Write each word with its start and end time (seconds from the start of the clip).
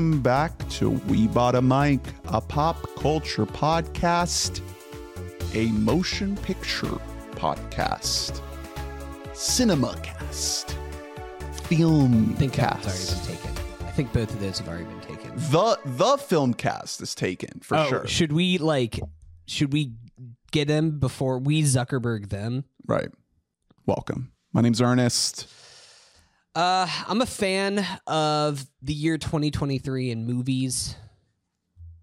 Welcome 0.00 0.22
back 0.22 0.68
to 0.70 0.88
We 0.88 1.26
Bought 1.28 1.54
a 1.54 1.60
Mic, 1.60 2.00
a 2.24 2.40
pop 2.40 2.88
culture 2.96 3.44
podcast, 3.44 4.62
a 5.54 5.66
motion 5.72 6.38
picture 6.38 6.98
podcast, 7.32 8.40
cinema 9.34 9.94
cast, 10.02 10.74
film 11.64 12.30
I 12.30 12.34
think 12.36 12.54
that's 12.54 12.86
cast. 12.86 13.12
already 13.12 13.26
been 13.26 13.36
taken. 13.36 13.86
I 13.86 13.90
think 13.90 14.12
both 14.14 14.30
of 14.30 14.40
those 14.40 14.58
have 14.60 14.68
already 14.68 14.84
been 14.84 15.00
taken. 15.00 15.32
The 15.36 15.78
the 15.84 16.16
film 16.16 16.54
cast 16.54 17.02
is 17.02 17.14
taken 17.14 17.60
for 17.60 17.76
oh, 17.76 17.86
sure. 17.86 18.06
should 18.06 18.32
we 18.32 18.56
like? 18.56 18.98
Should 19.46 19.70
we 19.70 19.92
get 20.50 20.66
them 20.66 20.98
before 20.98 21.38
we 21.38 21.62
Zuckerberg 21.62 22.30
them? 22.30 22.64
right. 22.86 23.10
Welcome. 23.84 24.32
My 24.54 24.62
name's 24.62 24.80
Ernest. 24.80 25.46
Uh, 26.54 26.86
I'm 27.06 27.20
a 27.20 27.26
fan 27.26 27.86
of 28.06 28.64
the 28.82 28.92
year 28.92 29.18
2023 29.18 30.10
in 30.10 30.26
movies. 30.26 30.96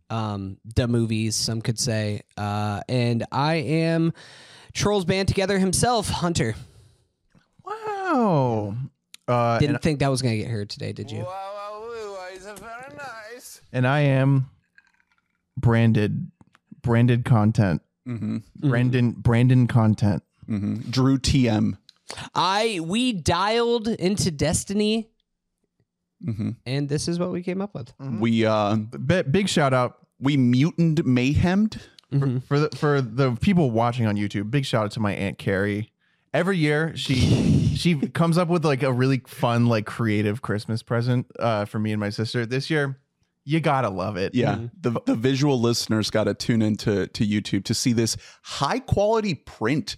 Um, 0.09 0.57
the 0.75 0.87
movies, 0.87 1.35
some 1.35 1.61
could 1.61 1.77
say. 1.77 2.21
Uh, 2.37 2.81
and 2.87 3.25
I 3.31 3.55
am 3.55 4.13
Trolls 4.73 5.03
Band 5.03 5.27
Together 5.27 5.59
himself, 5.59 6.09
Hunter. 6.09 6.55
Wow. 7.65 8.75
Uh, 9.27 9.59
Didn't 9.59 9.81
think 9.81 9.99
that 9.99 10.09
was 10.09 10.21
gonna 10.21 10.37
get 10.37 10.47
heard 10.47 10.69
today, 10.69 10.93
did 10.93 11.11
you? 11.11 11.19
Wow, 11.19 11.25
wow, 11.25 12.27
is 12.33 12.45
very 12.45 12.95
nice. 12.95 13.61
And 13.73 13.85
I 13.85 13.99
am 14.01 14.49
branded, 15.57 16.31
branded 16.81 17.25
content. 17.25 17.81
Mm-hmm. 18.07 18.37
Brandon, 18.69 19.11
Brandon 19.11 19.67
content. 19.67 20.23
Mm-hmm. 20.47 20.89
Drew 20.89 21.17
TM. 21.17 21.77
I 22.33 22.79
we 22.83 23.13
dialed 23.13 23.87
into 23.87 24.31
Destiny, 24.31 25.09
Mm-hmm. 26.25 26.49
and 26.65 26.89
this 26.89 27.07
is 27.07 27.19
what 27.19 27.31
we 27.31 27.43
came 27.43 27.61
up 27.61 27.75
with. 27.75 27.93
We 27.99 28.43
uh 28.45 28.75
Bi- 28.77 29.21
big 29.21 29.47
shout 29.47 29.73
out 29.73 29.97
we 30.19 30.35
mutant 30.37 31.05
mayhemmed. 31.05 31.79
Mhm. 32.11 32.41
for 32.45 32.59
the 32.59 32.69
for 32.75 33.01
the 33.01 33.33
people 33.33 33.69
watching 33.69 34.05
on 34.07 34.15
YouTube. 34.15 34.49
Big 34.49 34.65
shout 34.65 34.85
out 34.85 34.91
to 34.93 34.99
my 35.01 35.11
aunt 35.13 35.37
Carrie. 35.37 35.91
Every 36.33 36.57
year 36.57 36.95
she 36.95 37.15
she 37.75 37.95
comes 38.09 38.37
up 38.37 38.47
with 38.47 38.63
like 38.65 38.81
a 38.81 38.91
really 38.93 39.21
fun 39.27 39.67
like 39.67 39.85
creative 39.85 40.41
Christmas 40.41 40.81
present 40.81 41.27
uh, 41.37 41.65
for 41.65 41.77
me 41.79 41.91
and 41.91 41.99
my 41.99 42.09
sister. 42.09 42.45
This 42.45 42.69
year, 42.69 42.97
you 43.43 43.59
gotta 43.59 43.89
love 43.89 44.15
it. 44.17 44.33
Yeah, 44.33 44.55
Mhm. 44.55 44.71
the 44.81 45.01
the 45.05 45.15
visual 45.15 45.59
listeners 45.59 46.09
got 46.09 46.23
to 46.23 46.33
tune 46.33 46.61
into 46.63 47.07
to 47.07 47.25
YouTube 47.27 47.63
to 47.65 47.73
see 47.73 47.93
this 47.93 48.15
high 48.41 48.79
quality 48.79 49.35
print. 49.35 49.97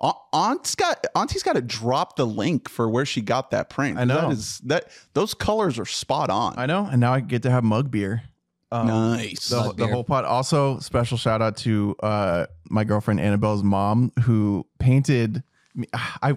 A- 0.00 0.12
Aunt's 0.32 0.74
got 0.74 1.04
Auntie's 1.14 1.42
got 1.42 1.54
to 1.54 1.62
drop 1.62 2.16
the 2.16 2.26
link 2.26 2.68
for 2.68 2.88
where 2.88 3.04
she 3.04 3.20
got 3.20 3.50
that 3.50 3.68
print. 3.70 3.98
I 3.98 4.04
know. 4.04 4.20
that 4.22 4.30
is 4.32 4.58
that 4.60 4.90
those 5.14 5.34
colors 5.34 5.78
are 5.78 5.84
spot 5.86 6.30
on. 6.30 6.54
I 6.56 6.66
know, 6.66 6.86
and 6.90 7.00
now 7.00 7.12
I 7.14 7.20
get 7.20 7.42
to 7.42 7.50
have 7.50 7.64
mug 7.64 7.90
beer. 7.90 8.22
Um, 8.70 8.86
nice. 8.86 9.48
the, 9.48 9.56
Mug 9.56 9.76
the 9.76 9.84
beer. 9.86 9.92
whole 9.94 10.04
pot. 10.04 10.24
Also, 10.24 10.78
special 10.78 11.16
shout 11.16 11.40
out 11.42 11.56
to 11.58 11.96
uh, 12.02 12.46
my 12.68 12.84
girlfriend 12.84 13.18
Annabelle's 13.18 13.62
mom 13.62 14.12
who 14.22 14.66
painted. 14.78 15.42
I 15.94 16.36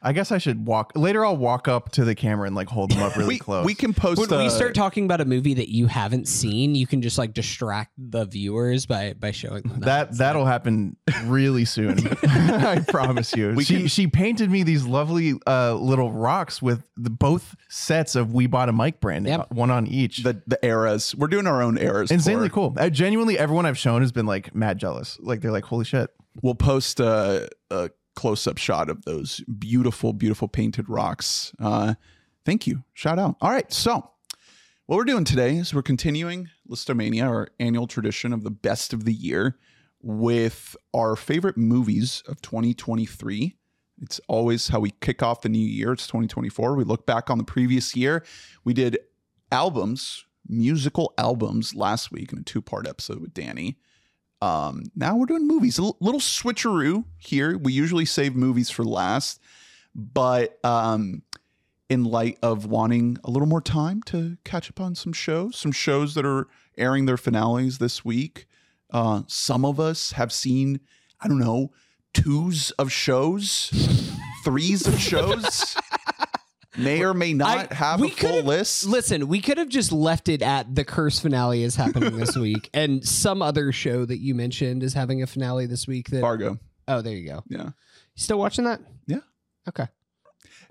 I 0.00 0.12
guess 0.12 0.30
I 0.30 0.38
should 0.38 0.64
walk 0.64 0.92
later. 0.94 1.24
I'll 1.24 1.36
walk 1.36 1.66
up 1.66 1.90
to 1.92 2.04
the 2.04 2.14
camera 2.14 2.46
and 2.46 2.54
like 2.54 2.68
hold 2.68 2.92
them 2.92 3.02
up 3.02 3.16
really 3.16 3.34
we, 3.34 3.38
close. 3.38 3.66
we 3.66 3.74
can 3.74 3.92
post. 3.92 4.20
When 4.20 4.30
we 4.38 4.46
uh, 4.46 4.50
start 4.50 4.74
talking 4.76 5.04
about 5.04 5.20
a 5.20 5.24
movie 5.24 5.54
that 5.54 5.68
you 5.72 5.88
haven't 5.88 6.28
seen, 6.28 6.76
you 6.76 6.86
can 6.86 7.02
just 7.02 7.18
like 7.18 7.34
distract 7.34 7.92
the 7.98 8.24
viewers 8.24 8.86
by 8.86 9.14
by 9.14 9.32
showing 9.32 9.62
them 9.62 9.80
that 9.80 10.16
that'll 10.16 10.44
happen 10.46 10.96
really 11.24 11.64
soon. 11.64 11.98
I 12.22 12.84
promise 12.86 13.34
you. 13.34 13.54
We 13.54 13.64
she 13.64 13.76
can- 13.78 13.86
she 13.88 14.06
painted 14.06 14.50
me 14.50 14.62
these 14.62 14.86
lovely 14.86 15.34
uh, 15.46 15.74
little 15.74 16.12
rocks 16.12 16.62
with 16.62 16.88
the, 16.96 17.10
both 17.10 17.56
sets 17.68 18.14
of 18.14 18.32
We 18.32 18.46
Bought 18.46 18.68
a 18.68 18.72
Mic 18.72 19.00
branding, 19.00 19.32
Yep. 19.32 19.50
one 19.50 19.70
on 19.72 19.86
each. 19.88 20.22
the 20.22 20.40
the 20.46 20.64
eras. 20.64 21.14
We're 21.16 21.26
doing 21.26 21.46
our 21.48 21.60
own 21.60 21.76
eras. 21.76 22.12
Insanely 22.12 22.48
cool. 22.50 22.74
Uh, 22.76 22.88
genuinely, 22.88 23.36
everyone 23.36 23.66
I've 23.66 23.78
shown 23.78 24.02
has 24.02 24.12
been 24.12 24.26
like 24.26 24.54
mad 24.54 24.78
jealous. 24.78 25.18
Like 25.20 25.40
they're 25.40 25.50
like, 25.50 25.64
"Holy 25.64 25.84
shit!" 25.84 26.10
We'll 26.40 26.54
post 26.54 27.00
a, 27.00 27.48
a 27.70 27.90
close 28.18 28.48
up 28.48 28.58
shot 28.58 28.90
of 28.90 29.04
those 29.04 29.44
beautiful, 29.60 30.12
beautiful 30.12 30.48
painted 30.48 30.88
rocks. 30.88 31.52
Uh, 31.60 31.94
thank 32.44 32.66
you. 32.66 32.82
Shout 32.92 33.16
out. 33.16 33.36
All 33.40 33.52
right. 33.52 33.72
So, 33.72 34.10
what 34.86 34.96
we're 34.96 35.04
doing 35.04 35.24
today 35.24 35.56
is 35.56 35.72
we're 35.72 35.82
continuing 35.82 36.48
Listomania, 36.68 37.28
our 37.28 37.48
annual 37.60 37.86
tradition 37.86 38.32
of 38.32 38.42
the 38.42 38.50
best 38.50 38.92
of 38.92 39.04
the 39.04 39.12
year, 39.12 39.56
with 40.02 40.76
our 40.92 41.14
favorite 41.14 41.56
movies 41.56 42.24
of 42.26 42.42
2023. 42.42 43.54
It's 44.02 44.20
always 44.26 44.66
how 44.66 44.80
we 44.80 44.90
kick 45.00 45.22
off 45.22 45.42
the 45.42 45.48
new 45.48 45.58
year. 45.58 45.92
It's 45.92 46.08
2024. 46.08 46.74
We 46.74 46.82
look 46.82 47.06
back 47.06 47.30
on 47.30 47.38
the 47.38 47.44
previous 47.44 47.94
year. 47.94 48.24
We 48.64 48.74
did 48.74 48.98
albums, 49.52 50.24
musical 50.48 51.14
albums 51.16 51.72
last 51.72 52.10
week 52.10 52.32
in 52.32 52.40
a 52.40 52.42
two 52.42 52.62
part 52.62 52.88
episode 52.88 53.20
with 53.20 53.32
Danny. 53.32 53.78
Um, 54.40 54.84
now 54.94 55.16
we're 55.16 55.26
doing 55.26 55.46
movies. 55.46 55.78
A 55.78 55.82
l- 55.82 55.96
little 56.00 56.20
switcheroo 56.20 57.04
here. 57.18 57.58
We 57.58 57.72
usually 57.72 58.04
save 58.04 58.36
movies 58.36 58.70
for 58.70 58.84
last, 58.84 59.40
but 59.94 60.64
um, 60.64 61.22
in 61.88 62.04
light 62.04 62.38
of 62.42 62.66
wanting 62.66 63.18
a 63.24 63.30
little 63.30 63.48
more 63.48 63.60
time 63.60 64.02
to 64.04 64.36
catch 64.44 64.70
up 64.70 64.80
on 64.80 64.94
some 64.94 65.12
shows, 65.12 65.56
some 65.56 65.72
shows 65.72 66.14
that 66.14 66.24
are 66.24 66.46
airing 66.76 67.06
their 67.06 67.16
finales 67.16 67.78
this 67.78 68.04
week. 68.04 68.46
Uh, 68.92 69.22
some 69.26 69.64
of 69.64 69.80
us 69.80 70.12
have 70.12 70.32
seen, 70.32 70.80
I 71.20 71.28
don't 71.28 71.38
know, 71.40 71.72
twos 72.14 72.70
of 72.72 72.92
shows, 72.92 73.70
threes 74.44 74.86
of 74.86 74.98
shows. 75.00 75.76
May 76.76 77.02
or 77.02 77.14
may 77.14 77.32
not 77.32 77.72
I- 77.72 77.74
have 77.74 78.00
we 78.00 78.08
a 78.08 78.10
full 78.10 78.30
could've- 78.30 78.46
list. 78.46 78.86
Listen, 78.86 79.26
we 79.28 79.40
could 79.40 79.56
have 79.58 79.68
just 79.70 79.90
left 79.90 80.28
it 80.28 80.42
at 80.42 80.74
the 80.74 80.84
curse 80.84 81.18
finale 81.18 81.62
is 81.62 81.76
happening 81.76 82.16
this 82.18 82.36
week, 82.36 82.68
and 82.74 83.06
some 83.06 83.40
other 83.42 83.72
show 83.72 84.04
that 84.04 84.18
you 84.18 84.34
mentioned 84.34 84.82
is 84.82 84.92
having 84.94 85.22
a 85.22 85.26
finale 85.26 85.66
this 85.66 85.86
week. 85.86 86.10
That 86.10 86.20
Fargo. 86.20 86.58
oh, 86.86 87.00
there 87.00 87.14
you 87.14 87.26
go. 87.28 87.42
Yeah. 87.48 87.62
You 87.64 87.72
still 88.16 88.38
watching 88.38 88.64
that? 88.64 88.80
Yeah. 89.06 89.20
Okay. 89.68 89.86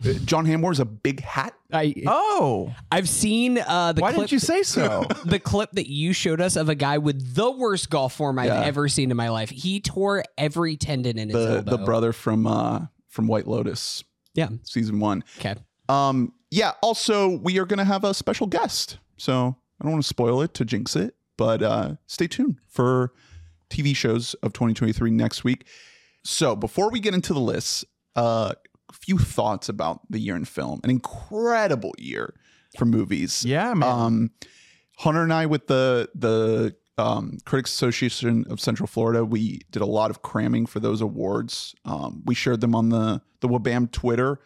Uh, 0.05 0.13
John 0.25 0.45
Hammond's 0.45 0.79
a 0.79 0.85
big 0.85 1.21
hat. 1.21 1.55
I 1.73 1.95
Oh, 2.05 2.71
I've 2.91 3.09
seen 3.09 3.57
uh 3.57 3.93
the 3.93 4.01
why 4.01 4.11
clip, 4.13 4.21
didn't 4.27 4.31
you 4.33 4.39
say 4.39 4.61
so? 4.61 5.03
the 5.25 5.39
clip 5.39 5.71
that 5.71 5.89
you 5.91 6.13
showed 6.13 6.39
us 6.39 6.55
of 6.55 6.69
a 6.69 6.75
guy 6.75 6.99
with 6.99 7.33
the 7.33 7.49
worst 7.49 7.89
golf 7.89 8.13
form 8.13 8.37
I've 8.37 8.45
Yeah. 8.47 8.61
ever 8.61 8.87
seen 8.87 9.09
in 9.09 9.17
my 9.17 9.29
life. 9.29 9.49
He 9.49 9.79
tore 9.79 10.23
every 10.37 10.77
tendon 10.77 11.17
in 11.17 11.29
his 11.29 11.35
the 11.37 11.55
elbow. 11.57 11.71
the 11.71 11.77
brother 11.79 12.13
from 12.13 12.45
uh 12.45 12.81
from 13.07 13.25
White 13.27 13.47
Lotus 13.47 14.03
Yeah. 14.35 14.49
season 14.63 14.99
one. 14.99 15.23
Okay. 15.39 15.55
Um 15.89 16.33
yeah, 16.51 16.73
also 16.81 17.37
we 17.39 17.59
are 17.59 17.65
gonna 17.65 17.85
have 17.85 18.03
a 18.03 18.13
special 18.13 18.47
guest. 18.47 18.97
So 19.17 19.55
I 19.79 19.83
don't 19.83 19.91
want 19.93 20.03
to 20.03 20.07
spoil 20.07 20.41
it 20.41 20.53
to 20.55 20.65
jinx 20.65 20.95
it, 20.95 21.15
but 21.37 21.61
uh 21.61 21.95
stay 22.07 22.27
tuned 22.27 22.59
for 22.67 23.13
TV 23.69 23.95
shows 23.95 24.33
of 24.35 24.53
2023 24.53 25.11
next 25.11 25.43
week. 25.43 25.65
So 26.23 26.55
before 26.55 26.89
we 26.89 26.99
get 26.99 27.13
into 27.13 27.33
the 27.33 27.39
list, 27.39 27.85
uh 28.15 28.53
a 28.89 28.93
few 28.93 29.17
thoughts 29.17 29.69
about 29.69 30.01
the 30.09 30.19
year 30.19 30.35
in 30.35 30.45
film. 30.45 30.79
An 30.83 30.89
incredible 30.89 31.93
year 31.97 32.33
for 32.77 32.85
movies. 32.85 33.43
yeah, 33.45 33.73
man. 33.73 33.89
Um, 33.89 34.31
Hunter 34.97 35.23
and 35.23 35.33
I, 35.33 35.45
with 35.45 35.67
the 35.67 36.09
the 36.15 36.75
um, 36.97 37.37
Critics 37.45 37.71
Association 37.71 38.45
of 38.49 38.59
Central 38.59 38.87
Florida, 38.87 39.23
we 39.23 39.61
did 39.71 39.81
a 39.81 39.85
lot 39.85 40.09
of 40.09 40.21
cramming 40.21 40.65
for 40.65 40.79
those 40.79 41.01
awards. 41.01 41.75
Um, 41.85 42.23
we 42.25 42.33
shared 42.33 42.61
them 42.61 42.73
on 42.73 42.89
the 42.89 43.21
the 43.41 43.47
Wabam 43.47 43.91
Twitter. 43.91 44.39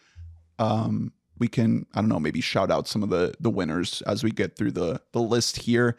Um, 0.59 1.13
we 1.41 1.47
can 1.49 1.85
I 1.93 1.99
don't 1.99 2.07
know 2.09 2.19
maybe 2.19 2.39
shout 2.39 2.71
out 2.71 2.87
some 2.87 3.03
of 3.03 3.09
the 3.09 3.33
the 3.41 3.49
winners 3.49 4.01
as 4.03 4.23
we 4.23 4.31
get 4.31 4.55
through 4.55 4.71
the 4.71 5.01
the 5.11 5.19
list 5.21 5.57
here. 5.57 5.97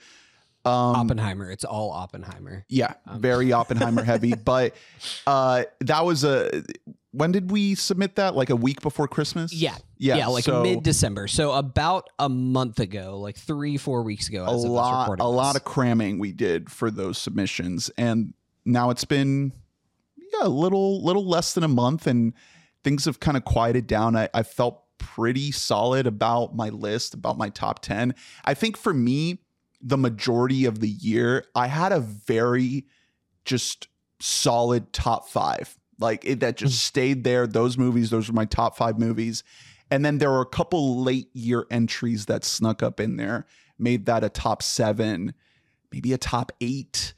Um, 0.64 0.72
Oppenheimer. 0.94 1.50
It's 1.50 1.64
all 1.64 1.90
Oppenheimer. 1.90 2.64
yeah, 2.68 2.94
Um. 3.08 3.20
very 3.20 3.52
Oppenheimer 3.60 4.04
heavy, 4.04 4.34
but 4.34 4.74
uh, 5.26 5.64
that 5.80 6.04
was 6.04 6.22
a. 6.24 6.62
When 7.10 7.32
did 7.32 7.50
we 7.50 7.74
submit 7.74 8.14
that? 8.16 8.36
Like 8.36 8.48
a 8.48 8.54
week 8.56 8.80
before 8.80 9.06
Christmas? 9.08 9.52
Yeah. 9.52 9.74
yeah, 9.98 10.16
Yeah, 10.18 10.26
like 10.28 10.44
so- 10.44 10.62
mid 10.62 10.84
December. 10.84 11.26
So 11.26 11.50
about 11.52 12.08
a 12.20 12.28
month 12.28 12.78
ago, 12.78 13.18
like 13.18 13.36
three, 13.36 13.76
four 13.76 14.02
weeks 14.04 14.28
ago. 14.28 14.44
a 14.46 14.54
lot 14.54 15.18
a 15.18 15.26
lot 15.26 15.56
of 15.56 15.64
cramming 15.64 16.20
we 16.20 16.30
did 16.32 16.70
for 16.70 16.90
those 16.92 17.18
submissions 17.18 17.90
and 17.98 18.32
now 18.64 18.90
it's 18.90 19.04
been 19.04 19.52
yeah 20.16 20.46
a 20.46 20.48
little 20.48 21.02
little 21.04 21.26
less 21.28 21.52
than 21.54 21.64
a 21.64 21.68
month 21.68 22.06
and 22.06 22.32
things 22.84 23.04
have 23.06 23.18
kind 23.18 23.36
of 23.36 23.44
quieted 23.44 23.88
down 23.88 24.14
I, 24.16 24.28
I 24.32 24.44
felt 24.44 24.81
pretty 24.98 25.50
solid 25.50 26.06
about 26.06 26.54
my 26.54 26.68
list 26.68 27.14
about 27.14 27.36
my 27.36 27.48
top 27.48 27.80
10 27.82 28.14
i 28.44 28.54
think 28.54 28.76
for 28.76 28.94
me 28.94 29.38
the 29.80 29.98
majority 29.98 30.64
of 30.64 30.80
the 30.80 30.88
year 30.88 31.44
i 31.54 31.66
had 31.66 31.92
a 31.92 32.00
very 32.00 32.86
just 33.44 33.88
solid 34.20 34.92
top 34.92 35.28
five 35.28 35.76
like 36.02 36.24
it, 36.24 36.40
that 36.40 36.56
just 36.56 36.84
stayed 36.84 37.24
there. 37.24 37.46
Those 37.46 37.78
movies 37.78 38.10
those 38.10 38.28
were 38.28 38.34
my 38.34 38.44
top 38.44 38.76
five 38.76 38.98
movies. 38.98 39.42
And 39.90 40.04
then 40.04 40.18
there 40.18 40.30
were 40.30 40.40
a 40.40 40.46
couple 40.46 41.02
late 41.02 41.28
year 41.34 41.66
entries 41.70 42.26
that 42.26 42.44
snuck 42.44 42.82
up 42.82 42.98
in 42.98 43.16
there 43.16 43.46
made 43.78 44.06
that 44.06 44.24
a 44.24 44.28
top 44.28 44.62
seven 44.62 45.32
maybe 45.90 46.12
a 46.12 46.18
top 46.18 46.52
eight. 46.60 47.14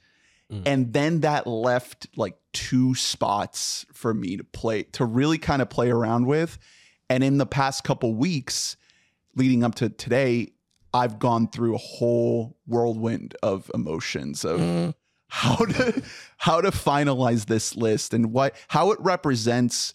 Mm. 0.53 0.63
and 0.67 0.93
then 0.93 1.21
that 1.21 1.47
left 1.47 2.07
like 2.17 2.37
two 2.53 2.95
spots 2.95 3.87
for 3.95 4.13
me 4.13 4.37
to 4.37 4.45
play 4.45 4.83
to 4.83 5.07
really 5.07 5.39
kind 5.39 5.63
of 5.63 5.71
play 5.71 5.91
around 5.91 6.27
with 6.27 6.59
and 7.11 7.23
in 7.25 7.39
the 7.39 7.47
past 7.47 7.85
couple 7.85 8.15
weeks 8.15 8.77
leading 9.37 9.63
up 9.65 9.75
to 9.77 9.89
today 9.89 10.53
I've 10.93 11.19
gone 11.19 11.49
through 11.49 11.75
a 11.75 11.79
whole 11.79 12.57
whirlwind 12.67 13.35
of 13.43 13.71
emotions 13.75 14.45
of 14.45 14.61
Mm. 14.61 14.95
how 15.29 15.57
to 15.57 16.03
how 16.37 16.61
to 16.61 16.71
finalize 16.71 17.47
this 17.47 17.75
list 17.77 18.15
and 18.15 18.33
what 18.33 18.55
how 18.69 18.93
it 18.93 19.01
represents 19.01 19.93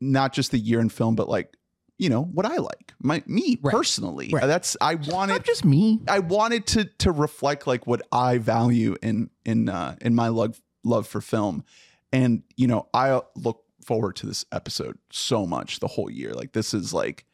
not 0.00 0.34
just 0.34 0.50
the 0.50 0.58
year 0.58 0.80
in 0.80 0.90
film, 0.90 1.14
but 1.16 1.28
like 1.28 1.56
you 1.98 2.10
know 2.10 2.20
what 2.24 2.44
I 2.44 2.56
like, 2.58 2.92
my 3.02 3.22
me 3.26 3.58
Right. 3.62 3.72
personally. 3.72 4.28
Right. 4.30 4.46
That's 4.46 4.76
I 4.82 4.96
wanted 4.96 5.32
Not 5.32 5.44
just 5.44 5.64
me. 5.64 6.02
I 6.06 6.18
wanted 6.18 6.66
to 6.68 6.84
to 6.98 7.10
reflect 7.10 7.66
like 7.66 7.86
what 7.86 8.02
I 8.12 8.36
value 8.36 8.96
in 9.02 9.30
in 9.46 9.70
uh, 9.70 9.96
in 10.02 10.14
my 10.14 10.28
love 10.28 10.60
love 10.84 11.08
for 11.08 11.22
film, 11.22 11.64
and 12.12 12.42
you 12.58 12.66
know 12.66 12.88
I 12.92 13.22
look 13.34 13.64
forward 13.86 14.16
to 14.16 14.26
this 14.26 14.44
episode 14.52 14.98
so 15.10 15.46
much 15.46 15.80
the 15.80 15.86
whole 15.86 16.10
year. 16.10 16.32
Like 16.32 16.52
this 16.52 16.74
is 16.74 16.92
like 16.92 17.24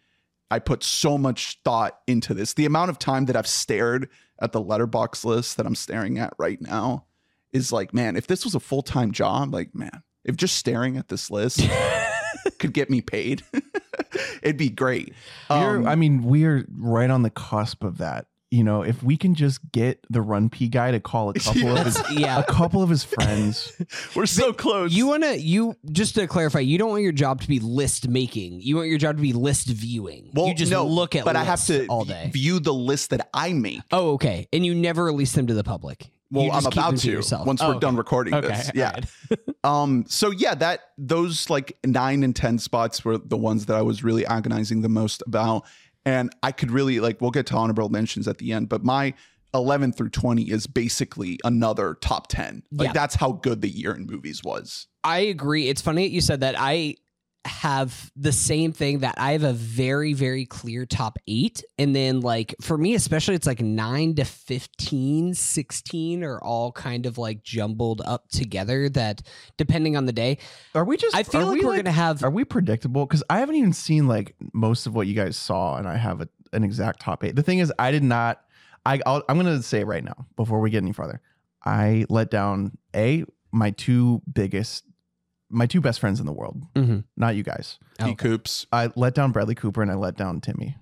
I 0.50 0.58
put 0.58 0.84
so 0.84 1.16
much 1.16 1.58
thought 1.64 1.99
into 2.06 2.34
this. 2.34 2.52
The 2.54 2.66
amount 2.66 2.90
of 2.90 2.99
time 2.99 3.25
that 3.25 3.37
I've 3.37 3.46
stared 3.46 4.10
at 4.38 4.52
the 4.52 4.62
Letterboxd 4.62 5.25
list 5.25 5.56
that 5.56 5.64
I'm 5.64 5.75
staring 5.75 6.19
at 6.19 6.34
right 6.38 6.60
now 6.60 7.06
is 7.52 7.72
like, 7.72 7.94
man, 7.94 8.16
if 8.16 8.26
this 8.26 8.44
was 8.44 8.54
a 8.54 8.60
full 8.60 8.82
time 8.82 9.12
job, 9.12 9.54
like 9.54 9.75
man, 9.75 10.02
if 10.25 10.37
just 10.37 10.56
staring 10.56 10.99
at 10.99 11.08
this 11.08 11.31
list 11.31 11.66
could 12.58 12.75
get 12.75 12.90
me 12.90 13.00
paid, 13.00 13.43
it'd 14.43 14.58
be 14.58 14.69
great. 14.69 15.14
Um, 15.48 15.87
I 15.87 15.94
mean, 15.94 16.22
we're 16.22 16.66
right 16.76 17.10
on 17.10 17.22
the 17.22 17.31
cusp 17.31 17.82
of 17.82 17.98
that. 17.98 18.26
You 18.52 18.62
know, 18.64 18.82
if 18.82 19.02
we 19.02 19.16
can 19.16 19.34
just 19.34 19.60
get 19.72 20.04
the 20.10 20.20
Run 20.20 20.50
P 20.50 20.69
guy 20.69 20.90
to 20.90 21.00
call 21.00 21.31
a 21.31 21.34
couple 21.34 21.75
of 21.75 21.87
his 21.87 22.02
yeah. 22.12 22.38
a 22.38 22.44
couple 22.44 22.82
of 22.82 22.90
his 22.90 23.02
friends. 23.02 23.72
we're 24.14 24.26
so 24.26 24.52
close. 24.52 24.93
You 24.93 25.06
want 25.06 25.22
to 25.22 25.40
you 25.40 25.75
just 25.90 26.14
to 26.16 26.26
clarify, 26.26 26.58
you 26.58 26.76
don't 26.76 26.90
want 26.90 27.02
your 27.02 27.12
job 27.12 27.40
to 27.40 27.49
be 27.49 27.60
list 27.60 28.08
making. 28.08 28.60
You 28.60 28.76
want 28.76 28.88
your 28.88 28.99
job 28.99 29.16
to 29.16 29.22
be 29.22 29.32
list 29.32 29.69
viewing. 29.69 30.31
Well, 30.34 30.49
you 30.49 30.54
just 30.54 30.70
no, 30.70 30.87
look 30.87 31.16
at 31.16 31.25
but 31.25 31.34
I 31.34 31.44
have 31.44 31.64
to 31.66 31.87
all 31.87 32.04
day. 32.04 32.28
view 32.31 32.60
the 32.60 32.75
list 32.75 33.08
that 33.10 33.26
I 33.32 33.54
make. 33.54 33.81
oh, 33.90 34.12
okay. 34.12 34.46
And 34.52 34.66
you 34.66 34.75
never 34.75 35.05
release 35.05 35.32
them 35.32 35.46
to 35.46 35.55
the 35.55 35.64
public. 35.64 36.10
Well, 36.31 36.52
I'm 36.52 36.64
about 36.66 36.90
them 36.90 36.98
to 36.98 37.10
yourself. 37.10 37.46
once 37.46 37.62
Oh, 37.62 37.69
we're 37.69 37.75
okay. 37.76 37.81
done 37.81 37.96
recording 37.96 38.34
Okay. 38.34 38.48
this. 38.48 38.70
Yeah. 38.75 38.93
right. 39.31 39.38
Um. 39.64 40.05
So 40.08 40.31
yeah, 40.31 40.55
that 40.56 40.81
those 40.98 41.48
like 41.48 41.78
nine 41.87 42.22
and 42.22 42.37
ten 42.37 42.58
spots 42.58 43.02
were 43.05 43.16
the 43.16 43.37
ones 43.38 43.66
that 43.66 43.76
I 43.76 43.82
was 43.82 44.02
really 44.05 44.26
agonizing 44.26 44.82
the 44.82 44.88
most 44.88 45.22
about, 45.26 45.64
and 46.04 46.31
I 46.43 46.52
could 46.52 46.70
really 46.70 47.00
like. 47.00 47.20
We'll 47.20 47.31
get 47.31 47.46
to 47.46 47.56
honorable 47.56 47.88
mentions 47.88 48.26
at 48.28 48.38
the 48.38 48.52
end, 48.52 48.69
but 48.69 48.84
my. 48.84 49.14
11 49.54 49.93
through 49.93 50.08
20 50.08 50.50
is 50.50 50.66
basically 50.66 51.38
another 51.44 51.99
top 52.00 52.26
10. 52.28 52.62
Like 52.72 52.87
Yeah. 52.87 52.93
that's 52.94 53.14
how 53.14 53.32
good 53.32 53.60
the 53.60 53.69
year 53.69 53.93
in 53.94 54.06
movies 54.06 54.43
was. 54.43 54.87
I 55.04 55.19
agree. 55.19 55.69
It's 55.69 55.82
funny 55.82 56.06
that 56.06 56.10
you 56.10 56.22
said 56.22 56.40
that. 56.40 56.54
I 56.56 56.94
have 57.44 58.11
the 58.15 58.33
same 58.33 58.73
thing 58.73 59.00
that 59.00 59.15
I 59.19 59.33
have 59.33 59.43
a 59.43 59.53
very, 59.53 60.12
very 60.12 60.47
clear 60.47 60.87
top 60.87 61.19
eight. 61.27 61.65
And 61.79 61.94
then, 61.94 62.21
like, 62.21 62.55
for 62.61 62.79
me, 62.79 62.94
especially, 62.94 63.35
it's 63.35 63.47
like 63.47 63.61
nine 63.61 64.15
to 64.17 64.25
15, 64.25 65.35
16 65.35 66.25
are 66.25 66.43
all 66.43 66.73
kind 66.73 67.06
of 67.06 67.19
like 67.19 67.43
jumbled 67.43 68.03
up 68.05 68.29
together 68.29 68.89
that 68.91 69.23
depending 69.56 69.97
on 69.97 70.06
the 70.06 70.12
day, 70.12 70.39
Are 70.75 70.85
we 70.85 70.97
just? 70.97 71.17
I 71.17 71.23
feel 71.23 71.47
like 71.47 71.59
we 71.59 71.65
we're 71.65 71.73
going 71.73 71.85
to 71.87 71.91
have. 71.91 72.23
Are 72.23 72.31
we 72.31 72.44
predictable? 72.44 73.06
Because 73.06 73.25
I 73.29 73.39
haven't 73.39 73.56
even 73.56 73.73
seen 73.73 74.06
like 74.06 74.35
most 74.53 74.87
of 74.87 74.94
what 74.94 75.06
you 75.06 75.15
guys 75.15 75.37
saw, 75.37 75.77
and 75.77 75.89
I 75.89 75.97
have 75.97 76.21
a, 76.21 76.29
an 76.53 76.65
exact 76.65 77.00
top 77.00 77.25
eight. 77.25 77.37
The 77.37 77.43
thing 77.43 77.59
is, 77.59 77.73
I 77.79 77.91
did 77.91 78.05
not. 78.05 78.43
I 78.85 79.00
I'll, 79.06 79.23
I'm 79.29 79.39
going 79.39 79.56
to 79.56 79.62
say 79.62 79.81
it 79.81 79.87
right 79.87 80.05
now 80.05 80.27
before 80.37 80.61
we 80.61 80.71
get 80.71 80.83
any 80.83 80.93
farther. 80.93 81.21
I 81.65 82.06
let 82.09 82.31
down 82.31 82.79
a 82.94 83.25
my 83.53 83.71
two 83.71 84.23
biggest, 84.33 84.85
my 85.52 85.66
two 85.66 85.81
best 85.81 86.00
friends 86.00 86.19
in 86.19 86.26
the 86.26 86.32
world. 86.32 86.62
Mhm. 86.75 87.04
Not 87.16 87.37
you 87.37 87.43
guys. 87.43 87.78
Oh, 88.00 88.04
okay. 88.06 88.14
Coops. 88.14 88.66
I 88.72 88.90
let 88.96 89.14
down 89.14 89.31
Bradley 89.32 89.54
Cooper 89.54 89.82
and 89.82 89.90
I 89.90 89.94
let 89.94 90.16
down 90.16 90.40
Timmy. 90.40 90.76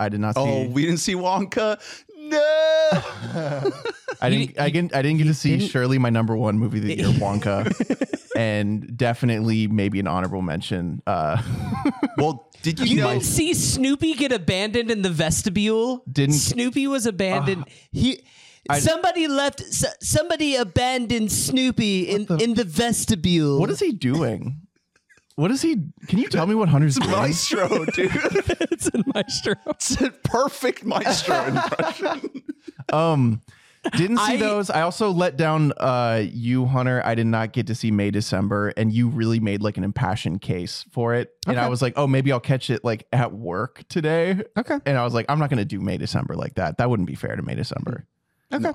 I 0.00 0.08
did 0.08 0.20
not 0.20 0.34
see. 0.34 0.40
Oh, 0.40 0.66
we 0.68 0.82
didn't 0.86 0.98
see 1.00 1.14
Wonka. 1.14 1.78
No. 2.16 2.40
I 4.22 4.28
didn't. 4.30 4.58
I 4.58 4.70
didn't. 4.70 4.94
I 4.94 5.02
didn't 5.02 5.18
get 5.18 5.24
to 5.24 5.34
see 5.34 5.56
didn't- 5.58 5.70
surely 5.70 5.98
my 5.98 6.10
number 6.10 6.36
one 6.36 6.58
movie 6.58 6.78
of 6.78 6.84
the 6.84 6.96
year, 6.96 7.06
Wonka, 7.08 7.70
and 8.36 8.96
definitely 8.96 9.66
maybe 9.66 10.00
an 10.00 10.06
honorable 10.06 10.42
mention. 10.42 11.02
Uh, 11.06 11.42
well, 12.18 12.48
did 12.62 12.78
you, 12.80 12.86
You 12.86 12.96
know? 13.02 13.08
didn't 13.10 13.24
see 13.24 13.54
Snoopy 13.54 14.14
get 14.14 14.32
abandoned 14.32 14.90
in 14.90 15.02
the 15.02 15.10
vestibule? 15.10 16.02
Didn't- 16.10 16.34
Snoopy 16.36 16.86
was 16.86 17.06
abandoned? 17.06 17.64
he 17.92 18.22
I- 18.70 18.78
somebody 18.80 19.28
left. 19.28 19.62
Somebody 20.02 20.56
abandoned 20.56 21.30
Snoopy 21.32 22.08
in 22.08 22.26
the- 22.26 22.36
in 22.36 22.54
the 22.54 22.64
vestibule. 22.64 23.58
what 23.60 23.70
is 23.70 23.80
he 23.80 23.92
doing? 23.92 24.62
What 25.36 25.50
is 25.50 25.62
he? 25.62 25.76
Can 26.08 26.18
you 26.18 26.28
tell 26.28 26.46
me 26.46 26.54
what 26.54 26.68
Hunter's 26.68 26.96
doing? 26.96 27.08
It's 27.10 27.50
Maestro, 27.52 27.84
dude. 27.86 28.10
it's 28.70 28.88
in 28.88 29.04
Maestro. 29.14 29.54
It's 29.68 29.98
a 30.00 30.10
perfect 30.10 30.84
maestro 30.84 31.44
impression. 31.46 32.42
Um, 32.92 33.40
didn't 33.96 34.18
see 34.18 34.34
I- 34.34 34.36
those. 34.36 34.68
I 34.68 34.82
also 34.82 35.10
let 35.10 35.38
down 35.38 35.72
uh 35.78 36.22
you, 36.30 36.66
Hunter. 36.66 37.00
I 37.06 37.14
did 37.14 37.26
not 37.26 37.54
get 37.54 37.68
to 37.68 37.74
see 37.74 37.90
May 37.90 38.10
December, 38.10 38.74
and 38.76 38.92
you 38.92 39.08
really 39.08 39.40
made 39.40 39.62
like 39.62 39.78
an 39.78 39.84
impassioned 39.84 40.42
case 40.42 40.84
for 40.90 41.14
it. 41.14 41.30
And 41.46 41.58
I 41.58 41.68
was 41.68 41.80
like, 41.80 41.94
oh, 41.96 42.06
maybe 42.06 42.32
I'll 42.32 42.40
catch 42.40 42.68
it 42.68 42.84
like 42.84 43.06
at 43.10 43.32
work 43.32 43.84
today. 43.88 44.42
Okay. 44.58 44.78
And 44.84 44.98
I 44.98 45.04
was 45.04 45.14
like, 45.14 45.24
I'm 45.30 45.38
not 45.38 45.48
gonna 45.48 45.64
do 45.64 45.80
May 45.80 45.96
December 45.96 46.34
like 46.36 46.56
that. 46.56 46.76
That 46.76 46.90
wouldn't 46.90 47.06
be 47.08 47.14
fair 47.14 47.34
to 47.34 47.42
May 47.42 47.54
December. 47.54 48.06
Okay. 48.52 48.72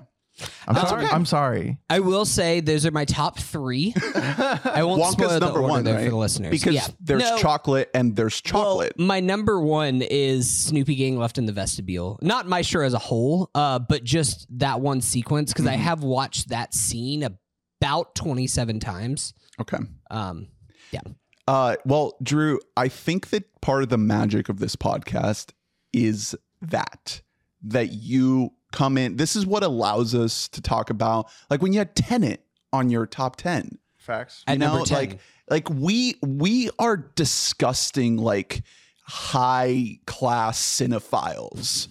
I'm 0.68 0.75
That's 0.75 0.89
sorry. 0.89 1.06
okay. 1.06 1.13
I'm 1.13 1.25
sorry. 1.25 1.77
I 1.89 2.00
will 2.01 2.25
say 2.25 2.60
those 2.60 2.86
are 2.86 2.92
my 2.92 3.06
top 3.06 3.39
three. 3.39 3.94
I 4.16 4.83
won't 4.83 5.01
Wonka's 5.01 5.12
spoil 5.13 5.30
the 5.30 5.39
number 5.39 5.60
order 5.62 5.72
one, 5.72 5.83
there 5.86 5.95
right? 5.95 6.04
for 6.04 6.10
the 6.10 6.18
listeners. 6.18 6.51
Because 6.51 6.75
yeah. 6.75 6.88
there's 7.00 7.22
No, 7.24 7.38
chocolate 7.38 7.89
and 7.94 8.18
there's 8.18 8.42
chocolate. 8.42 8.94
Well, 8.98 9.07
my 9.07 9.22
number 9.22 9.62
one 9.62 10.01
is 10.01 10.50
Snoopy 10.51 10.95
getting 10.95 11.18
left 11.18 11.38
in 11.38 11.45
the 11.45 11.54
vestibule. 11.54 12.19
Not 12.22 12.48
my 12.48 12.57
Maestro 12.57 12.86
as 12.86 12.94
a 12.94 13.00
whole, 13.00 13.50
uh, 13.56 13.80
but 13.80 14.04
just 14.04 14.45
that 14.60 14.81
one 14.81 15.00
sequence 15.00 15.54
because 15.54 15.68
I 15.68 15.75
Mhm. 15.75 15.80
have 15.80 16.04
watched 16.04 16.50
that 16.50 16.74
scene 16.74 17.24
about 17.24 18.13
27 18.16 18.81
times. 18.81 19.33
okay. 19.62 19.78
Um, 20.12 20.50
yeah. 20.92 21.00
Uh, 21.48 21.78
well, 21.86 22.18
Drew, 22.21 22.60
I 22.75 22.89
think 22.89 23.30
that 23.30 23.45
part 23.62 23.83
of 23.83 23.89
the 23.89 23.98
magic 23.98 24.50
of 24.50 24.60
this 24.60 24.75
podcast 24.75 25.51
is 25.94 26.36
that 26.62 27.21
that 27.62 27.94
you 27.94 28.50
come 28.75 28.98
in. 28.98 29.16
This 29.16 29.36
is 29.36 29.45
what 29.45 29.63
allows 29.63 30.13
us 30.13 30.48
to 30.50 30.62
talk 30.62 30.89
about, 30.89 31.30
like 31.50 31.62
when 31.62 31.74
you 31.74 31.80
had 31.80 31.95
Tenet 31.95 32.42
on 32.74 32.89
your 32.89 33.06
top 33.06 33.38
ten. 33.38 33.80
Facts. 33.98 34.44
at 34.45 34.60
know, 34.60 34.74
number 34.74 34.86
10. 34.86 34.98
like 34.98 35.19
like 35.50 35.69
we 35.69 36.16
we 36.21 36.69
are 36.78 36.97
disgusting 36.97 38.18
like 38.18 38.61
high 39.04 40.00
class 40.06 40.61
cinephiles, 40.61 41.88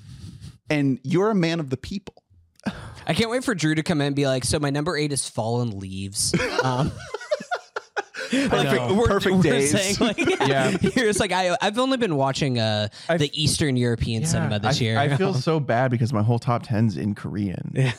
and 0.71 1.01
you're 1.03 1.31
a 1.31 1.35
man 1.35 1.59
of 1.59 1.71
the 1.71 1.77
people. 1.77 2.23
I 3.07 3.13
can't 3.13 3.31
wait 3.31 3.45
for 3.45 3.55
Drew 3.55 3.75
to 3.75 3.83
come 3.83 4.01
in 4.01 4.09
and 4.09 4.17
be 4.17 4.27
like, 4.27 4.45
so 4.45 4.59
my 4.59 4.71
number 4.71 4.97
eight 4.97 5.13
is 5.13 5.29
Fallen 5.29 5.79
Leaves. 5.79 6.35
Um, 6.65 6.93
Perfect- 8.49 8.91
we're, 8.93 9.07
perfect 9.07 9.37
we're 9.37 9.43
days. 9.43 9.71
saying 9.71 9.97
like, 10.01 10.19
yeah, 10.49 10.71
Yeah. 10.71 10.71
Here's 10.79 11.21
like 11.21 11.33
I 11.33 11.57
I've 11.61 11.79
only 11.79 11.97
been 11.97 12.17
watching 12.17 12.59
uh 12.59 12.89
I- 13.09 13.17
the 13.17 13.31
Eastern 13.41 13.77
European 13.77 14.25
cinema 14.27 14.59
this 14.59 14.81
I, 14.81 14.85
year. 14.85 14.99
I 14.99 15.17
feel 15.17 15.35
so 15.35 15.61
bad 15.61 15.91
because 15.91 16.13
my 16.13 16.23
whole 16.23 16.39
top 16.39 16.65
10's 16.67 16.97
in 16.97 17.15
Korean. 17.15 17.93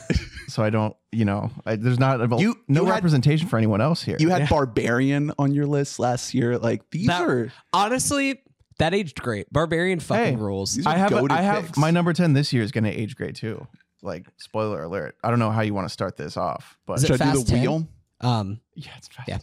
so 0.48 0.62
I 0.62 0.70
don't, 0.70 0.94
you 1.12 1.24
know, 1.24 1.50
I, 1.64 1.76
there's 1.76 1.98
not 1.98 2.20
a, 2.20 2.36
You- 2.40 2.56
no 2.68 2.82
you 2.82 2.86
had- 2.86 2.94
representation 2.94 3.48
for 3.48 3.56
anyone 3.56 3.80
else 3.80 4.02
here. 4.02 4.16
You 4.20 4.28
had 4.30 4.42
Yeah. 4.42 4.48
Barbarian 4.48 5.32
on 5.38 5.52
your 5.54 5.66
list 5.66 5.98
last 5.98 6.34
year. 6.34 6.58
Like 6.58 6.88
these 6.90 7.06
That- 7.08 7.22
are 7.28 7.52
Honestly, 7.72 8.40
that 8.78 8.92
aged 8.94 9.22
great. 9.22 9.50
Barbarian 9.52 10.00
fucking 10.00 10.36
Hey, 10.38 10.42
rules. 10.42 10.84
I 10.86 10.96
have, 10.98 11.10
goated 11.10 11.30
I 11.30 11.42
have 11.42 11.66
picks. 11.66 11.78
my 11.78 11.90
number 11.90 12.12
10 12.12 12.32
this 12.34 12.52
year 12.52 12.62
is 12.62 12.72
going 12.72 12.84
to 12.84 12.90
age 12.90 13.16
great 13.16 13.34
too. 13.36 13.66
Like, 14.02 14.26
spoiler 14.36 14.82
alert. 14.82 15.16
I 15.24 15.30
don't 15.30 15.38
know 15.38 15.50
how 15.50 15.62
you 15.62 15.72
want 15.74 15.86
to 15.88 15.92
start 15.92 16.16
this 16.16 16.36
off, 16.36 16.76
but 16.86 16.98
Is 16.98 17.04
it 17.04 17.06
Should 17.08 17.22
I 17.22 17.32
do 17.32 17.38
the 17.42 17.44
10? 17.50 17.60
wheel? 17.60 17.88
Um, 18.20 18.60
yeah, 18.74 18.90
it's 18.96 19.08
fast. 19.08 19.28
Yeah. 19.28 19.38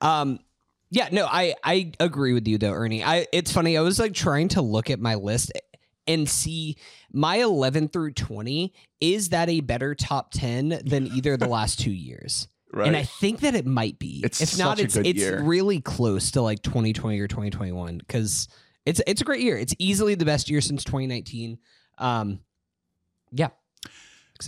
Um, 0.00 0.38
yeah, 0.90 1.08
no, 1.12 1.26
I 1.26 1.54
I 1.64 1.92
agree 2.00 2.32
with 2.32 2.46
you 2.48 2.58
though, 2.58 2.72
Ernie. 2.72 3.02
I 3.04 3.26
it's 3.32 3.52
funny. 3.52 3.76
I 3.76 3.80
was 3.82 3.98
like 3.98 4.14
trying 4.14 4.48
to 4.48 4.62
look 4.62 4.90
at 4.90 5.00
my 5.00 5.14
list 5.16 5.52
and 6.06 6.28
see 6.28 6.76
my 7.12 7.36
11 7.36 7.88
through 7.88 8.12
20 8.12 8.72
is 9.00 9.28
that 9.28 9.50
a 9.50 9.60
better 9.60 9.94
top 9.94 10.30
10 10.32 10.80
than 10.86 11.06
either 11.08 11.36
the 11.36 11.46
last 11.48 11.78
two 11.78 11.90
years 11.90 12.48
Right. 12.72 12.86
and 12.86 12.96
i 12.96 13.02
think 13.02 13.40
that 13.40 13.54
it 13.54 13.66
might 13.66 13.98
be 13.98 14.20
It's 14.24 14.40
if 14.40 14.58
not 14.58 14.78
it's 14.78 14.96
it's 14.96 15.18
year. 15.18 15.42
really 15.42 15.80
close 15.82 16.30
to 16.32 16.40
like 16.42 16.62
2020 16.62 17.18
or 17.20 17.26
2021 17.28 17.98
because 17.98 18.48
it's 18.86 19.00
it's 19.06 19.20
a 19.20 19.24
great 19.24 19.40
year 19.42 19.56
it's 19.58 19.74
easily 19.78 20.14
the 20.14 20.24
best 20.26 20.48
year 20.50 20.60
since 20.62 20.82
2019 20.84 21.58
um 21.98 22.40
yeah 23.32 23.48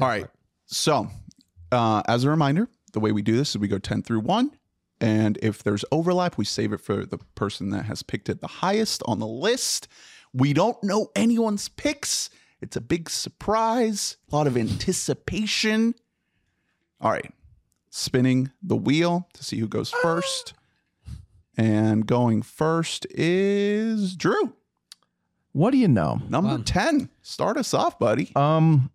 All 0.00 0.08
for 0.08 0.30
So, 0.66 1.08
uh, 1.72 2.02
as 2.08 2.24
a 2.24 2.30
reminder, 2.30 2.68
the 2.92 3.00
way 3.00 3.12
we 3.12 3.22
do 3.22 3.36
this 3.36 3.50
is 3.50 3.58
we 3.58 3.68
go 3.68 3.78
10 3.78 4.02
through 4.02 4.20
1. 4.20 4.50
And 5.00 5.38
if 5.42 5.62
there's 5.62 5.84
overlap, 5.90 6.36
we 6.36 6.44
save 6.44 6.72
it 6.72 6.80
for 6.80 7.06
the 7.06 7.18
person 7.34 7.70
that 7.70 7.86
has 7.86 8.02
picked 8.02 8.28
it 8.28 8.40
the 8.40 8.46
highest 8.46 9.02
on 9.06 9.18
the 9.18 9.26
list. 9.26 9.88
We 10.34 10.52
don't 10.52 10.82
know 10.84 11.10
anyone's 11.16 11.68
picks. 11.68 12.28
It's 12.60 12.76
a 12.76 12.80
big 12.82 13.08
surprise, 13.08 14.18
a 14.30 14.36
lot 14.36 14.46
of 14.46 14.56
anticipation. 14.56 15.94
All 17.00 17.10
right. 17.10 17.32
Spinning 17.88 18.50
the 18.62 18.76
wheel 18.76 19.26
to 19.32 19.42
see 19.42 19.58
who 19.58 19.66
goes 19.66 19.90
first. 19.90 20.52
And 21.56 22.06
going 22.06 22.42
first 22.42 23.06
is 23.10 24.14
Drew. 24.16 24.54
What 25.52 25.70
do 25.72 25.78
you 25.78 25.88
know? 25.88 26.20
Number 26.28 26.50
Wow. 26.56 26.62
10. 26.64 27.08
Start 27.22 27.56
us 27.56 27.74
off, 27.74 27.98
buddy. 27.98 28.30
Um, 28.36 28.90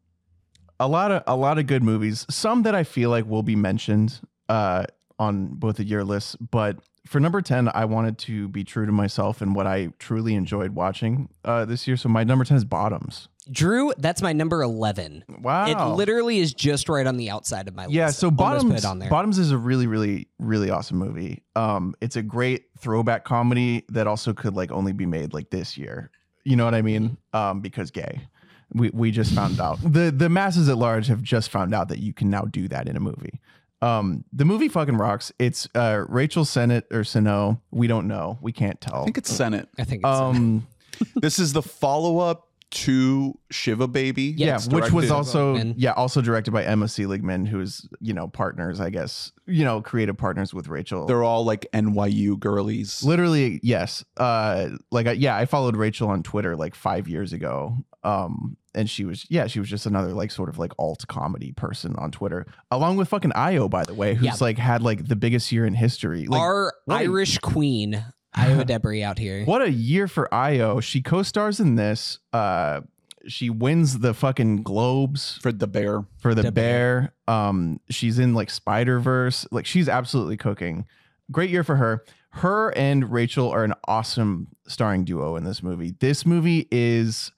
a 0.80 0.88
lot 0.88 1.12
of 1.12 1.24
a 1.28 1.36
lot 1.36 1.58
of 1.58 1.68
good 1.68 1.84
movies. 1.84 2.26
Some 2.30 2.64
that 2.64 2.76
I 2.76 2.84
feel 2.84 3.10
like 3.10 3.26
will 3.26 3.44
be 3.44 3.56
mentioned 3.56 4.20
uh, 4.50 4.86
on 5.20 5.48
both 5.48 5.80
of 5.80 5.86
your 5.86 6.04
lists. 6.04 6.36
But 6.36 6.80
for 7.08 7.20
number 7.20 7.42
ten, 7.42 7.70
I 7.74 7.86
wanted 7.86 8.18
to 8.20 8.48
be 8.48 8.64
true 8.64 8.86
to 8.86 8.92
myself 8.92 9.42
and 9.42 9.56
what 9.56 9.68
I 9.68 9.90
truly 10.00 10.36
enjoyed 10.36 10.72
watching 10.72 11.30
uh, 11.44 11.66
this 11.66 11.88
year. 11.88 11.98
So 11.98 12.10
my 12.10 12.24
number 12.24 12.46
ten 12.46 12.58
is 12.58 12.66
Bottoms. 12.66 13.30
Drew, 13.52 13.94
that's 13.98 14.24
my 14.24 14.34
number 14.34 14.64
11. 14.64 15.24
Wow. 15.42 15.68
It 15.68 15.96
literally 15.96 16.40
is 16.40 16.52
just 16.52 16.90
right 16.90 17.06
on 17.06 17.18
the 17.18 17.30
outside 17.30 17.68
of 17.68 17.76
my 17.76 17.84
list. 17.84 17.94
yeah, 17.94 18.08
list. 18.08 18.18
so 18.18 18.32
Bottoms 18.32 18.64
put 18.72 18.80
it 18.80 18.86
on 18.86 18.98
there. 18.98 19.10
Bottoms 19.10 19.38
is 19.38 19.52
a 19.52 19.58
really 19.58 19.86
really 19.86 20.28
really 20.40 20.72
awesome 20.72 20.98
movie. 20.98 21.44
Um 21.56 21.94
it's 22.02 22.16
a 22.16 22.24
great 22.24 22.66
throwback 22.80 23.24
comedy 23.24 23.86
that 23.90 24.08
also 24.08 24.34
could 24.34 24.56
like 24.56 24.72
only 24.72 24.94
be 24.94 25.06
made 25.06 25.32
like 25.34 25.52
this 25.52 25.78
year. 25.78 26.10
You 26.44 26.56
know 26.56 26.66
what 26.66 26.74
I 26.74 26.82
mean? 26.82 27.18
Um 27.34 27.62
because 27.62 27.92
gay. 27.92 28.28
We 28.76 28.90
we 28.90 29.12
just 29.12 29.34
found 29.34 29.60
out. 29.60 29.80
The 29.84 30.12
the 30.12 30.30
masses 30.30 30.70
at 30.70 30.78
large 30.78 31.08
have 31.08 31.22
just 31.22 31.50
found 31.50 31.74
out 31.74 31.90
that 31.90 32.00
you 32.00 32.14
can 32.14 32.30
now 32.30 32.42
do 32.42 32.68
that 32.68 32.88
in 32.88 32.96
a 32.96 33.00
movie. 33.00 33.40
Um 33.82 34.26
the 34.34 34.46
movie 34.46 34.68
fucking 34.68 34.98
rocks. 34.98 35.32
It's 35.40 35.68
uh 35.74 36.04
Rachel 36.08 36.44
Sennott 36.44 36.84
or 36.92 37.04
Sano, 37.04 37.62
we 37.72 37.88
don't 37.88 38.08
know. 38.08 38.38
We 38.42 38.52
can't 38.52 38.80
tell. 38.82 39.02
I 39.02 39.04
think 39.06 39.18
it's 39.18 39.32
Senate. 39.32 39.70
I 39.80 39.84
think 39.84 40.02
it's 40.02 40.10
um 40.10 40.68
this 41.16 41.40
is 41.40 41.54
the 41.54 41.62
follow 41.62 42.20
up 42.20 42.50
to 42.72 43.38
Shiva 43.52 43.88
Baby. 43.88 44.34
Yeah, 44.38 44.60
yeah, 44.62 44.76
which 44.76 44.92
was 44.92 45.10
also 45.10 45.56
yeah, 45.56 45.94
also 45.94 46.22
directed 46.22 46.52
by 46.52 46.64
Emma 46.64 46.88
Seligman, 46.88 47.46
who's 47.46 47.88
you 48.02 48.14
know 48.14 48.28
partners, 48.28 48.82
I 48.82 48.90
guess, 48.90 49.32
you 49.46 49.64
know, 49.64 49.82
creative 49.82 50.18
partners 50.18 50.54
with 50.54 50.68
Rachel. 50.68 51.06
They're 51.06 51.24
all 51.24 51.46
like 51.46 51.68
NYU 51.74 52.38
girlies. 52.38 53.02
Literally, 53.04 53.60
yes. 53.64 54.04
Uh, 54.18 54.72
like, 54.92 55.08
I, 55.08 55.12
yeah, 55.14 55.38
I 55.38 55.46
followed 55.46 55.78
Rachel 55.78 56.10
on 56.10 56.22
Twitter 56.22 56.56
like 56.58 56.76
five 56.76 57.08
years 57.08 57.32
ago. 57.34 57.78
Um, 58.06 58.58
and 58.74 58.90
she 58.90 59.04
was, 59.06 59.26
yeah, 59.30 59.48
she 59.48 59.60
was 59.60 59.70
just 59.70 59.86
another 59.86 60.14
like 60.14 60.32
sort 60.32 60.48
of 60.50 60.58
like 60.58 60.72
alt 60.78 61.06
comedy 61.08 61.52
person 61.54 61.96
on 61.98 62.12
Twitter, 62.12 62.46
along 62.72 62.98
with 62.98 63.08
fucking 63.08 63.32
Ayo, 63.32 63.70
by 63.70 63.84
the 63.84 63.94
way, 63.94 64.14
who's 64.16 64.26
Yeah. 64.26 64.36
like 64.40 64.58
had 64.58 64.82
like 64.82 65.08
the 65.08 65.16
biggest 65.16 65.52
year 65.52 65.66
in 65.66 65.74
history. 65.74 66.28
Like, 66.28 66.40
Our 66.40 66.74
what 66.86 66.96
a- 66.96 67.00
Irish 67.06 67.38
queen, 67.40 67.94
Ayo 68.38 68.64
Edebiri, 68.64 69.02
out 69.04 69.18
here. 69.18 69.44
what 69.46 69.62
a 69.62 69.72
year 69.72 70.08
for 70.08 70.28
Ayo. 70.32 70.82
She 70.84 71.02
co-stars 71.02 71.60
in 71.60 71.76
this. 71.76 72.20
Uh, 72.34 72.82
she 73.28 73.50
wins 73.50 74.00
the 74.00 74.14
fucking 74.14 74.62
Globes 74.62 75.40
for 75.42 75.52
the 75.52 75.66
bear. 75.68 76.06
for 76.20 76.36
the, 76.36 76.44
The 76.44 76.52
bear. 76.52 77.14
Um, 77.28 77.80
she's 77.90 78.20
in 78.20 78.36
like 78.36 78.50
Spider 78.52 79.00
Verse. 79.00 79.48
Like 79.52 79.66
she's 79.66 79.90
absolutely 79.90 80.38
cooking. 80.38 80.86
Great 81.32 81.50
year 81.50 81.64
for 81.64 81.78
her. 81.78 82.04
Her 82.32 82.70
and 82.78 83.10
Rachel 83.12 83.50
are 83.50 83.64
an 83.64 83.74
awesome 83.88 84.50
starring 84.68 85.06
duo 85.06 85.38
in 85.38 85.44
this 85.46 85.64
movie. 85.64 85.96
This 86.00 86.26
movie 86.26 86.68
is, 86.70 87.32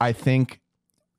I 0.00 0.12
think, 0.12 0.60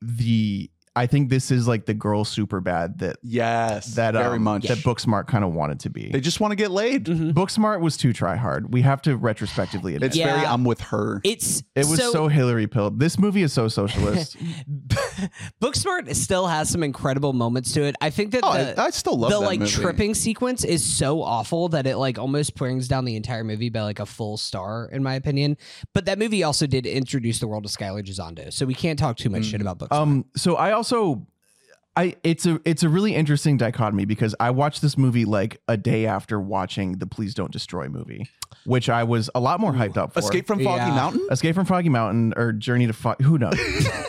the 0.01 0.69
I 0.97 1.07
think 1.07 1.29
this 1.29 1.51
is 1.51 1.67
like 1.67 1.85
the 1.87 1.93
girl 1.93 2.23
super 2.23 2.61
bad 2.61 2.99
that 2.99 3.17
Yes. 3.21 3.95
that 3.95 4.13
very 4.13 4.37
um, 4.37 4.43
much. 4.43 4.67
that 4.69 4.77
Booksmart 4.77 5.27
kind 5.27 5.43
of 5.43 5.53
wanted 5.53 5.81
to 5.81 5.89
be. 5.89 6.09
They 6.09 6.21
just 6.21 6.39
want 6.39 6.53
to 6.53 6.55
get 6.55 6.71
laid. 6.71 7.05
Mhm. 7.05 7.33
Booksmart 7.33 7.81
was 7.81 7.97
too 7.97 8.13
try 8.13 8.37
hard. 8.37 8.71
We 8.73 8.81
have 8.83 9.01
to 9.01 9.17
retrospectively 9.17 9.95
admit. 9.95 10.07
It's 10.07 10.17
Yeah. 10.17 10.33
very 10.35 10.47
I'm 10.47 10.63
with 10.63 10.79
her. 10.81 11.19
It's 11.25 11.63
it 11.75 11.85
was 11.87 11.99
so, 11.99 12.29
Hillary 12.29 12.67
pill. 12.67 12.91
This 12.91 13.19
movie 13.19 13.41
is 13.43 13.51
so 13.51 13.67
socialist. 13.67 14.37
Booksmart 15.61 16.13
still 16.15 16.47
has 16.47 16.69
some 16.69 16.83
incredible 16.83 17.33
moments 17.33 17.73
to 17.73 17.83
it. 17.83 17.95
I 18.01 18.09
think 18.09 18.31
that 18.31 18.41
oh, 18.43 18.53
the, 18.53 18.79
I, 18.79 18.85
I 18.85 18.89
still 18.91 19.17
love 19.17 19.31
the 19.31 19.39
that 19.39 19.45
like 19.45 19.59
movie. 19.59 19.71
tripping 19.71 20.13
sequence 20.13 20.63
is 20.63 20.83
so 20.83 21.21
awful 21.21 21.69
that 21.69 21.87
it 21.87 21.97
like 21.97 22.17
almost 22.17 22.55
brings 22.55 22.87
down 22.87 23.05
the 23.05 23.15
entire 23.15 23.43
movie 23.43 23.69
by 23.69 23.81
like 23.81 23.99
a 23.99 24.05
full 24.05 24.37
star 24.37 24.89
in 24.91 25.03
my 25.03 25.15
opinion. 25.15 25.57
But 25.93 26.05
that 26.05 26.19
movie 26.19 26.43
also 26.43 26.67
did 26.67 26.85
introduce 26.85 27.39
the 27.39 27.47
world 27.47 27.65
of 27.65 27.71
Skylar 27.71 28.03
Gisondo, 28.03 28.51
so 28.51 28.65
we 28.65 28.73
can't 28.73 28.99
talk 28.99 29.17
too 29.17 29.29
much 29.29 29.45
shit 29.45 29.61
about 29.61 29.79
Booksmart. 29.79 29.97
Um, 29.97 30.25
so 30.35 30.55
I 30.55 30.71
also, 30.71 31.25
I 31.97 32.15
it's 32.23 32.45
a 32.45 32.59
it's 32.65 32.83
a 32.83 32.89
really 32.89 33.15
interesting 33.15 33.57
dichotomy 33.57 34.05
because 34.05 34.35
I 34.39 34.51
watched 34.51 34.81
this 34.81 34.97
movie 34.97 35.23
like 35.25 35.61
a 35.67 35.77
day 35.77 36.05
after 36.05 36.39
watching 36.39 36.97
the 36.97 37.07
Please 37.07 37.33
Don't 37.33 37.51
Destroy 37.51 37.87
movie, 37.87 38.29
which 38.65 38.89
I 38.89 39.03
was 39.03 39.29
a 39.33 39.39
lot 39.39 39.59
more 39.61 39.71
hyped 39.71 39.95
up 39.95 40.13
for. 40.13 40.19
Escape 40.19 40.45
from 40.45 40.61
Foggy 40.63 40.83
Yeah. 40.89 40.95
Mountain? 40.95 41.27
Escape 41.31 41.55
from 41.55 41.65
Foggy 41.65 41.89
Mountain 41.89 42.33
or 42.35 42.51
Journey 42.51 42.87
to 42.87 42.93
Fog. 42.93 43.21
Who 43.21 43.37
knows? 43.37 43.57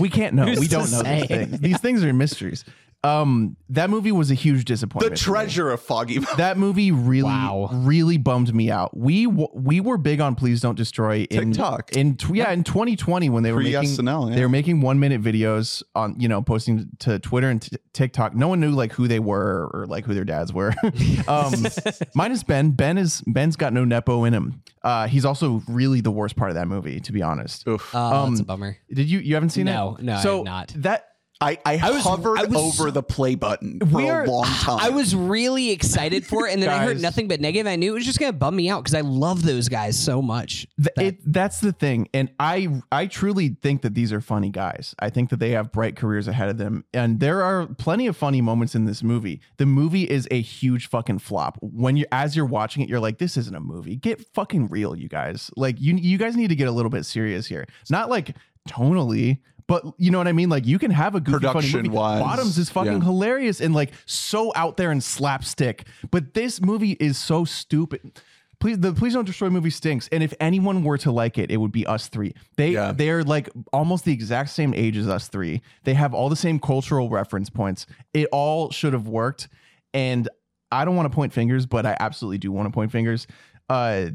we 0.01 0.09
can't 0.09 0.35
know. 0.35 0.47
We 0.47 0.67
don't 0.67 0.91
know 0.91 1.03
say? 1.03 1.19
these 1.21 1.27
things. 1.29 1.61
These 1.61 1.81
things 1.81 2.05
are 2.05 2.13
mysteries. 2.13 2.65
Um, 3.07 3.57
that 3.69 3.91
movie 3.91 4.13
was 4.13 4.31
a 4.31 4.35
huge 4.35 4.65
disappointment. 4.65 5.15
The 5.15 5.21
treasure 5.21 5.71
of 5.71 5.81
Foggy 5.81 6.19
Mountain. 6.19 6.37
That 6.39 6.59
movie 6.59 6.91
really, 6.93 7.25
Wow. 7.25 7.69
really 7.73 8.19
bummed 8.19 8.55
me 8.55 8.71
out. 8.71 8.97
We 8.97 9.27
we 9.27 9.81
were 9.81 9.99
big 9.99 10.21
on 10.21 10.35
Please 10.35 10.61
Don't 10.61 10.77
Destroy 10.77 11.27
in 11.31 11.53
TikTok. 11.53 11.93
in 11.97 12.17
yeah 12.33 12.51
in 12.53 12.65
2020 12.65 13.31
when 13.31 13.43
they 13.43 13.53
were 13.53 13.61
making 13.61 13.83
SNL, 13.83 14.31
yeah. 14.31 14.37
they 14.37 14.43
were 14.43 14.49
making 14.49 14.81
one 14.81 14.99
minute 14.99 15.23
videos 15.23 15.83
on 15.95 16.19
you 16.19 16.29
know 16.29 16.43
posting 16.43 16.89
to 17.01 17.19
Twitter 17.19 17.49
and 17.51 17.63
t- 17.63 17.77
TikTok. 17.93 18.35
No 18.35 18.49
one 18.49 18.61
knew 18.61 18.71
like 18.71 18.93
who 18.93 19.09
they 19.09 19.21
were 19.21 19.71
or 19.73 19.87
like 19.87 20.05
who 20.05 20.15
their 20.15 20.25
dads 20.25 20.53
were. 20.53 20.75
um, 21.29 21.53
minus 22.15 22.43
Ben. 22.43 22.71
Ben 22.71 22.99
is 22.99 23.23
Ben's 23.27 23.57
got 23.57 23.73
no 23.73 23.85
nepo 23.85 24.25
in 24.25 24.35
him. 24.35 24.63
Uh, 24.83 25.09
he's 25.09 25.25
also 25.25 25.63
really 25.69 26.01
the 26.01 26.11
worst 26.13 26.37
part 26.37 26.51
of 26.51 26.55
that 26.55 26.69
movie, 26.69 27.01
to 27.01 27.13
be 27.13 27.21
honest. 27.23 27.67
Oof. 27.67 27.91
oh, 27.95 28.29
that's 28.29 28.41
a 28.41 28.43
um, 28.43 28.47
bummer. 28.47 28.79
Did 28.93 29.11
you 29.11 29.19
you 29.19 29.35
haven't 29.35 29.51
seen 29.51 29.67
No, 29.67 29.97
it? 29.97 30.05
no, 30.05 30.15
I 30.15 30.21
so 30.23 30.37
have 30.39 30.45
not. 30.45 30.69
That 30.77 31.09
I, 31.41 31.59
I, 31.67 31.79
I 31.83 31.91
was- 31.91 32.03
hovered 32.03 32.39
I 32.39 32.45
was- 32.45 32.57
over 32.81 32.91
the 32.91 33.03
play 33.03 33.35
button 33.35 33.79
for 33.81 33.87
We 33.87 34.09
are- 34.09 34.25
a 34.25 34.31
long 34.31 34.45
time. 34.47 34.79
I 34.81 34.89
was 34.91 35.15
really 35.15 35.71
excited 35.71 36.27
for 36.27 36.47
it, 36.49 36.55
and 36.55 36.63
then 36.63 36.71
I 36.71 36.83
heard 36.85 37.01
nothing 37.03 37.29
but 37.29 37.41
negative. 37.41 37.67
I 37.67 37.77
knew 37.77 37.93
it 37.93 37.95
was 37.95 38.07
just 38.07 38.19
gonna 38.19 38.33
bum 38.33 38.57
me 38.57 38.69
out 38.71 38.83
because 38.85 38.95
I 38.95 39.03
love 39.03 39.43
those 39.43 39.69
guys 39.69 39.99
so 39.99 40.23
much. 40.23 40.67
Th- 40.83 41.09
it 41.09 41.33
that's 41.33 41.61
the 41.61 41.73
thing 41.73 42.09
and 42.15 42.31
i 42.41 42.69
i 42.91 43.07
truly 43.07 43.51
think 43.63 43.83
that 43.83 43.95
these 43.95 44.13
are 44.13 44.21
funny 44.21 44.49
guys 44.51 44.95
i 44.99 45.11
think 45.11 45.31
that 45.31 45.39
they 45.39 45.51
have 45.51 45.73
bright 45.73 45.97
careers 45.97 46.29
ahead 46.29 46.49
of 46.49 46.57
them 46.59 46.85
and 46.95 47.21
there 47.21 47.43
are 47.43 47.67
plenty 47.67 48.07
of 48.07 48.17
funny 48.17 48.41
moments 48.41 48.75
in 48.75 48.85
this 48.87 49.03
movie 49.03 49.41
the 49.59 49.67
movie 49.67 50.05
is 50.05 50.27
a 50.31 50.41
huge 50.41 50.89
fucking 50.89 51.19
flop 51.19 51.59
when 51.61 51.97
you 51.97 52.07
as 52.13 52.35
you're 52.37 52.47
watching 52.47 52.83
it 52.83 52.89
you're 52.89 53.01
like 53.01 53.19
this 53.19 53.37
isn't 53.37 53.55
a 53.57 53.61
movie 53.61 53.97
get 53.97 54.21
fucking 54.35 54.69
real 54.69 54.95
you 54.97 55.09
guys 55.09 55.51
like 55.57 55.81
you 55.81 55.95
you 55.97 56.17
guys 56.19 56.37
need 56.37 56.49
to 56.49 56.57
get 56.57 56.69
a 56.69 56.73
little 56.73 56.91
bit 56.91 57.05
serious 57.05 57.47
here 57.47 57.67
not 57.91 58.09
like 58.09 58.35
tonally 58.69 59.39
but 59.67 59.85
you 59.99 60.11
know 60.11 60.19
what 60.19 60.29
I 60.29 60.33
mean? 60.33 60.49
Like 60.49 60.67
you 60.67 60.79
can 60.79 60.91
have 60.91 61.15
a 61.15 61.21
goofy, 61.21 61.45
funny 61.45 61.55
movie. 61.55 61.71
Production-wise, 61.73 62.23
Bottoms 62.23 62.59
is 62.59 62.71
fucking 62.71 62.93
yeah. 62.93 63.01
hilarious 63.01 63.61
and 63.61 63.75
like 63.75 63.93
so 64.07 64.53
out 64.55 64.77
there 64.77 64.91
and 64.91 65.03
slapstick. 65.03 65.87
But 66.11 66.35
this 66.35 66.61
movie 66.61 66.93
is 66.93 67.19
so 67.19 67.45
stupid. 67.45 68.21
Please, 68.59 68.79
the 68.79 68.93
Please 68.95 69.13
Don't 69.13 69.27
Destroy 69.27 69.51
movie 69.51 69.69
stinks. 69.71 70.09
And 70.13 70.23
if 70.23 70.33
anyone 70.41 70.83
were 70.83 70.97
to 70.99 71.11
like 71.13 71.37
it, 71.37 71.51
it 71.51 71.59
would 71.59 71.73
be 71.73 71.87
us 71.87 72.09
three. 72.09 72.33
They 72.57 72.71
Yeah. 72.71 72.93
they're 72.93 73.23
like 73.23 73.51
almost 73.73 74.05
the 74.07 74.13
exact 74.13 74.51
same 74.51 74.73
age 74.73 74.97
as 74.97 75.09
us 75.09 75.29
three. 75.29 75.61
They 75.85 75.93
have 75.95 76.15
all 76.15 76.29
the 76.31 76.37
same 76.37 76.59
cultural 76.59 77.11
reference 77.11 77.51
points. 77.51 77.87
It 78.15 78.29
all 78.33 78.71
should 78.71 78.93
have 78.95 79.09
worked. 79.09 79.49
And 79.93 80.29
I 80.73 80.85
don't 80.85 80.97
want 80.97 81.11
to 81.11 81.15
point 81.15 81.33
fingers, 81.33 81.67
but 81.67 81.85
I 81.85 81.97
absolutely 82.01 82.39
do 82.39 82.51
want 82.51 82.67
to 82.67 82.73
point 82.73 82.93
fingers. 82.93 83.27
Uh, 83.69 84.07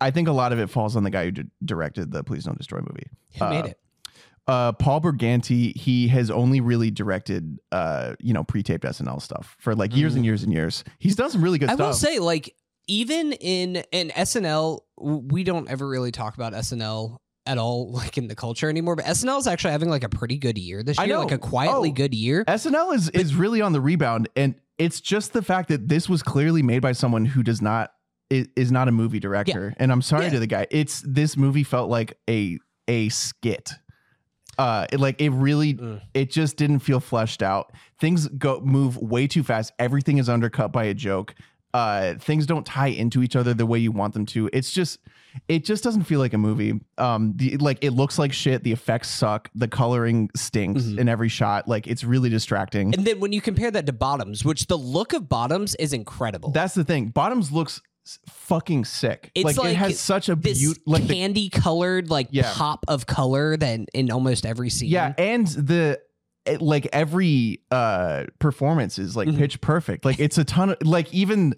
I 0.00 0.10
think 0.10 0.28
a 0.28 0.32
lot 0.32 0.52
of 0.52 0.58
it 0.58 0.68
falls 0.68 0.94
on 0.94 1.02
the 1.04 1.10
guy 1.10 1.24
who 1.26 1.30
d- 1.30 1.42
directed 1.64 2.10
the 2.12 2.22
Please 2.22 2.44
Don't 2.44 2.58
Destroy 2.58 2.80
movie 2.80 3.06
He 3.30 3.42
made 3.44 3.64
it. 3.64 3.78
Uh, 4.48 4.72
Paul 4.72 5.00
Briganti, 5.00 5.76
he 5.76 6.08
has 6.08 6.30
only 6.30 6.60
really 6.60 6.90
directed, 6.90 7.58
uh, 7.72 8.14
you 8.20 8.32
know, 8.32 8.44
pre-taped 8.44 8.84
SNL 8.84 9.20
stuff 9.20 9.56
for 9.58 9.74
like 9.74 9.94
years 9.96 10.14
and 10.14 10.24
years 10.24 10.42
and 10.44 10.52
years. 10.52 10.84
He's 10.98 11.16
done 11.16 11.30
some 11.30 11.42
really 11.42 11.58
good 11.58 11.68
Mm. 11.68 11.72
I 11.72 11.74
stuff. 11.74 11.86
will 11.88 11.94
say, 11.94 12.18
like, 12.20 12.54
even 12.86 13.32
in 13.32 13.82
in 13.90 14.10
SNL, 14.10 14.80
we 14.98 15.42
don't 15.42 15.68
ever 15.68 15.88
really 15.88 16.12
talk 16.12 16.36
about 16.36 16.52
SNL 16.52 17.16
at 17.44 17.58
all, 17.58 17.90
like 17.92 18.16
in 18.18 18.28
the 18.28 18.36
culture 18.36 18.68
anymore. 18.70 18.94
But 18.94 19.06
SNL 19.06 19.38
is 19.40 19.46
actually 19.48 19.72
having 19.72 19.88
like 19.90 20.04
a 20.04 20.08
pretty 20.08 20.38
good 20.38 20.56
year 20.58 20.82
this 20.84 20.96
I 20.98 21.04
year, 21.06 21.18
like 21.18 21.32
a 21.32 21.38
quietly 21.38 21.90
Oh. 21.90 21.92
good 21.92 22.14
year. 22.14 22.44
SNL 22.46 22.94
is 22.94 23.08
is 23.10 23.34
really 23.34 23.60
on 23.60 23.72
the 23.72 23.80
rebound, 23.80 24.28
and 24.36 24.54
it's 24.78 25.00
just 25.00 25.32
the 25.32 25.42
fact 25.42 25.68
that 25.70 25.88
this 25.88 26.08
was 26.08 26.22
clearly 26.22 26.62
made 26.62 26.82
by 26.82 26.92
someone 26.92 27.24
who 27.24 27.42
does 27.42 27.60
not 27.60 27.90
is, 28.30 28.46
is 28.56 28.70
not 28.70 28.86
a 28.86 28.92
movie 28.92 29.18
director. 29.20 29.74
And 29.78 29.90
I'm 29.90 30.02
sorry 30.02 30.26
Yeah. 30.26 30.30
to 30.32 30.38
the 30.38 30.46
guy. 30.46 30.66
It's 30.70 31.02
this 31.04 31.36
movie 31.36 31.64
felt 31.64 31.90
like 31.90 32.16
a 32.30 32.58
a 32.86 33.08
skit. 33.08 33.72
Uh, 34.58 34.86
it, 34.92 35.00
like 35.00 35.20
it 35.20 35.30
really, 35.30 35.74
Mm. 35.74 36.00
it 36.14 36.30
just 36.30 36.56
didn't 36.56 36.78
feel 36.80 37.00
fleshed 37.00 37.42
out. 37.42 37.72
Things 38.00 38.26
go 38.28 38.60
move 38.60 38.96
way 38.96 39.26
too 39.26 39.42
fast. 39.42 39.72
Everything 39.78 40.18
is 40.18 40.28
undercut 40.28 40.72
by 40.72 40.84
a 40.84 40.94
joke. 40.94 41.34
Uh, 41.74 42.14
things 42.14 42.46
don't 42.46 42.64
tie 42.64 42.86
into 42.88 43.22
each 43.22 43.36
other 43.36 43.52
the 43.52 43.66
way 43.66 43.78
you 43.78 43.92
want 43.92 44.14
them 44.14 44.24
to. 44.24 44.48
It's 44.54 44.72
just, 44.72 44.98
it 45.46 45.62
just 45.62 45.84
doesn't 45.84 46.04
feel 46.04 46.20
like 46.20 46.32
a 46.32 46.38
movie. 46.38 46.80
Um, 46.96 47.34
the 47.36 47.58
like 47.58 47.76
it 47.84 47.90
looks 47.90 48.18
like 48.18 48.32
shit. 48.32 48.62
The 48.64 48.72
effects 48.72 49.10
suck. 49.10 49.50
The 49.54 49.68
coloring 49.68 50.30
stinks 50.34 50.84
Mhm. 50.84 50.98
in 51.00 51.08
every 51.10 51.28
shot. 51.28 51.68
Like 51.68 51.86
it's 51.86 52.02
really 52.02 52.30
distracting. 52.30 52.94
And 52.94 53.04
then 53.06 53.20
when 53.20 53.32
you 53.32 53.42
compare 53.42 53.70
that 53.72 53.84
to 53.84 53.92
Bottoms, 53.92 54.42
which 54.42 54.68
the 54.68 54.78
look 54.78 55.12
of 55.12 55.28
Bottoms 55.28 55.74
is 55.74 55.92
incredible. 55.92 56.50
That's 56.52 56.72
the 56.72 56.84
thing. 56.84 57.08
Bottoms 57.08 57.52
looks 57.52 57.82
fucking 58.28 58.84
sick. 58.84 59.30
It's 59.34 59.44
like, 59.44 59.56
like 59.58 59.70
it 59.72 59.76
has 59.76 59.98
such 60.00 60.28
a 60.28 60.34
this 60.36 60.58
beaut 60.58 60.78
like 60.86 61.06
candy 61.08 61.48
colored 61.48 62.10
like 62.10 62.28
Yeah. 62.30 62.52
pop 62.54 62.84
of 62.88 63.06
color 63.06 63.56
than 63.56 63.86
in 63.94 64.10
almost 64.10 64.46
every 64.46 64.70
scene. 64.70 64.88
Yeah, 64.90 65.14
and 65.18 65.46
the 65.46 66.00
it- 66.44 66.62
like 66.62 66.88
every 66.92 67.60
uh 67.70 68.24
performance 68.38 68.98
is 68.98 69.16
like 69.16 69.28
Mhm. 69.28 69.38
pitch 69.38 69.60
perfect. 69.60 70.04
Like 70.04 70.20
it's 70.20 70.38
a 70.38 70.44
ton 70.44 70.70
of 70.70 70.76
like 70.82 71.12
even 71.12 71.54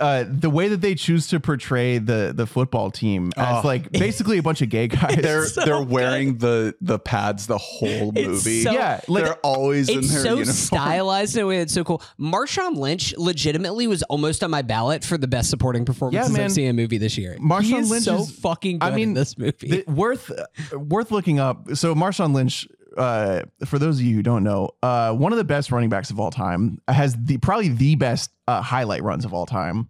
uh, 0.00 0.24
the 0.28 0.50
way 0.50 0.68
that 0.68 0.80
they 0.80 0.94
choose 0.94 1.28
to 1.28 1.38
portray 1.38 1.98
the 1.98 2.32
the 2.34 2.46
football 2.46 2.90
team 2.90 3.30
as 3.36 3.64
Oh. 3.64 3.66
like 3.66 3.92
basically 3.92 4.38
a 4.38 4.42
bunch 4.42 4.60
of 4.62 4.68
gay 4.68 4.88
guys. 4.88 5.16
They're 5.16 5.44
so 5.46 5.64
they're 5.64 5.78
good. 5.78 5.88
wearing 5.90 6.38
the 6.38 6.74
the 6.80 6.98
pads 6.98 7.46
the 7.46 7.58
whole 7.58 8.10
movie. 8.12 8.62
so- 8.62 8.72
yeah, 8.72 9.00
like 9.08 9.24
they're 9.24 9.34
always 9.36 9.88
in 9.88 10.00
It's 10.00 10.12
their 10.12 10.22
so 10.22 10.30
uniform. 10.34 10.54
stylized 10.54 11.36
in 11.36 11.44
a 11.44 11.46
way 11.46 11.58
that's 11.58 11.72
so 11.72 11.84
cool. 11.84 12.02
Marshawn 12.20 12.76
Lynch 12.76 13.16
legitimately 13.16 13.86
was 13.86 14.02
almost 14.04 14.42
on 14.42 14.50
my 14.50 14.62
ballot 14.62 15.04
for 15.04 15.16
the 15.16 15.28
best 15.28 15.48
supporting 15.50 15.84
performance 15.84 16.28
man. 16.30 16.42
I've 16.46 16.52
seen 16.52 16.64
in 16.64 16.70
a 16.70 16.74
movie 16.74 16.98
this 16.98 17.16
year. 17.16 17.36
Marshawn 17.40 17.62
he 17.62 17.76
is 17.76 17.90
Lynch 17.90 18.04
so 18.04 18.16
is- 18.22 18.30
fucking 18.32 18.78
good 18.80 18.92
I 18.92 18.96
mean, 18.96 19.08
in 19.10 19.14
this 19.14 19.38
movie. 19.38 19.68
the- 19.68 19.84
worth 19.90 20.30
worth 20.72 21.10
looking 21.12 21.38
up. 21.38 21.68
So 21.74 21.94
Marshawn 21.94 22.34
Lynch, 22.34 22.66
uh, 22.96 23.42
for 23.66 23.78
those 23.78 23.98
of 23.98 24.04
you 24.04 24.14
who 24.16 24.22
don't 24.22 24.42
know, 24.44 24.70
uh, 24.82 25.12
one 25.12 25.32
of 25.32 25.38
the 25.38 25.44
best 25.44 25.70
running 25.72 25.88
backs 25.88 26.10
of 26.10 26.18
all 26.20 26.30
time, 26.30 26.80
has 26.88 27.16
the 27.18 27.38
probably 27.38 27.68
the 27.68 27.94
best 27.96 28.30
uh, 28.48 28.60
highlight 28.62 29.02
runs 29.02 29.24
of 29.24 29.32
all 29.34 29.46
time. 29.46 29.88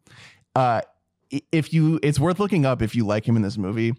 Uh, 0.54 0.80
if 1.52 1.72
you, 1.72 1.98
it's 2.02 2.18
worth 2.20 2.38
looking 2.38 2.64
up 2.64 2.80
if 2.82 2.94
you 2.94 3.04
like 3.06 3.26
him 3.26 3.36
in 3.36 3.42
this 3.42 3.58
movie. 3.58 3.92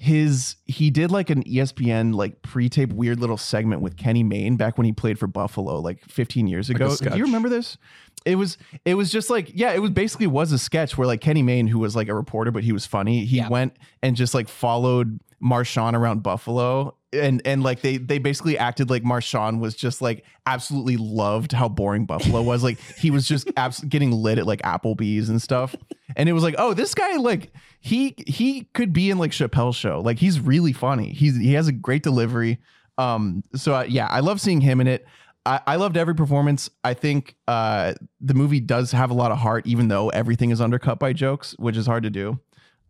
His 0.00 0.54
he 0.64 0.90
did 0.90 1.10
like 1.10 1.28
an 1.28 1.42
ESPN 1.42 2.14
like 2.14 2.40
pre-tape 2.42 2.92
weird 2.92 3.18
little 3.18 3.36
segment 3.36 3.82
with 3.82 3.96
Kenny 3.96 4.22
Mayne 4.22 4.54
back 4.56 4.78
when 4.78 4.84
he 4.84 4.92
played 4.92 5.18
for 5.18 5.26
Buffalo 5.26 5.80
like 5.80 6.04
15 6.04 6.46
years 6.46 6.70
ago. 6.70 6.94
Do 6.94 7.16
you 7.16 7.24
remember 7.24 7.48
this? 7.48 7.76
It 8.24 8.36
was 8.36 8.58
it 8.84 8.94
was 8.94 9.10
just 9.10 9.28
like 9.28 9.50
yeah, 9.54 9.72
it 9.72 9.80
was 9.80 9.90
basically 9.90 10.28
was 10.28 10.52
a 10.52 10.58
sketch 10.58 10.96
where 10.96 11.08
like 11.08 11.20
Kenny 11.20 11.42
Mayne, 11.42 11.66
who 11.66 11.80
was 11.80 11.96
like 11.96 12.06
a 12.06 12.14
reporter 12.14 12.52
but 12.52 12.62
he 12.62 12.70
was 12.70 12.86
funny, 12.86 13.24
he 13.24 13.38
Yeah. 13.38 13.48
went 13.48 13.76
and 14.00 14.14
just 14.14 14.34
like 14.34 14.48
followed 14.48 15.18
Marshawn 15.42 15.94
around 15.94 16.22
Buffalo 16.22 16.94
and 17.12 17.40
and 17.44 17.62
like 17.62 17.80
they 17.80 17.96
they 17.96 18.18
basically 18.18 18.58
acted 18.58 18.90
like 18.90 19.02
Marshawn 19.02 19.60
was 19.60 19.74
just 19.74 20.02
like 20.02 20.24
absolutely 20.46 20.96
loved 20.96 21.52
how 21.52 21.68
boring 21.68 22.04
Buffalo 22.04 22.42
was. 22.42 22.62
Like 22.62 22.78
he 22.98 23.10
was 23.10 23.26
just 23.26 23.50
abs- 23.56 23.80
getting 23.84 24.12
lit 24.12 24.38
at 24.38 24.46
like 24.46 24.62
Applebee's 24.62 25.28
and 25.28 25.40
stuff. 25.40 25.74
And 26.16 26.28
it 26.28 26.32
was 26.32 26.42
like, 26.42 26.54
oh, 26.58 26.74
this 26.74 26.94
guy 26.94 27.16
like 27.16 27.52
he 27.80 28.14
he 28.26 28.64
could 28.74 28.92
be 28.92 29.10
in 29.10 29.18
like 29.18 29.30
Chappelle's 29.30 29.76
show. 29.76 30.00
Like 30.00 30.18
he's 30.18 30.40
really 30.40 30.72
funny. 30.72 31.12
He's 31.12 31.36
he 31.36 31.54
has 31.54 31.68
a 31.68 31.72
great 31.72 32.02
delivery. 32.02 32.58
Um, 32.98 33.42
so 33.54 33.74
uh, 33.74 33.86
yeah, 33.88 34.06
I 34.08 34.20
love 34.20 34.40
seeing 34.40 34.60
him 34.60 34.80
in 34.80 34.86
it. 34.86 35.06
I, 35.46 35.60
I 35.66 35.76
loved 35.76 35.96
every 35.96 36.14
performance. 36.14 36.68
I 36.84 36.94
think 36.94 37.36
uh, 37.46 37.94
the 38.20 38.34
movie 38.34 38.60
does 38.60 38.92
have 38.92 39.10
a 39.10 39.14
lot 39.14 39.32
of 39.32 39.38
heart, 39.38 39.66
even 39.66 39.88
though 39.88 40.10
everything 40.10 40.50
is 40.50 40.60
undercut 40.60 40.98
by 40.98 41.12
jokes, 41.12 41.54
which 41.58 41.76
is 41.76 41.86
hard 41.86 42.02
to 42.02 42.10
do. 42.10 42.38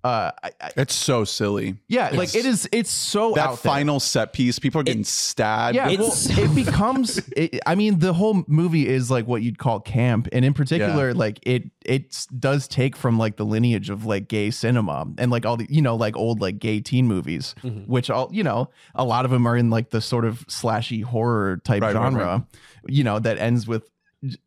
Uh, 0.05 0.31
I, 0.45 0.51
I, 0.61 0.71
It's 0.77 0.95
so 0.95 1.25
silly. 1.25 1.77
yeah, 1.89 2.11
like 2.13 2.35
it 2.37 2.47
is. 2.47 2.69
It's 2.71 2.91
so 2.91 3.33
That 3.33 3.49
out 3.49 3.63
there. 3.63 3.73
final 3.73 3.99
set 3.99 4.33
piece, 4.33 4.59
people 4.61 4.81
are 4.81 4.85
getting 4.85 5.03
stabbed. 5.03 5.75
Yeah, 5.75 5.89
It's 5.89 5.99
well, 5.99 6.11
so- 6.13 6.43
it 6.43 6.55
becomes. 6.55 7.19
It, 7.37 7.61
I 7.67 7.75
mean, 7.75 7.99
the 7.99 8.13
whole 8.13 8.45
movie 8.47 8.87
is 8.89 9.11
like 9.11 9.27
what 9.27 9.43
you'd 9.43 9.59
call 9.59 9.81
camp, 9.81 10.29
and 10.33 10.45
in 10.45 10.55
particular, 10.55 11.15
like 11.15 11.41
it 11.43 11.65
it 11.85 12.27
does 12.39 12.69
take 12.69 12.95
from 12.97 13.19
like 13.19 13.37
the 13.37 13.45
lineage 13.45 13.91
of 13.91 14.07
like 14.07 14.29
gay 14.29 14.51
cinema 14.51 15.07
and 15.19 15.31
like 15.33 15.45
all 15.45 15.57
the 15.57 15.67
you 15.69 15.83
know 15.83 15.97
like 15.97 16.17
old 16.17 16.41
like 16.41 16.59
gay 16.61 16.81
teen 16.81 17.07
movies, 17.09 17.55
Mm-hmm. 17.63 17.91
which 17.91 18.09
all 18.09 18.29
you 18.33 18.45
know 18.45 18.71
a 18.95 19.05
lot 19.05 19.25
of 19.25 19.31
them 19.33 19.47
are 19.47 19.57
in 19.57 19.69
like 19.71 19.91
the 19.91 20.01
sort 20.01 20.25
of 20.25 20.47
slashy 20.47 21.03
horror 21.03 21.59
type 21.65 21.83
Right, 21.83 21.95
right, 21.95 22.03
genre, 22.03 22.27
right. 22.27 22.43
you 22.87 23.03
know, 23.05 23.19
that 23.19 23.39
ends 23.39 23.67
with 23.67 23.89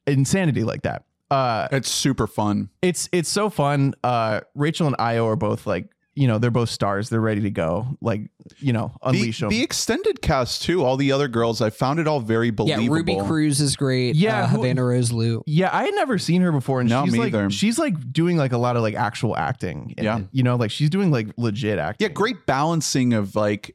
insanity 0.08 0.63
like 0.63 0.84
that. 0.84 1.03
Uh, 1.32 1.68
It's 1.72 1.90
super 1.90 2.28
fun. 2.28 2.70
it's 2.82 3.10
it's 3.12 3.30
so 3.30 3.50
fun. 3.50 3.94
Uh, 4.04 4.42
Rachel 4.56 4.88
and 4.88 4.98
Ayo 4.98 5.26
are 5.26 5.36
both 5.36 5.66
like 5.66 5.88
you 6.14 6.28
know 6.28 6.38
they're 6.40 6.52
both 6.52 6.70
stars. 6.70 7.08
They're 7.08 7.22
ready 7.22 7.40
to 7.42 7.50
go. 7.50 7.88
Like 8.02 8.30
you 8.60 8.74
know 8.74 8.92
The, 9.02 9.08
unleash 9.10 9.40
them. 9.40 9.50
the 9.50 9.64
extended 9.64 10.22
cast 10.22 10.62
too, 10.62 10.84
all 10.84 10.98
the 10.98 11.14
other 11.14 11.30
girls, 11.30 11.62
I 11.62 11.70
found 11.70 12.00
it 12.02 12.08
all 12.08 12.20
very 12.20 12.52
believable. 12.52 12.84
yeah, 12.84 12.90
believable. 12.90 13.16
Ruby 13.22 13.28
Cruz 13.28 13.62
is 13.62 13.78
great. 13.78 14.16
Yeah, 14.16 14.44
uh, 14.44 14.48
Havana 14.48 14.84
Rose 14.84 15.14
Liu. 15.14 15.42
Yeah, 15.48 15.70
I 15.72 15.86
had 15.86 15.94
never 15.96 16.18
seen 16.18 16.42
her 16.42 16.52
before, 16.52 16.82
and 16.82 16.90
No, 16.90 17.06
she's 17.06 17.14
me 17.14 17.20
like 17.20 17.34
either. 17.34 17.50
she's 17.50 17.80
like 17.80 18.12
doing 18.12 18.36
like 18.36 18.52
a 18.52 18.58
lot 18.58 18.76
of 18.76 18.82
like 18.82 18.96
actual 18.96 19.38
acting. 19.38 19.94
in 19.98 20.04
Yeah. 20.04 20.20
you 20.34 20.44
know, 20.44 20.58
like 20.58 20.70
she's 20.72 20.90
doing 20.90 21.12
like 21.12 21.28
legit 21.38 21.80
acting. 21.80 22.08
Yeah, 22.10 22.14
great 22.14 22.46
balancing 22.46 23.14
of 23.14 23.36
like 23.38 23.74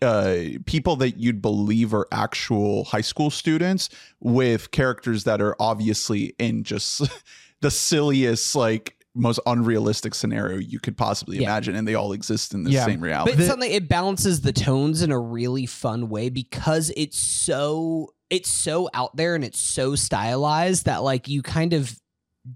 uh 0.00 0.36
people 0.66 0.96
that 0.96 1.18
you'd 1.18 1.42
believe 1.42 1.92
are 1.92 2.06
actual 2.12 2.84
high 2.84 3.00
school 3.00 3.30
students 3.30 3.88
with 4.20 4.70
characters 4.70 5.24
that 5.24 5.40
are 5.42 5.56
obviously 5.60 6.34
in 6.38 6.62
just 6.64 7.02
the 7.60 7.70
silliest 7.70 8.54
like 8.54 8.96
most 9.14 9.38
unrealistic 9.44 10.14
scenario 10.14 10.56
you 10.56 10.80
could 10.80 10.96
possibly 10.96 11.36
Yeah. 11.36 11.48
imagine 11.50 11.76
and 11.76 11.86
they 11.86 11.94
all 11.94 12.12
exist 12.12 12.54
in 12.54 12.64
the 12.64 12.70
Yeah. 12.70 12.86
same 12.86 13.00
reality. 13.02 13.32
But 13.32 13.38
The- 13.38 13.46
something 13.46 13.70
it 13.70 13.86
balances 13.88 14.40
the 14.40 14.54
tones 14.54 15.02
in 15.02 15.10
a 15.12 15.18
really 15.18 15.66
fun 15.66 16.08
way 16.08 16.30
because 16.30 16.90
it's 16.96 17.18
so 17.18 18.14
it's 18.30 18.50
so 18.50 18.88
out 18.94 19.14
there 19.14 19.34
and 19.34 19.44
it's 19.44 19.60
so 19.60 19.94
stylized 19.94 20.86
that 20.86 21.02
like 21.02 21.28
you 21.28 21.42
kind 21.42 21.74
of 21.74 21.94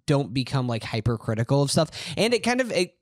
don't 0.07 0.33
become 0.35 0.67
like 0.67 0.83
hypercritical 0.83 1.63
of 1.63 1.71
stuff. 1.71 1.91
And 2.17 2.33
it 2.35 2.43
kind 2.43 2.61
of 2.61 2.73
it 2.73 2.96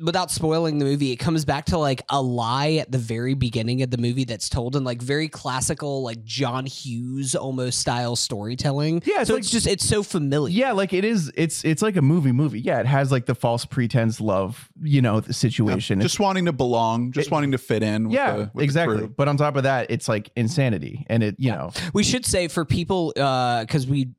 without 0.00 0.30
spoiling 0.30 0.78
the 0.78 0.84
movie, 0.84 1.10
it 1.12 1.16
comes 1.16 1.44
back 1.44 1.64
to 1.66 1.78
like 1.78 2.02
a 2.08 2.22
lie 2.22 2.72
at 2.74 2.92
the 2.92 2.98
very 2.98 3.34
beginning 3.34 3.82
of 3.82 3.90
the 3.90 3.98
movie 3.98 4.24
that's 4.24 4.48
told 4.48 4.76
in 4.76 4.84
like 4.84 5.02
very 5.02 5.28
classical, 5.28 6.02
like 6.02 6.24
John 6.24 6.66
Hughes 6.66 7.34
almost 7.34 7.80
style 7.80 8.14
storytelling. 8.16 9.02
Yeah, 9.04 9.20
it's 9.22 9.28
so 9.28 9.34
like- 9.34 9.40
it's 9.42 9.50
just 9.50 9.66
it's 9.66 9.84
so 9.88 10.02
familiar. 10.02 10.54
Yeah, 10.54 10.72
like 10.72 10.92
it 10.92 11.04
is. 11.04 11.32
It's 11.34 11.64
it's 11.64 11.82
like 11.82 11.96
a 11.96 12.02
movie. 12.02 12.32
Movie. 12.32 12.60
Yeah, 12.60 12.80
it 12.80 12.86
has 12.86 13.10
like 13.10 13.26
the 13.26 13.34
false 13.34 13.64
pretense 13.64 14.20
love, 14.20 14.68
you 14.82 15.02
know, 15.02 15.20
the 15.20 15.32
situation. 15.32 16.00
just 16.00 16.20
wanting 16.20 16.44
to 16.46 16.52
belong, 16.52 17.12
just 17.12 17.28
It- 17.28 17.32
wanting 17.32 17.52
to 17.52 17.58
fit 17.58 17.82
in. 17.82 18.04
With 18.04 18.12
yeah, 18.14 18.32
the, 18.36 18.50
with 18.54 18.64
exactly. 18.64 18.98
crew. 18.98 19.14
But 19.16 19.28
on 19.28 19.36
top 19.36 19.56
of 19.56 19.64
that, 19.64 19.90
it's 19.90 20.08
like 20.08 20.30
insanity, 20.36 21.04
and 21.08 21.22
it 21.22 21.34
you 21.38 21.48
Yeah. 21.48 21.56
know 21.56 21.70
We 21.92 22.04
should 22.04 22.24
say 22.24 22.48
for 22.48 22.64
people, 22.64 23.12
because 23.14 23.86
we 23.86 24.10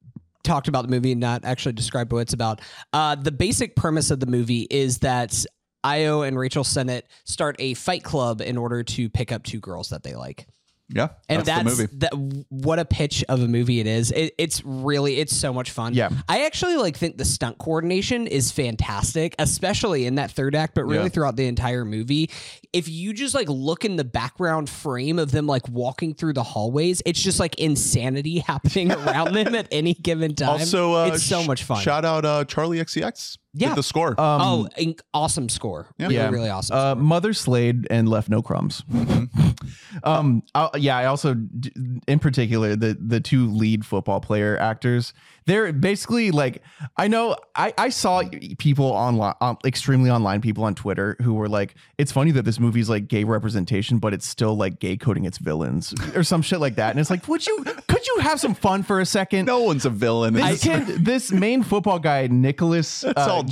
talked 0.43 0.67
about 0.67 0.83
the 0.83 0.87
movie 0.89 1.11
and 1.11 1.21
not 1.21 1.43
actually 1.45 1.73
described 1.73 2.11
what 2.11 2.19
it's 2.19 2.33
about. 2.33 2.61
Uh, 2.93 3.13
the 3.15 3.31
basic 3.31 3.75
premise 3.75 4.09
of 4.09 4.19
the 4.19 4.25
movie 4.25 4.65
is 4.69 4.99
that 4.99 5.45
Ayo 5.83 6.27
and 6.27 6.37
Rachel 6.37 6.63
Sennott 6.63 7.03
start 7.23 7.55
a 7.59 7.73
fight 7.73 8.03
club 8.03 8.41
in 8.41 8.57
order 8.57 8.83
to 8.83 9.09
pick 9.09 9.31
up 9.31 9.43
two 9.43 9.59
girls 9.59 9.89
that 9.89 10.03
they 10.03 10.15
like. 10.15 10.47
Yeah, 10.91 11.09
And 11.27 11.45
that's, 11.45 11.77
that's, 11.77 11.93
that. 11.97 12.13
What 12.49 12.79
a 12.79 12.85
pitch 12.85 13.23
of 13.29 13.43
a 13.43 13.47
movie 13.47 13.79
it 13.79 13.85
is! 13.85 14.09
It, 14.09 14.33
it's 14.39 14.65
really, 14.65 15.19
it's 15.19 15.35
so 15.37 15.53
much 15.53 15.69
fun. 15.69 15.93
Yeah. 15.93 16.09
I 16.27 16.47
actually 16.47 16.77
like 16.77 16.97
think 16.97 17.19
the 17.19 17.25
stunt 17.25 17.59
coordination 17.59 18.25
is 18.25 18.51
fantastic, 18.51 19.35
especially 19.37 20.07
in 20.07 20.15
that 20.15 20.31
third 20.31 20.55
act, 20.55 20.73
but 20.73 20.85
really 20.85 21.03
Yeah. 21.03 21.09
throughout 21.09 21.35
the 21.35 21.45
entire 21.45 21.85
movie. 21.85 22.31
If 22.73 22.89
you 22.89 23.13
just 23.13 23.35
like 23.35 23.47
look 23.49 23.85
in 23.85 23.97
the 23.97 24.03
background 24.03 24.67
frame 24.67 25.19
of 25.19 25.29
them 25.29 25.45
like 25.45 25.69
walking 25.69 26.15
through 26.15 26.33
the 26.33 26.41
hallways, 26.43 27.03
it's 27.05 27.21
just 27.21 27.39
like 27.39 27.59
insanity 27.59 28.39
happening 28.47 28.91
around 28.91 29.35
them 29.35 29.53
at 29.53 29.67
any 29.71 29.93
given 29.93 30.33
time. 30.33 30.49
Also, 30.49 30.95
uh, 30.95 31.05
it's 31.13 31.21
so 31.21 31.43
much 31.43 31.65
fun. 31.65 31.83
Shout 31.83 32.03
out 32.03 32.25
uh, 32.25 32.45
Charli 32.45 32.81
XCX. 32.81 33.37
Yeah. 33.53 33.69
with 33.69 33.77
the 33.77 33.83
score. 33.83 34.09
um, 34.19 34.41
oh, 34.41 34.67
inc- 34.77 34.99
awesome 35.13 35.49
score! 35.49 35.87
Yeah. 35.97 36.05
Really, 36.05 36.15
Yeah. 36.15 36.29
really 36.29 36.49
awesome. 36.49 36.75
uh, 36.77 36.91
score. 36.93 37.03
Mother 37.03 37.33
slayed 37.33 37.87
and 37.89 38.07
left 38.07 38.29
no 38.29 38.41
crumbs. 38.41 38.83
um, 40.03 40.43
I, 40.55 40.69
yeah, 40.77 40.97
I 40.97 41.05
also, 41.05 41.33
d- 41.33 41.71
in 42.07 42.19
particular, 42.19 42.75
the 42.75 42.97
the 42.99 43.19
two 43.19 43.49
lead 43.51 43.85
football 43.85 44.19
player 44.21 44.57
actors. 44.59 45.13
They're 45.49 45.73
basically 45.73 46.31
like 46.31 46.61
I 46.95 47.07
know 47.07 47.35
I 47.55 47.73
I 47.77 47.89
saw 47.89 48.21
people 48.59 48.85
online, 48.85 49.33
um, 49.41 49.57
extremely 49.65 50.09
online 50.11 50.41
people 50.41 50.63
on 50.63 50.75
Twitter 50.75 51.15
who 51.21 51.33
were 51.33 51.49
like, 51.49 51.75
it's 51.97 52.11
funny 52.11 52.31
that 52.31 52.43
this 52.45 52.59
movie's 52.59 52.89
like 52.89 53.07
gay 53.07 53.23
representation, 53.23 53.97
but 53.97 54.13
it's 54.13 54.27
still 54.27 54.55
like 54.55 54.79
gay 54.79 54.95
coding 54.95 55.25
its 55.25 55.37
villains 55.39 55.93
or 56.15 56.23
some 56.23 56.41
shit 56.41 56.59
like 56.59 56.75
that. 56.75 56.91
And 56.91 56.99
it's 56.99 57.09
like, 57.09 57.27
would 57.27 57.45
you 57.47 57.63
could 57.87 58.05
you 58.07 58.17
have 58.21 58.39
some 58.39 58.53
fun 58.53 58.83
for 58.83 58.99
a 58.99 59.05
second? 59.05 59.45
no 59.45 59.61
one's 59.61 59.85
a 59.85 59.89
villain. 59.89 60.35
in 60.35 60.41
This 60.41 60.61
this 60.61 60.63
kid, 60.63 61.05
this 61.05 61.31
main 61.31 61.63
football 61.63 61.97
guy, 61.99 62.27
Nicholas 62.27 63.03
uh, 63.03 63.13
all 63.17 63.43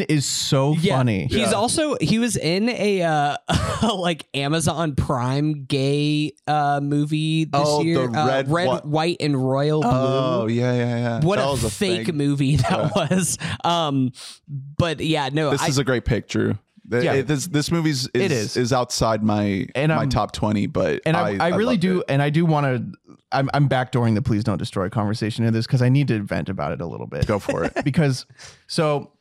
is 0.00 0.24
so 0.26 0.74
funny. 0.74 1.24
He's 1.26 1.36
Yeah. 1.36 1.52
also 1.52 1.96
he 2.00 2.18
was 2.18 2.36
in 2.36 2.68
a 2.70 3.02
uh 3.02 3.36
like 3.94 4.26
Amazon 4.34 4.94
Prime 4.94 5.64
gay 5.64 6.32
uh 6.46 6.80
movie 6.82 7.44
this 7.44 7.60
Oh, 7.62 7.78
the 7.82 7.84
year. 7.84 8.04
Uh, 8.08 8.26
red, 8.26 8.50
red, 8.50 8.66
what- 8.68 8.86
white, 8.86 9.16
and 9.20 9.36
royal 9.36 9.82
blue. 9.82 9.90
Oh 9.92 10.46
yeah, 10.48 10.72
yeah, 10.74 10.96
yeah. 10.96 11.09
What 11.18 11.40
a 11.40 11.56
fake 11.68 12.06
thing. 12.06 12.16
movie 12.16 12.56
that 12.56 12.94
was. 12.94 13.36
Um 13.64 14.12
but 14.48 15.00
yeah, 15.00 15.30
no, 15.32 15.50
This 15.50 15.62
I, 15.62 15.66
is 15.66 15.78
a 15.78 15.84
great 15.84 16.04
pick, 16.04 16.28
Drew. 16.28 16.56
Yeah. 16.88 17.14
it- 17.14 17.26
this 17.26 17.46
this 17.48 17.70
movie's 17.72 18.08
is, 18.14 18.22
It 18.22 18.30
is. 18.32 18.56
is 18.56 18.72
outside 18.72 19.22
my 19.24 19.66
And 19.74 19.90
my 19.90 19.98
I'm- 19.98 20.08
top 20.08 20.32
twenty, 20.32 20.66
but 20.66 21.00
and 21.06 21.16
I, 21.16 21.36
I, 21.38 21.48
really 21.56 21.76
do, 21.76 22.00
it. 22.00 22.06
and 22.08 22.20
I 22.22 22.30
do 22.30 22.44
want 22.46 22.66
to. 22.66 23.16
I'm, 23.32 23.48
I'm 23.54 23.68
backdooring 23.68 24.14
the 24.16 24.22
please 24.22 24.42
don't 24.42 24.58
destroy 24.58 24.88
conversation 24.88 25.44
in 25.44 25.52
this 25.52 25.66
because 25.66 25.82
I 25.82 25.88
need 25.88 26.08
to 26.08 26.20
vent 26.20 26.48
about 26.48 26.72
it 26.72 26.80
a 26.80 26.86
little 26.86 27.06
bit. 27.06 27.26
go 27.28 27.38
for 27.38 27.62
it. 27.64 27.72
because 27.84 28.26
so 28.66 29.12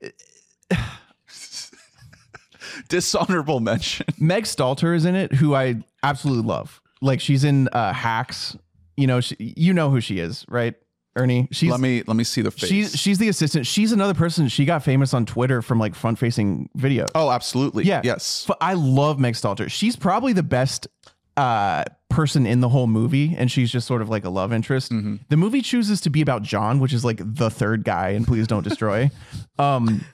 Dishonorable 2.88 3.60
mention. 3.60 4.06
Meg 4.18 4.44
Stalter 4.44 4.94
is 4.96 5.04
in 5.04 5.14
it, 5.14 5.32
who 5.34 5.54
I 5.54 5.82
absolutely 6.02 6.44
love. 6.44 6.80
Like 7.00 7.20
she's 7.20 7.44
in 7.44 7.68
uh, 7.68 7.92
Hacks. 7.92 8.56
You 8.96 9.06
know, 9.06 9.20
she, 9.20 9.36
you 9.38 9.72
know 9.72 9.90
who 9.90 10.00
she 10.00 10.18
is, 10.18 10.44
right, 10.48 10.74
Ernie? 11.16 11.48
She's 11.50 11.70
let 11.70 11.80
me 11.80 12.02
let 12.06 12.16
me 12.16 12.24
see 12.24 12.42
the 12.42 12.50
face. 12.50 12.68
she's 12.68 12.96
she's 12.96 13.18
the 13.18 13.28
assistant. 13.28 13.66
She's 13.66 13.92
another 13.92 14.14
person. 14.14 14.48
She 14.48 14.64
got 14.64 14.82
famous 14.84 15.12
on 15.12 15.26
Twitter 15.26 15.60
from 15.62 15.78
like 15.78 15.94
front 15.94 16.18
facing 16.18 16.68
videos. 16.78 17.08
oh, 17.14 17.30
absolutely. 17.30 17.84
Yeah. 17.84 18.00
Yes. 18.04 18.46
F- 18.48 18.56
I 18.60 18.74
love 18.74 19.18
Meg 19.18 19.34
Stalter. 19.34 19.70
She's 19.70 19.96
probably 19.96 20.32
the 20.32 20.42
best 20.42 20.86
uh 21.36 21.84
person 22.08 22.44
in 22.46 22.60
the 22.60 22.68
whole 22.68 22.86
movie, 22.86 23.34
and 23.36 23.50
she's 23.50 23.70
just 23.70 23.86
sort 23.86 24.02
of 24.02 24.08
like 24.08 24.24
a 24.24 24.30
love 24.30 24.52
interest. 24.52 24.92
Mm-hmm. 24.92 25.16
The 25.28 25.36
movie 25.36 25.62
chooses 25.62 26.00
to 26.02 26.10
be 26.10 26.20
about 26.20 26.42
John, 26.42 26.78
which 26.80 26.92
is 26.92 27.04
like 27.04 27.20
the 27.22 27.50
third 27.50 27.84
guy, 27.84 28.10
and 28.10 28.26
Please 28.26 28.46
Don't 28.46 28.64
Destroy. 28.64 29.10
um, 29.58 30.04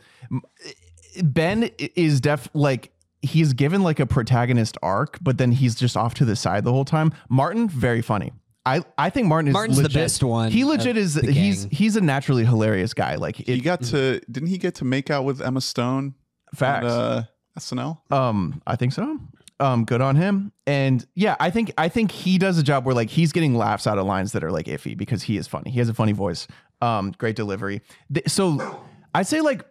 Ben 1.22 1.70
is 1.78 2.20
def 2.20 2.48
like 2.54 2.92
he's 3.22 3.52
given 3.52 3.82
like 3.82 3.98
a 4.00 4.06
protagonist 4.06 4.76
arc, 4.82 5.18
but 5.20 5.38
then 5.38 5.52
he's 5.52 5.74
just 5.74 5.96
off 5.96 6.14
to 6.14 6.24
the 6.24 6.36
side 6.36 6.64
the 6.64 6.72
whole 6.72 6.84
time. 6.84 7.12
Martin, 7.28 7.68
very 7.68 8.02
funny. 8.02 8.32
I, 8.66 8.82
I 8.98 9.10
think 9.10 9.28
Martin 9.28 9.48
is 9.48 9.52
Martin's 9.54 9.80
the 9.80 9.88
best 9.88 10.22
one 10.24 10.50
He 10.50 10.64
legit 10.64 10.96
is 10.96 11.14
he's 11.14 11.64
he's 11.70 11.94
a 11.96 12.00
naturally 12.00 12.44
hilarious 12.44 12.92
guy. 12.94 13.14
Like 13.14 13.36
He 13.36 13.60
got 13.60 13.80
to 13.84 14.20
didn't 14.30 14.48
he 14.48 14.58
get 14.58 14.74
to 14.76 14.84
make 14.84 15.08
out 15.10 15.24
with 15.24 15.40
Emma 15.40 15.60
Stone? 15.60 16.14
facts. 16.54 16.84
On, 16.86 16.90
uh, 16.90 17.24
SNL. 17.58 18.12
Um, 18.12 18.60
I 18.66 18.76
think 18.76 18.92
so. 18.92 19.18
Um, 19.60 19.84
good 19.86 20.00
on 20.02 20.16
him. 20.16 20.52
And 20.66 21.06
yeah, 21.14 21.36
I 21.40 21.48
think 21.50 21.72
I 21.78 21.88
think 21.88 22.10
he 22.10 22.36
does 22.38 22.58
a 22.58 22.62
job 22.62 22.84
where 22.84 22.94
like 22.94 23.08
he's 23.08 23.32
getting 23.32 23.54
laughs 23.54 23.86
out 23.86 23.96
of 23.98 24.04
lines 24.04 24.32
that 24.32 24.44
are 24.44 24.50
like 24.52 24.66
iffy 24.66 24.96
because 24.96 25.22
he 25.22 25.36
is 25.38 25.46
funny. 25.46 25.70
He 25.70 25.78
has 25.78 25.88
a 25.88 25.94
funny 25.94 26.12
voice. 26.12 26.46
Um, 26.82 27.12
great 27.16 27.36
delivery. 27.36 27.80
Th- 28.12 28.28
So 28.28 28.82
I'd 29.14 29.26
say 29.26 29.40
like 29.40 29.64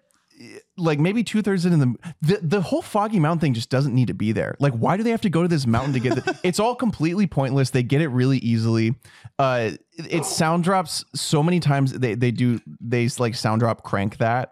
like 0.78 1.00
maybe 1.00 1.24
two 1.24 1.42
thirds 1.42 1.66
into 1.66 1.78
the, 1.78 1.96
the 2.22 2.40
the 2.42 2.62
whole 2.62 2.82
foggy 2.82 3.20
mountain 3.20 3.40
thing 3.40 3.54
just 3.54 3.70
doesn't 3.70 3.94
need 3.96 4.08
to 4.08 4.14
be 4.14 4.32
there. 4.32 4.56
Like, 4.60 4.74
why 4.74 4.98
do 4.98 5.04
they 5.04 5.12
have 5.12 5.22
to 5.22 5.30
go 5.30 5.42
to 5.42 5.48
this 5.48 5.66
mountain 5.66 5.94
to 5.94 6.00
get? 6.00 6.16
The, 6.16 6.40
it's 6.44 6.60
all 6.60 6.76
completely 6.76 7.28
pointless. 7.28 7.70
They 7.70 7.84
get 7.84 8.02
it 8.02 8.10
really 8.10 8.40
easily. 8.40 8.96
Uh, 9.40 9.72
it, 9.94 10.08
it 10.10 10.26
sound 10.26 10.64
drops 10.64 11.06
so 11.16 11.42
many 11.42 11.60
times. 11.60 11.94
They 11.94 12.16
they 12.16 12.32
do 12.32 12.60
they 12.82 13.08
like 13.20 13.36
sound 13.36 13.62
drop 13.62 13.84
crank 13.84 14.18
that. 14.18 14.52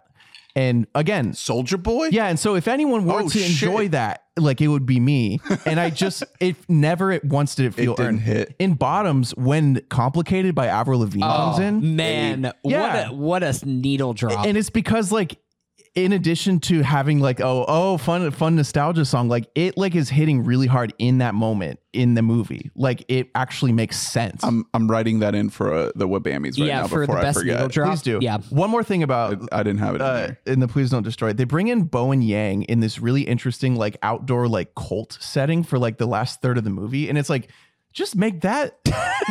And 0.56 0.86
again, 0.94 1.32
Soldier 1.34 1.76
Boy? 1.76 2.10
yeah, 2.12 2.26
and 2.28 2.38
so 2.38 2.54
if 2.54 2.68
anyone 2.68 3.04
were 3.06 3.22
Oh, 3.22 3.28
to 3.28 3.44
enjoy 3.44 3.88
that, 3.88 4.22
like 4.38 4.60
it 4.60 4.68
would 4.68 4.86
be 4.86 5.00
me. 5.00 5.40
And 5.66 5.80
I 5.80 5.90
just 5.90 6.22
it 6.38 6.54
never 6.68 7.10
it 7.10 7.24
once 7.24 7.56
did 7.56 7.66
it 7.66 7.74
feel 7.74 7.94
didn't 7.96 8.08
earned. 8.08 8.20
hit. 8.20 8.54
In 8.60 8.74
bottoms, 8.74 9.34
when 9.36 9.80
complicated 9.90 10.54
by 10.54 10.68
Avril 10.68 11.00
Lavigne 11.00 11.22
comes 11.26 11.58
in, 11.58 11.78
Oh, 11.78 11.80
Man, 11.80 12.52
Yeah. 12.62 13.10
what 13.10 13.42
a 13.42 13.52
what 13.52 13.62
a 13.64 13.66
needle 13.68 14.14
drop. 14.14 14.46
and 14.46 14.56
it's 14.56 14.70
because 14.70 15.10
like 15.10 15.38
in 15.94 16.12
addition 16.12 16.58
to 16.58 16.82
having 16.82 17.20
like 17.20 17.40
oh 17.40 17.64
oh 17.68 17.96
fun 17.98 18.28
fun 18.32 18.56
nostalgia 18.56 19.04
song 19.04 19.28
like 19.28 19.48
it 19.54 19.76
like 19.76 19.94
is 19.94 20.08
hitting 20.08 20.42
really 20.44 20.66
hard 20.66 20.92
in 20.98 21.18
that 21.18 21.34
moment 21.36 21.78
in 21.92 22.14
the 22.14 22.22
movie 22.22 22.68
like 22.74 23.04
it 23.06 23.28
actually 23.36 23.70
makes 23.72 23.96
sense 23.96 24.42
I'm 24.42 24.64
I'm 24.74 24.90
writing 24.90 25.20
that 25.20 25.36
in 25.36 25.50
for 25.50 25.72
uh, 25.72 25.92
the 25.94 26.08
Webammies 26.08 26.58
right 26.58 26.66
yeah, 26.66 26.80
now 26.80 26.88
for 26.88 27.00
the 27.00 27.06
before 27.06 27.18
I 27.18 27.22
best 27.22 27.38
forget. 27.38 27.54
needle 27.54 27.68
drop. 27.68 27.88
please 27.90 28.02
do 28.02 28.18
Yeah. 28.20 28.38
one 28.50 28.70
more 28.70 28.82
thing 28.82 29.04
about 29.04 29.48
I 29.52 29.62
didn't 29.62 29.78
have 29.78 29.94
it 29.94 30.00
in 30.00 30.06
uh, 30.06 30.34
in 30.46 30.58
the 30.60 30.66
Please 30.66 30.90
Don't 30.90 31.04
Destroy, 31.04 31.32
they 31.32 31.44
bring 31.44 31.68
in 31.68 31.84
Bowen 31.84 32.22
Yang 32.22 32.64
in 32.64 32.80
this 32.80 32.98
really 32.98 33.22
interesting, 33.22 33.76
like 33.76 33.96
outdoor, 34.02 34.48
like 34.48 34.74
cult 34.74 35.16
setting 35.20 35.62
for 35.62 35.78
like 35.78 35.98
the 35.98 36.06
last 36.06 36.42
third 36.42 36.58
of 36.58 36.64
the 36.64 36.70
movie. 36.70 37.08
And 37.08 37.16
it's 37.16 37.30
like, 37.30 37.50
just 37.94 38.16
make 38.16 38.42
that. 38.42 38.78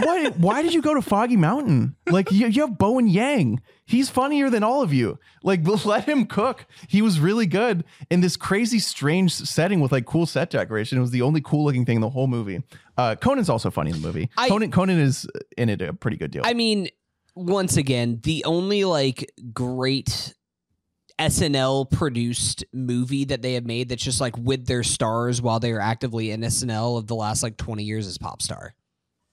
why, 0.02 0.30
why 0.38 0.62
did 0.64 0.74
you 0.74 0.82
go 0.82 0.94
to 0.94 1.02
Foggy 1.02 1.38
Mountain? 1.38 1.96
Like, 2.10 2.32
you, 2.32 2.48
you 2.48 2.62
have 2.62 2.78
Bowen 2.78 3.08
Yang. 3.08 3.62
He's 3.86 4.10
funnier 4.10 4.50
than 4.50 4.64
all 4.64 4.82
of 4.82 4.94
you. 4.94 5.20
Like, 5.44 5.68
let 5.86 6.06
him 6.06 6.26
cook. 6.26 6.66
He 6.88 7.02
was 7.02 7.20
really 7.20 7.46
good 7.46 7.84
in 8.10 8.22
this 8.22 8.38
crazy, 8.38 8.80
strange 8.80 9.34
setting 9.34 9.82
with 9.82 9.92
like 9.92 10.06
cool 10.06 10.26
set 10.26 10.50
decoration. 10.50 10.98
It 10.98 11.02
was 11.02 11.12
the 11.12 11.22
only 11.22 11.42
cool 11.42 11.66
looking 11.66 11.86
thing 11.86 11.98
in 11.98 12.02
the 12.02 12.10
whole 12.10 12.28
movie. 12.28 12.64
Uh, 12.98 13.16
Conan's 13.16 13.50
also 13.50 13.70
funny 13.70 13.92
in 13.92 14.02
the 14.02 14.08
movie. 14.08 14.30
I- 14.38 14.48
Conan, 14.48 14.72
Conan 14.72 15.00
is 15.00 15.28
in 15.58 15.70
it 15.70 15.82
a 15.82 15.94
pretty 15.94 16.18
good 16.18 16.32
deal. 16.32 16.44
I 16.46 16.54
mean, 16.54 16.88
once 17.36 17.78
again, 17.78 18.20
the 18.24 18.46
only 18.46 18.86
like 18.86 19.32
great 19.52 20.34
SNL 21.30 21.90
produced 21.90 22.64
movie 22.74 23.26
that 23.26 23.42
they 23.42 23.54
have 23.54 23.66
made 23.66 23.90
that's 23.90 24.04
just 24.04 24.22
like 24.22 24.38
with 24.38 24.66
their 24.66 24.84
stars 24.84 25.42
while 25.42 25.60
they 25.60 25.72
are 25.72 25.80
actively 25.80 26.32
in 26.32 26.42
SNL 26.42 26.98
of 26.98 27.08
the 27.08 27.16
last 27.16 27.44
like 27.44 27.58
20 27.58 27.84
years 27.84 28.08
as 28.08 28.18
pop 28.18 28.42
star. 28.42 28.74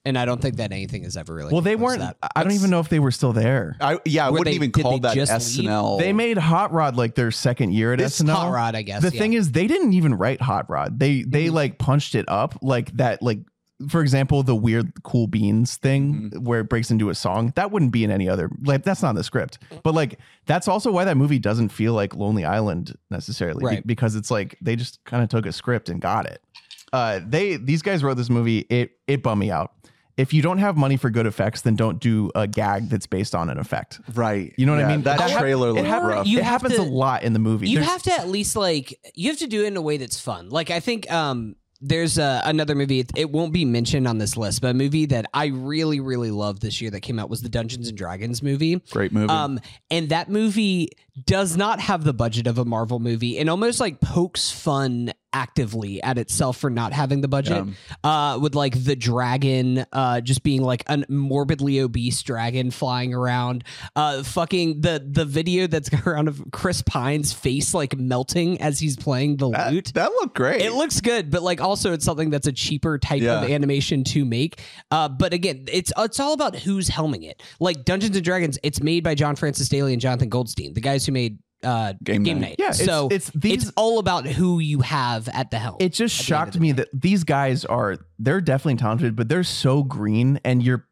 And 0.03 0.17
I 0.17 0.25
don't 0.25 0.41
think 0.41 0.55
that 0.55 0.71
anything 0.71 1.03
has 1.03 1.15
ever 1.15 1.31
really 1.31 1.51
well, 1.51 1.61
they 1.61 1.75
weren't. 1.75 1.99
that. 1.99 2.17
I 2.35 2.41
don't 2.43 2.53
even 2.53 2.71
know 2.71 2.79
if 2.79 2.89
they 2.89 2.97
were 2.99 3.11
still 3.11 3.33
there. 3.33 3.75
I 3.79 3.99
yeah, 4.03 4.25
I 4.25 4.29
Were 4.31 4.39
wouldn't 4.39 4.53
they- 4.53 4.55
even 4.55 4.71
call 4.71 4.97
that 4.97 5.13
just 5.13 5.31
leave? 5.59 5.67
SNL. 5.69 5.99
They 5.99 6.11
made 6.11 6.39
Hot 6.39 6.73
Rod 6.73 6.95
like 6.95 7.13
their 7.13 7.29
second 7.29 7.73
year 7.73 7.93
at 7.93 7.99
This 7.99 8.19
SNL. 8.19 8.33
Hot 8.33 8.51
Rod, 8.51 8.73
I 8.75 8.81
guess. 8.81 9.03
the 9.03 9.11
yeah. 9.13 9.19
thing 9.19 9.33
is, 9.33 9.51
they 9.51 9.67
didn't 9.67 9.93
even 9.93 10.15
write 10.15 10.41
Hot 10.41 10.67
Rod. 10.71 10.97
They 10.99 11.21
they 11.21 11.47
Mhm. 11.47 11.53
like 11.53 11.77
punched 11.77 12.15
it 12.15 12.25
up 12.29 12.57
like 12.63 12.91
that. 12.93 13.21
Like 13.21 13.41
for 13.89 14.01
example, 14.01 14.43
the 14.43 14.55
weird 14.55 15.03
cool 15.03 15.27
beans 15.27 15.77
thing 15.77 16.13
Mm-hmm. 16.31 16.43
where 16.43 16.59
it 16.61 16.69
breaks 16.69 16.91
into 16.91 17.09
a 17.09 17.15
song 17.15 17.53
that 17.55 17.71
wouldn't 17.71 17.91
be 17.91 18.03
in 18.03 18.11
any 18.11 18.27
other. 18.29 18.49
Like 18.63 18.83
that's 18.83 19.01
not 19.01 19.11
in 19.11 19.15
the 19.15 19.23
script. 19.23 19.59
But 19.83 19.93
like 19.93 20.19
that's 20.45 20.67
also 20.67 20.91
why 20.91 21.05
that 21.05 21.17
movie 21.17 21.39
doesn't 21.39 21.69
feel 21.69 21.93
like 21.93 22.15
Lonely 22.15 22.45
Island 22.45 22.95
necessarily, 23.09 23.61
be- 23.61 23.65
Right. 23.65 23.87
because 23.87 24.15
it's 24.15 24.31
like 24.31 24.57
they 24.61 24.75
just 24.75 25.03
kind 25.05 25.23
of 25.23 25.29
took 25.29 25.45
a 25.45 25.51
script 25.51 25.89
and 25.89 26.01
got 26.01 26.25
it. 26.25 26.41
Uh, 26.93 27.19
they 27.25 27.55
these 27.57 27.81
guys 27.81 28.03
wrote 28.03 28.17
this 28.17 28.29
movie. 28.29 28.59
It 28.69 28.91
it 29.07 29.23
bummed 29.23 29.39
me 29.39 29.51
out. 29.51 29.71
If 30.17 30.33
you 30.33 30.41
don't 30.41 30.57
have 30.57 30.75
money 30.75 30.97
for 30.97 31.09
good 31.09 31.25
effects, 31.25 31.61
then 31.61 31.75
don't 31.75 31.99
do 31.99 32.29
a 32.35 32.45
gag 32.45 32.89
that's 32.89 33.07
based 33.07 33.33
on 33.33 33.49
an 33.49 33.57
effect. 33.57 34.01
right. 34.13 34.53
You 34.57 34.65
know 34.65 34.75
what 34.75 34.83
I 34.83 34.87
mean? 34.89 35.03
That, 35.03 35.17
That 35.19 35.39
trailer 35.39 35.69
it 35.69 35.73
looked 35.73 35.87
hap- 35.87 36.03
rough. 36.03 36.27
You 36.27 36.39
it 36.39 36.43
happens 36.43 36.75
to- 36.75 36.81
a 36.81 36.83
lot 36.83 37.23
in 37.23 37.31
the 37.33 37.39
movie. 37.39 37.69
you 37.69 37.77
There's- 37.79 37.89
have 37.91 38.03
to 38.03 38.13
at 38.19 38.27
least 38.27 38.55
like 38.57 38.99
you 39.15 39.29
have 39.29 39.39
to 39.39 39.47
do 39.47 39.63
it 39.63 39.67
in 39.67 39.77
a 39.77 39.81
way 39.81 39.95
that's 39.97 40.19
fun. 40.19 40.49
Like 40.49 40.69
I 40.69 40.81
think 40.81 41.09
um 41.11 41.55
there's 41.81 42.19
uh, 42.19 42.41
another 42.45 42.75
movie. 42.75 42.99
It, 42.99 43.11
it 43.15 43.31
won't 43.31 43.53
be 43.53 43.65
mentioned 43.65 44.07
on 44.07 44.19
this 44.19 44.37
list, 44.37 44.61
but 44.61 44.69
a 44.69 44.73
movie 44.73 45.07
that 45.07 45.25
I 45.33 45.47
really 45.47 45.99
really 45.99 46.31
loved 46.31 46.61
this 46.61 46.81
year 46.81 46.91
that 46.91 47.01
came 47.01 47.19
out 47.19 47.29
was 47.29 47.41
the 47.41 47.49
Dungeons 47.49 47.89
and 47.89 47.97
Dragons 47.97 48.43
movie. 48.43 48.81
Great 48.91 49.11
movie. 49.11 49.29
Um, 49.29 49.59
and 49.89 50.09
that 50.09 50.29
movie 50.29 50.89
does 51.25 51.57
not 51.57 51.79
have 51.79 52.03
the 52.03 52.13
budget 52.13 52.47
of 52.47 52.57
a 52.57 52.65
Marvel 52.65 52.99
movie, 52.99 53.37
and 53.39 53.49
almost 53.49 53.79
like 53.79 53.99
pokes 54.01 54.51
fun 54.51 55.11
actively 55.33 56.03
at 56.03 56.17
itself 56.17 56.57
for 56.57 56.69
not 56.69 56.91
having 56.91 57.21
the 57.21 57.27
budget. 57.27 57.65
Uh, 58.03 58.37
with 58.41 58.53
like 58.53 58.83
the 58.83 58.97
dragon, 58.97 59.85
uh, 59.93 60.19
just 60.19 60.43
being 60.43 60.61
like 60.61 60.83
a 60.87 61.03
morbidly 61.07 61.79
obese 61.79 62.21
dragon 62.21 62.69
flying 62.69 63.13
around. 63.13 63.63
Uh, 63.95 64.23
fucking 64.23 64.81
the 64.81 65.05
the 65.09 65.23
video 65.25 65.67
that's 65.67 65.89
around 66.05 66.27
of 66.27 66.41
Chris 66.51 66.81
Pine's 66.81 67.31
face 67.31 67.73
like 67.73 67.97
melting 67.97 68.59
as 68.61 68.79
he's 68.79 68.97
playing 68.97 69.37
the 69.37 69.49
that, 69.51 69.71
lute. 69.71 69.91
that 69.93 70.11
looked 70.11 70.35
great. 70.35 70.61
It 70.61 70.73
looks 70.73 70.99
good, 70.99 71.31
but 71.31 71.41
like 71.43 71.61
also 71.61 71.93
it's 71.93 72.03
something 72.05 72.29
that's 72.29 72.47
a 72.47 72.51
cheaper 72.53 72.97
type 72.97 73.21
Yeah. 73.21 73.41
of 73.41 73.49
animation 73.49 74.03
to 74.05 74.25
make. 74.25 74.61
Uh, 74.91 75.07
but 75.07 75.33
again, 75.33 75.65
it's 75.71 75.93
it's 75.97 76.19
all 76.19 76.33
about 76.33 76.57
who's 76.57 76.89
helming 76.89 77.23
it. 77.23 77.41
Like 77.61 77.85
Dungeons 77.85 78.15
and 78.17 78.25
Dragons, 78.25 78.59
it's 78.63 78.81
made 78.81 79.03
by 79.03 79.15
John 79.15 79.35
Francis 79.37 79.69
Daley 79.69 79.93
and 79.93 80.01
Jonathan 80.01 80.27
Goldstein, 80.29 80.73
the 80.73 80.81
guys 80.81 81.05
who 81.05 81.10
made 81.11 81.39
uh, 81.63 81.93
Game 82.03 82.23
Game, 82.23 82.39
Night. 82.39 82.49
Night. 82.49 82.55
Yeah, 82.59 82.71
so 82.71 83.07
it's 83.11 83.29
it's, 83.29 83.37
these- 83.37 83.71
all 83.77 83.99
about 83.99 84.25
who 84.25 84.57
you 84.59 84.79
have 84.81 85.27
at 85.29 85.51
the 85.51 85.59
helm. 85.59 85.77
it 85.79 85.93
just 85.93 86.21
at 86.21 86.25
the 86.27 86.33
end 86.35 86.47
of 86.47 86.53
shocked 86.53 86.59
me 86.59 86.71
day. 86.71 86.75
that 86.77 86.87
these 87.01 87.23
guys 87.23 87.65
are 87.65 87.97
they're 88.17 88.41
definitely 88.41 88.77
talented, 88.77 89.15
but 89.15 89.29
they're 89.29 89.43
so 89.43 89.83
green, 89.83 90.39
and 90.43 90.63
you're 90.63 90.87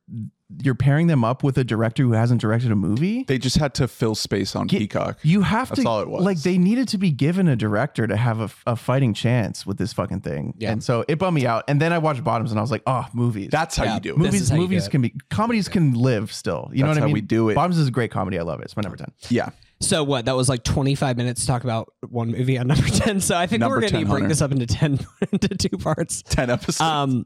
you're 0.64 0.74
pairing 0.76 1.06
them 1.06 1.24
up 1.24 1.44
with 1.44 1.60
a 1.60 1.64
director 1.64 2.02
who 2.02 2.14
hasn't 2.14 2.42
directed 2.42 2.72
a 2.72 2.76
movie. 2.76 3.24
they 3.28 3.38
just 3.38 3.58
had 3.58 3.72
to 3.76 3.88
fill 3.88 4.16
space 4.16 4.56
on 4.56 4.66
Get- 4.66 4.80
Peacock. 4.80 5.20
You 5.22 5.42
have 5.44 5.70
That's 5.70 5.84
to 5.84 5.88
all 5.88 6.02
it 6.02 6.10
was. 6.10 6.24
like 6.26 6.40
they 6.42 6.58
needed 6.58 6.88
to 6.88 6.98
be 6.98 7.12
given 7.12 7.48
a 7.48 7.56
director 7.56 8.08
to 8.08 8.18
have 8.18 8.40
a, 8.40 8.50
a 8.66 8.76
fighting 8.76 9.14
chance 9.14 9.64
with 9.68 9.78
this 9.78 9.94
fucking 9.94 10.22
thing. 10.22 10.56
Yeah. 10.58 10.72
And 10.72 10.84
so 10.84 11.06
it 11.08 11.20
bummed 11.20 11.36
me 11.36 11.46
out. 11.46 11.66
And 11.68 11.80
then 11.80 11.94
I 11.94 12.00
watched 12.00 12.24
Bottoms 12.24 12.50
and 12.50 12.58
I 12.60 12.64
was 12.64 12.72
like, 12.72 12.82
oh, 12.88 13.06
movies. 13.14 13.50
That's 13.52 13.76
how 13.76 13.84
Yeah. 13.84 13.94
you 13.96 14.00
do 14.00 14.10
it. 14.10 14.18
This 14.18 14.26
movies 14.26 14.42
is 14.42 14.50
how 14.50 14.56
you 14.56 14.62
do 14.62 14.68
movies 14.70 14.88
it. 14.88 14.90
can 14.90 15.02
be 15.04 15.14
comedies 15.30 15.70
can 15.70 15.94
live 15.94 16.34
still. 16.34 16.72
You 16.74 16.82
know 16.82 16.88
That's 16.88 16.98
what 16.98 17.04
I 17.04 17.06
mean? 17.08 17.14
we 17.14 17.22
do 17.22 17.50
it. 17.50 17.54
Bottoms 17.54 17.78
is 17.78 17.88
a 17.88 17.92
great 17.92 18.10
comedy. 18.10 18.40
I 18.40 18.42
love 18.42 18.60
it. 18.60 18.64
It's 18.66 18.76
my 18.76 18.82
number 18.82 18.98
10. 18.98 19.12
Yeah. 19.30 19.50
So 19.82 20.04
what? 20.04 20.26
That 20.26 20.36
was 20.36 20.50
like 20.50 20.64
25 20.64 21.16
minutes 21.18 21.42
to 21.42 21.48
talk 21.48 21.64
about 21.64 21.94
one 22.10 22.32
movie 22.32 22.58
on 22.58 22.68
number 22.68 22.88
10. 22.88 23.22
So 23.22 23.38
I 23.38 23.48
think 23.48 23.62
Number 23.62 23.78
we're 23.78 23.82
going 23.82 23.92
10, 23.94 24.00
to 24.02 24.06
break 24.08 24.14
Hunter. 24.24 24.28
this 24.30 24.42
up 24.42 24.52
into 24.52 24.66
10 24.66 25.00
into 25.32 25.48
two 25.50 25.78
parts. 25.78 26.22
10 26.24 26.50
episodes. 26.50 26.82
Um, 26.82 27.26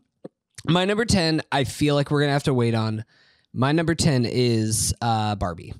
my 0.65 0.85
number 0.85 1.03
10, 1.05 1.41
I 1.51 1.63
feel 1.63 1.95
like 1.95 2.11
we're 2.11 2.19
going 2.21 2.29
to 2.29 2.33
have 2.33 2.43
to 2.43 2.53
wait 2.53 2.75
on. 2.75 3.05
My 3.53 3.71
number 3.71 3.95
10 3.95 4.25
is 4.25 4.93
uh, 5.01 5.35
Barbie. 5.35 5.73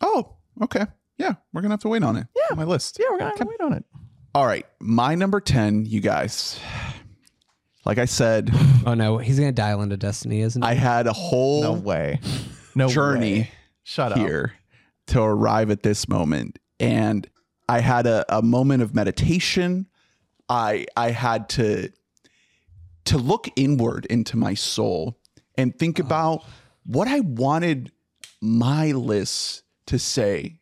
oh, 0.00 0.36
okay. 0.62 0.86
Yeah, 1.18 1.34
we're 1.52 1.62
going 1.62 1.70
to 1.70 1.74
have 1.74 1.80
to 1.80 1.88
wait 1.88 2.02
on 2.02 2.16
it. 2.16 2.26
Yeah. 2.36 2.42
On 2.50 2.56
my 2.58 2.64
list. 2.64 2.98
Yeah, 3.00 3.06
we're 3.10 3.18
gonna 3.18 3.30
have 3.30 3.38
to 3.38 3.46
wait 3.46 3.60
on 3.60 3.72
it. 3.72 3.84
All 4.34 4.46
right. 4.46 4.66
My 4.80 5.14
number 5.14 5.40
10, 5.40 5.86
you 5.86 6.00
guys. 6.00 6.60
Like 7.86 7.96
I 7.98 8.04
said, 8.04 8.50
Oh 8.84 8.94
no, 8.94 9.16
he's 9.18 9.38
going 9.38 9.48
to 9.48 9.54
dial 9.54 9.80
into 9.80 9.96
Destiny, 9.96 10.40
isn't 10.42 10.60
he? 10.60 10.68
I 10.68 10.74
had 10.74 11.06
a 11.06 11.12
whole 11.12 11.62
No 11.62 11.72
way. 11.72 12.20
No 12.74 12.88
journey 12.88 13.32
way. 13.32 13.50
Shut 13.84 14.12
up. 14.12 14.18
here 14.18 14.52
to 15.08 15.20
arrive 15.20 15.70
at 15.70 15.82
this 15.82 16.08
moment. 16.08 16.58
And 16.80 17.28
I 17.68 17.80
had 17.80 18.06
a, 18.06 18.24
a 18.28 18.42
moment 18.42 18.82
of 18.82 18.94
meditation. 18.94 19.86
I 20.48 20.86
I 20.96 21.10
had 21.10 21.48
to 21.50 21.90
to 23.06 23.18
look 23.18 23.48
inward 23.56 24.06
into 24.06 24.36
my 24.36 24.54
soul 24.54 25.18
and 25.56 25.76
think 25.76 25.98
uh-huh. 25.98 26.06
about 26.06 26.44
what 26.84 27.08
I 27.08 27.20
wanted 27.20 27.92
my 28.40 28.92
list 28.92 29.62
to 29.86 29.98
say 29.98 30.60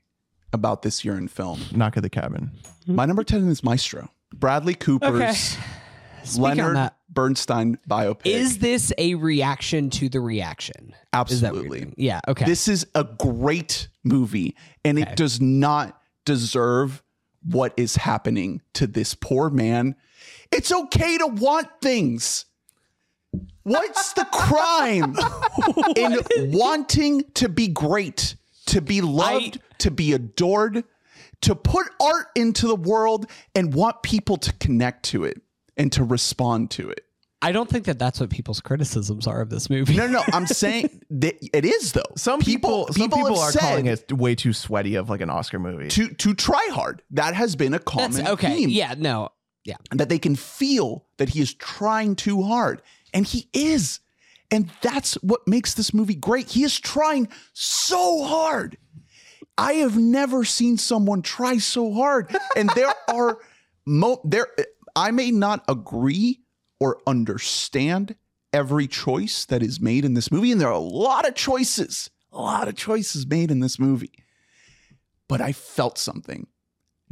about 0.52 0.82
this 0.82 1.04
year 1.04 1.16
in 1.16 1.28
film. 1.28 1.60
Knock 1.72 1.96
at 1.96 2.02
the 2.02 2.10
cabin. 2.10 2.52
My 2.86 3.06
number 3.06 3.24
10 3.24 3.48
is 3.48 3.64
Maestro. 3.64 4.10
Bradley 4.32 4.74
Cooper's 4.74 5.20
Okay. 5.20 5.32
Speak 6.24 6.42
on 6.42 6.42
Leonard 6.42 6.76
that. 6.76 6.96
Bernstein 7.10 7.78
biopic. 7.88 8.26
Is 8.26 8.58
this 8.58 8.92
a 8.96 9.14
reaction 9.14 9.90
to 9.90 10.08
the 10.08 10.20
reaction? 10.20 10.94
Is 11.28 11.40
that 11.42 11.52
what 11.52 11.62
you're 11.62 11.64
Absolutely. 11.64 11.80
doing? 11.80 11.94
Yeah. 11.98 12.20
Okay. 12.26 12.44
This 12.46 12.66
is 12.68 12.86
a 12.94 13.04
great 13.04 13.88
movie, 14.04 14.54
and 14.84 14.98
Okay. 14.98 15.10
it 15.10 15.16
does 15.16 15.40
not 15.40 16.00
deserve 16.24 17.02
what 17.42 17.74
is 17.76 17.96
happening 17.96 18.62
to 18.74 18.86
this 18.86 19.14
poor 19.14 19.50
man. 19.50 19.96
It's 20.52 20.72
okay 20.72 21.18
to 21.18 21.26
want 21.26 21.68
things. 21.82 22.46
What's 23.64 24.12
the 24.12 24.24
crime 24.26 25.16
in 25.96 26.18
wanting 26.52 27.24
to 27.34 27.48
be 27.48 27.68
great, 27.68 28.36
to 28.66 28.80
be 28.80 29.00
loved, 29.00 29.58
to 29.78 29.90
be 29.90 30.12
adored, 30.12 30.84
to 31.42 31.54
put 31.54 31.86
art 32.00 32.26
into 32.34 32.66
the 32.66 32.76
world 32.76 33.26
and 33.54 33.74
want 33.74 34.02
people 34.02 34.36
to 34.38 34.52
connect 34.54 35.04
to 35.06 35.24
it 35.24 35.40
and 35.76 35.90
to 35.92 36.04
respond 36.04 36.70
to 36.72 36.88
it? 36.90 37.03
I 37.44 37.52
don't 37.52 37.68
think 37.68 37.84
that 37.84 37.98
that's 37.98 38.20
what 38.20 38.30
people's 38.30 38.60
criticisms 38.60 39.26
are 39.26 39.42
of 39.42 39.50
this 39.50 39.68
movie. 39.68 39.94
No, 39.94 40.06
no, 40.06 40.12
no. 40.20 40.24
I'm 40.32 40.46
saying 40.64 41.02
that 41.10 41.34
it 41.54 41.66
is 41.66 41.92
though. 41.92 42.00
Some 42.16 42.40
people, 42.40 42.86
some 42.86 43.10
people, 43.10 43.26
have 43.26 43.36
are 43.36 43.52
said 43.52 43.60
calling 43.60 43.86
it 43.86 44.10
way 44.10 44.34
too 44.34 44.54
sweaty 44.54 44.94
of 44.94 45.10
like 45.10 45.20
an 45.20 45.28
Oscar 45.28 45.58
movie. 45.58 45.88
to 45.88 46.08
to 46.08 46.34
try 46.34 46.66
hard. 46.72 47.02
That 47.10 47.34
has 47.34 47.54
been 47.54 47.74
a 47.74 47.78
That's 47.78 47.84
common 47.84 48.28
okay. 48.28 48.54
theme. 48.54 48.70
Yeah, 48.70 48.94
no. 48.96 49.28
Yeah. 49.64 49.76
that 49.92 50.08
they 50.08 50.18
can 50.18 50.36
feel 50.36 51.06
that 51.18 51.30
he 51.30 51.40
is 51.40 51.54
trying 51.54 52.16
too 52.16 52.42
hard. 52.42 52.82
And 53.12 53.26
he 53.26 53.48
is. 53.52 54.00
And 54.50 54.70
that's 54.82 55.14
what 55.22 55.46
makes 55.46 55.74
this 55.74 55.92
movie 55.94 56.14
great. 56.14 56.48
He 56.50 56.64
is 56.64 56.78
trying 56.78 57.28
so 57.52 58.24
hard. 58.24 58.76
I 59.56 59.74
have 59.74 59.96
never 59.96 60.44
seen 60.44 60.76
someone 60.76 61.22
try 61.22 61.58
so 61.58 61.92
hard. 61.92 62.34
And 62.56 62.70
there 62.70 62.92
are 63.08 63.38
mo 63.86 64.20
there 64.24 64.48
I 64.96 65.10
may 65.10 65.30
not 65.30 65.64
agree 65.68 66.40
or 66.80 67.00
understand 67.06 68.16
every 68.52 68.86
choice 68.86 69.44
that 69.46 69.62
is 69.62 69.80
made 69.80 70.04
in 70.04 70.14
this 70.14 70.30
movie. 70.30 70.52
And 70.52 70.60
there 70.60 70.68
are 70.68 70.72
a 70.72 70.78
lot 70.78 71.26
of 71.26 71.34
choices, 71.34 72.10
a 72.32 72.40
lot 72.40 72.68
of 72.68 72.76
choices 72.76 73.26
made 73.26 73.50
in 73.50 73.60
this 73.60 73.78
movie. 73.78 74.12
But 75.28 75.40
I 75.40 75.52
felt 75.52 75.98
something 75.98 76.46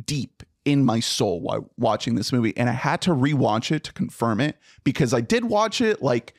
deep 0.05 0.43
in 0.65 0.85
my 0.85 1.01
soul 1.01 1.41
while 1.41 1.69
watching 1.77 2.15
this 2.15 2.33
movie 2.33 2.57
and 2.57 2.69
I 2.69 2.73
had 2.73 3.01
to 3.03 3.11
rewatch 3.11 3.73
it 3.73 3.85
to 3.85 3.93
confirm 3.93 4.41
it 4.41 4.57
because 4.85 5.13
I 5.13 5.21
did 5.21 5.45
watch 5.45 5.81
it 5.81 6.03
like 6.03 6.35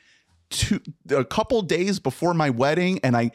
two 0.50 0.80
a 1.10 1.24
couple 1.24 1.60
days 1.62 2.00
before 2.00 2.32
my 2.32 2.50
wedding 2.50 3.00
and 3.02 3.16
I 3.16 3.32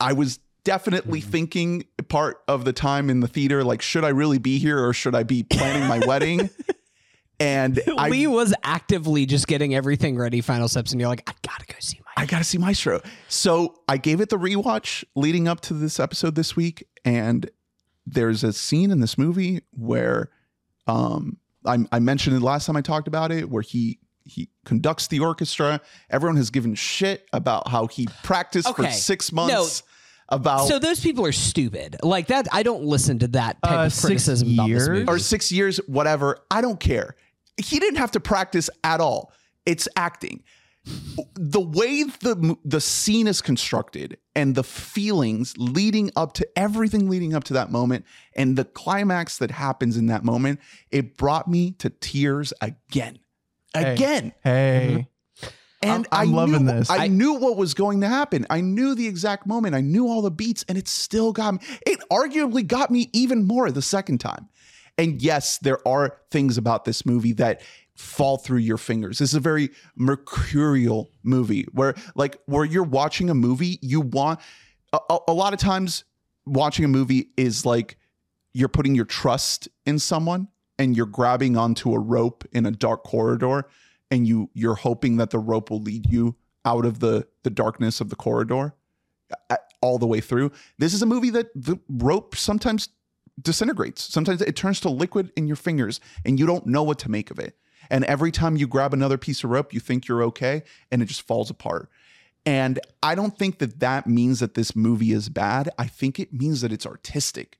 I 0.00 0.14
was 0.14 0.38
definitely 0.64 1.20
mm-hmm. 1.20 1.30
thinking 1.30 1.84
part 2.08 2.42
of 2.48 2.64
the 2.64 2.72
time 2.72 3.10
in 3.10 3.20
the 3.20 3.28
theater 3.28 3.62
like 3.64 3.82
should 3.82 4.04
I 4.04 4.08
really 4.08 4.38
be 4.38 4.58
here 4.58 4.82
or 4.82 4.94
should 4.94 5.14
I 5.14 5.24
be 5.24 5.42
planning 5.42 5.86
my 5.86 5.98
wedding 6.06 6.48
and 7.40 7.80
I 7.98 8.08
Lee 8.08 8.26
was 8.26 8.54
actively 8.62 9.26
just 9.26 9.46
getting 9.46 9.74
everything 9.74 10.16
ready, 10.16 10.40
final 10.40 10.68
steps, 10.68 10.92
and 10.92 11.00
you're 11.00 11.08
like, 11.08 11.28
I 11.28 11.32
gotta 11.42 11.66
go 11.66 11.74
see 11.80 12.00
my 12.00 12.22
I 12.22 12.26
gotta 12.26 12.44
see 12.44 12.58
Maestro. 12.58 13.00
So 13.28 13.76
I 13.88 13.96
gave 13.96 14.20
it 14.20 14.28
the 14.28 14.38
rewatch 14.38 15.04
leading 15.14 15.48
up 15.48 15.60
to 15.62 15.74
this 15.74 15.98
episode 15.98 16.34
this 16.34 16.54
week, 16.56 16.86
and 17.04 17.50
there's 18.06 18.44
a 18.44 18.52
scene 18.52 18.90
in 18.90 19.00
this 19.00 19.16
movie 19.18 19.62
where 19.72 20.30
um 20.86 21.38
I, 21.66 21.78
I 21.92 21.98
mentioned 21.98 22.36
it 22.36 22.42
last 22.42 22.66
time 22.66 22.76
I 22.76 22.82
talked 22.82 23.08
about 23.08 23.32
it, 23.32 23.48
where 23.48 23.62
he 23.62 23.98
he 24.24 24.48
conducts 24.64 25.08
the 25.08 25.20
orchestra. 25.20 25.80
Everyone 26.10 26.36
has 26.36 26.50
given 26.50 26.74
shit 26.74 27.26
about 27.32 27.68
how 27.68 27.86
he 27.86 28.06
practiced 28.22 28.68
for 28.74 28.82
six 28.90 29.32
months. 29.32 29.82
About 30.30 30.68
So 30.68 30.78
those 30.78 31.00
people 31.00 31.26
are 31.26 31.32
stupid. 31.32 31.96
Like 32.02 32.28
that 32.28 32.48
I 32.52 32.62
don't 32.62 32.84
listen 32.84 33.18
to 33.20 33.28
that 33.28 33.62
type 33.62 33.72
Uh, 33.72 33.84
of 33.86 33.92
six 33.92 34.04
criticism 34.06 34.54
about 34.54 34.64
this 34.64 34.68
years? 34.70 34.88
movie. 34.88 35.04
or 35.08 35.18
six 35.18 35.52
years, 35.52 35.76
whatever. 35.86 36.38
I 36.50 36.60
don't 36.62 36.80
care. 36.80 37.14
He 37.56 37.78
didn't 37.78 37.98
have 37.98 38.10
to 38.12 38.20
practice 38.20 38.70
at 38.82 39.00
all. 39.00 39.32
It's 39.66 39.86
acting. 39.96 40.42
The 41.34 41.60
way 41.60 42.02
the 42.02 42.56
the 42.64 42.80
scene 42.80 43.26
is 43.26 43.40
constructed 43.40 44.18
and 44.36 44.54
the 44.54 44.64
feelings 44.64 45.54
leading 45.56 46.10
up 46.16 46.34
to 46.34 46.48
everything 46.56 47.08
leading 47.08 47.32
up 47.34 47.44
to 47.44 47.54
that 47.54 47.70
moment 47.70 48.04
and 48.36 48.56
the 48.56 48.64
climax 48.66 49.38
that 49.38 49.50
happens 49.50 49.96
in 49.96 50.06
that 50.06 50.24
moment, 50.24 50.60
it 50.90 51.16
brought 51.16 51.48
me 51.48 51.70
to 51.78 51.88
tears 51.90 52.52
again. 52.60 53.18
Hey. 53.72 53.94
Again. 53.94 54.32
Hey, 54.42 55.08
And 55.84 56.06
I'm- 56.10 56.28
I'm 56.28 56.34
I 56.34 56.36
loving 56.36 56.66
knew, 56.66 56.72
this. 56.72 56.90
I, 56.90 57.04
I- 57.04 57.08
knew 57.08 57.34
what 57.34 57.56
was 57.56 57.74
going 57.74 58.00
to 58.00 58.08
happen. 58.08 58.46
I 58.50 58.60
knew 58.60 58.94
the 58.94 59.06
exact 59.06 59.46
moment. 59.46 59.74
I 59.74 59.80
knew 59.80 60.08
all 60.08 60.22
the 60.22 60.30
beats, 60.30 60.64
and 60.68 60.76
it 60.78 60.88
still 60.88 61.32
got 61.32 61.54
me. 61.54 61.60
It 61.86 62.00
arguably 62.10 62.66
got 62.66 62.90
me 62.90 63.10
even 63.12 63.46
more 63.46 63.70
the 63.70 63.82
second 63.82 64.18
time. 64.18 64.48
And 64.98 65.20
yes, 65.20 65.58
there 65.58 65.86
are 65.86 66.16
things 66.30 66.56
about 66.58 66.84
this 66.84 67.04
movie 67.04 67.32
that 67.34 67.62
fall 67.96 68.38
through 68.38 68.58
your 68.58 68.76
fingers. 68.78 69.18
This 69.18 69.30
is 69.30 69.34
a 69.34 69.40
very 69.40 69.70
mercurial 69.96 71.10
movie 71.22 71.66
where, 71.72 71.94
like, 72.14 72.38
where 72.46 72.64
you're 72.64 72.82
watching 72.82 73.28
a 73.30 73.34
movie, 73.34 73.78
you 73.82 74.00
want 74.00 74.40
a, 74.92 74.98
a- 75.10 75.18
a 75.28 75.32
lot 75.32 75.52
of 75.52 75.58
times 75.60 76.04
watching 76.46 76.84
a 76.84 76.88
movie 76.88 77.28
is 77.36 77.64
like 77.66 77.96
you're 78.52 78.68
putting 78.68 78.94
your 78.94 79.04
trust 79.04 79.68
in 79.86 79.98
someone 79.98 80.48
and 80.78 80.96
you're 80.96 81.06
grabbing 81.06 81.56
onto 81.56 81.92
a 81.92 81.98
rope 81.98 82.44
in 82.52 82.66
a 82.66 82.70
dark 82.70 83.02
corridor 83.04 83.64
and 84.10 84.26
you 84.26 84.50
you're 84.54 84.74
hoping 84.74 85.16
that 85.16 85.30
the 85.30 85.38
rope 85.38 85.70
will 85.70 85.80
lead 85.80 86.10
you 86.10 86.36
out 86.64 86.84
of 86.84 87.00
the 87.00 87.26
the 87.42 87.50
darkness 87.50 88.00
of 88.00 88.10
the 88.10 88.16
corridor 88.16 88.74
all 89.80 89.98
the 89.98 90.06
way 90.06 90.20
through. 90.20 90.50
This 90.78 90.94
is 90.94 91.02
a 91.02 91.06
movie 91.06 91.30
that 91.30 91.48
the 91.54 91.78
rope 91.88 92.36
sometimes 92.36 92.88
disintegrates. 93.40 94.02
Sometimes 94.02 94.40
it 94.40 94.56
turns 94.56 94.80
to 94.80 94.88
liquid 94.88 95.32
in 95.36 95.46
your 95.46 95.56
fingers 95.56 96.00
and 96.24 96.38
you 96.38 96.46
don't 96.46 96.66
know 96.66 96.82
what 96.82 96.98
to 97.00 97.10
make 97.10 97.30
of 97.30 97.38
it. 97.38 97.56
And 97.90 98.04
every 98.04 98.30
time 98.30 98.56
you 98.56 98.66
grab 98.66 98.94
another 98.94 99.18
piece 99.18 99.44
of 99.44 99.50
rope 99.50 99.74
you 99.74 99.80
think 99.80 100.08
you're 100.08 100.22
okay 100.24 100.62
and 100.90 101.02
it 101.02 101.06
just 101.06 101.22
falls 101.22 101.50
apart. 101.50 101.90
And 102.46 102.78
i 103.02 103.14
don't 103.14 103.36
think 103.38 103.58
that 103.58 103.80
that 103.80 104.06
means 104.06 104.40
that 104.40 104.54
this 104.54 104.76
movie 104.76 105.12
is 105.12 105.28
bad. 105.28 105.70
I 105.78 105.86
think 105.86 106.18
it 106.18 106.32
means 106.32 106.60
that 106.60 106.72
it's 106.72 106.86
artistic. 106.86 107.58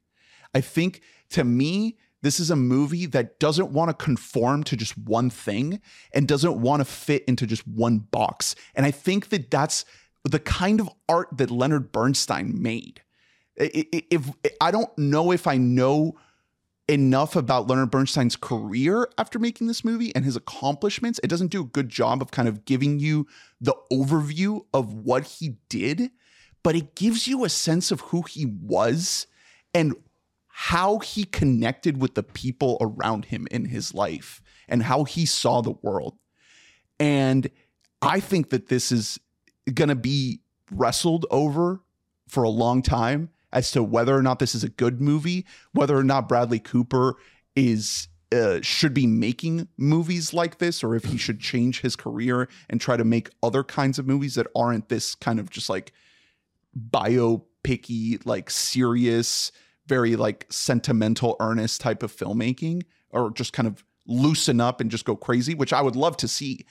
I 0.55 0.61
think 0.61 1.03
to 1.31 1.45
me, 1.45 1.99
this 2.25 2.41
is 2.41 2.51
a 2.51 2.57
movie 2.57 3.05
that 3.07 3.39
doesn't 3.39 3.71
want 3.71 3.91
to 3.91 4.05
conform 4.05 4.65
to 4.65 4.77
just 4.77 4.97
one 4.97 5.29
thing 5.29 5.81
and 6.13 6.27
doesn't 6.27 6.59
want 6.59 6.81
to 6.81 6.85
fit 6.85 7.23
into 7.29 7.47
just 7.47 7.69
one 7.69 7.99
box. 7.99 8.55
And 8.75 8.87
I 8.87 8.91
think 8.91 9.29
that 9.29 9.51
that's 9.51 9.85
the 10.25 10.39
kind 10.39 10.81
of 10.81 10.89
art 11.07 11.29
that 11.37 11.51
Leonard 11.51 11.93
Bernstein 11.93 12.63
made. 12.63 13.03
If 13.57 14.31
I 14.59 14.71
don't 14.71 14.97
know 14.97 15.33
if 15.33 15.47
I 15.47 15.59
know 15.59 16.17
enough 16.89 17.37
about 17.37 17.69
Leonard 17.69 17.91
Bernstein's 17.91 18.37
career 18.37 19.07
after 19.19 19.39
making 19.39 19.67
this 19.67 19.85
movie 19.85 20.15
and 20.15 20.25
his 20.25 20.35
accomplishments, 20.35 21.21
it 21.23 21.29
doesn't 21.29 21.51
do 21.51 21.61
a 21.61 21.67
good 21.67 21.91
job 21.91 22.23
of 22.23 22.31
kind 22.31 22.49
of 22.49 22.65
giving 22.65 23.01
you 23.01 23.27
the 23.61 23.75
overview 23.93 24.65
of 24.73 24.95
what 24.95 25.25
he 25.25 25.57
did, 25.69 26.11
but 26.63 26.75
it 26.75 26.95
gives 26.95 27.29
you 27.29 27.45
a 27.45 27.51
sense 27.51 27.91
of 27.91 28.01
who 28.01 28.23
he 28.23 28.47
was 28.47 29.27
and 29.75 29.95
how 30.57 31.01
he 31.01 31.25
connected 31.25 32.01
with 32.01 32.15
the 32.15 32.23
people 32.23 32.79
around 32.81 33.25
him 33.25 33.45
in 33.51 33.65
his 33.65 33.93
life 33.93 34.41
and 34.69 34.85
how 34.85 35.03
he 35.03 35.27
saw 35.27 35.61
the 35.61 35.75
world. 35.83 36.17
And 37.01 37.51
I 38.01 38.21
think 38.21 38.51
that 38.51 38.69
this 38.69 38.93
is 38.93 39.19
going 39.75 39.89
to 39.89 39.97
be 39.97 40.43
wrestled 40.71 41.27
over 41.29 41.81
for 42.29 42.45
a 42.45 42.49
long 42.49 42.83
time 42.83 43.31
as 43.53 43.73
to 43.73 43.83
whether 43.83 44.17
or 44.17 44.23
not 44.23 44.39
this 44.39 44.55
is 44.55 44.63
a 44.63 44.69
good 44.69 45.01
movie, 45.01 45.45
whether 45.73 45.97
or 45.97 46.05
not 46.05 46.29
Bradley 46.29 46.61
Cooper 46.61 47.17
is 47.57 48.07
uh, 48.33 48.61
should 48.63 48.95
be 48.95 49.09
making 49.09 49.67
movies 49.77 50.33
like 50.33 50.59
this, 50.59 50.85
or 50.85 50.95
if 50.95 51.07
he 51.07 51.19
should 51.19 51.41
change 51.41 51.81
his 51.81 51.97
career 51.97 52.49
and 52.71 52.81
try 52.81 52.97
to 52.97 53.05
make 53.05 53.29
other 53.43 53.65
kinds 53.65 53.99
of 53.99 54.07
movies 54.07 54.37
that 54.37 54.47
aren't 54.55 54.89
this 54.89 55.17
kind 55.17 55.41
of 55.41 55.51
just 55.51 55.69
like 55.69 55.93
biopicky, 56.79 58.25
like 58.25 58.51
serious, 58.51 59.51
very 59.87 60.17
like 60.17 60.47
sentimental, 60.51 61.37
earnest 61.41 61.81
type 61.81 62.03
of 62.03 62.15
filmmaking, 62.15 62.83
or 63.11 63.31
just 63.31 63.53
kind 63.53 63.67
of 63.67 63.85
loosen 64.07 64.61
up 64.61 64.81
and 64.81 64.91
just 64.91 65.05
go 65.05 65.17
crazy, 65.17 65.55
which 65.55 65.73
I 65.73 65.81
would 65.81 65.97
love 65.97 66.17
to 66.19 66.29
see. 66.29 66.67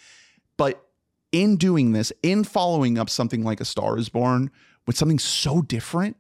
But 0.57 0.85
in 1.31 1.57
doing 1.57 1.93
this, 1.93 2.11
in 2.21 2.43
following 2.43 2.97
up 2.97 3.09
something 3.09 3.43
like 3.43 3.59
A 3.59 3.65
Star 3.65 3.97
is 3.97 4.09
Born 4.09 4.51
with 4.85 4.97
something 4.97 5.19
so 5.19 5.61
different, 5.61 6.15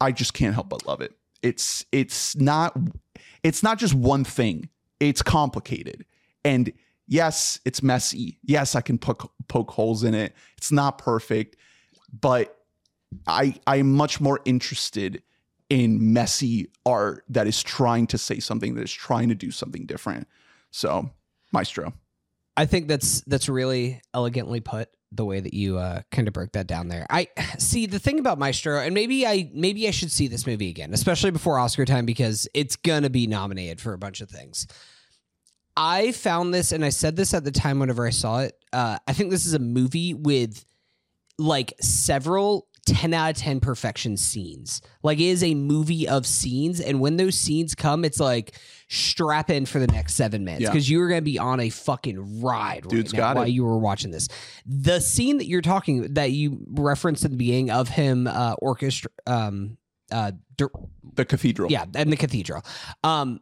I 0.00 0.12
just 0.12 0.34
can't 0.34 0.54
help 0.54 0.68
but 0.68 0.86
love 0.86 1.00
it. 1.00 1.12
It's 1.42 1.84
it's 1.92 2.36
not 2.36 2.76
it's 3.42 3.62
not 3.62 3.78
just 3.78 3.94
one 3.94 4.24
thing. 4.24 4.68
It's 5.00 5.22
complicated. 5.22 6.04
And 6.44 6.72
yes, 7.06 7.60
it's 7.64 7.82
messy. 7.82 8.38
Yes, 8.42 8.74
I 8.74 8.80
can 8.80 8.98
poke 8.98 9.30
poke 9.48 9.70
holes 9.70 10.04
in 10.04 10.14
it. 10.14 10.34
It's 10.56 10.72
not 10.72 10.98
perfect, 10.98 11.56
but 12.20 12.56
I 13.26 13.56
I'm 13.66 13.92
much 13.92 14.20
more 14.20 14.40
interested 14.44 15.22
in 15.74 16.12
messy 16.12 16.70
art 16.86 17.24
that 17.28 17.48
is 17.48 17.60
trying 17.60 18.06
to 18.06 18.16
say 18.16 18.38
something 18.38 18.76
that 18.76 18.82
is 18.82 18.92
trying 18.92 19.28
to 19.28 19.34
do 19.34 19.50
something 19.50 19.86
different. 19.86 20.28
So, 20.70 21.10
Maestro. 21.52 21.92
I 22.56 22.66
think 22.66 22.86
that's 22.86 23.22
that's 23.22 23.48
really 23.48 24.00
elegantly 24.14 24.60
put 24.60 24.88
the 25.10 25.24
way 25.24 25.40
that 25.40 25.52
you 25.52 25.78
uh, 25.78 26.02
kind 26.12 26.28
of 26.28 26.34
broke 26.34 26.52
that 26.52 26.68
down 26.68 26.86
there. 26.86 27.06
I 27.10 27.26
see 27.58 27.86
the 27.86 27.98
thing 27.98 28.20
about 28.20 28.38
Maestro, 28.38 28.78
and 28.78 28.94
maybe 28.94 29.26
I 29.26 29.50
maybe 29.52 29.88
I 29.88 29.90
should 29.90 30.12
see 30.12 30.28
this 30.28 30.46
movie 30.46 30.70
again, 30.70 30.94
especially 30.94 31.32
before 31.32 31.58
Oscar 31.58 31.84
time 31.84 32.06
because 32.06 32.46
it's 32.54 32.76
gonna 32.76 33.10
be 33.10 33.26
nominated 33.26 33.80
for 33.80 33.94
a 33.94 33.98
bunch 33.98 34.20
of 34.20 34.30
things. 34.30 34.68
I 35.76 36.12
found 36.12 36.54
this, 36.54 36.70
and 36.70 36.84
I 36.84 36.90
said 36.90 37.16
this 37.16 37.34
at 37.34 37.42
the 37.42 37.50
time 37.50 37.80
whenever 37.80 38.06
I 38.06 38.10
saw 38.10 38.42
it. 38.42 38.56
Uh, 38.72 38.98
I 39.08 39.12
think 39.12 39.32
this 39.32 39.44
is 39.44 39.54
a 39.54 39.58
movie 39.58 40.14
with 40.14 40.64
like 41.36 41.72
several 41.80 42.68
10 42.84 43.14
out 43.14 43.30
of 43.30 43.36
10 43.36 43.60
perfection 43.60 44.16
scenes. 44.16 44.80
Like 45.02 45.18
it 45.18 45.24
is 45.24 45.42
a 45.42 45.54
movie 45.54 46.06
of 46.08 46.26
scenes. 46.26 46.80
And 46.80 47.00
when 47.00 47.16
those 47.16 47.34
scenes 47.34 47.74
come, 47.74 48.04
it's 48.04 48.20
like 48.20 48.58
strap 48.88 49.50
in 49.50 49.66
for 49.66 49.78
the 49.78 49.86
next 49.86 50.14
seven 50.14 50.44
minutes 50.44 50.62
Yeah. 50.62 50.70
because 50.70 50.88
you 50.90 51.00
are 51.00 51.08
going 51.08 51.20
to 51.20 51.24
be 51.24 51.38
on 51.38 51.60
a 51.60 51.70
fucking 51.70 52.42
ride 52.42 52.86
Dude's 52.88 53.12
right 53.12 53.18
now 53.18 53.24
got 53.28 53.36
while 53.36 53.46
it. 53.46 53.50
you 53.50 53.64
were 53.64 53.78
watching 53.78 54.10
this. 54.10 54.28
The 54.66 55.00
scene 55.00 55.38
that 55.38 55.46
you're 55.46 55.62
talking, 55.62 56.14
that 56.14 56.30
you 56.32 56.58
referenced 56.70 57.24
at 57.24 57.30
the 57.30 57.36
beginning 57.36 57.70
of 57.70 57.88
him 57.88 58.26
uh, 58.26 58.54
orchestra, 58.58 59.10
um, 59.26 59.78
uh, 60.12 60.32
The 61.14 61.24
cathedral. 61.24 61.70
yeah, 61.72 61.84
and 61.94 62.12
the 62.12 62.16
cathedral. 62.16 62.62
Um, 63.02 63.40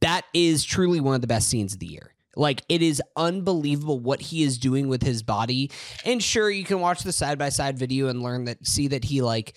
that 0.00 0.22
is 0.34 0.64
truly 0.64 1.00
one 1.00 1.14
of 1.14 1.20
the 1.20 1.26
best 1.26 1.48
scenes 1.48 1.72
of 1.72 1.78
the 1.80 1.86
year. 1.86 2.14
Like 2.36 2.62
it 2.68 2.82
is 2.82 3.02
unbelievable 3.16 3.98
what 3.98 4.20
he 4.20 4.42
is 4.42 4.58
doing 4.58 4.88
with 4.88 5.02
his 5.02 5.22
body. 5.22 5.70
And 6.04 6.22
sure, 6.22 6.50
you 6.50 6.64
can 6.64 6.80
watch 6.80 7.02
the 7.02 7.12
side 7.12 7.38
by 7.38 7.48
side 7.48 7.78
video 7.78 8.08
and 8.08 8.22
learn 8.22 8.44
that 8.44 8.66
see 8.66 8.88
that 8.88 9.04
he 9.04 9.22
like 9.22 9.54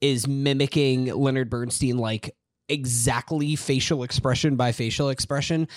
is 0.00 0.26
mimicking 0.26 1.06
Leonard 1.06 1.50
Bernstein 1.50 1.98
like 1.98 2.34
exactly 2.68 3.56
facial 3.56 4.02
expression 4.02 4.56
by 4.56 4.72
facial 4.72 5.08
expression. 5.08 5.68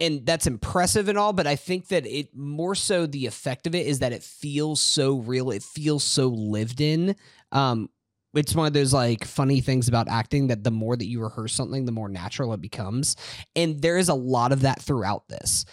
And 0.00 0.24
that's 0.24 0.46
impressive 0.46 1.08
and 1.08 1.18
all, 1.18 1.32
but 1.32 1.48
I 1.48 1.56
think 1.56 1.88
that 1.88 2.06
it 2.06 2.34
more 2.36 2.76
so 2.76 3.06
the 3.06 3.26
effect 3.26 3.66
of 3.66 3.74
it 3.74 3.86
is 3.86 3.98
that 3.98 4.12
it 4.12 4.22
feels 4.22 4.80
so 4.80 5.16
real. 5.16 5.50
It 5.50 5.62
feels 5.64 6.04
so 6.04 6.28
lived 6.28 6.80
in. 6.80 7.16
Um, 7.50 7.90
it's 8.34 8.54
one 8.54 8.66
of 8.66 8.72
those 8.72 8.92
like 8.92 9.24
funny 9.24 9.60
things 9.60 9.88
about 9.88 10.08
acting 10.08 10.48
that 10.48 10.64
the 10.64 10.70
more 10.70 10.96
that 10.96 11.06
you 11.06 11.22
rehearse 11.22 11.54
something, 11.54 11.84
the 11.84 11.92
more 11.92 12.08
natural 12.08 12.52
it 12.52 12.60
becomes. 12.60 13.16
And 13.56 13.80
there 13.80 13.98
is 13.98 14.08
a 14.08 14.14
lot 14.14 14.52
of 14.52 14.62
that 14.62 14.82
throughout 14.82 15.28
this. 15.28 15.64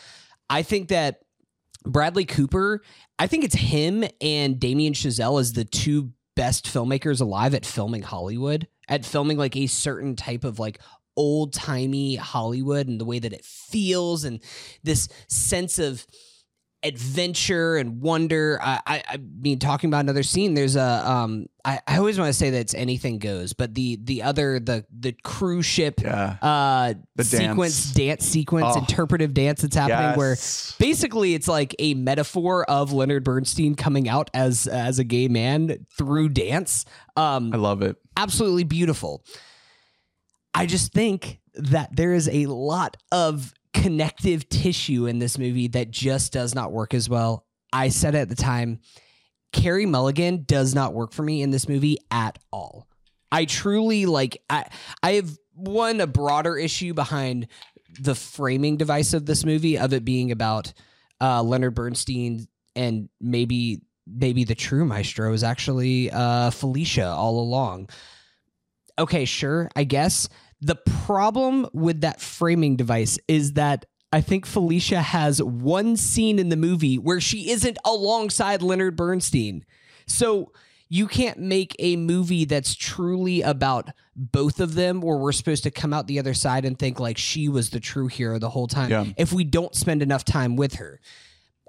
I 0.49 0.61
think 0.61 0.89
that 0.89 1.21
Bradley 1.85 2.25
Cooper, 2.25 2.81
I 3.19 3.27
think 3.27 3.43
it's 3.43 3.55
him 3.55 4.03
and 4.21 4.59
Damien 4.59 4.93
Chazelle 4.93 5.39
as 5.39 5.53
the 5.53 5.65
two 5.65 6.11
best 6.35 6.65
filmmakers 6.65 7.21
alive 7.21 7.53
at 7.53 7.65
filming 7.65 8.01
Hollywood, 8.01 8.67
at 8.87 9.05
filming 9.05 9.37
like 9.37 9.55
a 9.55 9.67
certain 9.67 10.15
type 10.15 10.43
of 10.43 10.59
like 10.59 10.79
old 11.17 11.53
timey 11.53 12.15
Hollywood 12.15 12.87
and 12.87 12.99
the 12.99 13.05
way 13.05 13.19
that 13.19 13.33
it 13.33 13.45
feels 13.45 14.23
and 14.25 14.41
this 14.83 15.07
sense 15.27 15.79
of 15.79 16.05
adventure 16.85 17.75
and 17.77 18.01
wonder. 18.01 18.59
I, 18.61 18.79
I, 18.85 19.03
I 19.09 19.17
mean, 19.17 19.59
talking 19.59 19.89
about 19.89 20.01
another 20.01 20.23
scene, 20.23 20.53
there's 20.53 20.75
a 20.75 21.09
um. 21.09 21.47
I, 21.63 21.79
I 21.87 21.97
always 21.97 22.19
want 22.19 22.29
to 22.29 22.33
say 22.33 22.51
that 22.51 22.59
it's 22.59 22.73
anything 22.75 23.17
goes, 23.17 23.53
but 23.53 23.73
the 23.73 23.97
the 24.03 24.21
other 24.21 24.59
the 24.59 24.85
the 24.97 25.13
cruise 25.23 25.65
ship 25.65 25.99
Yeah. 26.01 26.37
uh 26.41 26.93
The 27.15 27.23
sequence 27.23 27.85
dance. 27.85 27.93
dance 27.93 28.25
sequence 28.25 28.67
Oh. 28.75 28.79
interpretive 28.79 29.33
dance 29.33 29.63
that's 29.63 29.75
happening 29.75 30.15
where 30.15 30.35
basically 30.77 31.33
it's 31.33 31.47
like 31.47 31.75
a 31.79 31.95
metaphor 31.95 32.69
of 32.69 32.91
Leonard 32.93 33.23
Bernstein 33.23 33.73
coming 33.73 34.07
out 34.07 34.29
as 34.35 34.67
as 34.67 34.99
a 34.99 35.03
gay 35.03 35.27
man 35.27 35.85
through 35.97 36.29
dance. 36.29 36.85
Um 37.17 37.51
I 37.51 37.57
love 37.57 37.81
it. 37.81 37.95
absolutely 38.15 38.63
beautiful. 38.63 39.23
I 40.53 40.67
just 40.67 40.93
think 40.93 41.39
that 41.55 41.95
there 41.95 42.13
is 42.13 42.29
a 42.29 42.45
lot 42.45 42.95
of 43.11 43.53
connective 43.75 44.47
tissue 44.47 45.05
in 45.05 45.19
this 45.19 45.37
movie 45.37 45.67
that 45.67 45.91
just 45.91 46.31
does 46.31 46.55
not 46.55 46.71
work 46.71 46.93
as 46.93 47.09
well. 47.09 47.45
I 47.73 47.89
said 47.89 48.15
at 48.15 48.29
the 48.29 48.35
time. 48.35 48.79
Carey 49.51 49.85
Mulligan 49.85 50.43
does 50.45 50.75
not 50.75 50.93
work 50.93 51.13
for 51.13 51.23
me 51.23 51.41
in 51.41 51.51
this 51.51 51.69
movie 51.69 51.97
at 52.11 52.37
all. 52.51 52.87
I 53.31 53.45
truly 53.45 54.05
like 54.05 54.41
I 54.49 54.65
I 55.01 55.13
have 55.13 55.29
one 55.53 56.01
a 56.01 56.07
broader 56.07 56.57
issue 56.57 56.93
behind 56.93 57.47
the 57.99 58.15
framing 58.15 58.77
device 58.77 59.13
of 59.13 59.25
this 59.25 59.45
movie 59.45 59.77
of 59.77 59.93
it 59.93 60.03
being 60.03 60.31
about 60.31 60.73
uh, 61.21 61.41
Leonard 61.41 61.75
Bernstein 61.75 62.47
and 62.75 63.07
maybe 63.21 63.81
maybe 64.05 64.43
the 64.43 64.55
true 64.55 64.85
maestro 64.85 65.31
is 65.33 65.43
actually 65.43 66.11
uh, 66.11 66.49
Felicia 66.51 67.07
all 67.07 67.39
along. 67.39 67.89
Okay, 68.97 69.25
sure, 69.25 69.69
I 69.75 69.83
guess. 69.83 70.29
The 70.65 70.75
problem 70.75 71.67
with 71.73 72.01
that 72.01 72.19
framing 72.19 72.75
device 72.75 73.19
is 73.27 73.53
that 73.53 73.85
I 74.11 74.21
think 74.21 74.45
Felicia 74.45 75.01
has 75.01 75.41
one 75.43 75.95
scene 75.97 76.39
in 76.39 76.49
the 76.49 76.55
movie 76.55 76.95
where 76.97 77.21
she 77.21 77.51
isn't 77.51 77.77
alongside 77.85 78.61
Leonard 78.61 78.95
Bernstein. 78.95 79.65
So 80.07 80.51
you 80.89 81.07
can't 81.07 81.37
make 81.39 81.75
a 81.79 81.95
movie 81.97 82.45
that's 82.45 82.73
truly 82.75 83.41
about 83.41 83.89
both 84.15 84.59
of 84.59 84.75
them 84.75 85.01
where 85.01 85.17
we're 85.17 85.31
supposed 85.33 85.63
to 85.63 85.71
come 85.71 85.93
out 85.93 86.07
the 86.07 86.19
other 86.19 86.33
side 86.33 86.63
and 86.65 86.79
think 86.79 86.99
like 86.99 87.17
she 87.17 87.49
was 87.49 87.69
the 87.71 87.79
true 87.79 88.07
hero 88.07 88.39
the 88.39 88.49
whole 88.49 88.67
time 88.67 88.89
Yeah. 88.89 89.05
if 89.17 89.33
we 89.33 89.43
don't 89.43 89.75
spend 89.75 90.01
enough 90.01 90.23
time 90.23 90.55
with 90.55 90.75
her. 90.75 90.99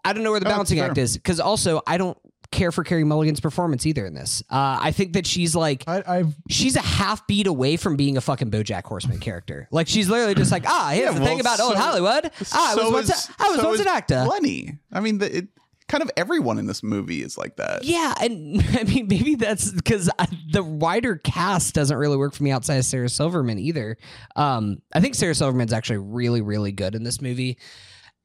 I 0.04 0.12
don't 0.12 0.22
know 0.22 0.30
where 0.30 0.38
the 0.40 0.46
Oh, 0.46 0.50
balancing 0.50 0.78
act 0.80 0.98
is 0.98 1.16
because 1.16 1.40
also 1.40 1.82
I 1.86 1.98
don't 1.98 2.16
care 2.50 2.72
for 2.72 2.84
Carey 2.84 3.04
Mulligan's 3.04 3.40
performance 3.40 3.86
either 3.86 4.06
in 4.06 4.14
this. 4.14 4.42
Uh, 4.50 4.78
I 4.80 4.92
think 4.92 5.14
that 5.14 5.26
she's 5.26 5.54
like 5.54 5.84
I, 5.86 6.02
I've 6.06 6.34
she's 6.48 6.76
a 6.76 6.80
half 6.82 7.26
beat 7.26 7.46
away 7.46 7.76
from 7.76 7.96
being 7.96 8.16
a 8.16 8.20
fucking 8.20 8.50
BoJack 8.50 8.84
Horseman 8.84 9.18
character. 9.18 9.68
Like 9.70 9.88
she's 9.88 10.08
literally 10.08 10.34
just 10.34 10.52
like, 10.52 10.64
ah, 10.66 10.90
here's 10.92 11.06
Yeah, 11.06 11.12
the 11.12 11.20
well, 11.20 11.28
thing 11.28 11.40
about 11.40 11.60
old 11.60 11.76
Hollywood. 11.76 12.30
Ah, 12.52 12.72
I 12.72 12.74
was 12.76 12.92
once, 12.92 13.10
is- 13.10 13.28
a, 13.28 13.42
I 13.42 13.48
was 13.50 13.60
so 13.60 13.68
once 13.68 13.80
an 13.80 13.88
actor. 13.88 14.24
Lenny. 14.24 14.78
I 14.92 15.00
mean, 15.00 15.18
the, 15.18 15.38
it, 15.38 15.48
kind 15.88 16.02
of 16.02 16.10
everyone 16.16 16.58
in 16.58 16.66
this 16.66 16.82
movie 16.82 17.22
is 17.22 17.38
like 17.38 17.56
that. 17.56 17.84
Yeah, 17.84 18.12
and 18.20 18.60
I 18.72 18.82
mean 18.84 19.06
maybe 19.08 19.34
that's 19.36 19.70
because 19.70 20.10
the 20.52 20.62
wider 20.62 21.16
cast 21.16 21.74
doesn't 21.74 21.96
really 21.96 22.16
work 22.16 22.34
for 22.34 22.42
me 22.42 22.50
outside 22.50 22.76
of 22.76 22.84
Sarah 22.84 23.08
Silverman 23.08 23.58
either. 23.58 23.96
Um, 24.34 24.82
I 24.94 25.00
think 25.00 25.14
Sarah 25.14 25.34
Silverman's 25.34 25.72
actually 25.72 25.98
really, 25.98 26.40
really 26.40 26.72
good 26.72 26.94
in 26.94 27.02
this 27.04 27.20
movie. 27.20 27.58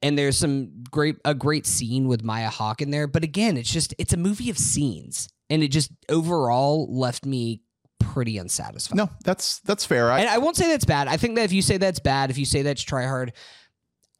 And 0.01 0.17
there's 0.17 0.37
some 0.37 0.83
great 0.89 1.17
a 1.25 1.35
great 1.35 1.67
scene 1.67 2.07
with 2.07 2.23
Maya 2.23 2.49
Hawke 2.49 2.81
in 2.81 2.89
there, 2.89 3.07
but 3.07 3.23
again, 3.23 3.55
it's 3.57 3.71
just 3.71 3.93
it's 3.97 4.13
a 4.13 4.17
movie 4.17 4.49
of 4.49 4.57
scenes, 4.57 5.29
and 5.49 5.61
it 5.61 5.67
just 5.67 5.91
overall 6.09 6.87
left 6.91 7.25
me 7.25 7.61
pretty 7.99 8.37
unsatisfied. 8.37 8.97
No, 8.97 9.09
that's 9.23 9.59
that's 9.59 9.85
fair. 9.85 10.11
I, 10.11 10.21
and 10.21 10.29
I 10.29 10.39
won't 10.39 10.57
say 10.57 10.67
that's 10.67 10.85
bad. 10.85 11.07
I 11.07 11.17
think 11.17 11.35
that 11.35 11.43
if 11.43 11.51
you 11.51 11.61
say 11.61 11.77
that's 11.77 11.99
bad, 11.99 12.31
if 12.31 12.37
you 12.37 12.45
say 12.45 12.63
that's 12.63 12.81
try 12.81 13.05
hard, 13.05 13.33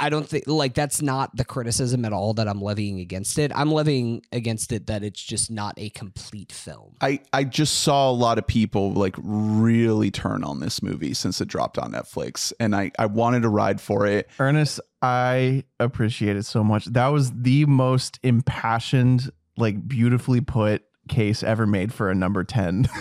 I 0.02 0.10
don't 0.10 0.28
think 0.28 0.46
like 0.48 0.74
that's 0.74 1.00
not 1.00 1.36
the 1.36 1.46
criticism 1.46 2.06
at 2.06 2.12
all 2.12 2.34
that 2.34 2.48
I'm 2.48 2.60
levying 2.60 3.00
against 3.00 3.38
it. 3.38 3.52
I'm 3.54 3.72
levying 3.72 4.24
against 4.32 4.72
it 4.72 4.88
that 4.88 5.04
it's 5.04 5.22
just 5.22 5.52
not 5.52 5.76
a 5.78 5.90
complete 5.92 6.52
film. 6.52 6.96
I, 7.02 7.20
I 7.32 7.44
just 7.44 7.82
saw 7.82 8.10
a 8.10 8.12
lot 8.12 8.40
of 8.40 8.48
people 8.48 8.94
like 8.94 9.16
really 9.22 10.10
turn 10.10 10.44
on 10.44 10.60
this 10.60 10.82
movie 10.82 11.14
since 11.14 11.40
it 11.40 11.48
dropped 11.48 11.78
on 11.78 11.92
Netflix, 11.92 12.52
and 12.60 12.76
I 12.76 12.92
I 12.98 13.06
wanted 13.06 13.44
to 13.44 13.50
ride 13.50 13.80
for 13.80 14.08
it. 14.08 14.28
Ernest, 14.40 14.82
I 15.02 15.64
appreciate 15.80 16.36
it 16.38 16.44
so 16.46 16.64
much. 16.64 16.86
That 16.86 17.08
was 17.08 17.32
the 17.32 17.66
most 17.66 18.20
impassioned, 18.24 19.32
like 19.58 19.88
beautifully 19.88 20.42
put 20.42 20.84
case 21.10 21.42
ever 21.44 21.66
made 21.66 21.92
for 21.94 22.10
a 22.10 22.16
number 22.16 22.44
10. 22.44 22.88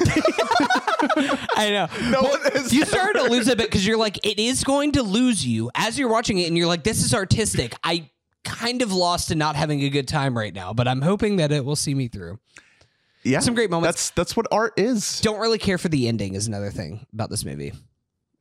I 1.57 1.71
know. 1.71 2.11
No 2.11 2.23
one 2.23 2.41
has 2.53 2.73
You 2.73 2.83
ever- 2.83 2.91
started 2.91 3.23
to 3.25 3.31
lose 3.31 3.49
a 3.49 3.57
bit 3.57 3.67
because 3.67 3.87
you're 3.87 3.99
like, 3.99 4.25
it 4.27 4.39
is 4.39 4.65
going 4.65 4.93
to 4.93 5.03
lose 5.03 5.47
you 5.47 5.71
as 5.75 5.99
you're 5.99 6.09
watching 6.09 6.39
it, 6.39 6.47
and 6.49 6.57
you're 6.57 6.67
like, 6.67 6.85
this 6.85 7.05
is 7.05 7.15
artistic. 7.15 7.75
I 7.85 8.09
kind 8.45 8.83
of 8.83 8.93
lost 8.93 9.29
to 9.29 9.35
not 9.35 9.57
having 9.57 9.83
a 9.83 9.91
good 9.91 10.09
time 10.09 10.37
right 10.37 10.55
now, 10.55 10.73
but 10.73 10.89
I'm 10.89 11.03
hoping 11.03 11.37
that 11.37 11.53
it 11.53 11.65
will 11.65 11.77
see 11.77 11.95
me 11.95 12.09
through. 12.09 12.39
Yeah, 13.23 13.41
Some 13.41 13.55
great 13.55 13.71
moments. 13.71 13.89
That's 13.97 14.11
that's 14.11 14.37
what 14.37 14.47
art 14.51 14.73
is. 14.79 15.21
Don't 15.21 15.39
really 15.41 15.59
care 15.59 15.77
for 15.77 15.91
the 15.91 16.09
ending 16.09 16.35
is 16.35 16.47
another 16.47 16.71
thing 16.71 17.07
about 17.13 17.29
this 17.29 17.45
movie. 17.45 17.75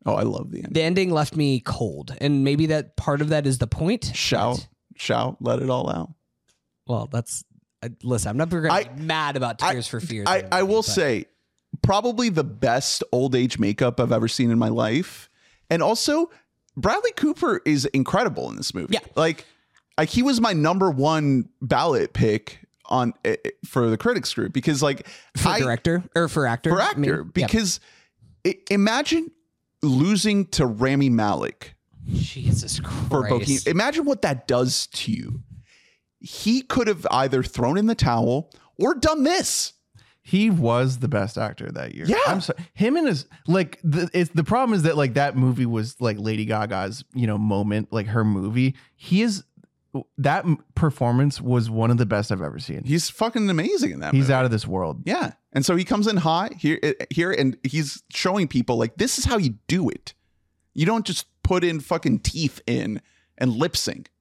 Oh, 0.06 0.14
I 0.16 0.24
love 0.24 0.52
the 0.52 0.64
end. 0.64 0.74
The 0.74 0.82
ending 0.82 1.12
left 1.12 1.36
me 1.36 1.60
cold, 1.60 2.16
and 2.22 2.44
maybe 2.44 2.68
that 2.68 2.96
part 2.96 3.22
of 3.22 3.30
that 3.30 3.46
is 3.46 3.58
the 3.58 3.68
point. 3.68 4.12
Shout, 4.14 4.68
but- 4.94 5.02
shout, 5.02 5.38
let 5.42 5.62
it 5.62 5.70
all 5.70 5.90
out. 5.90 6.12
Well, 6.88 7.08
that's 7.12 7.44
uh, 7.84 7.90
listen. 8.04 8.30
I'm 8.30 8.38
not 8.38 8.50
going 8.50 8.64
to 8.64 8.72
I- 8.72 8.84
be 8.86 9.02
mad 9.04 9.36
about 9.36 9.62
I- 9.62 9.74
Tears 9.74 9.88
for 9.88 10.00
Fears. 10.00 10.28
I, 10.28 10.44
I 10.52 10.64
will 10.64 10.78
but- 10.82 10.86
say, 10.86 11.26
probably 11.82 12.30
the 12.30 12.44
best 12.44 13.04
old 13.12 13.36
age 13.36 13.60
makeup 13.60 14.00
I've 14.00 14.12
ever 14.12 14.28
seen 14.28 14.52
in 14.52 14.58
my 14.58 14.70
life, 14.70 15.30
and 15.70 15.84
also 15.84 16.32
Bradley 16.78 17.12
Cooper 17.12 17.62
is 17.66 17.86
incredible 17.86 18.50
in 18.50 18.56
this 18.56 18.74
movie. 18.74 18.94
Yeah. 18.94 19.00
like, 19.16 19.46
like 19.98 20.10
he 20.10 20.24
was 20.24 20.40
my 20.40 20.54
number 20.54 20.90
one 20.90 21.50
ballot 21.62 22.14
pick 22.14 22.60
on 22.86 23.14
eh, 23.26 23.36
eh, 23.44 23.50
for 23.66 23.90
the 23.90 23.98
critics 23.98 24.34
group 24.34 24.54
because 24.54 24.82
like 24.82 25.06
for 25.38 25.50
I, 25.50 25.60
director 25.60 26.04
or 26.16 26.28
for 26.30 26.48
actor. 26.48 26.70
for 26.72 26.82
I 26.82 26.86
actor 26.86 27.00
mean, 27.00 27.32
yeah. 27.36 27.46
because 27.46 27.80
imagine 28.72 29.30
losing 29.82 30.46
to 30.48 30.66
Rami 30.66 31.10
Malek 31.10 31.76
Jesus 32.08 32.80
Christ. 32.80 33.10
for 33.10 33.28
Bohemian. 33.28 33.62
Imagine 33.68 34.06
what 34.06 34.22
that 34.24 34.48
does 34.48 34.88
to 34.88 35.12
you. 35.12 35.42
He 36.20 36.62
could 36.62 36.88
have 36.88 37.06
either 37.12 37.44
thrown 37.44 37.78
in 37.78 37.86
the 37.86 37.96
towel 37.96 38.52
or 38.78 38.96
done 38.96 39.24
this. 39.24 39.74
he 40.22 40.50
was 40.50 41.00
the 41.00 41.08
best 41.08 41.38
actor 41.38 41.72
that 41.72 41.96
year. 41.96 42.06
Yeah. 42.06 42.18
I'm 42.28 42.42
sorry. 42.42 42.60
Him 42.74 42.98
and 42.98 43.08
his 43.08 43.26
like 43.48 43.80
the 43.84 44.10
it's 44.14 44.30
the 44.32 44.44
problem 44.44 44.76
is 44.76 44.84
that 44.84 44.96
like 44.98 45.16
that 45.16 45.36
movie 45.36 45.66
was 45.66 46.00
like 46.00 46.18
Lady 46.20 46.46
Gaga's, 46.46 47.04
you 47.14 47.26
know, 47.26 47.38
moment, 47.38 47.92
like 47.92 48.08
her 48.08 48.24
movie. 48.24 48.76
He 48.96 49.22
is 49.22 49.44
that 50.18 50.46
performance 50.76 51.42
was 51.42 51.70
one 51.70 51.90
of 51.92 51.98
the 51.98 52.06
best 52.06 52.32
I've 52.32 52.42
ever 52.42 52.60
seen. 52.60 52.84
He's 52.84 53.10
fucking 53.10 53.50
amazing 53.50 53.92
in 53.92 54.00
that. 54.02 54.14
He's 54.14 54.24
movie. 54.24 54.34
out 54.34 54.46
of 54.46 54.52
this 54.52 54.68
world. 54.68 55.02
Yeah. 55.06 55.34
And 55.52 55.66
so 55.66 55.76
he 55.76 55.84
comes 55.84 56.08
in 56.08 56.18
hot 56.18 56.54
here 56.54 56.80
eh, 56.84 56.94
eh, 57.00 57.06
here 57.10 57.32
and 57.32 57.58
he's 57.64 58.04
showing 58.12 58.48
people 58.48 58.78
like 58.78 58.98
this 58.98 59.18
is 59.18 59.26
how 59.26 59.38
you 59.38 59.56
do 59.68 59.90
it. 59.90 60.14
You 60.74 60.86
don't 60.86 61.06
just 61.06 61.26
put 61.44 61.64
in 61.64 61.80
fucking 61.80 62.20
teeth 62.20 62.62
in 62.68 63.02
and 63.38 63.56
lip 63.56 63.76
sync. 63.76 64.12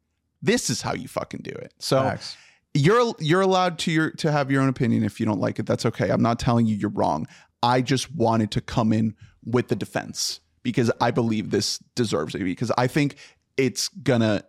This 0.41 0.71
is 0.71 0.81
how 0.83 0.95
you 0.95 1.09
fucking 1.09 1.41
do 1.43 1.51
it. 1.51 1.75
So 1.79 2.03
Facts. 2.03 2.37
you're 2.73 3.15
you're 3.19 3.43
allowed 3.43 3.79
to 3.81 3.93
your 3.93 4.11
to 4.13 4.33
have 4.33 4.51
your 4.51 4.63
own 4.63 4.69
opinion 4.69 5.05
if 5.05 5.21
you 5.21 5.27
don't 5.27 5.41
like 5.41 5.59
it. 5.59 5.67
That's 5.67 5.85
okay. 5.85 6.09
I'm 6.09 6.23
not 6.23 6.39
telling 6.39 6.67
you 6.67 6.77
you're 6.77 6.91
wrong. 6.91 7.27
I 7.63 7.83
just 7.83 8.15
wanted 8.15 8.51
to 8.53 8.61
come 8.61 8.93
in 8.93 9.15
with 9.45 9.69
the 9.69 9.77
defense 9.77 10.41
because 10.63 10.91
I 11.01 11.11
believe 11.11 11.51
this 11.51 11.79
deserves 11.95 12.35
it 12.35 12.45
because 12.45 12.73
I 12.79 12.87
think 12.87 13.17
it's 13.57 13.89
gonna 13.89 14.45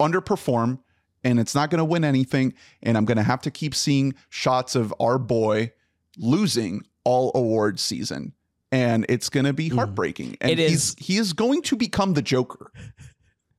underperform 0.00 0.78
and 1.22 1.38
it's 1.40 1.54
not 1.54 1.70
gonna 1.70 1.84
win 1.84 2.04
anything 2.04 2.54
and 2.82 2.96
I'm 2.96 3.04
gonna 3.04 3.22
have 3.22 3.40
to 3.42 3.50
keep 3.50 3.74
seeing 3.74 4.14
shots 4.28 4.74
of 4.74 4.92
our 5.00 5.18
boy 5.18 5.72
losing 6.18 6.82
all 7.04 7.30
award 7.34 7.78
season 7.80 8.32
and 8.72 9.04
it's 9.08 9.28
gonna 9.28 9.52
be 9.52 9.68
heartbreaking 9.68 10.36
and 10.40 10.50
It 10.52 10.58
he's 10.58 10.94
he 10.98 11.16
is 11.16 11.32
going 11.32 11.62
to 11.62 11.76
become 11.76 12.14
the 12.14 12.22
Joker. 12.22 12.70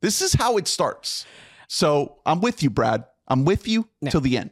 This 0.01 0.21
is 0.21 0.33
how 0.33 0.57
it 0.57 0.67
starts. 0.67 1.25
So 1.67 2.17
I'm 2.27 2.39
with 2.39 2.61
you, 2.61 2.69
Brad. 2.69 3.05
I'm 3.27 3.43
with 3.43 3.67
you 3.67 3.87
Yeah. 4.01 4.11
till 4.11 4.21
the 4.21 4.37
end. 4.37 4.51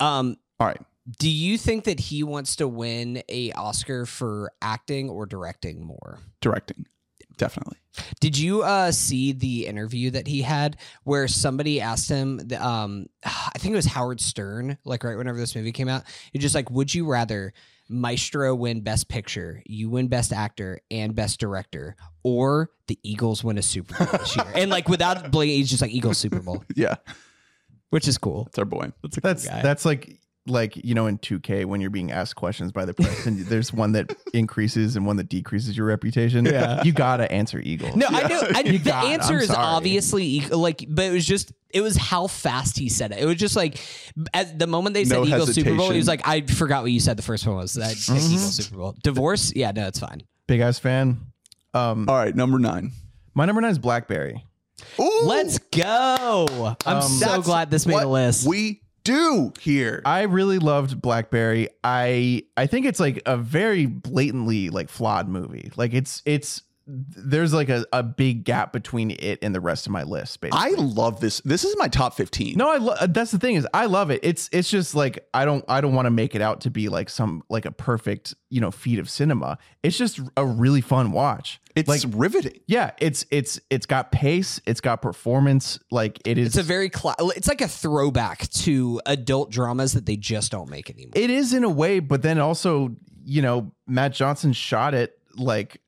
Um, 0.00 0.36
All 0.60 0.66
right. 0.66 0.80
do 1.18 1.30
you 1.30 1.56
think 1.56 1.84
that 1.84 1.98
he 1.98 2.22
wants 2.22 2.56
to 2.56 2.68
win 2.68 3.22
a 3.30 3.52
Oscar 3.52 4.04
for 4.04 4.52
acting 4.60 5.08
or 5.08 5.24
directing 5.24 5.82
more? 5.86 6.18
Directing. 6.42 6.84
Definitely. 7.36 7.76
Did 8.20 8.36
you 8.38 8.62
uh, 8.62 8.90
see 8.92 9.32
the 9.32 9.66
interview 9.66 10.10
that 10.10 10.26
he 10.26 10.42
had 10.42 10.76
where 11.04 11.26
somebody 11.28 11.80
asked 11.80 12.08
him? 12.08 12.38
the- 12.38 12.64
Um, 12.64 13.06
I 13.24 13.58
think 13.58 13.72
it 13.72 13.76
was 13.76 13.86
Howard 13.86 14.20
Stern. 14.20 14.78
Like 14.84 15.04
right 15.04 15.16
whenever 15.16 15.38
this 15.38 15.54
movie 15.56 15.72
came 15.72 15.88
out, 15.88 16.04
he's 16.32 16.42
just 16.42 16.54
like, 16.54 16.70
"Would 16.70 16.94
you 16.94 17.06
rather 17.06 17.52
Maestro 17.88 18.54
win 18.54 18.80
Best 18.80 19.08
Picture, 19.08 19.62
you 19.66 19.90
win 19.90 20.08
Best 20.08 20.32
Actor 20.32 20.80
and 20.90 21.14
Best 21.14 21.38
Director, 21.40 21.96
or 22.22 22.70
the 22.88 22.98
Eagles 23.02 23.44
win 23.44 23.58
a 23.58 23.62
Super 23.62 23.96
Bowl 24.04 24.18
this 24.18 24.36
year?" 24.36 24.46
And 24.54 24.70
like 24.70 24.88
without 24.88 25.30
blinking, 25.30 25.56
he's 25.58 25.70
just 25.70 25.82
like 25.82 25.92
Eagles 25.92 26.18
Super 26.18 26.40
Bowl, 26.40 26.64
Yeah. 26.76 26.96
which 27.90 28.08
is 28.08 28.18
cool. 28.18 28.44
That's 28.44 28.58
our 28.58 28.64
boy. 28.64 28.92
That's 29.02 29.18
a 29.18 29.20
That's 29.20 29.46
guy. 29.48 29.62
that's 29.62 29.84
like 29.84 30.18
like 30.46 30.76
you 30.76 30.94
know 30.94 31.06
in 31.06 31.16
2K 31.18 31.64
when 31.64 31.80
you're 31.80 31.88
being 31.88 32.12
asked 32.12 32.36
questions 32.36 32.70
by 32.70 32.84
the 32.84 32.92
press 32.92 33.24
and 33.26 33.38
there's 33.46 33.72
one 33.72 33.92
that 33.92 34.14
increases 34.34 34.94
and 34.94 35.06
one 35.06 35.16
that 35.16 35.28
decreases 35.28 35.76
your 35.76 35.86
reputation. 35.86 36.44
Yeah. 36.44 36.82
you 36.82 36.92
gotta 36.92 37.30
answer 37.32 37.60
Eagles. 37.60 37.96
No, 37.96 38.06
I 38.10 38.28
know. 38.28 38.42
I, 38.54 38.62
the 38.62 38.78
got 38.78 39.06
answer 39.06 39.34
I'm 39.36 39.40
is 39.40 39.46
sorry. 39.48 39.58
obviously 39.58 40.24
equal, 40.26 40.58
like, 40.58 40.84
but 40.88 41.06
it 41.06 41.12
was 41.12 41.24
just 41.26 41.52
it 41.70 41.80
was 41.80 41.96
how 41.96 42.26
fast 42.26 42.78
he 42.78 42.88
said 42.88 43.10
it. 43.12 43.18
It 43.20 43.24
was 43.26 43.36
just 43.36 43.56
like 43.56 43.78
at 44.34 44.58
the 44.58 44.66
moment 44.66 44.94
they 44.94 45.04
said 45.04 45.16
No 45.16 45.24
Eagles 45.26 45.54
Super 45.54 45.74
Bowl, 45.74 45.90
he 45.90 45.96
was 45.98 46.06
like, 46.08 46.26
I 46.28 46.42
forgot 46.42 46.82
what 46.82 46.92
you 46.92 47.00
said. 47.00 47.16
The 47.16 47.22
first 47.22 47.46
one 47.46 47.56
was 47.56 47.72
that 47.74 47.94
Mhm. 47.94 48.16
Eagles 48.30 48.54
Super 48.56 48.76
Bowl 48.76 48.94
divorce. 49.02 49.52
Yeah, 49.56 49.72
no, 49.72 49.86
it's 49.88 49.98
fine. 49.98 50.22
Big 50.46 50.60
ass 50.60 50.78
fan. 50.78 51.20
Um, 51.72 52.06
All 52.08 52.14
right, 52.16 52.36
number 52.36 52.58
nine. 52.58 52.92
my 53.34 53.46
number 53.46 53.60
nine 53.62 53.70
is 53.72 53.78
BlackBerry. 53.78 54.44
Ooh, 55.00 55.20
Let's 55.24 55.58
go. 55.58 56.76
I'm 56.86 56.96
Um, 56.98 57.02
so 57.02 57.40
glad 57.42 57.70
this 57.70 57.86
made 57.86 57.94
what 57.94 58.04
a 58.04 58.08
list. 58.08 58.46
We 58.46 58.82
do 59.04 59.52
here. 59.60 60.02
I 60.04 60.22
really 60.22 60.58
loved 60.58 61.00
BlackBerry. 61.00 61.68
I 61.84 62.44
I 62.56 62.66
think 62.66 62.86
it's 62.86 63.00
like 63.00 63.22
a 63.26 63.36
very 63.36 63.86
blatantly 63.86 64.70
like 64.70 64.88
flawed 64.88 65.28
movie. 65.28 65.70
Like 65.76 65.94
it's 65.94 66.22
it's 66.24 66.62
there's 66.86 67.54
like 67.54 67.68
a, 67.70 67.86
a 67.92 68.02
big 68.02 68.44
gap 68.44 68.72
between 68.72 69.10
it 69.12 69.38
and 69.42 69.54
the 69.54 69.60
rest 69.60 69.86
of 69.86 69.92
my 69.92 70.02
list. 70.02 70.40
Basically. 70.40 70.60
I 70.60 70.70
love 70.78 71.20
this. 71.20 71.40
This 71.40 71.64
is 71.64 71.74
my 71.78 71.88
top 71.88 72.14
15. 72.14 72.56
No, 72.56 72.70
I 72.70 72.76
lo- 72.76 72.94
uh, 73.00 73.06
that's 73.06 73.30
the 73.30 73.38
thing 73.38 73.54
is 73.54 73.66
I 73.72 73.86
love 73.86 74.10
it. 74.10 74.20
It's 74.22 74.50
it's 74.52 74.70
just 74.70 74.94
like 74.94 75.26
I 75.32 75.44
don't 75.44 75.64
I 75.68 75.80
don't 75.80 75.94
want 75.94 76.06
to 76.06 76.10
make 76.10 76.34
it 76.34 76.42
out 76.42 76.60
to 76.62 76.70
be 76.70 76.88
like 76.88 77.08
some 77.08 77.42
like 77.48 77.64
a 77.64 77.70
perfect 77.72 78.34
you 78.50 78.60
know 78.60 78.70
feat 78.70 78.98
of 78.98 79.08
cinema. 79.08 79.56
It's 79.82 79.96
just 79.96 80.20
a 80.36 80.44
really 80.44 80.80
fun 80.82 81.12
watch. 81.12 81.60
it's 81.74 81.88
like 81.88 82.02
riveting. 82.14 82.60
yeah, 82.66 82.90
it's 82.98 83.24
it's 83.30 83.58
it's 83.70 83.86
got 83.86 84.12
pace, 84.12 84.60
it's 84.66 84.80
got 84.82 85.00
performance. 85.00 85.78
Like 85.90 86.20
it 86.26 86.36
is. 86.38 86.48
it's 86.48 86.58
a 86.58 86.62
very 86.62 86.90
cla- 86.90 87.16
it's 87.34 87.48
like 87.48 87.60
a 87.62 87.68
throwback 87.68 88.48
to 88.50 89.00
adult 89.06 89.50
dramas 89.50 89.94
that 89.94 90.04
they 90.06 90.16
just 90.16 90.52
don't 90.52 90.68
make 90.68 90.90
anymore. 90.90 91.12
it 91.16 91.30
is 91.30 91.54
in 91.54 91.64
a 91.64 91.70
way, 91.70 91.98
but 92.00 92.20
then 92.22 92.38
also 92.38 92.94
you 93.24 93.40
know 93.40 93.72
Matt 93.86 94.12
Johnson 94.12 94.52
shot 94.52 94.92
it 94.92 95.18
like 95.36 95.74
s- 95.74 95.78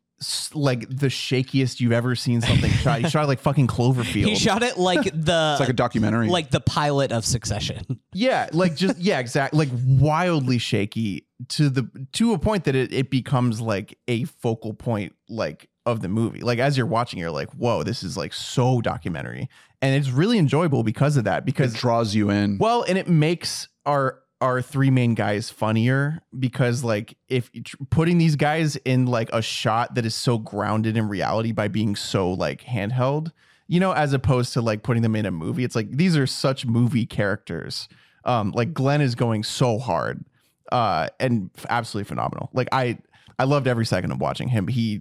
like 0.55 0.89
the 0.89 1.09
shakiest 1.09 1.81
you've 1.81 1.93
ever 1.93 2.14
seen 2.14 2.41
something 2.41 2.71
shot. 2.83 3.01
He 3.01 3.09
shot 3.09 3.25
it 3.25 3.27
like 3.29 3.41
fucking 3.41 3.67
Cloverfield. 3.67 4.27
he 4.27 4.35
shot 4.35 4.62
it 4.62 4.79
like 4.79 5.03
the 5.14 5.51
It's 5.53 5.61
like 5.61 5.69
a 5.69 5.73
documentary. 5.75 6.29
like 6.29 6.51
the 6.51 6.61
pilot 6.61 7.12
of 7.12 7.25
Succession. 7.25 8.01
Yeah, 8.14 8.49
like 8.55 8.77
just 8.77 8.97
yeah, 8.99 9.19
exactly. 9.19 9.59
Like 9.59 9.69
wildly 9.87 10.57
shaky 10.57 11.27
to 11.51 11.69
the 11.69 11.87
to 12.12 12.33
a 12.33 12.39
point 12.39 12.64
that 12.64 12.75
it, 12.75 12.91
it 12.95 13.11
becomes 13.11 13.61
like 13.61 13.99
a 14.09 14.25
focal 14.25 14.73
point 14.73 15.14
like 15.29 15.69
of 15.85 16.01
the 16.01 16.09
movie. 16.09 16.41
Like 16.41 16.59
as 16.59 16.79
you're 16.79 16.87
watching, 16.87 17.19
you're 17.19 17.31
like, 17.31 17.51
whoa, 17.51 17.83
this 17.83 18.03
is 18.03 18.17
like 18.17 18.33
so 18.33 18.81
documentary. 18.81 19.51
And 19.83 19.95
it's 19.95 20.09
really 20.09 20.39
enjoyable 20.39 20.83
because 20.83 21.19
of 21.19 21.25
that. 21.25 21.45
Because 21.45 21.75
it 21.75 21.79
draws 21.79 22.14
you 22.14 22.31
in. 22.31 22.57
well, 22.57 22.85
and 22.89 22.97
it 22.97 23.07
makes 23.07 23.69
our 23.85 24.21
our 24.41 24.61
three 24.61 24.91
main 24.91 25.14
guys 25.14 25.51
funnier 25.51 26.20
because 26.39 26.84
like 26.84 27.16
if 27.28 27.51
putting 27.91 28.18
these 28.18 28.37
guys 28.37 28.76
in 28.76 29.07
like 29.07 29.30
a 29.32 29.41
shot 29.41 29.95
that 29.95 30.05
is 30.05 30.14
so 30.14 30.37
grounded 30.37 30.97
in 30.97 31.09
reality 31.09 31.53
by 31.53 31.68
being 31.68 31.97
so 31.97 32.30
like 32.30 32.62
handheld 32.62 33.32
you 33.66 33.80
know 33.80 33.93
as 33.93 34.12
opposed 34.12 34.53
to 34.53 34.61
like 34.61 34.82
putting 34.82 35.03
them 35.03 35.16
in 35.16 35.24
a 35.24 35.30
movie 35.30 35.64
it's 35.64 35.74
like 35.74 35.91
these 35.91 36.16
are 36.16 36.26
such 36.26 36.66
movie 36.66 37.07
characters. 37.07 37.89
Um 38.24 38.53
like 38.53 38.74
glenn 38.74 39.01
is 39.01 39.14
going 39.14 39.43
so 39.43 39.78
hard 39.78 40.24
uh 40.70 41.09
and 41.18 41.51
absolutely 41.68 42.09
phenomenal. 42.09 42.51
Like 42.53 42.68
i 42.72 42.99
i 43.39 43.45
loved 43.45 43.66
every 43.66 43.87
second 43.87 44.11
of 44.12 44.20
watching 44.20 44.49
him. 44.49 44.68
He 44.68 45.01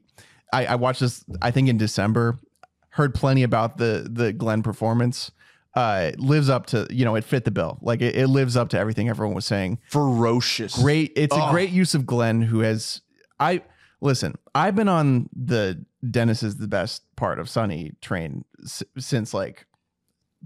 i 0.53 0.65
i 0.65 0.75
watched 0.75 1.01
this 1.01 1.25
i 1.41 1.51
think 1.51 1.67
in 1.67 1.77
december 1.77 2.39
heard 2.89 3.13
plenty 3.13 3.43
about 3.43 3.77
the 3.77 4.07
the 4.09 4.31
glenn 4.31 4.63
performance 4.63 5.31
uh 5.76 6.11
lives 6.17 6.49
up 6.49 6.65
to 6.67 6.88
you 6.89 7.03
know 7.05 7.15
it 7.15 7.23
fit 7.23 7.43
the 7.45 7.51
bill 7.51 7.78
like 7.82 8.01
it, 8.01 8.15
it 8.15 8.28
lives 8.28 8.55
up 8.55 8.69
to 8.69 8.80
everything 8.80 9.09
everyone 9.09 9.36
was 9.36 9.45
saying 9.45 9.78
Ferocious. 9.89 10.76
great 10.82 11.11
it's 11.15 11.36
a 11.36 11.47
great 11.51 11.69
use 11.71 11.93
of 11.95 12.05
glenn 12.05 12.41
who 12.41 12.59
has 12.59 13.01
i 13.39 13.61
listen 14.01 14.34
i've 14.53 14.76
been 14.76 14.88
on 14.88 15.30
the 15.36 15.84
dennis 16.09 16.43
is 16.43 16.57
the 16.57 16.67
best 16.67 17.03
part 17.15 17.39
of 17.39 17.49
sunny 17.49 17.91
train 18.01 18.45
s- 18.63 18.84
since 18.97 19.34
like 19.34 19.65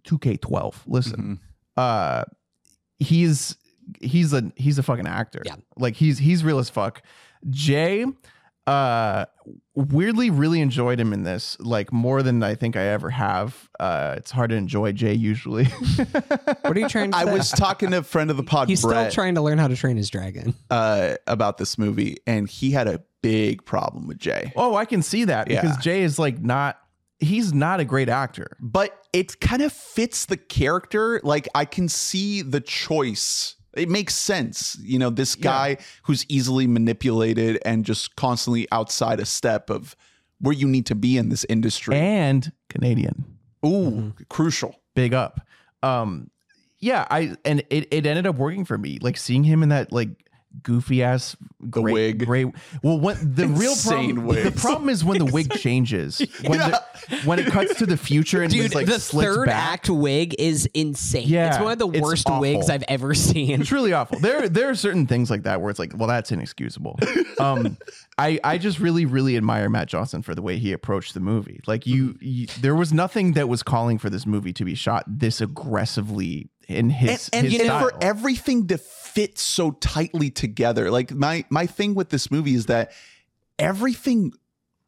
2k12 0.07 0.75
listen 0.87 1.39
Mhm. 1.77 1.81
uh 1.81 2.23
he's 2.99 3.55
he's 4.01 4.33
a 4.33 4.51
he's 4.55 4.77
a 4.79 4.83
fucking 4.83 5.07
actor 5.07 5.41
Yeah. 5.45 5.55
like 5.77 5.95
he's 5.95 6.17
he's 6.19 6.43
real 6.43 6.59
as 6.59 6.69
fuck 6.69 7.01
jay 7.49 8.05
uh 8.69 9.25
weirdly 9.75 10.29
really 10.29 10.61
enjoyed 10.61 10.99
him 10.99 11.13
in 11.13 11.23
this 11.23 11.57
like 11.59 11.91
more 11.91 12.21
than 12.21 12.43
i 12.43 12.53
think 12.53 12.75
i 12.75 12.81
ever 12.83 13.09
have 13.09 13.69
uh 13.79 14.13
it's 14.17 14.29
hard 14.31 14.49
to 14.51 14.55
enjoy 14.55 14.91
jay 14.91 15.13
usually 15.13 15.65
What 16.61 16.77
are 16.77 16.79
you 16.79 16.89
trying 16.89 17.11
to 17.11 17.17
I 17.17 17.25
say? 17.25 17.33
was 17.33 17.49
talking 17.65 17.91
to 17.91 17.97
a 17.99 18.03
friend 18.03 18.29
of 18.29 18.37
the 18.37 18.43
pod, 18.43 18.67
He's 18.69 18.81
Brett, 18.81 19.11
still 19.11 19.23
trying 19.23 19.35
to 19.35 19.41
learn 19.41 19.57
how 19.57 19.67
to 19.67 19.75
train 19.75 19.97
his 19.97 20.09
dragon. 20.09 20.53
uh, 20.69 21.15
about 21.25 21.57
this 21.57 21.77
movie, 21.77 22.17
and 22.27 22.47
he 22.47 22.71
had 22.71 22.87
a 22.87 23.01
big 23.21 23.65
problem 23.65 24.07
with 24.07 24.17
Jay. 24.19 24.53
oh 24.55 24.75
i 24.75 24.85
can 24.85 25.01
see 25.01 25.23
that 25.25 25.47
because 25.47 25.75
Yeah. 25.77 25.81
jay 25.81 26.03
is 26.03 26.19
like 26.19 26.39
not 26.39 26.77
he's 27.19 27.53
not 27.53 27.79
a 27.79 27.85
great 27.85 28.07
actor 28.09 28.55
But 28.59 28.93
it 29.11 29.39
kind 29.39 29.61
of 29.63 29.73
fits 29.73 30.25
the 30.27 30.37
character. 30.37 31.19
Like 31.23 31.47
I 31.55 31.65
can 31.65 31.89
see 31.89 32.43
the 32.43 32.61
choice. 32.61 33.55
It 33.75 33.89
makes 33.89 34.15
sense. 34.15 34.77
You 34.81 34.97
know, 34.99 35.09
this 35.09 35.35
guy 35.35 35.77
who's 36.03 36.25
easily 36.29 36.67
manipulated 36.67 37.59
and 37.65 37.85
just 37.85 38.15
constantly 38.15 38.67
outside 38.71 39.19
a 39.19 39.25
step 39.25 39.69
of 39.69 39.95
where 40.39 40.53
you 40.53 40.67
need 40.67 40.85
to 40.87 40.95
be 40.95 41.17
in 41.17 41.29
this 41.29 41.45
industry. 41.49 41.95
and 41.95 42.51
canadian 42.69 43.25
Ooh, 43.65 44.13
crucial. 44.29 44.73
big 44.95 45.13
up 45.13 45.41
um 45.83 46.29
yeah 46.79 47.05
i 47.11 47.35
and 47.43 47.59
it, 47.69 47.87
it 47.91 48.05
ended 48.05 48.25
up 48.25 48.37
working 48.37 48.63
for 48.63 48.77
me 48.77 48.97
like 49.01 49.17
seeing 49.17 49.43
him 49.43 49.63
in 49.63 49.69
that 49.69 49.91
like 49.91 50.09
goofy 50.63 51.03
ass 51.03 51.37
The 51.59 51.67
great, 51.81 51.93
wig. 51.93 52.25
great 52.25 52.47
well 52.81 52.99
when 52.99 53.17
the 53.35 53.47
real 53.47 53.71
Insane 53.71 54.15
problem 54.15 54.43
the 54.43 54.51
problem 54.51 54.89
is 54.89 55.05
when 55.05 55.19
the 55.19 55.25
wig 55.31 55.51
changes 55.59 56.19
when 56.45 56.57
the, 56.59 56.83
when 57.23 57.39
it 57.39 57.47
cuts 57.47 57.75
to 57.75 57.85
the 57.85 57.95
future 57.97 58.41
and 58.41 58.51
Dude, 58.51 58.73
like 58.73 58.87
the 58.87 58.99
third 58.99 59.45
back 59.45 59.73
act 59.73 59.89
wig 59.89 60.35
is 60.39 60.65
insane. 60.73 61.27
Yeah, 61.27 61.49
it's 61.55 61.63
one 61.63 61.71
of 61.71 61.79
the 61.79 61.87
worst 61.87 62.27
awful. 62.27 62.41
wigs 62.41 62.69
I've 62.69 62.83
ever 62.87 63.13
seen. 63.13 63.61
it's 63.61 63.71
really 63.71 63.93
awful. 63.93 64.19
There 64.19 64.49
there 64.49 64.69
are 64.69 64.75
certain 64.75 65.05
things 65.07 65.29
like 65.29 65.43
that 65.43 65.61
where 65.61 65.69
it's 65.69 65.79
like, 65.79 65.93
well, 65.95 66.07
that's 66.07 66.31
inexcusable. 66.31 66.97
Um, 67.39 67.77
I 68.17 68.37
I 68.43 68.57
just 68.57 68.79
really 68.79 69.05
really 69.05 69.37
admire 69.37 69.69
Matt 69.69 69.87
Johnson 69.87 70.21
for 70.21 70.35
the 70.35 70.41
way 70.41 70.57
he 70.57 70.73
approached 70.73 71.13
the 71.13 71.21
movie. 71.21 71.61
Like 71.67 71.87
you, 71.87 72.17
you 72.19 72.47
there 72.59 72.75
was 72.75 72.91
nothing 72.91 73.31
that 73.33 73.47
was 73.47 73.63
calling 73.63 73.97
for 73.97 74.09
this 74.09 74.25
movie 74.25 74.51
to 74.53 74.65
be 74.65 74.75
shot 74.75 75.05
this 75.07 75.39
aggressively 75.39 76.49
in 76.69 76.89
his 76.89 77.29
and, 77.33 77.45
and, 77.45 77.51
his 77.51 77.61
and 77.61 77.67
style. 77.67 77.81
for 77.81 77.97
everything 78.01 78.67
to 78.67 78.77
fit 78.77 79.37
so 79.37 79.71
tightly 79.71 80.29
together 80.29 80.91
like 80.91 81.11
my 81.11 81.43
my 81.49 81.65
thing 81.65 81.95
with 81.95 82.09
this 82.09 82.29
movie 82.29 82.53
is 82.53 82.67
that 82.67 82.91
everything 83.57 84.31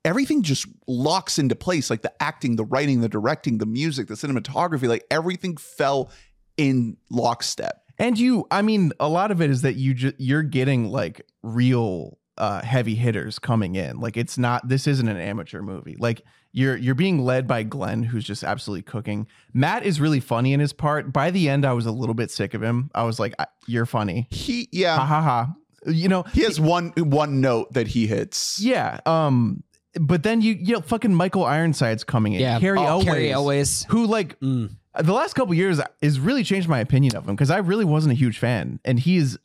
everything 0.05 0.41
just 0.43 0.67
locks 0.87 1.39
into 1.39 1.55
place 1.55 1.89
like 1.89 2.01
the 2.01 2.23
acting 2.23 2.55
the 2.55 2.65
writing 2.65 3.01
the 3.01 3.09
directing 3.09 3.57
the 3.57 3.65
music 3.65 4.07
the 4.07 4.13
cinematography 4.13 4.87
like 4.87 5.05
everything 5.09 5.57
fell 5.57 6.11
in 6.57 6.97
lockstep 7.09 7.81
And 7.97 8.17
you, 8.17 8.47
I 8.49 8.61
mean, 8.63 8.91
a 8.99 9.07
lot 9.07 9.29
of 9.29 9.41
it 9.41 9.49
is 9.49 9.61
that 9.61 9.75
you 9.75 9.93
just 9.93 10.15
you're 10.19 10.43
getting 10.43 10.91
like 10.91 11.21
real 11.43 12.17
uh 12.37 12.61
heavy 12.63 12.95
hitters 12.95 13.37
coming 13.37 13.75
in. 13.75 13.99
Like 13.99 14.17
it's 14.17 14.37
not 14.37 14.67
this 14.67 14.87
isn't 14.87 15.07
an 15.07 15.17
amateur 15.17 15.61
movie. 15.61 15.95
Like 15.99 16.23
you're 16.53 16.75
you're 16.77 16.95
being 16.95 17.19
led 17.23 17.47
by 17.47 17.63
Glenn 17.63 18.03
who's 18.03 18.23
just 18.23 18.43
absolutely 18.43 18.83
cooking. 18.83 19.27
Matt 19.53 19.85
is 19.85 19.99
really 20.01 20.19
funny 20.19 20.53
in 20.53 20.59
his 20.59 20.73
part. 20.73 21.13
By 21.13 21.31
the 21.31 21.49
end 21.49 21.65
I 21.65 21.73
was 21.73 21.85
a 21.85 21.91
little 21.91 22.15
bit 22.15 22.31
sick 22.31 22.53
of 22.53 22.61
him. 22.61 22.89
I 22.93 23.03
was 23.03 23.19
like 23.19 23.33
you're 23.67 23.85
funny. 23.85 24.27
He 24.31 24.67
yeah. 24.71 24.95
ha 24.97 25.05
ha. 25.05 25.21
ha. 25.21 25.53
You 25.87 26.09
know, 26.09 26.23
He 26.23 26.43
has 26.43 26.59
one 26.59 26.89
one 26.97 27.41
note 27.41 27.73
that 27.73 27.87
he 27.87 28.05
hits. 28.07 28.59
yeah. 28.61 28.99
Um 29.05 29.63
but 29.99 30.23
then 30.23 30.41
you 30.41 30.53
you 30.53 30.73
know 30.73 30.81
fucking 30.81 31.13
Michael 31.13 31.43
Ironside's 31.45 32.03
coming 32.03 32.33
in. 32.33 32.41
Yeah. 32.41 32.59
Carrie 32.59 32.79
oh, 32.79 32.99
Elways, 32.99 33.03
Cary 33.05 33.31
Elwes. 33.31 33.85
who 33.89 34.05
like 34.07 34.39
Mm. 34.39 34.75
the 35.01 35.13
last 35.13 35.33
couple 35.33 35.53
years 35.53 35.79
has 36.01 36.19
really 36.19 36.43
changed 36.43 36.67
my 36.69 36.79
opinion 36.79 37.15
of 37.15 37.27
him 37.27 37.35
because 37.35 37.49
I 37.49 37.57
really 37.57 37.85
wasn't 37.85 38.11
a 38.11 38.15
huge 38.15 38.37
fan, 38.39 38.79
and 38.85 38.99
he 38.99 39.17
is 39.17 39.37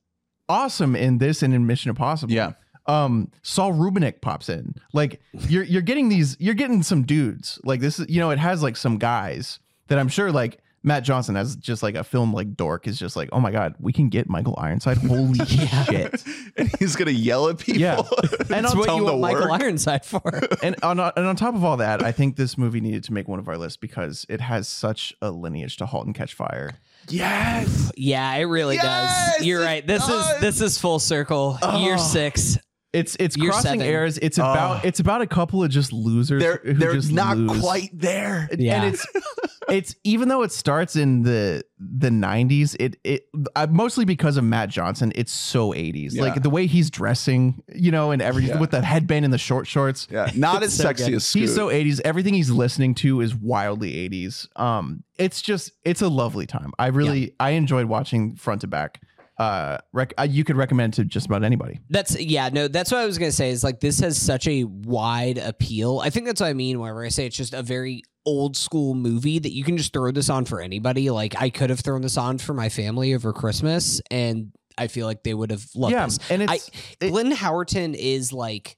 awesome 0.48 0.94
in 0.94 1.18
this 1.18 1.42
and 1.42 1.52
in 1.54 1.66
Mission 1.66 1.88
Impossible. 1.90 2.32
Yeah. 2.32 2.52
Um, 2.89 3.30
Saul 3.43 3.72
Rubinek 3.72 4.20
pops 4.20 4.49
in. 4.49 4.74
Like 4.93 5.20
you're 5.49 5.64
you're 5.64 5.82
getting 5.82 6.09
these, 6.09 6.37
you're 6.39 6.55
getting 6.55 6.82
some 6.82 7.03
dudes. 7.05 7.61
Like 7.64 7.80
this 7.80 7.99
is, 7.99 8.09
you 8.09 8.20
know, 8.20 8.30
it 8.30 8.39
has 8.39 8.62
like 8.62 8.76
some 8.76 8.99
guys 8.99 9.59
that 9.89 9.99
I'm 9.99 10.09
sure 10.09 10.30
like 10.32 10.61
Matt 10.82 11.03
Johnson 11.03 11.37
as 11.37 11.57
just 11.57 11.82
like 11.82 11.97
a 11.97 12.05
film 12.05 12.32
like 12.32 12.55
dork 12.55 12.87
is 12.87 12.97
just 12.97 13.16
like, 13.16 13.28
oh 13.32 13.41
my 13.41 13.51
god, 13.51 13.74
we 13.80 13.93
can 13.93 14.09
get 14.09 14.28
Michael 14.28 14.55
Ironside. 14.57 14.99
Holy 14.99 15.45
shit! 15.45 16.22
and 16.57 16.70
he's 16.78 16.95
gonna 16.95 17.11
yell 17.11 17.49
at 17.49 17.59
people. 17.59 17.80
Yeah. 17.80 18.03
And 18.49 18.64
That's 18.64 18.72
on, 18.74 18.78
what 18.78 18.84
tell 18.87 18.97
you 18.99 19.03
him 19.09 19.18
want 19.18 19.20
Michael 19.34 19.51
work. 19.51 19.61
Ironside 19.62 20.05
for. 20.05 20.20
and 20.62 20.76
on 20.84 21.01
and 21.01 21.26
on 21.26 21.34
top 21.34 21.57
of 21.57 21.64
all 21.64 21.78
that, 21.78 22.05
I 22.05 22.12
think 22.12 22.37
this 22.37 22.57
movie 22.57 22.80
needed 22.80 23.03
to 23.05 23.12
make 23.12 23.26
one 23.26 23.41
of 23.41 23.49
our 23.49 23.59
lists 23.59 23.76
because 23.76 24.24
it 24.28 24.41
has 24.41 24.68
such 24.68 25.12
a 25.20 25.32
lineage 25.32 25.76
to 25.78 25.87
*Halt 25.87 26.07
and 26.07 26.14
Catch 26.14 26.34
Fire*. 26.34 26.74
yes. 27.09 27.91
yeah, 27.97 28.32
it 28.34 28.45
really 28.45 28.76
Yes, 28.76 29.37
does. 29.39 29.47
You're 29.47 29.61
right. 29.62 29.84
This 29.84 30.07
does. 30.07 30.34
is 30.37 30.41
this 30.41 30.61
is 30.61 30.78
full 30.78 31.01
circle. 31.01 31.59
Year 31.78 31.95
Oh. 31.95 32.03
six. 32.03 32.57
It's 32.97 33.16
it's 33.20 33.36
Year 33.36 33.51
crossing 33.51 33.80
seven. 33.80 33.86
eras. 33.86 34.18
It's 34.22 34.38
about 34.38 34.78
Oh. 34.84 34.88
it's 34.88 35.01
about 35.01 35.20
a 35.20 35.26
couple 35.26 35.62
of 35.62 35.70
just 35.70 35.92
losers. 35.92 36.42
They're 36.42 36.61
who 36.64 36.74
they're 36.74 36.94
just 36.94 37.12
not 37.12 37.36
lose. 37.36 37.61
quite 37.61 37.90
there. 37.92 38.49
Yeah. 38.57 38.82
and 38.84 38.94
it's 38.94 39.07
it's 39.68 39.94
even 40.05 40.28
though 40.28 40.42
it 40.42 40.53
starts 40.53 40.97
in 40.97 41.22
the 41.22 41.62
the 41.78 42.09
90s 42.09 42.74
it 42.80 42.97
it 43.05 43.26
uh, 43.57 43.66
mostly 43.68 44.05
because 44.05 44.36
of 44.36 44.44
Matt 44.44 44.70
Johnson 44.70 45.12
it's 45.14 45.32
so 45.32 45.72
80s 45.72 46.12
Yeah. 46.14 46.22
like 46.22 46.42
the 46.42 46.49
way 46.49 46.66
he's 46.66 46.88
dressing 46.88 47.62
you 47.74 47.90
know 47.90 48.12
and 48.12 48.22
everything 48.22 48.55
Yeah. 48.55 48.61
with 48.61 48.70
the 48.70 48.80
headband 48.80 49.24
and 49.26 49.34
the 49.34 49.38
short 49.38 49.66
shorts 49.66 50.07
Yeah, 50.11 50.30
not 50.36 50.62
as 50.62 50.72
So 50.72 50.84
sexy 50.84 51.07
good. 51.11 51.14
as 51.16 51.26
Scoot. 51.26 51.40
he's 51.42 51.55
so 51.55 51.66
80s 51.68 52.01
everything 52.05 52.32
he's 52.32 52.51
listening 52.51 52.94
to 52.97 53.20
is 53.20 53.34
wildly 53.34 53.92
80s 54.09 54.47
um 54.59 55.03
it's 55.18 55.42
just 55.42 55.72
it's 55.84 56.01
a 56.01 56.09
lovely 56.09 56.47
time 56.47 56.72
i 56.78 56.86
really 56.86 57.34
i 57.40 57.51
enjoyed 57.51 57.86
watching 57.86 58.36
front 58.36 58.61
to 58.62 58.68
back 58.68 59.03
uh, 59.39 59.78
rec- 59.93 60.14
uh 60.18 60.22
you 60.28 60.45
could 60.45 60.57
recommend 60.57 60.95
to 60.95 61.05
just 61.05 61.26
about 61.26 61.45
anybody 61.45 61.78
That's 61.91 62.18
yeah, 62.18 62.49
no, 62.53 62.68
that's 62.68 62.91
what 62.91 63.01
I 63.01 63.07
was 63.07 63.18
gonna 63.18 63.32
say. 63.32 63.51
Is 63.51 63.62
like 63.62 63.80
this 63.80 64.01
has 64.01 64.20
such 64.20 64.49
a 64.49 64.64
wide 64.64 65.39
appeal. 65.39 66.01
I 66.03 66.11
think 66.11 66.26
that's 66.26 66.41
what 66.41 66.49
I 66.49 66.55
mean 66.55 66.80
whenever 66.80 67.05
I 67.05 67.09
say 67.11 67.26
it's 67.26 67.37
just 67.37 67.53
a 67.55 67.62
very 67.62 68.03
old 68.24 68.57
school 68.57 68.95
movie 68.95 69.39
that 69.39 69.53
you 69.53 69.62
can 69.62 69.76
just 69.76 69.93
throw 69.93 70.11
this 70.11 70.30
on 70.30 70.45
for 70.47 70.61
anybody. 70.61 71.11
Like 71.11 71.41
I 71.41 71.51
could 71.51 71.70
have 71.70 71.80
thrown 71.80 72.03
this 72.03 72.16
on 72.16 72.39
for 72.39 72.55
my 72.55 72.68
family 72.68 73.14
over 73.14 73.32
Christmas, 73.32 74.01
and 74.11 74.53
I 74.78 74.89
feel 74.89 75.07
like 75.07 75.22
they 75.22 75.34
would 75.34 75.51
have 75.51 75.64
loved 75.74 75.93
yeah 75.93 76.07
this. 76.07 76.18
and 76.30 76.43
I, 76.51 76.55
it's 76.55 76.70
it- 77.01 77.11
Glenn 77.11 77.32
Howerton 77.32 77.95
is 77.95 78.32
like. 78.32 78.76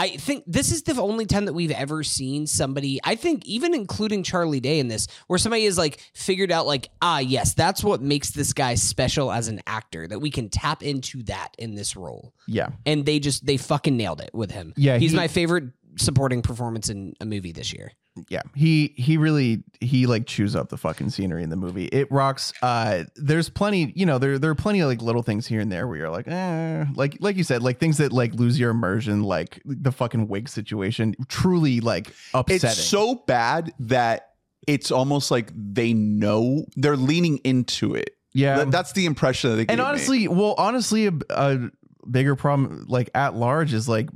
I 0.00 0.16
think 0.16 0.44
this 0.46 0.72
is 0.72 0.82
the 0.82 1.00
only 1.00 1.26
time 1.26 1.44
that 1.44 1.52
we've 1.52 1.70
ever 1.70 2.02
seen 2.02 2.46
somebody, 2.46 3.00
I 3.04 3.16
think 3.16 3.44
even 3.44 3.74
including 3.74 4.22
Charlie 4.22 4.58
Day 4.60 4.78
in 4.78 4.88
this, 4.88 5.06
where 5.26 5.38
somebody 5.38 5.64
is 5.64 5.76
like 5.76 6.00
figured 6.14 6.50
out 6.50 6.66
like, 6.66 6.88
ah, 7.02 7.18
yes, 7.18 7.52
that's 7.52 7.84
what 7.84 8.00
makes 8.00 8.30
this 8.30 8.54
guy 8.54 8.76
special 8.76 9.30
as 9.30 9.48
an 9.48 9.60
actor, 9.66 10.08
that 10.08 10.18
we 10.18 10.30
can 10.30 10.48
tap 10.48 10.82
into 10.82 11.22
that 11.24 11.54
in 11.58 11.74
this 11.74 11.96
role 11.96 12.32
yeah 12.46 12.70
and 12.86 13.04
they 13.04 13.18
just 13.18 13.44
they 13.44 13.56
fucking 13.56 13.96
nailed 13.96 14.20
it 14.20 14.30
with 14.32 14.50
him. 14.50 14.72
Yeah, 14.76 14.96
he's 14.96 15.10
he- 15.10 15.16
my 15.16 15.28
favorite 15.28 15.64
supporting 15.96 16.40
performance 16.40 16.88
in 16.88 17.14
a 17.20 17.26
movie 17.26 17.52
this 17.52 17.72
year. 17.72 17.92
Yeah 18.28 18.42
he 18.54 18.92
he 18.96 19.16
really 19.16 19.62
he 19.80 20.06
like 20.06 20.26
chews 20.26 20.56
up 20.56 20.68
the 20.68 20.76
fucking 20.76 21.08
scenery 21.10 21.42
in 21.42 21.48
the 21.48 21.56
movie 21.56 21.84
it 21.86 22.10
rocks 22.10 22.52
uh 22.60 23.04
there's 23.16 23.48
plenty 23.48 23.92
you 23.94 24.04
know 24.04 24.18
there 24.18 24.38
there 24.38 24.50
are 24.50 24.54
plenty 24.56 24.80
of 24.80 24.88
like 24.88 25.00
little 25.00 25.22
things 25.22 25.46
here 25.46 25.60
and 25.60 25.70
there 25.70 25.86
where 25.86 25.96
you're 25.96 26.10
like 26.10 26.26
eh 26.26 26.84
like 26.96 27.16
like 27.20 27.36
you 27.36 27.44
said 27.44 27.62
like 27.62 27.78
things 27.78 27.98
that 27.98 28.12
like 28.12 28.34
lose 28.34 28.58
your 28.58 28.70
immersion 28.70 29.22
like 29.22 29.62
the 29.64 29.92
fucking 29.92 30.26
wig 30.28 30.48
situation 30.48 31.14
truly 31.28 31.80
like 31.80 32.12
upsetting 32.34 32.70
It's 32.70 32.78
so 32.84 33.14
bad 33.26 33.72
that 33.78 34.32
it's 34.66 34.90
almost 34.90 35.30
like 35.30 35.52
they 35.54 35.94
know 35.94 36.66
they're 36.76 36.96
leaning 36.96 37.38
into 37.44 37.94
it. 37.94 38.10
yeah 38.34 38.56
That- 38.58 38.70
that's 38.72 38.92
the 38.92 39.06
impression 39.06 39.50
that 39.50 39.56
they 39.56 39.66
and 39.68 39.78
me. 39.78 39.84
honestly 39.84 40.28
well 40.28 40.54
honestly 40.58 41.06
a, 41.06 41.12
a 41.30 41.70
bigger 42.10 42.34
problem 42.34 42.86
like 42.88 43.08
at 43.14 43.34
large 43.36 43.72
is 43.72 43.88
like 43.88 44.08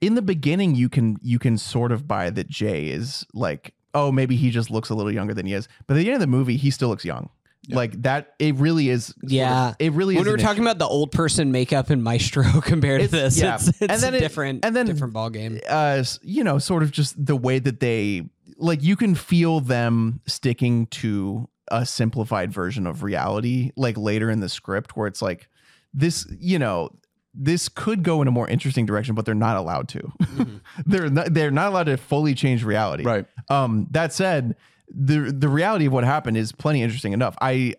in 0.00 0.14
the 0.14 0.22
beginning 0.22 0.74
you 0.74 0.88
can 0.88 1.16
you 1.22 1.38
can 1.38 1.56
sort 1.58 1.92
of 1.92 2.06
buy 2.08 2.30
that 2.30 2.48
jay 2.48 2.88
is 2.88 3.24
like 3.32 3.74
oh 3.94 4.10
maybe 4.12 4.36
he 4.36 4.50
just 4.50 4.70
looks 4.70 4.90
a 4.90 4.94
little 4.94 5.12
younger 5.12 5.34
than 5.34 5.46
he 5.46 5.52
is 5.54 5.68
but 5.86 5.94
at 5.94 5.98
the 5.98 6.06
end 6.06 6.14
of 6.14 6.20
the 6.20 6.26
movie 6.26 6.56
he 6.56 6.70
still 6.70 6.88
looks 6.88 7.04
young 7.04 7.28
Yeah. 7.66 7.76
like 7.76 8.02
that 8.02 8.34
it 8.38 8.54
really 8.56 8.88
is 8.90 9.06
sort 9.06 9.24
of- 9.24 9.30
Yeah. 9.32 9.74
it 9.78 9.92
really 9.92 10.14
When 10.16 10.22
is 10.22 10.26
we 10.26 10.32
were 10.32 10.38
talking 10.38 10.62
issue. 10.64 10.70
about 10.70 10.78
the 10.78 10.86
old 10.88 11.12
person 11.12 11.50
makeup 11.52 11.88
and 11.90 12.02
Maestro 12.02 12.44
compared 12.62 13.00
to 13.02 13.08
this, 13.08 13.38
yeah. 13.38 13.54
it's, 13.54 13.68
it's 13.68 13.80
And 13.80 14.02
then 14.02 14.14
a 14.14 14.16
it- 14.18 14.20
different 14.20 14.64
and 14.64 14.74
then- 14.76 14.86
different 14.86 15.12
ball 15.14 15.30
game. 15.30 15.60
uh 15.68 16.02
you 16.22 16.44
know 16.44 16.58
sort 16.58 16.82
of 16.82 16.90
just 16.90 17.24
the 17.24 17.36
way 17.36 17.58
that 17.58 17.80
they 17.80 18.28
like 18.58 18.82
you 18.82 18.96
can 18.96 19.14
feel 19.14 19.60
them 19.60 20.20
sticking 20.26 20.86
to 20.88 21.48
a 21.68 21.86
simplified 21.86 22.52
version 22.52 22.86
of 22.86 23.02
reality 23.02 23.70
like 23.76 23.96
later 23.96 24.30
in 24.30 24.40
the 24.40 24.48
script 24.50 24.96
where 24.96 25.06
it's 25.06 25.22
like 25.22 25.48
this 25.94 26.26
you 26.38 26.58
know 26.58 26.90
this 27.34 27.68
could 27.68 28.02
go 28.02 28.22
in 28.22 28.28
a 28.28 28.30
more 28.30 28.48
interesting 28.48 28.86
direction 28.86 29.14
but 29.14 29.24
they're 29.24 29.34
not 29.34 29.56
allowed 29.56 29.88
to 29.88 30.12
Mhm. 30.22 30.60
they're 30.86 31.10
not 31.10 31.34
they're 31.34 31.50
not 31.50 31.68
allowed 31.68 31.84
to 31.86 31.96
fully 31.96 32.34
change 32.34 32.62
reality 32.64 33.02
right. 33.04 33.26
um 33.48 33.86
that 33.90 34.12
said 34.12 34.54
the 34.88 35.32
the 35.36 35.48
reality 35.48 35.86
of 35.86 35.92
what 35.92 36.04
happened 36.04 36.36
is 36.36 36.52
plenty 36.52 36.82
interesting 36.82 37.12
enough 37.12 37.36
i 37.40 37.74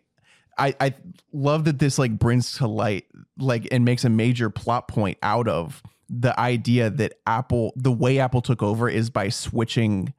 I, 0.57 0.73
I 0.79 0.93
love 1.33 1.65
that 1.65 1.79
this 1.79 1.99
like 1.99 2.17
brings 2.17 2.57
to 2.59 2.67
light 2.67 3.05
like 3.37 3.67
and 3.71 3.83
makes 3.83 4.05
a 4.05 4.09
major 4.09 4.49
plot 4.49 4.87
point 4.87 5.17
out 5.21 5.47
of 5.49 5.83
the 6.09 6.39
idea 6.39 6.89
that 6.89 7.13
Apple 7.27 7.73
the 7.75 7.91
way 7.91 8.19
Apple 8.19 8.41
took 8.41 8.63
over 8.63 8.87
is 8.87 9.09
by 9.09 9.27
switching 9.27 10.13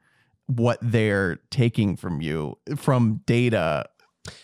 what 0.46 0.78
they're 0.82 1.36
taking 1.50 1.96
from 1.96 2.20
you 2.20 2.58
from 2.76 3.22
data. 3.24 3.86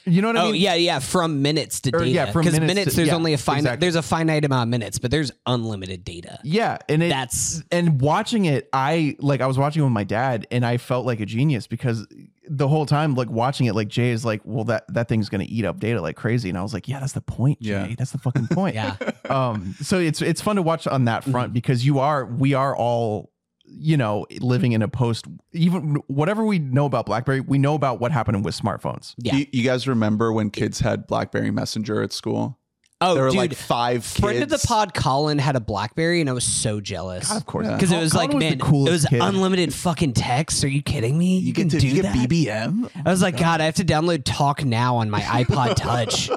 You 0.04 0.22
know 0.22 0.28
what 0.28 0.36
I 0.36 0.42
Oh 0.42 0.52
mean? 0.52 0.60
yeah, 0.60 0.74
yeah. 0.74 0.98
From 0.98 1.42
minutes 1.42 1.80
to 1.82 1.90
Or, 1.94 2.00
data. 2.00 2.10
yeah, 2.10 2.32
from 2.32 2.42
because 2.42 2.54
minutes 2.54 2.74
minutes, 2.74 2.90
to- 2.92 2.96
there's 2.96 3.08
yeah, 3.08 3.14
only 3.14 3.32
a 3.32 3.38
finite. 3.38 3.60
exactly. 3.60 3.84
There's 3.84 3.96
a 3.96 4.02
finite 4.02 4.44
amount 4.44 4.68
of 4.68 4.68
minutes, 4.70 4.98
but 4.98 5.10
there's 5.10 5.30
unlimited 5.46 6.04
data. 6.04 6.38
Yeah, 6.44 6.78
and 6.88 7.02
it, 7.02 7.08
That's 7.08 7.62
and 7.70 8.00
watching 8.00 8.44
it, 8.46 8.68
I 8.72 9.16
like 9.20 9.40
I 9.40 9.46
was 9.46 9.58
watching 9.58 9.82
it 9.82 9.84
with 9.84 9.92
my 9.92 10.04
dad, 10.04 10.46
and 10.50 10.64
I 10.64 10.76
felt 10.76 11.06
like 11.06 11.20
a 11.20 11.26
genius 11.26 11.66
because 11.66 12.06
the 12.48 12.66
whole 12.68 12.86
time, 12.86 13.14
like 13.14 13.30
watching 13.30 13.66
it, 13.66 13.74
like 13.74 13.88
Jay 13.88 14.10
is 14.10 14.24
like, 14.24 14.40
well, 14.44 14.64
that 14.64 14.84
that 14.92 15.08
thing's 15.08 15.28
gonna 15.28 15.46
eat 15.48 15.64
up 15.64 15.78
data 15.80 16.00
like 16.00 16.16
crazy, 16.16 16.48
and 16.48 16.58
I 16.58 16.62
was 16.62 16.74
like, 16.74 16.88
yeah, 16.88 17.00
that's 17.00 17.12
the 17.12 17.20
point, 17.20 17.60
Jay. 17.60 17.70
Yeah. 17.70 17.94
That's 17.96 18.10
the 18.12 18.18
fucking 18.18 18.48
point. 18.48 18.74
yeah. 18.74 18.96
um 19.30 19.74
so 19.80 19.98
it's 19.98 20.20
it's 20.22 20.40
fun 20.40 20.56
to 20.56 20.62
watch 20.62 20.86
on 20.86 21.04
that 21.06 21.24
front 21.24 21.52
because 21.52 21.84
you 21.86 21.98
are 22.00 22.24
we 22.26 22.54
are 22.54 22.76
all 22.76 23.31
you 23.74 23.96
know 23.96 24.26
living 24.40 24.72
in 24.72 24.82
a 24.82 24.88
post 24.88 25.26
even 25.52 25.96
whatever 26.06 26.44
we 26.44 26.58
know 26.58 26.84
about 26.86 27.06
blackberry 27.06 27.40
we 27.40 27.58
know 27.58 27.74
about 27.74 28.00
what 28.00 28.12
happened 28.12 28.44
with 28.44 28.54
smartphones 28.58 29.14
Yeah. 29.18 29.36
You, 29.36 29.46
you 29.52 29.64
guys 29.64 29.88
remember 29.88 30.32
when 30.32 30.50
kids 30.50 30.80
had 30.80 31.06
BlackBerry 31.06 31.50
Messenger 31.50 32.02
at 32.02 32.12
school? 32.12 32.58
Oh, 33.04 33.14
there 33.14 33.24
were 33.24 33.30
dude. 33.30 33.38
like 33.38 33.54
five 33.54 34.04
friend 34.04 34.44
of 34.44 34.48
the 34.48 34.58
pod, 34.64 34.94
Colin 34.94 35.38
had 35.38 35.56
a 35.56 35.60
BlackBerry, 35.60 36.20
and 36.20 36.30
I 36.30 36.34
was 36.34 36.44
so 36.44 36.80
jealous. 36.80 37.26
God, 37.28 37.36
of 37.36 37.46
course 37.46 37.66
Yeah. 37.66 37.74
because 37.74 37.90
it 37.90 37.98
was 37.98 38.12
Colin 38.12 38.30
like, 38.30 38.30
the 38.30 38.38
man, 38.38 38.86
it 38.86 38.90
was 38.92 39.06
kid. 39.06 39.20
unlimited 39.20 39.74
fucking 39.74 40.12
text. 40.12 40.62
Are 40.62 40.68
you 40.68 40.82
kidding 40.82 41.18
me? 41.18 41.38
You, 41.38 41.52
can 41.52 41.66
do 41.66 41.80
that. 42.02 42.14
BBM. 42.14 42.88
I 43.04 43.10
was 43.10 43.20
like, 43.20 43.36
God, 43.36 43.60
I 43.60 43.64
have 43.64 43.74
to 43.76 43.84
download 43.84 44.22
Talk 44.24 44.64
Now 44.64 44.96
on 44.98 45.10
my 45.10 45.20
iPod 45.20 45.74
Touch. 45.76 46.30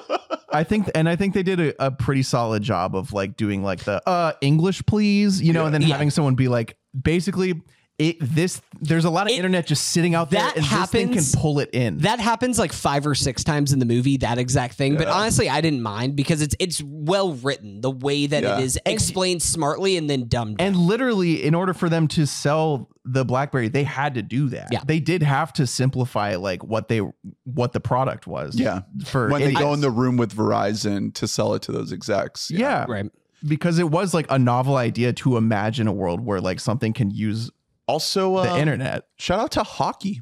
i 0.51 0.63
think 0.63 0.89
and 0.95 1.09
i 1.09 1.15
think 1.17 1.33
they 1.33 1.43
did 1.43 1.59
a, 1.59 1.85
a 1.87 1.91
pretty 1.91 2.23
solid 2.23 2.63
job 2.63 2.95
of 2.95 3.11
like 3.11 3.35
doing 3.35 3.61
like 3.61 3.83
the 3.83 4.01
uh 4.07 4.31
english 4.39 4.81
please 4.85 5.41
you 5.41 5.51
know 5.51 5.65
and 5.65 5.73
then 5.73 5.81
Yeah. 5.81 5.89
having 5.89 6.09
someone 6.11 6.35
be 6.35 6.47
like 6.47 6.77
basically 7.03 7.61
it 7.97 8.17
this 8.19 8.61
there's 8.81 9.05
a 9.05 9.09
lot 9.09 9.25
of 9.25 9.31
It- 9.31 9.37
internet 9.37 9.65
just 9.67 9.87
sitting 9.93 10.15
out 10.15 10.29
there 10.29 10.41
that 10.41 10.57
and 10.57 10.65
this 10.65 10.89
thing 10.89 11.13
can 11.13 11.23
pull 11.33 11.59
it 11.59 11.69
in 11.71 11.99
That 11.99 12.19
happens 12.19 12.59
like 12.59 12.73
five 12.73 13.07
or 13.07 13.15
six 13.15 13.41
times 13.41 13.71
in 13.71 13.79
the 13.79 13.85
movie, 13.85 14.17
that 14.17 14.37
exact 14.37 14.73
thing. 14.73 14.97
But 14.97 15.07
honestly, 15.07 15.47
I 15.49 15.61
didn't 15.61 15.81
mind 15.81 16.17
because 16.17 16.41
it's 16.41 16.55
it's 16.59 16.83
well 16.83 17.31
written. 17.35 17.79
The 17.79 17.91
way 17.91 18.27
that 18.27 18.43
Yeah. 18.43 18.57
it 18.59 18.63
is 18.65 18.77
explained 18.85 19.41
smartly 19.41 19.95
and 19.95 20.09
then 20.09 20.27
dumbed 20.27 20.57
down. 20.57 20.67
And 20.67 20.75
literally, 20.75 21.41
in 21.41 21.55
order 21.55 21.73
for 21.73 21.87
them 21.87 22.09
to 22.09 22.25
sell 22.27 22.89
the 23.05 23.23
BlackBerry, 23.23 23.69
they 23.69 23.83
had 23.85 24.15
to 24.15 24.21
do 24.21 24.49
that. 24.49 24.67
Yeah. 24.73 24.81
They 24.85 24.99
did 24.99 25.23
have 25.23 25.53
to 25.53 25.65
simplify 25.65 26.35
like 26.35 26.65
what 26.65 26.89
they 26.89 26.99
what 27.45 27.71
the 27.71 27.79
product 27.79 28.27
was. 28.27 28.59
Yeah. 28.59 28.81
For 29.05 29.29
When 29.29 29.39
they 29.39 29.47
idiots. 29.47 29.61
go 29.61 29.73
in 29.73 29.79
the 29.79 29.91
room 29.91 30.17
with 30.17 30.35
Verizon 30.35 31.13
to 31.13 31.29
sell 31.29 31.53
it 31.53 31.61
to 31.61 31.71
those 31.71 31.93
execs. 31.93 32.51
yeah. 32.51 32.83
right. 32.89 33.05
Because 33.47 33.79
it 33.79 33.89
was 33.89 34.13
like 34.13 34.25
a 34.29 34.39
novel 34.39 34.75
idea 34.77 35.13
to 35.13 35.37
imagine 35.37 35.87
a 35.87 35.93
world 35.93 36.19
where 36.21 36.41
like 36.41 36.59
something 36.59 36.93
can 36.93 37.11
use 37.11 37.51
Also, 37.87 38.41
the 38.41 38.53
um, 38.53 38.59
internet. 38.59 39.07
shout 39.17 39.39
out 39.39 39.51
to 39.51 39.63
hockey. 39.63 40.21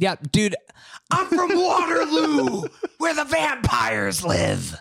Yeah, 0.00 0.14
dude, 0.30 0.54
I'm 1.10 1.26
from 1.26 1.48
Waterloo, 1.56 2.68
where 2.98 3.14
the 3.14 3.24
vampires 3.24 4.24
live. 4.24 4.76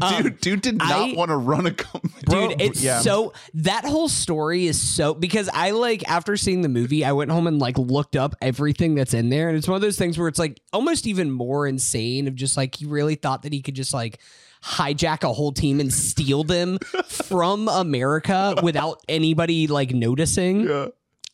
Um, 0.00 0.22
dude, 0.22 0.40
dude 0.40 0.60
did 0.62 0.78
not 0.78 1.16
want 1.16 1.30
to 1.30 1.36
run 1.36 1.66
a 1.66 1.72
company. 1.72 2.22
Dude, 2.24 2.62
it's 2.62 2.80
yeah. 2.80 3.00
so 3.00 3.32
that 3.54 3.84
whole 3.84 4.08
story 4.08 4.66
is 4.68 4.80
so 4.80 5.12
because 5.12 5.48
I 5.52 5.72
like 5.72 6.08
after 6.08 6.36
seeing 6.36 6.62
the 6.62 6.68
movie, 6.68 7.04
I 7.04 7.10
went 7.10 7.32
home 7.32 7.48
and 7.48 7.58
like 7.58 7.78
looked 7.78 8.14
up 8.14 8.36
everything 8.40 8.94
that's 8.94 9.12
in 9.12 9.28
there, 9.28 9.48
and 9.48 9.58
it's 9.58 9.66
one 9.66 9.74
of 9.74 9.82
those 9.82 9.96
things 9.98 10.16
where 10.16 10.28
it's 10.28 10.38
like 10.38 10.60
almost 10.72 11.06
even 11.08 11.32
more 11.32 11.66
insane 11.66 12.28
of 12.28 12.36
just 12.36 12.56
like 12.56 12.76
he 12.76 12.86
really 12.86 13.16
thought 13.16 13.42
that 13.42 13.52
he 13.52 13.60
could 13.60 13.74
just 13.74 13.92
like 13.92 14.20
hijack 14.62 15.22
a 15.22 15.32
whole 15.32 15.52
team 15.52 15.80
and 15.80 15.92
steal 15.92 16.44
them 16.44 16.78
from 17.06 17.68
America 17.68 18.54
without 18.62 19.00
anybody 19.08 19.66
like 19.66 19.92
noticing. 19.92 20.68
Yeah. 20.68 20.88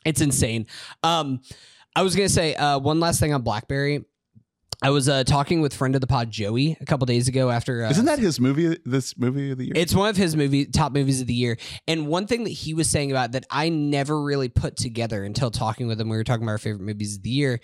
It's 0.04 0.20
insane. 0.20 0.66
Um, 1.02 1.40
I 1.94 2.02
was 2.02 2.14
gonna 2.14 2.28
say 2.28 2.54
uh, 2.54 2.78
one 2.78 3.00
last 3.00 3.18
thing 3.20 3.34
on 3.34 3.42
BlackBerry. 3.42 4.04
I 4.82 4.90
was 4.90 5.08
uh, 5.08 5.24
talking 5.24 5.62
with 5.62 5.72
friend 5.72 5.94
of 5.94 6.02
the 6.02 6.06
pod 6.06 6.30
Joey 6.30 6.76
a 6.80 6.84
couple 6.84 7.06
days 7.06 7.28
ago 7.28 7.50
after. 7.50 7.82
Uh, 7.82 7.90
Isn't 7.90 8.04
that 8.04 8.18
his 8.18 8.38
movie? 8.38 8.76
This 8.84 9.16
movie 9.16 9.50
of 9.50 9.56
the 9.58 9.64
year? 9.64 9.72
it's 9.74 9.94
one 9.94 10.10
of 10.10 10.18
his 10.18 10.36
movie 10.36 10.66
top 10.66 10.92
movies 10.92 11.22
of 11.22 11.26
the 11.26 11.34
year. 11.34 11.56
And 11.88 12.06
one 12.06 12.26
thing 12.26 12.44
that 12.44 12.50
he 12.50 12.74
was 12.74 12.88
saying 12.90 13.10
about 13.10 13.32
that 13.32 13.46
I 13.50 13.70
never 13.70 14.20
really 14.22 14.50
put 14.50 14.76
together 14.76 15.24
until 15.24 15.50
talking 15.50 15.88
with 15.88 15.98
him, 15.98 16.10
we 16.10 16.16
were 16.18 16.24
talking 16.24 16.42
about 16.42 16.52
our 16.52 16.58
favorite 16.58 16.84
movies 16.84 17.16
of 17.16 17.22
the 17.22 17.30
year, 17.30 17.58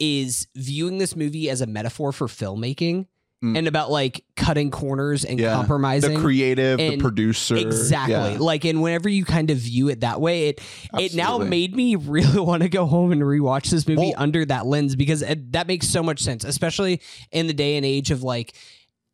is 0.00 0.48
viewing 0.56 0.96
this 0.96 1.14
movie 1.14 1.50
as 1.50 1.60
a 1.60 1.66
metaphor 1.66 2.12
for 2.12 2.26
filmmaking 2.28 3.06
Mm. 3.42 3.58
and 3.58 3.68
about 3.68 3.90
like 3.90 4.24
cutting 4.36 4.70
corners 4.70 5.24
and 5.24 5.38
Yeah. 5.38 5.54
compromising. 5.54 6.14
the 6.14 6.20
creative, 6.20 6.78
the 6.78 6.96
producer. 6.98 7.56
Exactly. 7.56 8.12
Yeah. 8.14 8.38
Like, 8.38 8.64
and 8.64 8.80
whenever 8.80 9.08
you 9.08 9.24
kind 9.26 9.50
of 9.50 9.58
view 9.58 9.88
it 9.90 10.00
that 10.00 10.20
way, 10.20 10.48
it 10.48 10.60
it 10.98 11.14
now 11.14 11.36
made 11.38 11.74
me 11.76 11.94
really 11.96 12.38
want 12.40 12.62
to 12.62 12.68
go 12.70 12.86
home 12.86 13.12
and 13.12 13.20
rewatch 13.20 13.70
this 13.70 13.86
movie 13.86 14.00
Well- 14.00 14.14
under 14.16 14.44
that 14.46 14.66
lens 14.66 14.96
because 14.96 15.20
it, 15.22 15.52
that 15.52 15.66
makes 15.66 15.88
so 15.88 16.02
much 16.02 16.20
sense, 16.20 16.42
especially 16.44 17.00
in 17.32 17.46
the 17.46 17.52
day 17.52 17.76
and 17.76 17.84
age 17.84 18.10
of 18.10 18.22
like 18.22 18.54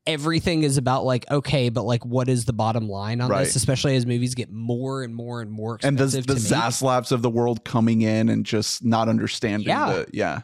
everything 0.06 0.62
is 0.62 0.76
about 0.76 1.04
like 1.04 1.28
okay, 1.30 1.68
but 1.68 1.82
like 1.82 2.04
what 2.06 2.28
is 2.28 2.44
the 2.44 2.52
bottom 2.52 2.88
line 2.88 3.20
on 3.20 3.30
Right. 3.30 3.44
this? 3.44 3.56
Especially 3.56 3.96
as 3.96 4.06
movies 4.06 4.34
get 4.34 4.50
more 4.50 5.02
and 5.02 5.14
more 5.14 5.40
and 5.40 5.50
more 5.50 5.74
expensive. 5.76 5.88
and 5.88 6.12
the 6.12 6.18
expensive 6.18 6.48
the 6.48 6.54
to. 6.54 6.60
Zaslavs 6.62 7.12
of 7.12 7.22
the 7.22 7.30
world 7.30 7.64
coming 7.64 8.02
in 8.02 8.28
and 8.28 8.46
just 8.46 8.84
not 8.84 9.08
understanding. 9.08 9.68
Yeah. 9.68 9.92
the, 9.92 10.06
yeah. 10.12 10.40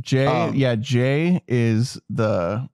Jay, 0.00 0.26
Um, 0.26 0.54
yeah, 0.54 0.74
Jay 0.74 1.42
is 1.46 2.00
the, 2.10 2.68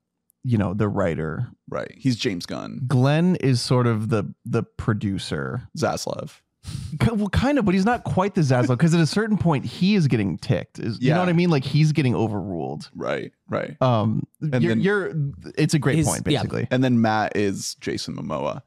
you 0.48 0.56
know, 0.58 0.72
the 0.74 0.88
writer. 0.88 1.48
Right. 1.68 1.92
He's 1.96 2.16
James 2.16 2.46
Gunn, 2.46 2.80
Glenn 2.86 3.36
is 3.36 3.60
sort 3.60 3.86
of 3.86 4.08
the 4.08 4.32
the 4.46 4.62
producer. 4.62 5.68
Zaslav. 5.76 6.40
Well, 7.14 7.28
kind 7.30 7.58
of, 7.58 7.64
but 7.64 7.72
he's 7.74 7.84
not 7.86 8.04
quite 8.04 8.34
the 8.34 8.42
Zaslav 8.42 8.68
because 8.68 8.92
at 8.92 9.00
a 9.00 9.06
certain 9.06 9.38
point 9.38 9.64
he 9.64 9.94
is 9.94 10.06
getting 10.06 10.36
ticked. 10.36 10.78
Is 10.78 11.00
you 11.00 11.12
know 11.14 11.20
what 11.20 11.28
I 11.28 11.32
mean? 11.32 11.48
Like 11.50 11.64
he's 11.64 11.92
getting 11.92 12.14
overruled. 12.14 12.90
Right. 12.94 13.32
Right. 13.48 13.80
Um, 13.80 14.26
And 14.42 14.62
you're, 14.62 14.70
then- 14.74 14.80
you're 14.80 15.12
it's 15.56 15.72
a 15.74 15.78
great 15.78 15.96
He's- 15.96 16.06
point, 16.08 16.22
yeah. 16.26 16.38
basically. 16.40 16.68
And 16.70 16.82
then 16.84 17.00
Matt 17.00 17.36
is 17.36 17.74
Jason 17.80 18.16
Momoa. 18.16 18.62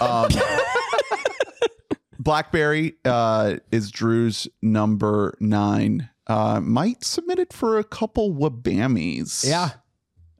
Um, 0.00 0.28
Blackberry 2.18 2.94
uh, 3.04 3.56
is 3.70 3.90
Drew's 3.90 4.48
number 4.62 5.34
nine. 5.40 6.08
Uh, 6.26 6.60
might 6.60 7.04
submit 7.04 7.38
it 7.38 7.52
for 7.52 7.78
a 7.78 7.84
couple 7.84 8.32
Wabamis. 8.34 9.46
Yeah. 9.46 9.70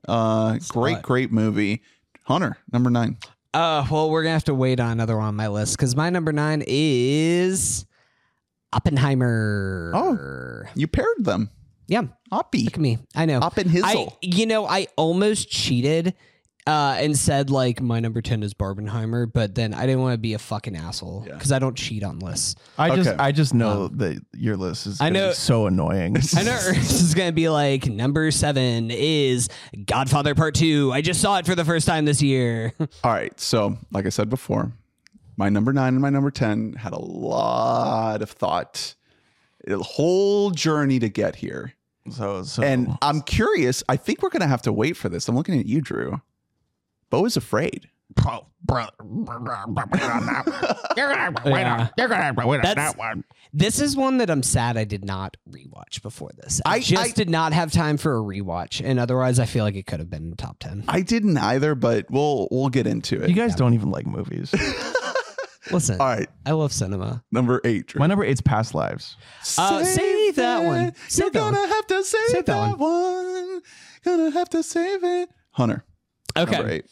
Uh, 0.07 0.57
great, 0.69 1.01
great 1.01 1.31
movie. 1.31 1.81
Hunter, 2.23 2.57
number 2.71 2.89
nine. 2.89 3.17
Uh, 3.53 3.85
well, 3.89 4.09
we're 4.09 4.23
gonna 4.23 4.33
have 4.33 4.43
to 4.45 4.53
wait 4.55 4.79
on 4.79 4.91
another 4.91 5.15
one 5.17 5.27
on 5.27 5.35
my 5.35 5.47
list 5.47 5.77
because 5.77 5.95
my 5.95 6.09
number 6.09 6.33
nine 6.33 6.63
is 6.67 7.85
Oppenheimer. 8.73 9.91
Oh. 9.95 10.63
You 10.75 10.87
paired 10.87 11.07
them. 11.19 11.49
yeah. 11.87 12.03
Oppie. 12.31 12.65
Look 12.65 12.73
at 12.73 12.79
me. 12.79 12.97
I 13.15 13.25
know. 13.25 13.39
His 13.55 13.83
I, 13.85 14.07
you 14.21 14.45
know, 14.45 14.65
I 14.65 14.87
almost 14.97 15.49
cheated 15.49 16.13
uh, 16.67 16.95
and 16.99 17.17
said 17.17 17.49
like 17.49 17.81
my 17.81 17.99
number 17.99 18.21
ten 18.21 18.41
is 18.43 18.53
Barbenheimer, 18.53 19.31
but 19.31 19.53
then 19.55 19.73
I 19.73 19.85
didn't 19.85 20.01
want 20.01 20.13
to 20.13 20.17
be 20.17 20.33
a 20.33 20.39
fucking 20.39 20.75
asshole 20.75 21.25
Yeah. 21.27 21.33
because 21.35 21.51
I 21.51 21.59
don't 21.59 21.75
cheat 21.77 22.03
on 22.03 22.19
lists. 22.19 22.55
I 22.77 22.95
just 22.95 23.09
Okay. 23.09 23.17
I 23.19 23.31
just 23.31 23.53
know 23.53 23.87
that 23.89 24.19
your 24.33 24.57
list 24.57 24.87
is 24.87 24.99
I 24.99 25.05
gonna 25.09 25.19
be 25.19 25.25
know- 25.27 25.31
so 25.33 25.67
annoying. 25.67 26.17
I 26.35 26.43
know 26.43 26.51
Ernst 26.65 26.91
is 26.91 27.13
gonna 27.13 27.31
be 27.31 27.49
like 27.49 27.85
number 27.85 28.31
seven 28.31 28.89
is 28.91 29.47
Godfather 29.85 30.33
Part 30.33 30.55
Two. 30.55 30.91
I 30.93 31.01
just 31.01 31.21
saw 31.21 31.37
it 31.37 31.45
for 31.45 31.55
the 31.55 31.65
first 31.65 31.85
time 31.87 32.05
this 32.05 32.21
year. 32.21 32.73
All 33.03 33.11
right. 33.11 33.39
So, 33.39 33.77
like 33.91 34.05
I 34.05 34.09
said 34.09 34.29
before, 34.29 34.71
my 35.37 35.49
number 35.49 35.71
nine 35.73 35.93
and 35.93 36.01
my 36.01 36.09
number 36.09 36.31
10 36.31 36.73
had 36.73 36.93
a 36.93 36.99
lot 36.99 38.21
of 38.21 38.29
thought, 38.31 38.95
a 39.67 39.77
whole 39.77 40.49
journey 40.51 40.97
to 40.99 41.09
get 41.09 41.35
here. 41.35 41.73
so 42.09 42.43
so 42.43 42.63
And 42.63 42.97
I'm 43.01 43.21
curious. 43.21 43.83
I 43.89 43.97
think 43.97 44.21
we're 44.23 44.29
going 44.29 44.41
to 44.43 44.47
have 44.47 44.61
to 44.63 44.71
wait 44.71 44.95
for 44.95 45.09
this. 45.09 45.27
I'm 45.27 45.35
looking 45.35 45.59
at 45.59 45.65
you, 45.65 45.81
Drew. 45.81 46.21
Beau 47.15 47.25
is 47.25 47.37
afraid. 47.37 47.89
Bro, 48.15 48.45
bro, 48.63 48.85
you're 48.97 49.25
gonna 49.25 51.15
have 51.17 51.35
to 51.35 51.41
wait 51.51 51.61
Yeah. 51.61 51.77
on. 51.81 51.89
You're 51.97 52.07
gonna 52.07 52.23
have 52.23 52.35
to 52.37 52.47
wait 52.47 52.57
on 52.57 52.63
That's- 52.63 52.91
that 52.93 52.97
one. 52.97 53.23
This 53.53 53.79
is 53.79 53.95
one 53.95 54.17
that 54.17 54.29
I'm 54.29 54.43
sad 54.43 54.75
I 54.77 54.83
did 54.83 55.03
not 55.05 55.37
rewatch 55.49 56.01
before 56.01 56.31
this. 56.37 56.61
I, 56.65 56.75
I- 56.75 56.79
just 56.79 57.03
I- 57.03 57.11
did 57.11 57.29
not 57.29 57.53
have 57.53 57.71
time 57.71 57.97
for 57.97 58.17
a 58.17 58.21
rewatch, 58.21 58.81
and 58.83 58.99
otherwise, 58.99 59.39
I 59.39 59.45
feel 59.45 59.63
like 59.63 59.75
it 59.75 59.85
could 59.85 59.99
have 59.99 60.09
been 60.09 60.23
in 60.23 60.29
the 60.29 60.35
top 60.35 60.59
ten. 60.59 60.83
I 60.87 61.01
didn't 61.01 61.37
either, 61.37 61.73
but 61.75 62.05
we'll 62.11 62.47
we'll 62.51 62.69
get 62.69 62.85
into 62.87 63.21
it. 63.21 63.29
you 63.29 63.35
guys 63.35 63.55
don't 63.55 63.73
even 63.73 63.91
like 63.91 64.05
movies. 64.05 64.53
Listen, 65.71 65.99
All 65.99 66.05
right. 66.07 66.29
I 66.45 66.51
love 66.51 66.71
cinema. 66.71 67.23
Number 67.31 67.59
eight, 67.65 67.87
Drew. 67.87 67.99
My 67.99 68.05
number 68.07 68.23
eight's 68.23 68.39
Past 68.41 68.75
Lives. 68.75 69.17
Uh, 69.57 69.83
save 69.83 70.35
that 70.35 70.63
one. 70.63 70.93
Save 71.07 71.23
You're 71.23 71.31
that 71.31 71.53
gonna 71.53 71.67
have 71.67 71.87
to 71.87 72.03
save, 72.03 72.21
Save 72.27 72.45
that 72.45 72.69
that, 72.69 72.77
one. 72.77 73.61
Gonna 74.03 74.31
have 74.31 74.49
to 74.49 74.61
save 74.61 75.03
it. 75.03 75.29
Hunter. 75.51 75.83
Okay. 76.37 76.51
Number 76.51 76.69
eight. 76.71 76.85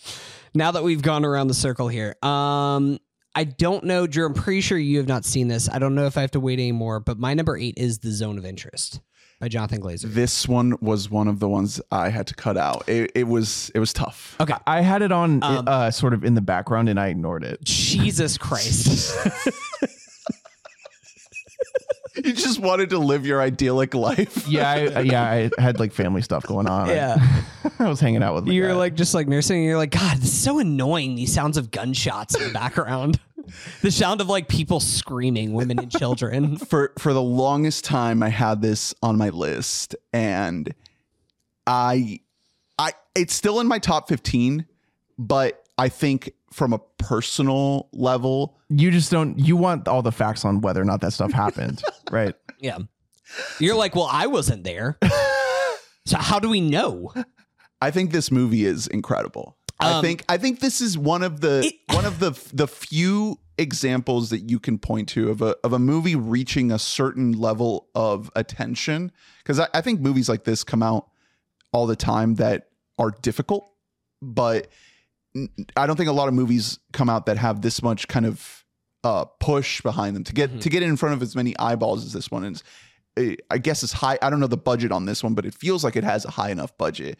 now 0.53 0.71
that 0.71 0.83
we've 0.83 1.01
gone 1.01 1.25
around 1.25 1.47
the 1.47 1.53
circle 1.53 1.87
here 1.87 2.15
um 2.23 2.99
i 3.35 3.43
don't 3.43 3.83
know 3.83 4.05
drew 4.07 4.25
i'm 4.25 4.33
pretty 4.33 4.61
sure 4.61 4.77
you 4.77 4.97
have 4.99 5.07
not 5.07 5.25
seen 5.25 5.47
this 5.47 5.67
i 5.69 5.79
don't 5.79 5.95
know 5.95 6.05
if 6.05 6.17
i 6.17 6.21
have 6.21 6.31
to 6.31 6.39
wait 6.39 6.59
anymore 6.59 6.99
but 6.99 7.17
my 7.17 7.33
number 7.33 7.57
eight 7.57 7.73
is 7.77 7.99
the 7.99 8.11
zone 8.11 8.37
of 8.37 8.45
interest 8.45 9.01
by 9.39 9.47
jonathan 9.47 9.81
glazer 9.81 10.03
This 10.13 10.47
one 10.47 10.75
was 10.79 11.09
one 11.09 11.27
of 11.27 11.39
the 11.39 11.49
ones 11.49 11.81
I 11.91 12.09
had 12.09 12.27
to 12.27 12.35
cut 12.35 12.55
out. 12.55 12.87
It, 12.87 13.11
it 13.15 13.23
was 13.27 13.71
it 13.75 13.79
was 13.79 13.91
tough. 13.91 14.35
okay 14.39 14.53
I 14.67 14.81
had 14.81 15.01
it 15.01 15.11
on 15.11 15.43
Um, 15.43 15.67
uh, 15.67 15.91
sort 15.91 16.13
of 16.13 16.23
in 16.23 16.35
the 16.35 16.41
background 16.41 16.87
and 16.87 16.99
I 16.99 17.07
ignored 17.07 17.43
it. 17.43 17.61
jesus 17.63 18.37
christ 18.37 19.11
You 22.15 22.33
just 22.33 22.59
wanted 22.59 22.91
to 22.91 22.99
live 22.99 23.25
your 23.25 23.41
idyllic 23.41 23.93
life. 23.93 24.47
Yeah, 24.47 24.71
I, 24.71 24.99
yeah, 25.01 25.23
I 25.57 25.61
had 25.61 25.79
like 25.79 25.93
family 25.93 26.21
stuff 26.21 26.45
going 26.45 26.67
on. 26.67 26.87
Yeah 26.89 27.17
I, 27.79 27.87
was 27.87 27.99
hanging 27.99 28.23
out 28.23 28.35
with. 28.35 28.47
you're 28.47 28.69
dad. 28.69 28.75
like 28.75 28.95
just 28.95 29.13
like 29.13 29.27
nursing 29.27 29.57
and 29.57 29.65
you're 29.65 29.77
like 29.77 29.91
god 29.91 30.17
this 30.17 30.29
is 30.29 30.43
so 30.43 30.59
annoying 30.59 31.15
these 31.15 31.33
sounds 31.33 31.57
of 31.57 31.71
gunshots 31.71 32.35
in 32.35 32.47
the 32.47 32.53
background 32.53 33.19
the 33.81 33.91
sound 33.91 34.21
of 34.21 34.27
like 34.27 34.47
people 34.47 34.79
screaming 34.79 35.53
women 35.53 35.79
and 35.79 35.91
children 35.91 36.57
for 36.57 36.93
for 36.97 37.13
the 37.13 37.21
longest 37.21 37.83
time 37.85 38.23
I 38.23 38.29
had 38.29 38.61
this 38.61 38.93
on 39.01 39.17
my 39.17 39.29
list 39.29 39.95
and 40.11 40.73
I 41.67 42.19
I 42.77 42.93
it's 43.15 43.33
still 43.33 43.59
in 43.59 43.67
my 43.67 43.79
top 43.79 44.07
15 44.07 44.65
but 45.17 45.63
I 45.77 45.89
think 45.89 46.33
from 46.53 46.71
a 46.73 46.79
personal 46.97 47.89
level 47.93 48.57
you 48.69 48.89
just 48.91 49.11
don't. 49.11 49.37
You 49.39 49.55
want 49.55 49.87
all 49.87 50.01
the 50.01 50.11
facts 50.11 50.45
on 50.45 50.61
whether 50.61 50.81
or 50.81 50.85
not 50.85 51.01
that 51.01 51.11
stuff 51.13 51.31
happened, 51.45 51.83
right? 52.11 52.35
yeah 52.59 52.77
you're 53.59 53.75
like 53.75 53.95
well 53.95 54.07
i 54.11 54.27
wasn't 54.27 54.63
there 54.63 54.97
so 56.05 56.17
how 56.17 56.39
do 56.39 56.49
we 56.49 56.61
know 56.61 57.11
I 57.81 57.91
think 57.91 58.11
this 58.11 58.31
movie 58.31 58.63
is 58.65 58.87
incredible. 58.87 59.57
I 59.79 59.93
Um, 59.95 60.01
think 60.03 60.23
I 60.29 60.37
think 60.37 60.61
this 60.61 60.79
is 60.79 60.97
one 60.97 61.21
of 61.23 61.41
the 61.41 61.65
It- 61.65 61.95
one 61.95 62.05
of 62.05 62.19
the 62.19 62.31
the 62.53 62.67
few 62.67 63.39
examples 63.57 64.29
that 64.29 64.49
you 64.49 64.57
can 64.59 64.77
point 64.79 65.09
to 65.09 65.29
of 65.29 65.41
a 65.41 65.55
of 65.65 65.73
a 65.73 65.79
movie 65.79 66.15
reaching 66.15 66.71
a 66.71 66.79
certain 66.79 67.33
level 67.33 67.89
of 67.93 68.31
attention. 68.37 69.11
Because 69.39 69.59
I, 69.59 69.67
I 69.73 69.81
think 69.81 69.99
movies 69.99 70.29
like 70.29 70.45
this 70.45 70.63
come 70.63 70.81
out 70.81 71.09
all 71.73 71.85
the 71.85 71.95
time 71.97 72.35
that 72.35 72.69
are 72.97 73.11
difficult, 73.21 73.69
but 74.21 74.55
n- 74.55 74.69
I 75.75 75.87
don't 75.87 75.95
think 75.95 76.09
a 76.09 76.13
lot 76.13 76.27
of 76.27 76.33
movies 76.33 76.79
come 76.91 77.09
out 77.09 77.25
that 77.25 77.37
have 77.37 77.61
this 77.61 77.81
much 77.81 78.07
kind 78.07 78.25
of 78.25 78.63
uh, 79.03 79.25
push 79.39 79.81
behind 79.81 80.15
them 80.15 80.23
to 80.25 80.33
get 80.33 80.51
Mhm. 80.51 80.61
to 80.61 80.69
get 80.69 80.83
in 80.83 80.95
front 80.95 81.13
of 81.15 81.21
as 81.21 81.35
many 81.35 81.57
eyeballs 81.57 82.05
as 82.05 82.13
this 82.13 82.29
one 82.31 82.43
is. 82.45 82.63
eh, 83.17 83.35
I 83.51 83.57
guess 83.59 83.83
it's 83.83 83.93
high. 83.93 84.17
I 84.21 84.29
don't 84.29 84.39
know 84.39 84.47
the 84.47 84.57
budget 84.57 84.91
on 84.91 85.05
this 85.05 85.21
one, 85.23 85.33
but 85.35 85.45
it 85.45 85.53
feels 85.53 85.83
like 85.83 85.95
it 85.95 86.03
has 86.03 86.25
a 86.25 86.31
high 86.31 86.49
enough 86.51 86.75
budget 86.77 87.19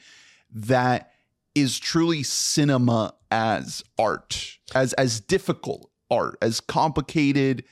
that 0.52 1.12
is 1.56 1.78
truly 1.78 2.24
cinema 2.24 3.14
as 3.30 3.84
art, 4.00 4.58
as 4.74 4.94
as 4.94 5.20
difficult 5.20 5.90
art, 6.10 6.38
as 6.42 6.60
complicated 6.60 7.64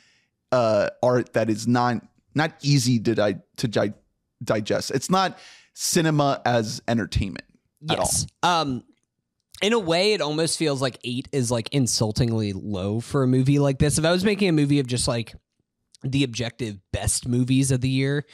uh, 0.52 0.90
art 1.02 1.34
that 1.34 1.50
is 1.50 1.68
not 1.68 2.06
not 2.36 2.54
easy 2.62 3.00
to 3.00 3.16
di- 3.16 3.40
to 3.58 3.68
di- 3.68 3.94
digest. 4.44 4.92
It's 4.92 5.10
not 5.10 5.38
cinema 5.74 6.42
as 6.46 6.82
entertainment. 6.88 7.46
at 7.90 7.98
all. 8.00 8.06
Yes. 8.06 8.28
Um 8.44 8.84
in 9.62 9.74
a 9.74 9.80
way 9.80 10.14
it 10.14 10.22
almost 10.22 10.58
feels 10.58 10.82
like 10.82 10.98
8 11.04 11.30
is 11.32 11.52
like 11.52 11.70
insultingly 11.72 12.54
low 12.54 13.00
for 13.00 13.24
a 13.24 13.28
movie 13.28 13.60
like 13.60 13.80
this. 13.80 13.98
If 13.98 14.06
I 14.06 14.12
was 14.12 14.26
making 14.26 14.50
a 14.50 14.54
movie 14.54 14.80
of 14.80 14.88
just 14.88 15.08
like 15.08 15.34
the 16.04 16.24
objective 16.24 16.80
best 16.92 17.28
movies 17.28 17.72
of 17.72 17.82
the 17.82 17.90
year, 17.90 18.26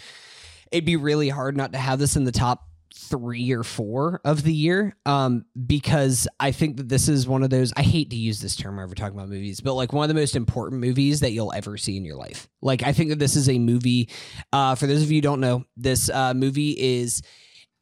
it'd 0.72 0.86
be 0.86 0.96
really 0.96 1.30
hard 1.30 1.58
not 1.58 1.74
to 1.74 1.78
have 1.78 2.00
this 2.00 2.16
in 2.16 2.24
the 2.24 2.32
top 2.32 2.64
three 2.96 3.52
or 3.52 3.64
four 3.64 4.22
of 4.26 4.44
the 4.44 4.54
year 4.54 4.96
um 5.06 5.46
because 5.68 6.28
i 6.40 6.52
think 6.52 6.78
that 6.78 6.90
this 6.90 7.08
is 7.08 7.28
one 7.28 7.44
of 7.44 7.50
those 7.50 7.72
i 7.78 7.84
hate 7.84 8.10
to 8.10 8.16
use 8.16 8.42
this 8.42 8.56
term 8.56 8.76
whenever 8.76 8.96
talking 8.96 9.16
about 9.16 9.30
movies 9.30 9.62
but 9.62 9.76
like 9.76 9.94
one 9.94 10.04
of 10.04 10.08
the 10.08 10.20
most 10.20 10.36
important 10.36 10.82
movies 10.82 11.20
that 11.20 11.32
you'll 11.32 11.54
ever 11.54 11.78
see 11.78 11.96
in 11.96 12.04
your 12.04 12.16
life 12.16 12.50
like 12.62 12.82
i 12.84 12.92
think 12.92 13.10
that 13.10 13.20
this 13.20 13.36
is 13.36 13.50
a 13.50 13.60
movie 13.60 14.10
uh 14.52 14.74
for 14.74 14.88
those 14.88 15.04
of 15.04 15.12
you 15.12 15.22
don't 15.22 15.40
know 15.40 15.64
this 15.76 16.10
uh 16.10 16.34
movie 16.34 16.72
is 16.72 17.22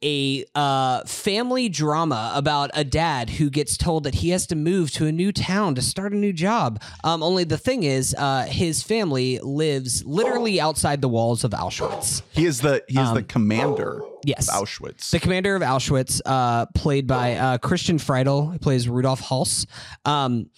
a 0.06 0.44
uh, 0.54 1.02
family 1.04 1.68
drama 1.68 2.30
about 2.36 2.70
a 2.74 2.84
dad 2.84 3.28
who 3.28 3.50
gets 3.50 3.76
told 3.76 4.04
that 4.04 4.14
he 4.16 4.30
has 4.30 4.46
to 4.46 4.54
move 4.54 4.92
to 4.92 5.06
a 5.06 5.10
new 5.12 5.32
town 5.32 5.74
to 5.74 5.82
start 5.82 6.12
a 6.12 6.16
new 6.16 6.32
job. 6.32 6.80
Um, 7.02 7.24
only 7.24 7.42
the 7.42 7.58
thing 7.58 7.82
is, 7.82 8.14
uh, 8.16 8.44
his 8.44 8.84
family 8.84 9.40
lives 9.42 10.04
literally 10.04 10.60
outside 10.60 11.00
the 11.02 11.08
walls 11.08 11.42
of 11.42 11.50
Auschwitz. 11.50 12.22
He 12.32 12.44
is 12.44 12.60
the 12.60 12.84
he 12.86 13.00
is 13.00 13.12
the 13.12 13.22
commander 13.24 14.02
Um, 14.04 14.10
Yes. 14.24 14.48
of 14.48 14.62
Auschwitz. 14.62 15.10
The 15.10 15.18
commander 15.20 15.54
of 15.56 15.62
Auschwitz, 15.62 16.20
uh, 16.24 16.66
played 16.74 17.06
by 17.06 17.34
uh, 17.34 17.58
Christian 17.58 17.98
Friedel, 17.98 18.46
who 18.46 18.58
plays 18.58 18.88
Rudolf 18.88 19.20
Höss. 19.22 19.66
Um, 20.04 20.50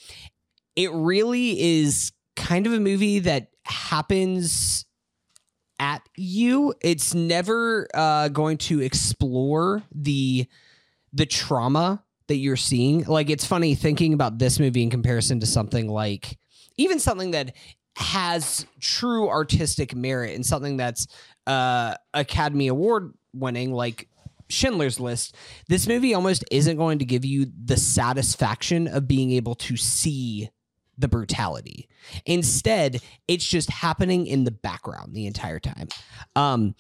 it 0.76 0.90
really 0.92 1.80
is 1.80 2.12
kind 2.36 2.66
of 2.66 2.72
a 2.72 2.80
movie 2.80 3.18
that 3.20 3.48
happens 3.64 4.84
at 5.78 6.02
you. 6.16 6.74
It's 6.80 7.14
never 7.14 7.88
uh, 7.94 8.28
going 8.28 8.58
to 8.58 8.80
explore 8.80 9.82
the 9.94 10.46
the 11.12 11.26
trauma 11.26 12.04
that 12.28 12.36
you're 12.36 12.56
seeing. 12.56 13.04
Like 13.04 13.30
it's 13.30 13.46
funny 13.46 13.74
thinking 13.74 14.12
about 14.12 14.38
this 14.38 14.60
movie 14.60 14.82
in 14.82 14.90
comparison 14.90 15.40
to 15.40 15.46
something 15.46 15.88
like 15.88 16.38
even 16.76 16.98
something 16.98 17.32
that 17.32 17.54
has 17.96 18.64
true 18.80 19.28
artistic 19.28 19.94
merit 19.94 20.34
and 20.34 20.46
something 20.46 20.76
that's 20.76 21.06
uh, 21.46 21.94
Academy 22.14 22.68
Award 22.68 23.12
winning, 23.32 23.72
like 23.72 24.08
Schindler's 24.48 25.00
List. 25.00 25.34
This 25.68 25.88
movie 25.88 26.14
almost 26.14 26.44
isn't 26.50 26.76
going 26.76 27.00
to 27.00 27.04
give 27.04 27.24
you 27.24 27.46
the 27.64 27.76
satisfaction 27.76 28.86
of 28.86 29.08
being 29.08 29.32
able 29.32 29.56
to 29.56 29.76
see 29.76 30.48
the 30.98 31.08
brutality. 31.08 31.88
Instead, 32.26 33.00
it's 33.26 33.44
just 33.46 33.70
happening 33.70 34.26
in 34.26 34.44
the 34.44 34.50
background 34.50 35.14
the 35.14 35.26
entire 35.26 35.60
time. 35.60 35.88
Um, 36.36 36.74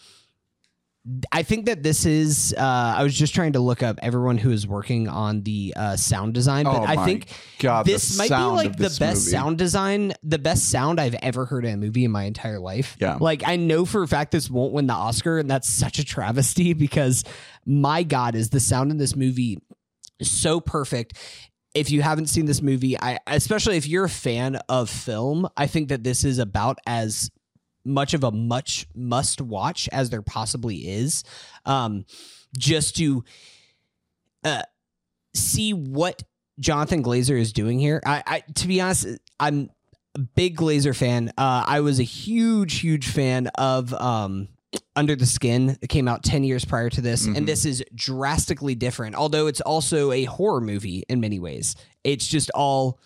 I 1.32 1.42
think 1.42 1.66
that 1.66 1.82
this 1.82 2.04
is. 2.04 2.54
Uh, 2.56 2.60
I 2.60 3.02
was 3.02 3.14
just 3.14 3.34
trying 3.34 3.54
to 3.54 3.60
look 3.60 3.82
up 3.82 3.98
everyone 4.02 4.36
who 4.36 4.50
is 4.50 4.66
working 4.66 5.08
on 5.08 5.42
the 5.42 5.72
uh, 5.74 5.96
sound 5.96 6.34
design, 6.34 6.64
but 6.64 6.82
Oh 6.82 6.84
I 6.84 7.02
think 7.06 7.28
God, 7.60 7.86
this 7.86 8.18
might 8.18 8.28
be 8.28 8.34
like 8.34 8.76
the 8.76 8.82
best 8.84 9.00
movie. 9.00 9.16
sound 9.20 9.56
design, 9.56 10.12
the 10.22 10.38
best 10.38 10.70
sound 10.70 11.00
I've 11.00 11.14
ever 11.22 11.46
heard 11.46 11.64
in 11.64 11.72
a 11.72 11.76
movie 11.78 12.04
in 12.04 12.10
my 12.10 12.24
entire 12.24 12.58
life. 12.58 12.96
Yeah. 13.00 13.16
like 13.20 13.42
I 13.46 13.56
know 13.56 13.86
for 13.86 14.02
a 14.02 14.08
fact 14.08 14.32
this 14.32 14.50
won't 14.50 14.74
win 14.74 14.86
the 14.86 14.92
Oscar, 14.94 15.38
and 15.38 15.50
that's 15.50 15.68
such 15.68 15.98
a 15.98 16.04
travesty 16.04 16.74
because 16.74 17.24
my 17.64 18.02
God, 18.02 18.34
is 18.34 18.50
the 18.50 18.60
sound 18.60 18.90
in 18.90 18.98
this 18.98 19.16
movie 19.16 19.62
so 20.20 20.60
perfect. 20.60 21.16
If 21.78 21.90
you 21.90 22.02
haven't 22.02 22.26
seen 22.26 22.46
this 22.46 22.60
movie, 22.60 22.98
I 23.00 23.18
especially 23.26 23.76
if 23.76 23.86
you're 23.86 24.04
a 24.04 24.10
fan 24.10 24.56
of 24.68 24.90
film, 24.90 25.48
I 25.56 25.66
think 25.66 25.88
that 25.90 26.02
this 26.02 26.24
is 26.24 26.38
about 26.38 26.78
as 26.86 27.30
much 27.84 28.14
of 28.14 28.24
a 28.24 28.30
much 28.30 28.86
must 28.94 29.40
watch 29.40 29.88
as 29.92 30.10
there 30.10 30.22
possibly 30.22 30.88
is. 30.88 31.24
Um, 31.64 32.04
just 32.56 32.96
to 32.96 33.24
uh, 34.44 34.62
see 35.34 35.72
what 35.72 36.22
Jonathan 36.58 37.02
Glazer 37.02 37.38
is 37.38 37.52
doing 37.52 37.78
here. 37.78 38.00
I, 38.04 38.22
I 38.26 38.42
to 38.56 38.68
be 38.68 38.80
honest, 38.80 39.06
I'm 39.38 39.70
a 40.14 40.18
big 40.18 40.56
Glazer 40.56 40.96
fan. 40.96 41.28
Uh, 41.38 41.64
I 41.66 41.80
was 41.80 42.00
a 42.00 42.04
huge, 42.04 42.80
huge 42.80 43.08
fan 43.08 43.48
of 43.48 43.94
um, 43.94 44.48
Under 44.94 45.16
the 45.16 45.26
Skin. 45.26 45.76
It 45.80 45.88
came 45.88 46.08
out 46.08 46.22
ten 46.22 46.44
years 46.44 46.64
prior 46.64 46.90
to 46.90 47.00
this, 47.00 47.26
Mhm. 47.26 47.36
and 47.38 47.48
this 47.48 47.64
is 47.64 47.82
drastically 47.94 48.74
different. 48.74 49.14
Although 49.14 49.46
it's 49.46 49.60
also 49.62 50.12
a 50.12 50.24
horror 50.24 50.60
movie 50.60 51.04
in 51.08 51.20
many 51.20 51.38
ways. 51.38 51.74
It's 52.04 52.26
just 52.26 52.50
all. 52.54 52.98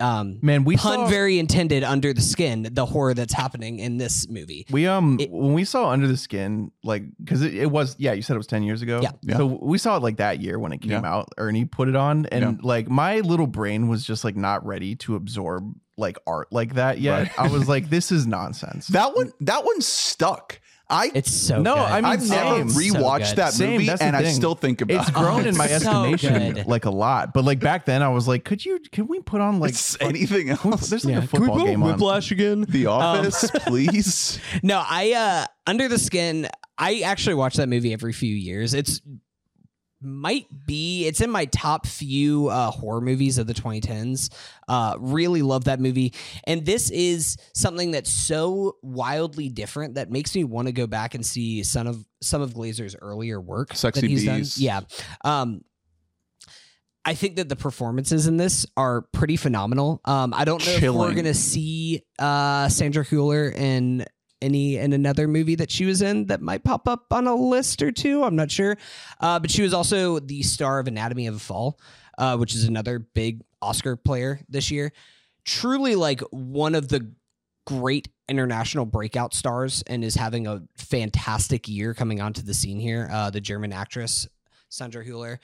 Um, 0.00 0.38
Man, 0.42 0.62
we 0.62 0.76
pun 0.76 0.94
saw 0.94 1.08
very 1.08 1.40
intended 1.40 1.82
under 1.82 2.12
the 2.12 2.20
skin 2.20 2.68
the 2.70 2.86
horror 2.86 3.14
that's 3.14 3.32
happening 3.32 3.80
in 3.80 3.96
this 3.96 4.28
movie 4.28 4.64
we 4.70 4.86
um 4.86 5.18
It- 5.18 5.28
when 5.32 5.54
we 5.54 5.64
saw 5.64 5.90
Under 5.90 6.06
the 6.06 6.16
Skin, 6.16 6.70
like 6.84 7.02
because 7.18 7.42
it, 7.42 7.52
it 7.52 7.68
was 7.68 7.96
yeah, 7.98 8.12
you 8.12 8.22
said 8.22 8.34
it 8.34 8.38
was 8.38 8.46
ten 8.46 8.62
years 8.62 8.80
ago. 8.80 9.00
Yeah. 9.02 9.10
Yeah. 9.22 9.38
So 9.38 9.58
we 9.60 9.76
saw 9.76 9.96
it 9.96 10.02
like 10.04 10.18
that 10.18 10.40
year 10.40 10.56
when 10.56 10.70
it 10.70 10.82
came 10.82 10.92
Yeah. 10.92 11.00
out. 11.04 11.30
Ernie 11.36 11.64
put 11.64 11.88
it 11.88 11.96
on, 11.96 12.26
and 12.26 12.42
Yeah. 12.44 12.52
like 12.62 12.88
my 12.88 13.18
little 13.20 13.48
brain 13.48 13.88
was 13.88 14.04
just 14.04 14.22
like 14.22 14.36
not 14.36 14.64
ready 14.64 14.94
to 14.96 15.16
absorb 15.16 15.74
like 15.96 16.16
art 16.28 16.46
like 16.52 16.74
that 16.74 17.00
yet. 17.00 17.22
Right. 17.36 17.38
I 17.40 17.48
was 17.48 17.68
like, 17.68 17.90
this 17.90 18.12
is 18.12 18.24
nonsense. 18.24 18.86
that 18.88 19.16
one 19.16 19.32
that 19.40 19.64
one 19.64 19.80
stuck. 19.80 20.60
I 20.90 21.10
it's 21.14 21.30
so 21.30 21.60
No, 21.60 21.74
good. 21.74 21.80
I 21.82 21.96
mean, 22.00 22.04
I've 22.06 22.28
never 22.28 22.56
same. 22.56 22.68
So 22.70 22.80
rewatched 22.80 23.28
good. 23.30 23.36
that 23.36 23.52
Same, 23.52 23.70
movie 23.72 23.86
that's 23.86 23.98
the 24.00 24.06
and 24.06 24.16
I 24.16 24.22
thing. 24.22 24.34
still 24.34 24.54
think 24.54 24.80
about 24.80 24.94
it. 24.94 24.98
it's 25.00 25.08
it. 25.10 25.14
grown 25.14 25.46
in 25.46 25.56
my 25.56 25.66
it's 25.66 25.84
so 25.84 26.04
estimation 26.04 26.54
good. 26.54 26.66
like 26.66 26.84
a 26.86 26.90
lot, 26.90 27.34
but 27.34 27.44
like 27.44 27.60
back 27.60 27.84
then 27.84 28.02
I 28.02 28.08
was 28.08 28.26
like, 28.26 28.44
could 28.44 28.64
you? 28.64 28.80
Can 28.90 29.06
we 29.06 29.20
put 29.20 29.40
on 29.40 29.60
like 29.60 29.70
It's 29.70 29.96
anything 30.00 30.50
else. 30.50 30.88
There's 30.88 31.04
like 31.04 31.12
Yeah. 31.14 31.24
a 31.24 31.26
Can 31.26 31.40
we 31.40 31.46
football 31.46 31.58
put 31.58 31.66
game 31.66 31.82
on. 31.82 31.90
Whiplash 31.92 32.30
again 32.30 32.64
The 32.68 32.86
Um, 32.86 32.92
Office, 32.92 33.50
please. 33.66 34.40
No, 34.62 34.82
I 34.88 35.12
uh 35.12 35.46
Under 35.66 35.88
the 35.88 35.98
Skin, 35.98 36.48
I 36.78 37.00
actually 37.00 37.34
watch 37.34 37.56
that 37.56 37.68
movie 37.68 37.92
every 37.92 38.12
few 38.12 38.34
years. 38.34 38.72
It's 38.72 39.00
might 40.00 40.46
be 40.66 41.06
it's 41.06 41.20
in 41.20 41.28
my 41.30 41.44
top 41.46 41.86
few 41.86 42.48
uh 42.48 42.70
horror 42.70 43.00
movies 43.00 43.38
of 43.38 43.46
the 43.46 43.54
2010s. 43.54 44.30
Uh 44.68 44.96
really 44.98 45.42
love 45.42 45.64
that 45.64 45.80
movie. 45.80 46.14
And 46.44 46.64
this 46.64 46.90
is 46.90 47.36
something 47.54 47.90
that's 47.90 48.10
so 48.10 48.76
wildly 48.82 49.48
different 49.48 49.94
that 49.96 50.10
makes 50.10 50.34
me 50.34 50.44
want 50.44 50.66
to 50.68 50.72
go 50.72 50.86
back 50.86 51.14
and 51.14 51.26
see 51.26 51.62
some 51.64 51.86
of 51.86 52.04
some 52.22 52.42
of 52.42 52.54
Glazer's 52.54 52.94
earlier 53.00 53.40
work 53.40 53.74
Sexy 53.74 54.00
that 54.02 54.06
he's 54.08 54.24
Bees. 54.24 54.54
done. 54.54 54.64
Yeah. 54.64 54.80
Um 55.24 55.62
I 57.04 57.14
think 57.14 57.36
that 57.36 57.48
the 57.48 57.56
performances 57.56 58.26
in 58.26 58.36
this 58.36 58.66
are 58.76 59.02
pretty 59.12 59.36
phenomenal. 59.36 60.02
Um, 60.04 60.34
I 60.34 60.44
don't 60.44 60.64
know 60.66 60.72
if 60.72 60.82
we're 60.82 61.14
gonna 61.14 61.32
see 61.32 62.02
uh, 62.18 62.68
Sandra 62.68 63.02
Hüller 63.02 63.50
in 63.54 64.04
any 64.40 64.76
in 64.76 64.92
another 64.92 65.28
movie 65.28 65.54
that 65.56 65.70
she 65.70 65.84
was 65.84 66.02
in 66.02 66.26
that 66.26 66.40
might 66.40 66.64
pop 66.64 66.88
up 66.88 67.12
on 67.12 67.26
a 67.26 67.34
list 67.34 67.82
or 67.82 67.92
two. 67.92 68.22
I'm 68.22 68.36
not 68.36 68.50
sure, 68.50 68.76
uh, 69.20 69.38
but 69.38 69.50
she 69.50 69.62
was 69.62 69.74
also 69.74 70.18
the 70.18 70.42
star 70.42 70.78
of 70.78 70.86
Anatomy 70.86 71.26
of 71.26 71.36
a 71.36 71.38
Fall, 71.38 71.78
uh, 72.16 72.36
which 72.36 72.54
is 72.54 72.64
another 72.64 72.98
big 72.98 73.42
Oscar 73.60 73.96
player 73.96 74.40
this 74.48 74.70
year. 74.70 74.92
Truly, 75.44 75.94
like 75.94 76.20
one 76.30 76.74
of 76.74 76.88
the 76.88 77.12
great 77.66 78.08
international 78.28 78.86
breakout 78.86 79.34
stars, 79.34 79.82
and 79.86 80.04
is 80.04 80.14
having 80.14 80.46
a 80.46 80.62
fantastic 80.76 81.68
year 81.68 81.94
coming 81.94 82.20
onto 82.20 82.42
the 82.42 82.54
scene 82.54 82.80
here. 82.80 83.08
Uh, 83.12 83.30
the 83.30 83.40
German 83.40 83.72
actress 83.72 84.26
Sandra 84.68 85.04
Hüller. 85.04 85.38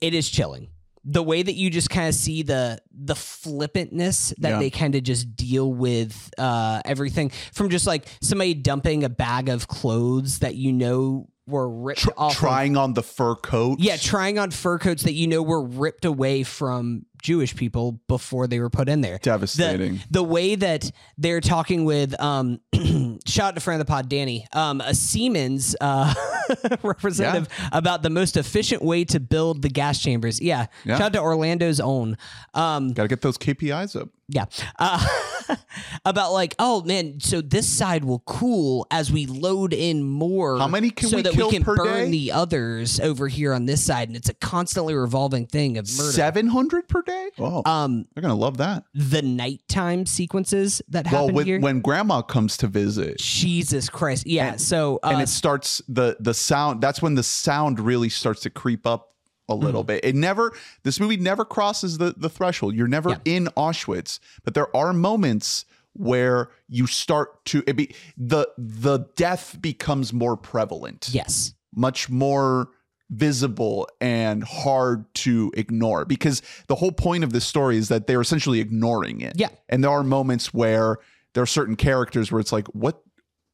It 0.00 0.14
is 0.14 0.28
chilling. 0.28 0.68
The 1.08 1.22
way 1.22 1.42
that 1.42 1.54
you 1.54 1.70
just 1.70 1.88
kind 1.88 2.08
of 2.08 2.14
see 2.14 2.42
the 2.42 2.80
the 2.92 3.14
flippantness 3.14 4.34
that 4.38 4.48
Yeah. 4.50 4.58
they 4.58 4.70
kind 4.70 4.94
of 4.94 5.02
just 5.04 5.36
deal 5.36 5.72
with 5.72 6.30
uh, 6.36 6.80
everything 6.84 7.30
from 7.52 7.70
just 7.70 7.86
like 7.86 8.06
somebody 8.20 8.54
dumping 8.54 9.04
a 9.04 9.08
bag 9.08 9.48
of 9.48 9.68
clothes 9.68 10.40
that 10.40 10.56
you 10.56 10.72
know 10.72 11.28
were 11.46 11.68
ripped 11.70 12.00
Tr- 12.00 12.10
off. 12.16 12.32
of- 12.32 12.38
trying 12.38 12.76
on 12.76 12.94
the 12.94 13.04
fur 13.04 13.36
coat. 13.36 13.78
yeah, 13.78 13.96
trying 13.96 14.36
on 14.38 14.50
fur 14.50 14.78
coats 14.80 15.04
that 15.04 15.12
you 15.12 15.28
know 15.28 15.42
were 15.42 15.62
ripped 15.62 16.04
away 16.04 16.42
from 16.42 17.05
Jewish 17.22 17.54
people 17.56 18.00
before 18.08 18.46
they 18.46 18.60
were 18.60 18.70
put 18.70 18.88
in 18.88 19.00
there 19.00 19.18
Devastating. 19.18 20.00
the 20.10 20.22
way 20.22 20.54
that 20.54 20.90
they're 21.18 21.40
talking 21.40 21.84
with 21.84 22.18
um 22.20 22.60
shout 23.26 23.48
out 23.48 23.54
to 23.54 23.60
friend 23.60 23.80
of 23.80 23.86
the 23.86 23.90
pod 23.90 24.08
danny 24.08 24.46
um 24.52 24.80
a 24.80 24.94
siemens 24.94 25.74
uh 25.80 26.14
representative 26.82 27.48
about 27.72 28.02
the 28.02 28.10
most 28.10 28.36
efficient 28.36 28.82
way 28.82 29.04
to 29.04 29.20
build 29.20 29.62
the 29.62 29.68
gas 29.68 30.00
chambers 30.00 30.40
yeah, 30.40 30.66
Yeah. 30.84 30.98
shout 30.98 31.06
out 31.06 31.12
to 31.14 31.20
orlando's 31.20 31.80
own 31.80 32.16
um 32.54 32.92
Got 32.92 33.02
to 33.04 33.08
get 33.08 33.20
those 33.22 33.38
KPIs 33.38 34.00
up. 34.00 34.08
yeah 34.28 34.44
uh 34.78 35.04
about 36.04 36.32
like 36.32 36.54
oh 36.58 36.82
man 36.82 37.20
so 37.20 37.40
this 37.40 37.68
side 37.68 38.04
will 38.04 38.20
cool 38.20 38.86
as 38.90 39.10
we 39.12 39.26
load 39.26 39.72
in 39.72 40.02
more 40.02 40.58
How 40.58 40.68
many 40.68 40.90
can 40.90 41.08
so 41.08 41.16
we 41.16 41.22
that 41.22 41.32
kill 41.32 41.48
we 41.48 41.54
can 41.54 41.64
per 41.64 41.76
burn 41.76 42.04
day? 42.06 42.10
the 42.10 42.32
others 42.32 43.00
over 43.00 43.28
here 43.28 43.52
on 43.52 43.66
this 43.66 43.84
side 43.84 44.08
and 44.08 44.16
it's 44.16 44.28
a 44.28 44.34
constantly 44.34 44.94
revolving 44.94 45.46
thing 45.46 45.78
of 45.78 45.86
murder 45.96 46.12
700 46.12 46.88
per 46.88 47.02
day? 47.02 47.28
Oh, 47.38 47.62
um 47.70 48.06
they're 48.14 48.22
going 48.22 48.34
to 48.34 48.40
love 48.40 48.58
that. 48.58 48.84
the 48.94 49.22
nighttime 49.22 50.06
sequences 50.06 50.82
that 50.88 51.06
Well, 51.10 51.22
happen 51.22 51.34
when, 51.34 51.46
here 51.46 51.60
when 51.60 51.80
grandma 51.80 52.22
comes 52.22 52.56
to 52.58 52.66
visit 52.66 53.18
Jesus 53.18 53.88
Christ. 53.88 54.26
Yeah. 54.26 54.52
And- 54.52 54.60
so 54.60 54.98
uh, 55.02 55.08
and 55.12 55.22
it 55.22 55.28
starts 55.28 55.82
the 55.88 56.16
the 56.20 56.34
sound 56.34 56.80
that's 56.80 57.00
when 57.02 57.14
the 57.14 57.22
sound 57.22 57.80
really 57.80 58.08
starts 58.08 58.42
to 58.42 58.50
creep 58.50 58.86
up 58.86 59.12
a 59.48 59.54
little 59.54 59.82
Mm-hmm. 59.82 59.86
bit. 59.86 60.04
It 60.04 60.14
never 60.14 60.52
this 60.82 60.98
movie 61.00 61.16
never 61.16 61.44
crosses 61.44 61.98
the 61.98 62.14
the 62.16 62.28
threshold. 62.28 62.74
You're 62.74 62.88
never 62.88 63.10
Yeah. 63.10 63.18
in 63.24 63.44
Auschwitz, 63.56 64.18
but 64.44 64.54
there 64.54 64.74
are 64.76 64.92
moments 64.92 65.64
where 65.92 66.50
you 66.68 66.86
start 66.86 67.44
to 67.46 67.62
it 67.66 67.74
be 67.74 67.94
the 68.16 68.48
the 68.58 69.06
death 69.16 69.56
becomes 69.60 70.12
more 70.12 70.36
prevalent. 70.36 71.08
yes. 71.12 71.54
much 71.74 72.08
more 72.10 72.68
visible 73.10 73.88
and 74.00 74.42
hard 74.44 75.04
to 75.14 75.52
ignore 75.56 76.04
because 76.04 76.42
the 76.66 76.74
whole 76.74 76.90
point 76.92 77.22
of 77.24 77.32
this 77.32 77.44
story 77.44 77.76
is 77.76 77.88
that 77.88 78.06
they're 78.06 78.20
essentially 78.20 78.58
ignoring 78.60 79.20
it. 79.20 79.34
Yeah. 79.36 79.48
And 79.68 79.82
there 79.84 79.90
are 79.90 80.02
moments 80.02 80.52
where 80.52 80.98
there 81.32 81.42
are 81.42 81.46
certain 81.46 81.76
characters 81.76 82.32
where 82.32 82.40
it's 82.40 82.50
like, 82.52 82.66
what 82.68 83.00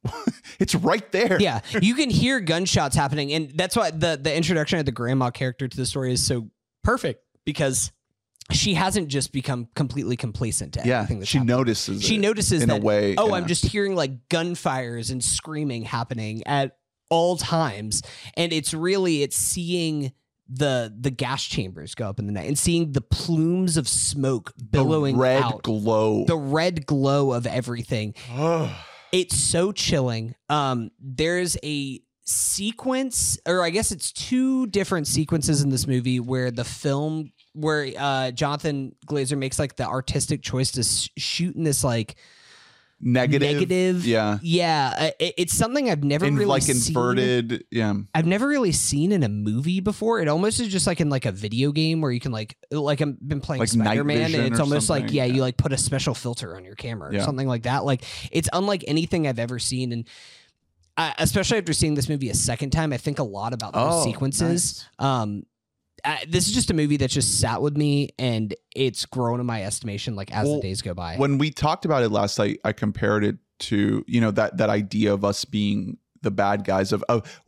it's 0.59 0.75
right 0.75 1.09
there. 1.11 1.37
yeah, 1.39 1.61
you 1.81 1.95
can 1.95 2.09
hear 2.09 2.39
gunshots 2.39 2.95
happening, 2.95 3.31
and 3.33 3.51
that's 3.55 3.75
why 3.75 3.91
the 3.91 4.19
the 4.21 4.35
introduction 4.35 4.79
of 4.79 4.85
the 4.85 4.91
grandma 4.91 5.29
character 5.29 5.67
to 5.67 5.77
the 5.77 5.85
story 5.85 6.13
is 6.13 6.25
so 6.25 6.49
perfect 6.83 7.23
because 7.45 7.91
she 8.51 8.73
hasn't 8.73 9.07
just 9.07 9.31
become 9.31 9.67
completely 9.75 10.17
complacent 10.17 10.73
to 10.73 10.81
yeah. 10.85 10.97
everything 10.97 11.19
that's 11.19 11.29
She 11.31 11.37
happening. 11.37 11.57
notices. 11.57 12.03
She 12.03 12.17
notices 12.17 12.61
in 12.61 12.69
that. 12.69 12.81
a 12.81 12.85
way. 12.85 13.15
oh, 13.17 13.29
yeah. 13.29 13.35
I'm 13.35 13.47
just 13.47 13.65
hearing 13.65 13.95
like 13.95 14.27
gunfires 14.29 15.11
and 15.11 15.23
screaming 15.23 15.83
happening 15.83 16.45
at 16.45 16.77
all 17.09 17.37
times, 17.37 18.01
and 18.35 18.51
it's 18.51 18.73
really 18.73 19.23
it's 19.23 19.37
seeing 19.37 20.11
the 20.49 20.93
the 20.99 21.09
gas 21.09 21.43
chambers 21.45 21.95
go 21.95 22.07
up 22.09 22.19
in 22.19 22.25
the 22.27 22.33
night 22.33 22.47
and 22.47 22.59
seeing 22.59 22.91
the 22.91 23.01
plumes 23.01 23.77
of 23.77 23.87
smoke 23.87 24.51
billowing 24.71 25.15
the 25.15 25.21
red 25.21 25.41
out, 25.41 25.63
glow. 25.63 26.25
the 26.25 26.35
red 26.35 26.85
glow 26.85 27.31
of 27.31 27.47
everything. 27.47 28.13
It's 29.13 29.37
so 29.37 29.71
chilling. 29.71 30.33
Um, 30.49 30.89
there's 30.99 31.55
a 31.63 32.01
sequence, 32.25 33.37
or 33.47 33.61
I 33.61 33.69
guess 33.69 33.91
it's 33.91 34.11
two 34.11 34.65
different 34.65 35.05
sequences 35.05 35.61
in 35.61 35.69
this 35.69 35.85
movie 35.85 36.19
where 36.19 36.49
the 36.49 36.63
film, 36.63 37.31
where 37.53 37.91
uh, 37.95 38.31
Jonathan 38.31 38.95
Glazer 39.05 39.37
makes 39.37 39.59
like 39.59 39.75
the 39.75 39.85
artistic 39.85 40.41
choice 40.41 40.71
to 40.71 40.79
s- 40.79 41.09
shoot 41.15 41.55
in 41.55 41.63
this 41.63 41.83
like 41.83 42.15
negative. 43.03 43.53
negative. 43.53 44.05
Yeah. 44.05 44.39
yeah. 44.41 45.11
it- 45.19 45.33
it's 45.37 45.53
something 45.53 45.89
I've 45.89 46.03
never 46.03 46.25
In 46.25 46.35
really 46.35 46.45
like 46.45 46.63
seen. 46.63 46.75
inverted. 46.87 47.63
Yeah. 47.71 47.93
I've 48.15 48.25
never 48.25 48.47
really 48.47 48.71
seen 48.71 49.11
in 49.11 49.23
a 49.23 49.29
movie 49.29 49.79
before. 49.79 50.21
It 50.21 50.27
almost 50.27 50.59
is 50.59 50.69
just 50.69 50.87
like 50.87 51.01
in 51.01 51.09
like 51.09 51.25
a 51.25 51.31
video 51.31 51.71
game 51.71 52.01
where 52.01 52.11
you 52.11 52.19
can 52.19 52.31
like 52.31 52.57
like 52.71 53.01
I've 53.01 53.19
been 53.27 53.41
playing 53.41 53.59
Like 53.59 53.69
Spider 53.69 54.03
Man 54.03 54.33
and 54.33 54.47
it's 54.47 54.59
almost 54.59 54.89
like 54.89 55.11
yeah, 55.11 55.25
yeah. 55.25 55.33
you 55.33 55.41
like 55.41 55.57
put 55.57 55.73
a 55.73 55.77
special 55.77 56.13
filter 56.13 56.55
on 56.55 56.63
your 56.65 56.75
camera 56.75 57.09
or 57.09 57.13
Yeah. 57.13 57.25
something 57.25 57.47
like 57.47 57.63
that. 57.63 57.85
Like 57.85 58.03
it's 58.31 58.49
unlike 58.53 58.83
anything 58.87 59.27
I've 59.27 59.39
ever 59.39 59.59
seen 59.59 59.91
and. 59.91 60.07
Uh, 60.95 61.11
especially 61.17 61.57
after 61.57 61.73
seeing 61.73 61.95
this 61.95 62.07
movie 62.07 62.29
a 62.29 62.35
second 62.35 62.69
time, 62.69 62.93
I 62.93 62.97
think 62.97 63.17
a 63.17 63.23
lot 63.23 63.51
about 63.51 63.73
those 63.73 63.81
Oh, 63.83 64.03
sequences. 64.03 64.85
Um, 64.99 65.41
uh, 66.05 66.17
this 66.27 66.47
is 66.47 66.53
just 66.53 66.69
a 66.69 66.73
movie 66.73 66.97
that 66.97 67.09
just 67.09 67.39
sat 67.39 67.61
with 67.61 67.77
me, 67.77 68.09
and 68.19 68.53
it's 68.75 69.05
grown 69.05 69.39
in 69.39 69.45
my 69.45 69.63
estimation 69.63 70.15
like 70.15 70.31
as 70.31 70.45
Well, 70.45 70.55
the 70.55 70.61
days 70.61 70.81
go 70.81 70.93
by. 70.93 71.15
When 71.17 71.37
we 71.37 71.49
talked 71.51 71.85
about 71.85 72.03
it 72.03 72.09
last 72.09 72.37
night, 72.39 72.59
I 72.63 72.73
compared 72.73 73.23
it 73.23 73.37
to 73.59 74.03
you 74.07 74.19
know 74.21 74.31
that 74.31 74.57
that 74.57 74.69
idea 74.69 75.13
of 75.13 75.23
us 75.23 75.45
being 75.45 75.97
the 76.21 76.31
bad 76.31 76.63
guys 76.65 76.91
of, 76.91 77.03
of 77.09 77.41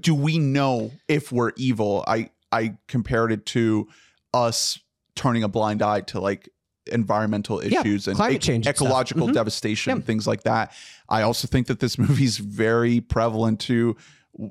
do 0.00 0.14
we 0.14 0.38
know 0.38 0.90
if 1.08 1.30
we're 1.32 1.52
evil? 1.56 2.04
I 2.06 2.30
I 2.52 2.76
compared 2.88 3.32
it 3.32 3.46
to 3.46 3.88
us 4.34 4.78
turning 5.16 5.42
a 5.42 5.48
blind 5.48 5.82
eye 5.82 6.00
to 6.00 6.20
like 6.20 6.48
environmental 6.90 7.62
Yeah, 7.64 7.80
issues 7.80 8.08
and 8.08 8.16
climate 8.16 8.40
change 8.42 8.66
ecological 8.66 9.28
Mhm. 9.28 9.34
devastation 9.34 9.96
Yeah. 9.98 10.02
things 10.02 10.26
like 10.26 10.42
that. 10.44 10.72
I 11.08 11.22
also 11.22 11.46
think 11.46 11.66
that 11.68 11.78
this 11.80 11.98
movie's 11.98 12.38
very 12.38 13.00
prevalent 13.00 13.60
to 13.60 13.96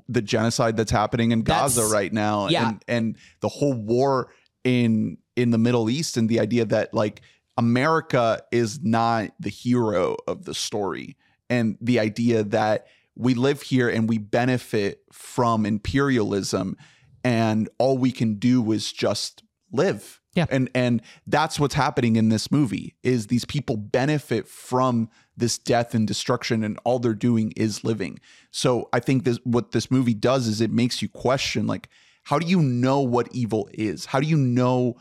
the 0.08 0.22
genocide 0.22 0.76
that's 0.76 0.90
happening 0.90 1.32
in 1.32 1.42
Gaza 1.42 1.80
That's- 1.80 1.92
right 1.92 2.12
now 2.12 2.48
yeah. 2.48 2.68
and 2.68 2.84
and 2.88 3.16
the 3.40 3.48
whole 3.48 3.74
war 3.74 4.32
in 4.64 5.18
in 5.36 5.50
the 5.50 5.58
Middle 5.58 5.88
East 5.88 6.16
and 6.16 6.28
the 6.28 6.40
idea 6.40 6.64
that 6.66 6.92
like 6.92 7.22
America 7.56 8.42
is 8.52 8.80
not 8.82 9.30
the 9.38 9.48
hero 9.50 10.16
of 10.26 10.44
the 10.44 10.54
story 10.54 11.16
and 11.48 11.76
the 11.80 11.98
idea 11.98 12.42
that 12.44 12.86
we 13.16 13.34
live 13.34 13.62
here 13.62 13.88
and 13.88 14.08
we 14.08 14.18
benefit 14.18 15.02
from 15.12 15.66
imperialism 15.66 16.76
and 17.24 17.68
all 17.78 17.98
we 17.98 18.12
can 18.12 18.34
do 18.34 18.70
is 18.72 18.92
just 18.92 19.42
live 19.72 20.19
Yeah. 20.40 20.56
and 20.56 20.70
and 20.74 21.02
that's 21.26 21.58
what's 21.60 21.74
happening 21.74 22.16
in 22.16 22.28
this 22.28 22.50
movie 22.50 22.94
is 23.02 23.28
these 23.28 23.44
people 23.44 23.76
benefit 23.76 24.48
from 24.48 25.08
this 25.36 25.56
death 25.58 25.94
and 25.94 26.06
destruction 26.06 26.64
and 26.64 26.78
all 26.84 26.98
they're 26.98 27.14
doing 27.14 27.52
is 27.56 27.84
living. 27.84 28.20
So 28.50 28.88
i 28.92 29.00
think 29.00 29.24
this 29.24 29.38
what 29.44 29.72
this 29.72 29.90
movie 29.90 30.14
does 30.14 30.46
is 30.46 30.60
it 30.60 30.70
makes 30.70 31.02
you 31.02 31.08
question 31.08 31.66
like 31.66 31.88
how 32.24 32.38
do 32.38 32.46
you 32.46 32.60
know 32.60 33.00
what 33.00 33.28
evil 33.32 33.68
is? 33.72 34.06
How 34.06 34.20
do 34.20 34.26
you 34.26 34.36
know 34.36 34.96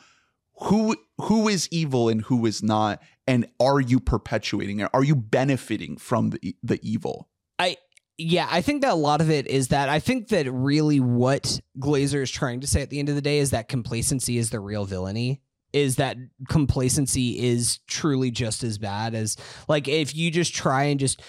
who 0.61 0.95
who 1.17 1.47
is 1.47 1.67
evil 1.71 2.09
and 2.09 2.21
who 2.23 2.45
is 2.45 2.63
not? 2.63 3.01
And 3.27 3.47
are 3.59 3.79
you 3.79 3.99
perpetuating 3.99 4.79
it? 4.79 4.89
Are 4.93 5.03
you 5.03 5.15
benefiting 5.15 5.97
from 5.97 6.31
the 6.31 6.55
the 6.63 6.79
evil? 6.81 7.27
I 7.57 7.77
yeah, 8.20 8.49
I 8.51 8.61
think 8.61 8.82
that 8.82 8.91
a 8.91 8.95
lot 8.95 9.22
of 9.22 9.32
it 9.32 9.47
is 9.47 9.70
that 9.70 9.88
I 9.88 9.99
think 9.99 10.28
that 10.28 10.51
really 10.51 10.99
what 10.99 11.61
Glazer 11.80 12.22
is 12.22 12.30
trying 12.30 12.59
to 12.59 12.67
say 12.67 12.82
at 12.82 12.89
the 12.89 12.99
end 12.99 13.07
of 13.07 13.15
the 13.15 13.22
day 13.22 13.39
is 13.39 13.51
that 13.51 13.70
complacency 13.70 14.38
is 14.38 14.49
the 14.49 14.59
real 14.59 14.84
villainy. 14.84 15.41
Is 15.72 15.95
that 15.95 16.17
complacency 16.49 17.39
is 17.39 17.80
truly 17.88 18.30
just 18.30 18.61
as 18.63 18.78
bad 18.78 19.15
as 19.15 19.38
like 19.70 19.88
if 19.88 20.13
you 20.15 20.32
just 20.32 20.53
try 20.53 20.86
and 20.86 20.99
just 20.99 21.22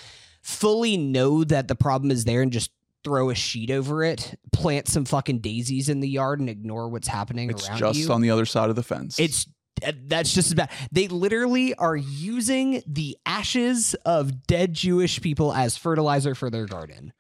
fully 0.43 0.97
know 0.97 1.45
that 1.45 1.69
the 1.69 1.77
problem 1.77 2.11
is 2.11 2.25
there 2.25 2.43
and 2.43 2.51
just 2.51 2.73
throw 3.05 3.31
a 3.31 3.35
sheet 3.35 3.71
over 3.71 4.03
it, 4.03 4.35
plant 4.53 4.89
some 4.89 5.05
fucking 5.05 5.39
daisies 5.39 5.89
in 5.89 6.01
the 6.01 6.09
yard 6.09 6.41
and 6.41 6.51
ignore 6.51 6.89
what's 6.89 7.09
happening 7.09 7.51
it's 7.51 7.69
around 7.69 7.79
just 7.79 7.99
you. 8.01 8.13
on 8.13 8.21
the 8.21 8.31
other 8.31 8.45
side 8.45 8.69
of 8.69 8.77
the 8.77 8.83
fence 8.83 9.19
It's 9.21 9.47
that's 10.05 10.33
just 10.35 10.49
as 10.49 10.55
bad. 10.55 10.71
They 10.93 11.09
literally 11.09 11.75
are 11.75 11.97
using 11.97 12.83
the 12.87 13.17
ashes 13.27 13.95
of 14.05 14.47
dead 14.47 14.73
Jewish 14.75 15.21
people 15.21 15.53
as 15.53 15.77
fertilizer 15.77 16.35
for 16.35 16.51
their 16.51 16.67
garden. 16.67 17.13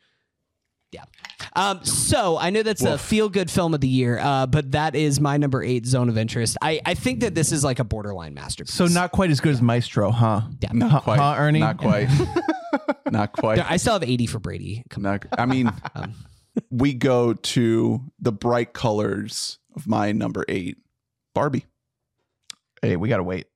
Yeah. 0.93 1.05
Um, 1.55 1.85
so 1.85 2.37
I 2.37 2.51
know 2.51 2.65
that's 2.65 2.83
a 2.83 2.99
feel 2.99 3.29
good 3.29 3.49
film 3.49 3.75
of 3.75 3.81
the 3.81 3.87
year, 3.89 4.19
uh, 4.19 4.47
but 4.47 4.73
that 4.73 4.97
is 4.97 5.21
my 5.21 5.37
number 5.37 5.63
eight 5.63 5.87
zone 5.87 6.09
of 6.09 6.19
interest. 6.19 6.57
I, 6.61 6.81
I 6.85 6.95
think 6.95 7.21
that 7.21 7.35
this 7.37 7.53
is 7.53 7.63
like 7.63 7.79
a 7.79 7.85
borderline 7.85 8.35
masterpiece. 8.35 8.75
So 8.75 8.87
not 8.87 9.13
quite 9.13 9.31
as 9.31 9.39
good 9.41 9.53
as 9.53 9.63
Maestro, 9.63 10.11
huh? 10.11 10.43
Yeah. 10.61 10.71
not 10.73 10.91
Huh, 10.91 11.01
quite 11.01 11.21
huh, 11.21 11.35
Ernie? 11.39 11.61
not 11.61 11.79
quite 11.79 12.09
not 13.11 13.33
quite 13.33 13.59
I 13.61 13.77
still 13.77 13.93
have 13.93 14.03
80 14.03 14.27
for 14.27 14.41
Brady. 14.41 14.83
Come 14.91 15.05
Not- 15.05 15.27
I 15.39 15.47
mean, 15.47 15.71
Um. 15.95 16.15
we 16.71 16.93
go 16.95 17.35
to 17.35 18.01
the 18.19 18.33
bright 18.33 18.73
colors 18.73 19.61
of 19.77 19.87
my 19.87 20.11
number 20.11 20.45
eight, 20.49 20.79
Barbie. 21.37 21.67
Hey, 22.83 22.97
we 22.97 23.09
gotta 23.09 23.23
wait. 23.23 23.47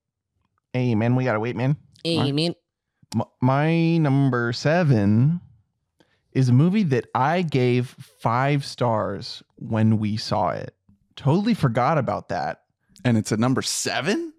Hey, 0.73 0.95
man, 0.95 1.17
we 1.17 1.25
gotta 1.25 1.41
wait, 1.41 1.57
man. 1.57 1.77
on. 2.07 2.27
Amen. 2.27 2.55
M- 3.15 3.23
my 3.41 3.97
number 3.99 4.53
seven 4.53 5.41
is 6.33 6.49
a 6.49 6.53
movie 6.53 6.83
that 6.83 7.07
I 7.15 7.43
gave 7.43 7.95
five 8.21 8.65
stars 8.65 9.43
when 9.57 9.99
we 9.99 10.17
saw 10.17 10.51
it. 10.51 10.75
Totally 11.17 11.55
forgot 11.55 11.97
about 11.97 12.29
that. 12.31 12.63
And 13.05 13.17
it's 13.17 13.33
a 13.33 13.37
number 13.37 13.63
seven? 13.63 14.33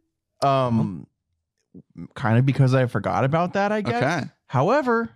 Um, 0.43 1.07
kind 2.15 2.37
of 2.37 2.45
because 2.45 2.73
I 2.73 2.85
forgot 2.87 3.23
about 3.23 3.53
that, 3.53 3.71
I 3.71 3.81
guess. 3.81 4.03
Okay. 4.03 4.23
However, 4.47 5.09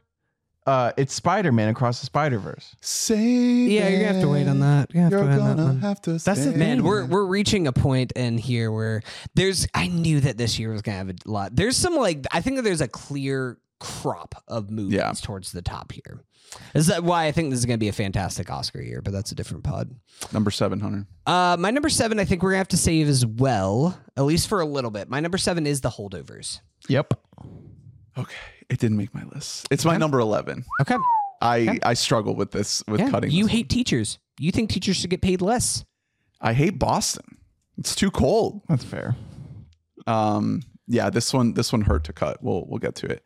uh, 0.67 0.91
it's 0.97 1.13
Spider 1.13 1.51
Man 1.51 1.69
Across 1.69 1.99
the 2.01 2.05
Spider 2.05 2.37
Verse. 2.39 2.75
Say 2.81 3.17
Yeah, 3.17 3.87
you're 3.89 3.99
gonna 4.01 4.13
have 4.13 4.21
to 4.21 4.29
wait 4.29 4.47
on 4.47 4.59
that. 4.59 4.93
You're 4.93 5.09
You're 5.09 5.19
gonna 5.21 5.31
have 5.31 5.37
to 5.39 5.43
wait 5.43 5.49
on 5.49 5.57
that 5.57 5.61
gonna 5.63 5.73
one. 5.73 5.81
have 5.81 6.01
to 6.03 6.11
That's 6.17 6.45
the 6.45 6.51
Man, 6.51 6.83
we're 6.83 7.05
we're 7.05 7.25
reaching 7.25 7.65
a 7.67 7.73
point 7.73 8.11
in 8.13 8.37
here 8.37 8.71
where 8.71 9.01
there's 9.35 9.67
I 9.73 9.87
knew 9.87 10.19
that 10.21 10.37
this 10.37 10.59
year 10.59 10.71
was 10.71 10.81
gonna 10.81 10.97
have 10.97 11.09
a 11.09 11.15
lot. 11.25 11.55
There's 11.55 11.75
some 11.77 11.95
like 11.95 12.25
I 12.31 12.41
think 12.41 12.57
that 12.57 12.63
there's 12.63 12.81
a 12.81 12.87
clear 12.87 13.57
crop 13.79 14.35
of 14.47 14.69
movies 14.69 14.95
Yeah. 14.95 15.13
towards 15.21 15.51
the 15.53 15.61
top 15.61 15.91
here. 15.93 16.21
Is 16.73 16.87
that 16.87 17.03
why 17.03 17.25
I 17.25 17.31
think 17.31 17.51
this 17.51 17.59
is 17.59 17.65
gonna 17.65 17.77
be 17.77 17.87
a 17.89 17.93
fantastic 17.93 18.51
Oscar 18.51 18.81
year, 18.81 19.01
but 19.01 19.13
that's 19.13 19.31
a 19.31 19.35
different 19.35 19.63
pod. 19.63 19.89
number 20.33 20.51
seven, 20.51 20.79
Hunter. 20.81 21.07
Uh 21.25 21.55
my 21.59 21.71
number 21.71 21.89
seven 21.89 22.19
I 22.19 22.25
think 22.25 22.43
we're 22.43 22.49
gonna 22.51 22.57
have 22.59 22.67
to 22.69 22.77
save 22.77 23.07
as 23.07 23.25
well, 23.25 23.97
at 24.17 24.23
least 24.23 24.47
for 24.49 24.59
a 24.59 24.65
little 24.65 24.91
bit. 24.91 25.09
My 25.09 25.19
number 25.19 25.37
seven 25.37 25.65
is 25.65 25.81
the 25.81 25.89
holdovers. 25.91 26.59
Yep. 26.89 27.13
Okay. 28.19 28.35
It 28.69 28.79
didn't 28.79 28.97
make 28.97 29.13
my 29.13 29.23
list. 29.33 29.67
It's 29.71 29.83
my 29.85 29.97
number 29.97 30.19
11. 30.19 30.63
Okay. 30.81 30.95
I, 31.41 31.59
Okay. 31.61 31.79
I 31.83 31.93
struggle 31.93 32.35
with 32.35 32.51
this, 32.51 32.83
with 32.87 32.99
Yeah. 32.99 33.09
cutting. 33.09 33.31
You 33.31 33.45
this. 33.45 33.51
hate 33.53 33.69
teachers. 33.69 34.19
You 34.39 34.51
think 34.51 34.69
teachers 34.69 34.97
should 34.97 35.09
get 35.09 35.21
paid 35.21 35.41
less. 35.41 35.85
I 36.41 36.53
hate 36.53 36.77
Boston. 36.79 37.37
It's 37.77 37.95
too 37.95 38.11
cold. 38.11 38.61
That's 38.69 38.83
fair. 38.83 39.15
Um, 40.07 40.61
yeah, 40.87 41.09
this 41.09 41.33
one, 41.33 41.53
this 41.53 41.71
one 41.71 41.81
hurt 41.81 42.03
to 42.05 42.13
cut. 42.13 42.41
We'll, 42.43 42.65
we'll 42.67 42.79
get 42.79 42.95
to 42.95 43.07
it. 43.07 43.23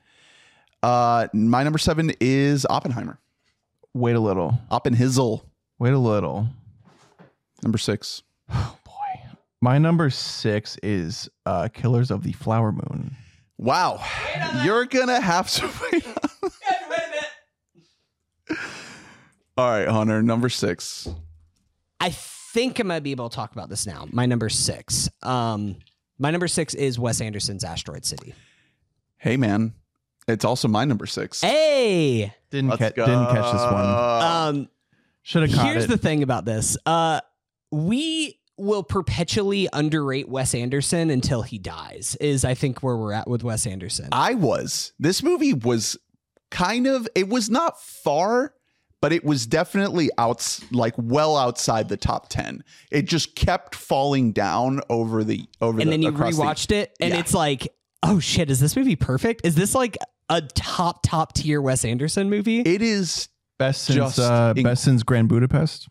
Uh, 0.81 1.27
my 1.33 1.63
number 1.63 1.79
seven 1.79 2.11
is 2.19 2.65
Oppenheimer. 2.69 3.19
Wait 3.93 4.15
a 4.15 4.19
little. 4.19 4.59
Oppenhizel. 4.71 5.43
Wait 5.79 5.93
a 5.93 5.97
little. 5.99 6.47
Number 7.63 7.77
six. 7.77 8.23
Oh 8.49 8.77
boy. 8.85 8.91
My 9.61 9.77
number 9.77 10.09
six 10.09 10.77
is 10.83 11.29
uh, 11.45 11.69
Killers 11.73 12.11
of 12.11 12.23
the 12.23 12.33
Flower 12.33 12.71
Moon. 12.71 13.15
Wow. 13.57 14.03
You're 14.63 14.85
gonna 14.85 15.19
have 15.21 15.49
to 15.51 15.69
wait. 15.91 16.05
on- 16.07 16.13
All 19.57 19.69
right, 19.69 19.87
Hunter. 19.87 20.23
Number 20.23 20.49
six. 20.49 21.07
I 21.99 22.09
think 22.09 22.79
I 22.79 22.83
might 22.83 23.01
be 23.03 23.11
able 23.11 23.29
to 23.29 23.35
talk 23.35 23.51
about 23.51 23.69
this 23.69 23.85
now. 23.85 24.07
My 24.11 24.25
number 24.25 24.49
six. 24.49 25.09
Um, 25.21 25.75
my 26.17 26.31
number 26.31 26.47
six 26.47 26.73
is 26.73 26.97
Wes 26.99 27.21
Anderson's 27.21 27.63
Asteroid 27.63 28.03
City. 28.05 28.33
Hey, 29.17 29.37
man. 29.37 29.73
It's 30.27 30.43
also 30.45 30.67
my 30.67 30.85
number 30.85 31.05
six. 31.05 31.41
Hey, 31.41 32.33
Didn't 32.49 32.69
Let's 32.69 32.79
catch. 32.79 32.95
Didn't 32.95 33.27
catch 33.27 33.51
this 33.53 33.61
one. 33.61 33.85
um, 33.85 34.69
Should 35.21 35.43
have 35.49 35.53
caught 35.53 35.65
here's 35.67 35.83
it. 35.85 35.89
the 35.89 35.97
thing 35.97 36.23
about 36.23 36.45
this. 36.45 36.77
Uh, 36.85 37.19
we 37.71 38.39
will 38.57 38.83
perpetually 38.83 39.67
underrate 39.73 40.29
Wes 40.29 40.53
Anderson 40.53 41.09
until 41.09 41.41
he 41.41 41.57
dies. 41.57 42.15
Is 42.21 42.45
I 42.45 42.53
think 42.53 42.83
where 42.83 42.95
we're 42.97 43.13
at 43.13 43.27
with 43.27 43.43
Wes 43.43 43.65
Anderson. 43.65 44.09
I 44.11 44.35
was. 44.35 44.93
This 44.99 45.23
movie 45.23 45.53
was 45.53 45.97
kind 46.51 46.85
of 46.87 47.07
it 47.15 47.27
was 47.29 47.49
not 47.49 47.81
far, 47.81 48.53
but 49.01 49.11
it 49.11 49.23
was 49.25 49.47
definitely 49.47 50.09
outs 50.17 50.61
like 50.71 50.93
well 50.97 51.35
outside 51.35 51.89
the 51.89 51.97
top 51.97 52.29
10. 52.29 52.63
It 52.91 53.03
just 53.03 53.35
kept 53.35 53.73
falling 53.75 54.31
down 54.33 54.81
over 54.89 55.23
the 55.23 55.45
over 55.61 55.77
the 55.77 55.81
and 55.81 55.87
the 55.89 55.91
then 55.93 56.01
you 56.03 56.09
across 56.09 56.35
the- 56.37 56.43
rewatched 56.43 56.71
it, 56.71 56.95
and 56.99 57.13
Yeah. 57.13 57.19
it's 57.19 57.33
like, 57.33 57.73
oh 58.03 58.19
shit, 58.19 58.51
is 58.51 58.59
this 58.59 58.75
movie 58.75 58.95
perfect? 58.95 59.41
Is 59.45 59.55
this 59.55 59.73
like 59.73 59.97
a 60.29 60.41
top 60.41 61.01
top 61.03 61.33
tier 61.33 61.59
Wes 61.61 61.83
Anderson 61.83 62.29
movie? 62.29 62.59
It 62.61 62.81
is 62.81 63.29
Best 63.57 63.83
since 63.83 64.17
uh, 64.19 64.53
in- 64.55 64.63
best 64.63 64.83
since 64.83 65.01
Grand 65.03 65.27
Budapest. 65.29 65.87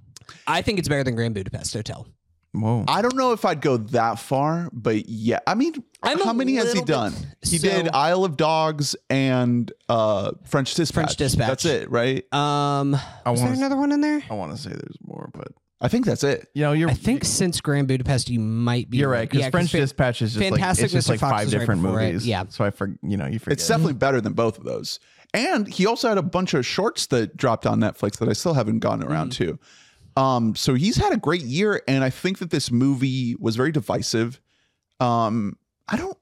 I 0.47 0.63
think 0.63 0.79
it's 0.79 0.89
better 0.89 1.05
than 1.05 1.15
Grand 1.15 1.35
Budapest 1.35 1.75
Hotel. 1.75 2.07
Whoa. 2.55 2.85
I 2.87 3.01
don't 3.01 3.17
know 3.17 3.33
if 3.33 3.45
I'd 3.47 3.61
go 3.63 3.79
that 3.79 4.19
far, 4.19 4.69
but 4.73 5.09
yeah. 5.09 5.39
I 5.47 5.55
mean, 5.55 5.73
I'm 6.03 6.19
how 6.21 6.33
many 6.35 6.57
has 6.57 6.65
he 6.73 6.81
little 6.81 6.85
bit- 6.85 6.93
done? 6.93 7.15
he 7.43 7.57
so- 7.59 7.69
did 7.69 7.89
Isle 7.89 8.25
of 8.25 8.37
Dogs 8.37 8.95
and 9.09 9.73
uh 9.89 10.33
French 10.45 10.75
Dispatch. 10.75 10.95
French 10.95 11.17
Dispatch. 11.17 11.49
That's 11.49 11.65
it, 11.65 11.91
right? 11.91 12.31
Um, 12.33 12.95
I 13.25 13.31
was 13.31 13.41
there 13.41 13.53
another 13.53 13.77
one 13.77 13.91
in 13.93 14.01
there? 14.03 14.23
I 14.31 14.35
want 14.35 14.53
to 14.55 14.59
say 14.59 14.69
there's 14.71 14.97
more, 15.03 15.31
but 15.33 15.49
I 15.81 15.89
think 15.89 16.05
that's 16.05 16.23
it. 16.25 16.49
you 16.55 16.63
know, 16.63 16.73
you're. 16.73 16.91
I 16.91 16.95
think 16.95 17.25
since 17.25 17.61
Grand 17.61 17.89
Budapest, 17.89 18.29
you 18.29 18.39
might 18.39 18.91
be. 18.91 18.99
you're 18.99 19.09
right 19.09 19.29
because 19.29 19.45
Yeah, 19.47 19.51
French 19.51 19.71
Fa- 19.71 19.79
Dispatch 19.79 20.21
is 20.23 20.35
just 20.35 20.41
like 20.43 20.51
Fantastic 20.53 20.85
it's 20.85 20.93
just 20.93 21.07
Mr. 21.09 21.11
like 21.13 21.21
Fox 21.21 21.33
five 21.33 21.45
was 21.47 21.55
right 21.55 21.61
different 21.61 21.83
before 21.83 22.01
it. 22.01 22.07
movies. 22.07 22.27
Yeah. 22.27 22.45
So 22.51 22.65
I 22.65 22.71
for 22.71 22.95
you 23.03 23.17
know 23.17 23.27
you 23.27 23.39
forget. 23.39 23.55
It's 23.59 23.67
definitely 23.67 23.95
better 23.95 24.21
than 24.21 24.35
both 24.35 24.59
of 24.59 24.65
those. 24.65 25.01
And 25.35 25.67
he 25.67 25.87
also 25.87 26.11
had 26.11 26.19
a 26.19 26.23
bunch 26.23 26.53
of 26.53 26.67
shorts 26.67 27.07
that 27.07 27.37
dropped 27.39 27.65
on 27.67 27.81
Netflix 27.81 28.19
that 28.19 28.29
I 28.29 28.35
still 28.35 28.53
haven't 28.53 28.81
gotten 28.81 29.03
around 29.03 29.31
Mm. 29.31 29.37
to. 29.37 29.59
Um, 30.17 30.55
so 30.55 30.75
he's 30.75 30.97
had 30.97 31.13
a 31.13 31.17
great 31.17 31.43
year, 31.43 31.83
and 31.89 32.05
I 32.05 32.11
think 32.11 32.39
that 32.39 32.51
this 32.51 32.71
movie 32.71 33.35
was 33.39 33.57
very 33.57 33.73
divisive. 33.73 34.41
Um, 35.01 35.57
I 35.89 35.97
don't. 35.97 36.17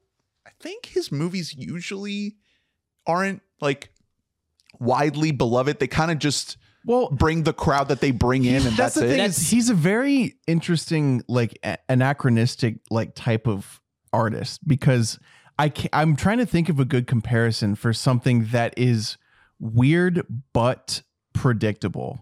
I 0.45 0.51
think 0.59 0.85
his 0.87 1.11
movies 1.11 1.53
usually 1.55 2.35
aren't 3.05 3.41
like 3.59 3.91
widely 4.79 5.31
beloved. 5.31 5.79
They 5.79 5.87
kind 5.87 6.11
of 6.11 6.19
just 6.19 6.57
well. 6.85 7.09
bring 7.09 7.43
the 7.43 7.53
crowd 7.53 7.89
that 7.89 7.99
they 7.99 8.11
bring 8.11 8.45
in, 8.45 8.65
and 8.65 8.77
that's, 8.77 8.95
the 8.95 9.05
it. 9.05 9.09
thing 9.09 9.19
is 9.19 9.49
he's 9.49 9.69
a 9.69 9.73
very 9.73 10.35
interesting 10.47 11.23
like 11.27 11.57
a- 11.63 11.77
anachronistic 11.89 12.77
like 12.89 13.13
type 13.15 13.47
of 13.47 13.81
artist 14.13 14.65
because 14.67 15.19
I 15.59 15.69
can, 15.69 15.89
I'm 15.93 16.15
trying 16.15 16.37
to 16.39 16.45
think 16.45 16.69
of 16.69 16.79
a 16.79 16.85
good 16.85 17.07
comparison 17.07 17.75
for 17.75 17.93
something 17.93 18.47
that 18.51 18.73
is 18.77 19.17
weird 19.59 20.25
but 20.53 21.03
predictable 21.33 22.19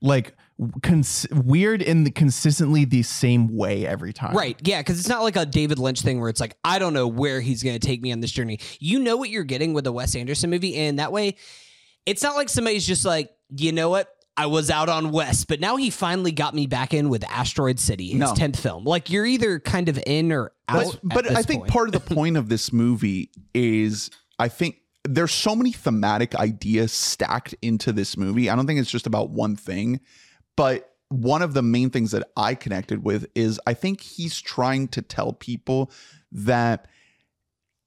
like 0.00 0.34
cons- 0.82 1.26
weird 1.30 1.82
in 1.82 2.04
the 2.04 2.10
consistently 2.10 2.84
the 2.84 3.02
same 3.02 3.54
way 3.54 3.86
every 3.86 4.12
time 4.12 4.34
Right. 4.34 4.56
Yeah. 4.66 4.80
Because 4.80 4.98
it's 4.98 5.08
not 5.08 5.22
like 5.22 5.36
a 5.36 5.44
David 5.46 5.78
Lynch 5.78 6.00
thing 6.02 6.20
where 6.20 6.28
it's 6.30 6.40
like, 6.40 6.56
I 6.64 6.78
don't 6.78 6.94
know 6.94 7.06
where 7.08 7.40
he's 7.40 7.62
going 7.62 7.78
to 7.78 7.86
take 7.86 8.00
me 8.02 8.12
on 8.12 8.20
this 8.20 8.30
journey. 8.30 8.58
You 8.80 8.98
know 8.98 9.16
what 9.16 9.30
you're 9.30 9.44
getting 9.44 9.72
with 9.74 9.86
a 9.86 9.92
Wes 9.92 10.14
Anderson 10.16 10.50
movie. 10.50 10.76
And 10.76 10.98
that 10.98 11.12
way, 11.12 11.36
it's 12.06 12.22
not 12.22 12.36
like 12.36 12.48
somebody's 12.48 12.86
just 12.86 13.04
like, 13.04 13.30
you 13.56 13.72
know 13.72 13.90
what? 13.90 14.08
I 14.38 14.46
was 14.46 14.70
out 14.70 14.90
on 14.90 15.12
Wes, 15.12 15.44
but 15.46 15.60
now 15.60 15.76
he 15.76 15.88
finally 15.88 16.30
got 16.30 16.54
me 16.54 16.66
back 16.66 16.92
in 16.92 17.08
with 17.08 17.24
Asteroid 17.24 17.80
City, 17.80 18.08
his 18.10 18.18
No. 18.18 18.34
10th 18.34 18.56
film. 18.58 18.84
Like, 18.84 19.08
you're 19.08 19.24
either 19.24 19.58
kind 19.58 19.88
of 19.88 19.98
in 20.06 20.30
or 20.30 20.52
out. 20.68 20.98
But, 21.02 21.24
but 21.24 21.30
I 21.30 21.42
think 21.42 21.62
point. 21.62 21.72
part 21.72 21.88
of 21.88 21.92
the 21.92 22.14
point 22.14 22.36
of 22.36 22.50
this 22.50 22.70
movie 22.70 23.30
is 23.54 24.10
I 24.38 24.48
think 24.48 24.76
there's 25.04 25.32
so 25.32 25.56
many 25.56 25.72
thematic 25.72 26.34
ideas 26.34 26.92
stacked 26.92 27.54
into 27.62 27.92
this 27.92 28.16
movie. 28.18 28.50
I 28.50 28.56
don't 28.56 28.66
think 28.66 28.78
it's 28.78 28.90
just 28.90 29.06
about 29.06 29.30
one 29.30 29.56
thing, 29.56 30.00
but 30.56 30.92
one 31.08 31.42
of 31.42 31.54
the 31.54 31.62
main 31.62 31.90
things 31.90 32.10
that 32.10 32.28
I 32.36 32.54
connected 32.54 33.04
with 33.04 33.26
is 33.34 33.60
I 33.66 33.74
think 33.74 34.00
he's 34.00 34.40
trying 34.40 34.88
to 34.88 35.02
tell 35.02 35.32
people 35.32 35.90
that 36.32 36.88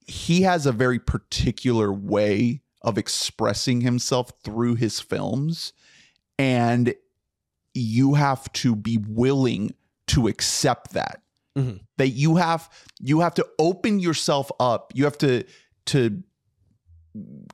he 0.07 0.41
has 0.43 0.65
a 0.65 0.71
very 0.71 0.99
particular 0.99 1.91
way 1.91 2.61
of 2.81 2.97
expressing 2.97 3.81
himself 3.81 4.31
through 4.43 4.75
his 4.75 4.99
films. 4.99 5.73
And 6.37 6.95
you 7.73 8.13
have 8.13 8.51
to 8.53 8.75
be 8.75 8.97
willing 8.97 9.75
to 10.07 10.27
accept 10.27 10.93
that. 10.93 11.21
Mhm. 11.57 11.81
that 11.97 12.09
you 12.09 12.37
have 12.37 12.69
you 12.99 13.19
have 13.19 13.33
to 13.33 13.45
open 13.57 13.99
yourself 13.99 14.51
up. 14.59 14.93
You 14.95 15.03
have 15.03 15.17
to 15.17 15.43
to 15.87 16.23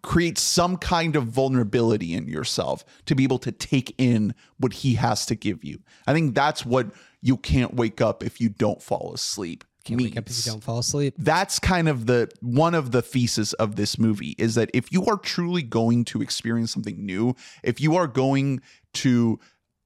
create 0.02 0.38
some 0.38 0.78
kind 0.78 1.16
of 1.16 1.26
vulnerability 1.26 2.14
in 2.14 2.28
yourself 2.28 2.84
to 3.06 3.16
be 3.16 3.24
able 3.24 3.40
to 3.40 3.52
take 3.52 3.96
in 3.98 4.36
what 4.58 4.74
he 4.74 4.96
has 4.96 5.26
to 5.26 5.36
give 5.36 5.64
you 5.64 5.80
i 6.08 6.14
think 6.14 6.36
that's 6.36 6.66
what 6.66 6.88
you 7.22 7.38
can't 7.38 7.74
wake 7.76 8.02
up 8.02 8.24
if 8.24 8.42
you 8.42 8.50
don't 8.50 8.82
fall 8.82 9.14
asleep 9.14 9.64
Can't 9.86 10.02
wake 10.02 10.18
up 10.18 10.30
if 10.30 10.46
you 10.46 10.52
don't 10.52 10.64
fall 10.64 10.80
asleep. 10.80 11.16
that's 11.18 11.58
kind 11.60 11.88
of 11.88 12.06
the 12.06 12.30
one 12.42 12.76
of 12.76 12.92
the 12.92 13.02
thesis 13.02 13.54
of 13.54 13.78
this 13.78 13.98
movie 13.98 14.36
is 14.38 14.56
that 14.56 14.70
if 14.74 14.92
you 14.92 15.06
are 15.06 15.18
truly 15.18 15.64
going 15.64 16.04
to 16.06 16.22
experience 16.22 16.72
something 16.74 17.06
new 17.06 17.34
if 17.64 17.80
you 17.80 17.96
are 17.96 18.08
going 18.08 18.62
to 18.96 19.40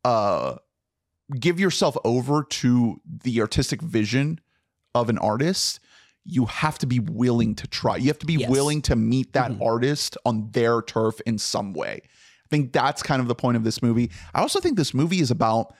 uh 0.04 0.56
give 1.40 1.60
yourself 1.60 1.96
over 2.04 2.44
to 2.44 3.00
the 3.24 3.40
artistic 3.40 3.82
vision 3.82 4.40
of 4.96 5.10
an 5.10 5.20
artist 5.20 5.80
you 6.26 6.46
have 6.46 6.78
to 6.78 6.86
be 6.86 7.00
willing 7.00 7.56
to 7.56 7.68
try 7.68 7.96
you 7.98 8.08
have 8.08 8.20
to 8.20 8.26
be 8.26 8.36
Yes. 8.36 8.50
willing 8.50 8.82
to 8.84 8.96
meet 8.96 9.34
that 9.34 9.52
Mhm. 9.52 9.66
artist 9.66 10.18
on 10.26 10.50
their 10.52 10.82
turf 10.82 11.20
in 11.26 11.38
some 11.38 11.74
way 11.74 12.02
i 12.04 12.48
think 12.50 12.72
that's 12.74 13.02
kind 13.02 13.22
of 13.22 13.28
the 13.28 13.36
point 13.36 13.58
of 13.58 13.64
this 13.64 13.82
movie 13.82 14.12
i 14.36 14.42
also 14.42 14.60
think 14.60 14.78
this 14.78 14.94
movie 14.94 15.20
is 15.22 15.32
about 15.32 15.74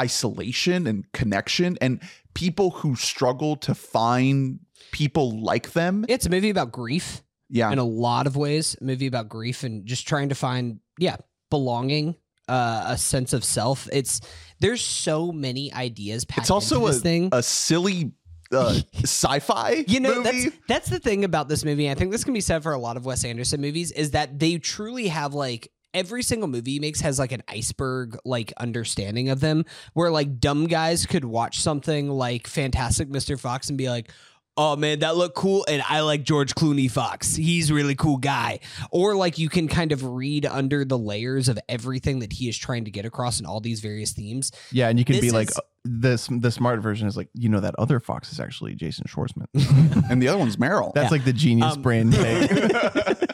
isolation 0.00 0.86
and 0.86 1.10
connection 1.12 1.78
and 1.80 2.00
people 2.34 2.70
who 2.70 2.96
struggle 2.96 3.56
to 3.56 3.74
find 3.74 4.58
people 4.90 5.40
like 5.40 5.72
them. 5.72 6.04
It's 6.08 6.26
a 6.26 6.30
movie 6.30 6.50
about 6.50 6.72
grief 6.72 7.22
Yeah. 7.48 7.70
in 7.70 7.78
a 7.78 7.84
lot 7.84 8.26
of 8.26 8.34
ways. 8.36 8.76
A 8.80 8.84
movie 8.84 9.06
about 9.06 9.28
grief 9.28 9.62
and 9.62 9.86
just 9.86 10.06
trying 10.08 10.30
to 10.30 10.34
find, 10.34 10.80
yeah, 10.98 11.16
belonging, 11.50 12.16
uh, 12.48 12.84
a 12.88 12.98
sense 12.98 13.32
of 13.32 13.44
self. 13.44 13.88
It's 13.92 14.20
there's 14.60 14.80
so 14.82 15.30
many 15.30 15.72
ideas 15.72 16.24
packed 16.24 16.40
It's 16.46 16.50
also 16.50 16.86
a, 16.86 16.92
thing. 16.92 17.28
a 17.32 17.42
silly 17.42 18.12
uh, 18.52 18.78
sci-fi 19.02 19.84
you 19.86 20.00
know, 20.00 20.16
movie. 20.16 20.44
that's 20.44 20.56
that's 20.68 20.90
the 20.90 20.98
thing 20.98 21.24
about 21.24 21.48
this 21.48 21.64
movie. 21.64 21.90
I 21.90 21.94
think 21.94 22.12
this 22.12 22.24
can 22.24 22.34
be 22.34 22.40
said 22.40 22.62
for 22.62 22.72
a 22.72 22.78
lot 22.78 22.96
of 22.96 23.04
Wes 23.06 23.24
Anderson 23.24 23.60
movies 23.60 23.92
is 23.92 24.12
that 24.12 24.38
they 24.38 24.58
truly 24.58 25.08
have 25.08 25.34
like 25.34 25.70
every 25.92 26.22
single 26.22 26.48
movie 26.48 26.72
he 26.72 26.80
makes 26.80 27.00
has 27.00 27.18
like 27.18 27.32
an 27.32 27.42
iceberg 27.48 28.18
like 28.24 28.52
understanding 28.58 29.30
of 29.30 29.40
them 29.40 29.64
where 29.94 30.10
like 30.10 30.40
dumb 30.40 30.66
guys 30.66 31.06
could 31.06 31.24
watch 31.24 31.60
something 31.60 32.10
like 32.10 32.46
Fantastic 32.48 33.08
Mr. 33.08 33.38
Fox 33.38 33.68
and 33.68 33.78
be 33.78 33.88
like 33.88 34.10
Oh 34.56 34.76
man, 34.76 35.00
that 35.00 35.16
looked 35.16 35.34
cool, 35.34 35.64
and 35.68 35.82
I 35.88 36.00
like 36.02 36.22
George 36.22 36.54
Clooney 36.54 36.88
Fox. 36.88 37.34
He's 37.34 37.70
a 37.70 37.74
really 37.74 37.96
cool 37.96 38.18
guy. 38.18 38.60
Or 38.92 39.16
like 39.16 39.36
you 39.38 39.48
can 39.48 39.66
kind 39.66 39.90
of 39.90 40.04
read 40.04 40.46
under 40.46 40.84
the 40.84 40.96
layers 40.96 41.48
of 41.48 41.58
everything 41.68 42.20
that 42.20 42.32
he 42.32 42.48
is 42.48 42.56
trying 42.56 42.84
to 42.84 42.90
get 42.92 43.04
across 43.04 43.40
in 43.40 43.46
all 43.46 43.58
these 43.60 43.80
various 43.80 44.12
themes. 44.12 44.52
Yeah, 44.70 44.88
and 44.88 44.98
you 44.98 45.04
can 45.04 45.14
This 45.16 45.22
be 45.22 45.30
like 45.32 45.50
is- 45.50 45.58
uh, 45.58 45.62
this. 45.84 46.28
The 46.30 46.52
smart 46.52 46.80
version 46.80 47.08
is 47.08 47.16
like 47.16 47.28
you 47.34 47.48
know 47.48 47.58
that 47.60 47.74
other 47.78 47.98
fox 47.98 48.30
is 48.32 48.38
actually 48.38 48.74
Jason 48.76 49.06
Schwartzman. 49.08 49.46
and 50.10 50.22
the 50.22 50.28
other 50.28 50.38
one's 50.38 50.56
Meryl. 50.56 50.92
That's 50.94 51.10
like 51.10 51.24
the 51.24 51.32
genius 51.32 51.74
Um, 51.74 51.82
brain 51.82 52.10
take. 52.12 52.50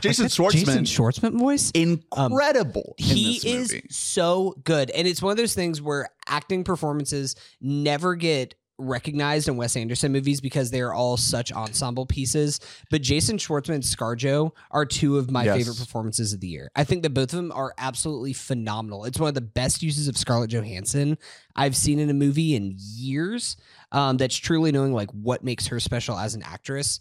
Jason 0.00 0.26
Jason 0.28 0.44
Schwartzman. 0.44 0.82
Schwartzman 0.82 1.38
voice. 1.38 1.70
incredible. 1.72 2.94
in 2.98 3.04
he 3.04 3.38
this 3.38 3.44
is 3.44 3.96
so 3.96 4.54
good 4.64 4.90
and 4.90 5.06
it's 5.08 5.22
one 5.22 5.30
of 5.32 5.36
those 5.36 5.54
things 5.54 5.80
where 5.80 6.08
acting 6.28 6.62
performances 6.64 7.36
never 7.60 8.14
get 8.14 8.54
recognized 8.82 9.48
in 9.48 9.56
Wes 9.56 9.76
Anderson 9.76 10.12
movies 10.12 10.40
because 10.40 10.70
they 10.70 10.80
are 10.80 10.92
all 10.92 11.16
such 11.16 11.52
ensemble 11.52 12.06
pieces 12.06 12.60
but 12.90 13.00
Jason 13.02 13.38
Schwartzman 13.38 13.74
and 13.76 13.82
ScarJo 13.82 14.52
are 14.70 14.84
two 14.86 15.18
of 15.18 15.30
my 15.30 15.44
Yes. 15.44 15.56
favorite 15.58 15.78
performances 15.78 16.32
of 16.32 16.40
the 16.40 16.48
year. 16.48 16.68
I 16.74 16.84
think 16.84 17.02
that 17.02 17.10
both 17.10 17.32
of 17.32 17.36
them 17.36 17.52
are 17.54 17.72
absolutely 17.78 18.32
phenomenal. 18.32 19.04
It's 19.04 19.18
one 19.18 19.28
of 19.28 19.34
the 19.34 19.40
best 19.40 19.82
uses 19.82 20.08
of 20.08 20.16
Scarlett 20.16 20.50
Johansson 20.50 21.18
I've 21.56 21.76
seen 21.76 21.98
in 21.98 22.10
a 22.10 22.14
movie 22.14 22.54
in 22.54 22.74
years. 22.78 23.56
Um, 23.90 24.16
that's 24.16 24.36
truly 24.36 24.72
knowing 24.72 24.92
like 24.92 25.10
what 25.10 25.44
makes 25.44 25.66
her 25.68 25.80
special 25.80 26.18
as 26.18 26.34
an 26.34 26.42
actress. 26.42 26.98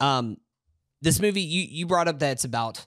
Um, 0.00 0.36
this 1.02 1.20
movie 1.20 1.42
you 1.42 1.62
you 1.62 1.86
brought 1.86 2.08
up 2.08 2.18
that 2.20 2.32
it's 2.32 2.44
about 2.44 2.84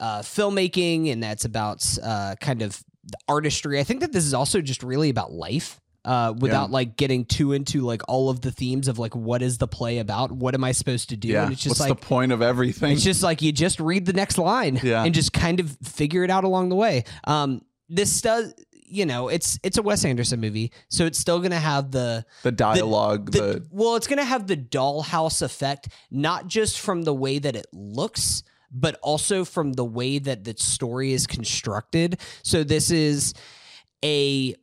uh, 0.00 0.20
filmmaking 0.20 1.10
and 1.12 1.22
that's 1.22 1.44
about 1.44 1.84
uh, 2.02 2.34
kind 2.40 2.62
of 2.62 2.82
the 3.04 3.16
artistry. 3.28 3.78
I 3.78 3.84
think 3.84 4.00
that 4.00 4.12
this 4.12 4.24
is 4.24 4.34
also 4.34 4.60
just 4.60 4.82
really 4.82 5.10
about 5.10 5.32
life. 5.32 5.80
Uh, 6.06 6.32
without 6.38 6.70
like 6.70 6.96
getting 6.96 7.24
too 7.24 7.52
into 7.52 7.80
like 7.80 8.00
all 8.06 8.30
of 8.30 8.40
the 8.40 8.52
themes 8.52 8.86
of 8.86 8.96
like 8.96 9.16
what 9.16 9.42
is 9.42 9.58
the 9.58 9.66
play 9.66 9.98
about? 9.98 10.30
What 10.30 10.54
am 10.54 10.62
I 10.62 10.70
supposed 10.70 11.08
to 11.08 11.16
do? 11.16 11.26
Yeah. 11.28 11.42
And 11.42 11.52
it's 11.52 11.60
just 11.60 11.80
What's 11.80 11.90
like 11.90 12.00
the 12.00 12.06
point 12.06 12.30
of 12.30 12.42
everything? 12.42 12.92
it's 12.92 13.02
just 13.02 13.24
like 13.24 13.42
you 13.42 13.50
just 13.50 13.80
read 13.80 14.06
the 14.06 14.12
next 14.12 14.38
line 14.38 14.78
Yeah. 14.84 15.02
and 15.02 15.12
just 15.12 15.32
kind 15.32 15.58
of 15.58 15.76
figure 15.82 16.22
it 16.22 16.30
out 16.30 16.44
along 16.44 16.68
the 16.68 16.76
way. 16.76 17.02
Um, 17.24 17.62
this 17.88 18.20
does, 18.20 18.54
you 18.88 19.04
know, 19.04 19.26
it's 19.26 19.58
it's 19.64 19.78
a 19.78 19.82
Wes 19.82 20.04
Anderson 20.04 20.38
movie, 20.40 20.70
so 20.88 21.06
it's 21.06 21.18
still 21.18 21.40
gonna 21.40 21.58
have 21.58 21.90
the 21.90 22.24
the 22.44 22.52
dialogue, 22.52 23.32
the, 23.32 23.40
the, 23.40 23.66
well, 23.72 23.96
it's 23.96 24.06
going 24.06 24.18
to 24.20 24.24
have 24.24 24.46
the 24.46 24.56
dollhouse 24.56 25.42
effect, 25.42 25.88
not 26.12 26.46
just 26.46 26.78
from 26.78 27.02
the 27.02 27.12
way 27.14 27.40
that 27.40 27.56
it 27.56 27.66
looks, 27.72 28.44
but 28.70 28.96
also 29.02 29.44
from 29.44 29.72
the 29.72 29.84
way 29.84 30.20
that 30.20 30.44
the 30.44 30.54
story 30.56 31.12
is 31.12 31.26
constructed. 31.26 32.20
So 32.44 32.62
this 32.62 32.92
is 32.92 33.34
a 34.04 34.54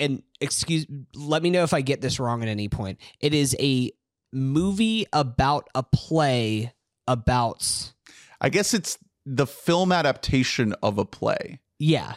and 0.00 0.22
excuse 0.40 0.86
let 1.14 1.42
me 1.42 1.50
know 1.50 1.62
if 1.62 1.72
I 1.72 1.80
get 1.82 2.00
this 2.00 2.18
wrong 2.18 2.42
at 2.42 2.48
any 2.48 2.68
point. 2.68 2.98
It 3.20 3.34
is 3.34 3.54
a 3.60 3.92
movie 4.32 5.06
about 5.12 5.68
a 5.74 5.82
play 5.82 6.72
about 7.06 7.92
I 8.40 8.48
guess 8.48 8.74
it's 8.74 8.98
the 9.26 9.46
film 9.46 9.92
adaptation 9.92 10.74
of 10.82 10.98
a 10.98 11.04
play, 11.04 11.60
Yeah. 11.78 12.14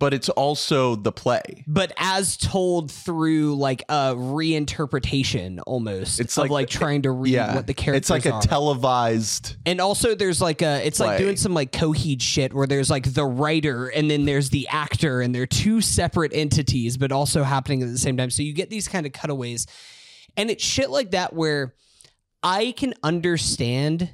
But 0.00 0.12
it's 0.12 0.28
also 0.30 0.96
the 0.96 1.12
play. 1.12 1.62
But 1.68 1.92
as 1.96 2.36
told 2.36 2.90
through 2.90 3.54
like 3.56 3.82
a 3.88 4.14
reinterpretation 4.16 5.60
almost. 5.66 6.18
It's 6.20 6.36
of 6.36 6.42
like- 6.44 6.50
like 6.50 6.68
trying 6.68 7.02
to 7.02 7.10
read 7.12 7.34
Yeah, 7.34 7.54
what 7.54 7.66
the 7.68 7.74
characters 7.74 7.98
it's 8.00 8.10
like 8.10 8.26
a 8.26 8.32
are. 8.34 8.42
televised. 8.42 9.56
And 9.66 9.80
also 9.80 10.14
there's 10.14 10.40
like 10.40 10.62
a 10.62 10.84
it's 10.84 10.98
like 11.00 11.18
doing 11.18 11.36
some 11.36 11.54
like 11.54 11.70
Coheed 11.72 12.20
shit 12.22 12.52
where 12.52 12.66
there's 12.66 12.90
like 12.90 13.12
the 13.12 13.24
writer 13.24 13.88
and 13.88 14.10
then 14.10 14.24
there's 14.24 14.50
the 14.50 14.66
actor 14.68 15.20
and 15.20 15.34
they're 15.34 15.46
two 15.46 15.80
separate 15.80 16.32
entities 16.34 16.96
but 16.96 17.12
also 17.12 17.42
happening 17.42 17.82
at 17.82 17.88
the 17.90 17.98
same 17.98 18.16
time. 18.16 18.30
So 18.30 18.42
you 18.42 18.52
get 18.52 18.70
these 18.70 18.88
kind 18.88 19.06
of 19.06 19.12
cutaways. 19.12 19.66
And 20.36 20.50
it's 20.50 20.64
shit 20.64 20.90
like 20.90 21.10
that 21.12 21.32
where 21.34 21.74
I 22.42 22.72
can 22.72 22.94
understand 23.02 24.10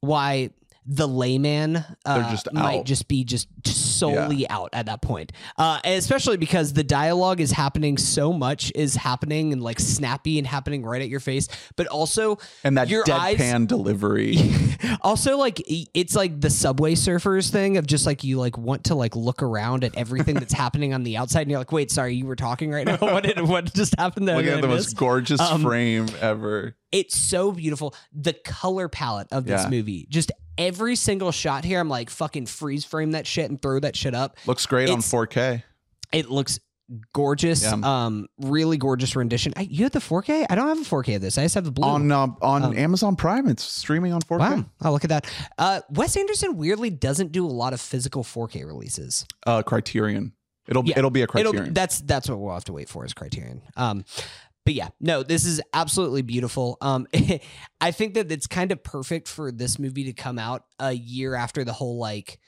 why 0.00 0.50
the 0.90 1.06
layman 1.06 1.84
uh, 2.06 2.30
just 2.30 2.50
might 2.52 2.86
just 2.86 3.08
be 3.08 3.22
just 3.22 3.46
solely 3.66 4.48
out 4.48 4.70
at 4.72 4.86
that 4.86 5.02
point. 5.02 5.32
Uh, 5.58 5.78
especially 5.84 6.38
because 6.38 6.72
the 6.72 6.82
dialogue 6.82 7.40
is 7.42 7.52
happening 7.52 7.98
so 7.98 8.32
much 8.32 8.72
is 8.74 8.96
happening 8.96 9.52
and 9.52 9.62
like 9.62 9.78
snappy 9.78 10.38
and 10.38 10.46
happening 10.46 10.82
right 10.82 11.02
at 11.02 11.10
your 11.10 11.20
face, 11.20 11.46
but 11.76 11.86
also 11.88 12.38
And 12.64 12.78
that 12.78 12.88
Your 12.88 13.04
deadpan 13.04 13.60
eyes- 13.62 13.66
delivery. 13.66 14.38
also 15.02 15.36
like 15.36 15.60
it's 15.66 16.16
like 16.16 16.40
the 16.40 16.48
subway 16.50 16.94
surfers 16.94 17.50
thing 17.50 17.76
of 17.76 17.86
just 17.86 18.06
like 18.06 18.24
you 18.24 18.38
like 18.38 18.56
want 18.56 18.84
to 18.84 18.94
like 18.94 19.14
look 19.14 19.42
around 19.42 19.84
at 19.84 19.94
everything 19.96 20.36
that's 20.36 20.52
happening 20.64 20.94
on 20.94 21.02
the 21.02 21.16
outside 21.18 21.42
and 21.42 21.50
you're 21.50 21.60
like 21.60 21.72
wait 21.72 21.90
sorry 21.90 22.14
you 22.14 22.24
were 22.24 22.36
talking 22.36 22.70
right 22.70 22.86
now 22.86 22.96
what 23.00 23.24
did 23.24 23.40
what 23.40 23.72
just 23.74 23.94
happened 23.98 24.26
there 24.26 24.36
Look 24.36 24.46
at 24.46 24.60
the 24.62 24.68
most 24.68 24.96
gorgeous 24.96 25.40
Um, 25.40 25.62
frame 25.62 26.06
ever. 26.20 26.76
it's 26.92 27.16
so 27.16 27.52
beautiful 27.52 27.94
the 28.12 28.32
color 28.32 28.88
palette 28.88 29.28
of 29.32 29.44
this 29.44 29.64
Yeah. 29.64 29.68
movie 29.70 30.06
just 30.08 30.30
every 30.58 30.96
single 30.96 31.30
shot 31.32 31.64
here 31.64 31.80
i'm 31.80 31.88
like 31.88 32.10
fucking 32.10 32.44
freeze 32.46 32.84
frame 32.84 33.12
that 33.12 33.26
shit 33.26 33.48
and 33.50 33.62
throw 33.62 33.78
that 33.80 33.96
shit 33.96 34.14
up 34.14 34.36
Looks 34.46 34.66
great 34.66 34.90
on 34.90 34.98
4K. 34.98 35.62
it 36.12 36.28
looks 36.30 36.58
gorgeous 37.12 37.62
Yeah. 37.62 37.74
um 37.84 38.28
really 38.38 38.78
gorgeous 38.78 39.14
rendition 39.14 39.52
I, 39.56 39.62
you 39.70 39.82
have 39.84 39.92
the 39.92 39.98
4k 39.98 40.46
i 40.48 40.54
don't 40.54 40.68
have 40.68 40.78
a 40.78 40.80
4k 40.82 41.16
of 41.16 41.20
this 41.22 41.36
i 41.38 41.42
just 41.42 41.54
have 41.54 41.64
the 41.64 41.70
blue 41.70 41.86
On 41.86 42.10
uh, 42.10 42.28
on 42.42 42.62
Um, 42.64 42.76
Amazon 42.78 43.14
Prime, 43.14 43.46
it's 43.46 43.62
streaming 43.62 44.12
on 44.14 44.20
4K. 44.22 44.38
Wow. 44.38 44.64
Oh, 44.82 44.92
look 44.92 45.04
at 45.04 45.10
that. 45.10 45.30
Uh, 45.58 45.80
Wes 45.90 46.16
Anderson 46.16 46.56
weirdly 46.56 46.88
doesn't 46.90 47.30
do 47.32 47.44
a 47.44 47.48
lot 47.48 47.72
of 47.74 47.80
physical 47.80 48.24
4K 48.24 48.64
releases. 48.66 49.26
Uh, 49.46 49.62
Criterion. 49.62 50.32
It'll 50.66 50.84
Yeah, 50.84 50.98
it'll 50.98 51.10
be 51.10 51.22
a 51.22 51.26
Criterion. 51.26 51.46
It'll, 51.46 51.52
Criterion. 51.52 51.74
that's 51.74 52.00
that's 52.00 52.28
what 52.28 52.38
we'll 52.38 52.54
have 52.54 52.64
to 52.64 52.72
wait 52.72 52.88
for 52.88 53.04
is 53.04 53.12
Criterion. 53.14 53.60
Um, 53.76 54.04
but 54.68 54.74
yeah, 54.74 54.88
no, 55.00 55.22
this 55.22 55.46
is 55.46 55.62
absolutely 55.72 56.20
beautiful. 56.20 56.76
Um, 56.82 57.06
I 57.80 57.90
think 57.90 58.12
that 58.12 58.30
it's 58.30 58.46
kind 58.46 58.70
of 58.70 58.84
perfect 58.84 59.26
for 59.26 59.50
this 59.50 59.78
movie 59.78 60.04
to 60.04 60.12
come 60.12 60.38
out 60.38 60.64
a 60.78 60.92
year 60.92 61.34
after 61.34 61.64
the 61.64 61.72
whole 61.72 61.96
like, 61.96 62.38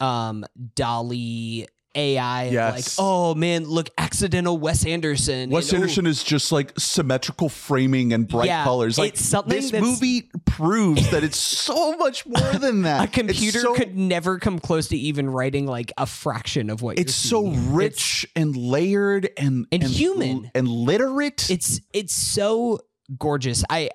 um, 0.00 0.46
DALL-E 0.74 1.66
AI. 1.94 2.44
of 2.44 2.74
Like, 2.76 2.84
oh 2.98 3.34
man, 3.34 3.64
look, 3.64 3.90
accidental 3.98 4.56
Wes 4.58 4.84
Anderson. 4.86 5.50
Wes 5.50 5.70
and, 5.72 5.82
Anderson 5.82 6.06
is 6.06 6.22
just 6.22 6.52
like 6.52 6.72
symmetrical 6.78 7.48
framing 7.48 8.12
and 8.12 8.28
bright 8.28 8.46
Yeah, 8.46 8.64
colors. 8.64 8.98
Like 8.98 9.14
it's 9.14 9.24
something 9.24 9.54
this 9.60 9.72
movie 9.72 10.30
proves 10.44 11.10
that 11.10 11.24
it's 11.24 11.38
so 11.68 11.96
much 11.96 12.26
more 12.26 12.52
than 12.58 12.82
that. 12.82 13.04
a 13.04 13.10
computer 13.10 13.60
so- 13.60 13.74
could 13.74 13.96
never 13.96 14.38
come 14.38 14.58
close 14.58 14.88
to 14.88 14.96
even 14.96 15.28
writing 15.30 15.66
like 15.66 15.92
a 15.96 16.06
fraction 16.06 16.70
of 16.70 16.82
what 16.82 16.98
It's 16.98 17.14
so 17.14 17.48
rich 17.50 18.26
and 18.36 18.56
layered 18.56 19.30
and 19.36 19.66
And 19.72 19.82
human. 19.82 20.50
and 20.54 20.68
literate. 20.68 21.50
it's 21.50 21.80
it's 21.92 22.14
so 22.14 22.80
gorgeous 23.16 23.64
i 23.70 23.88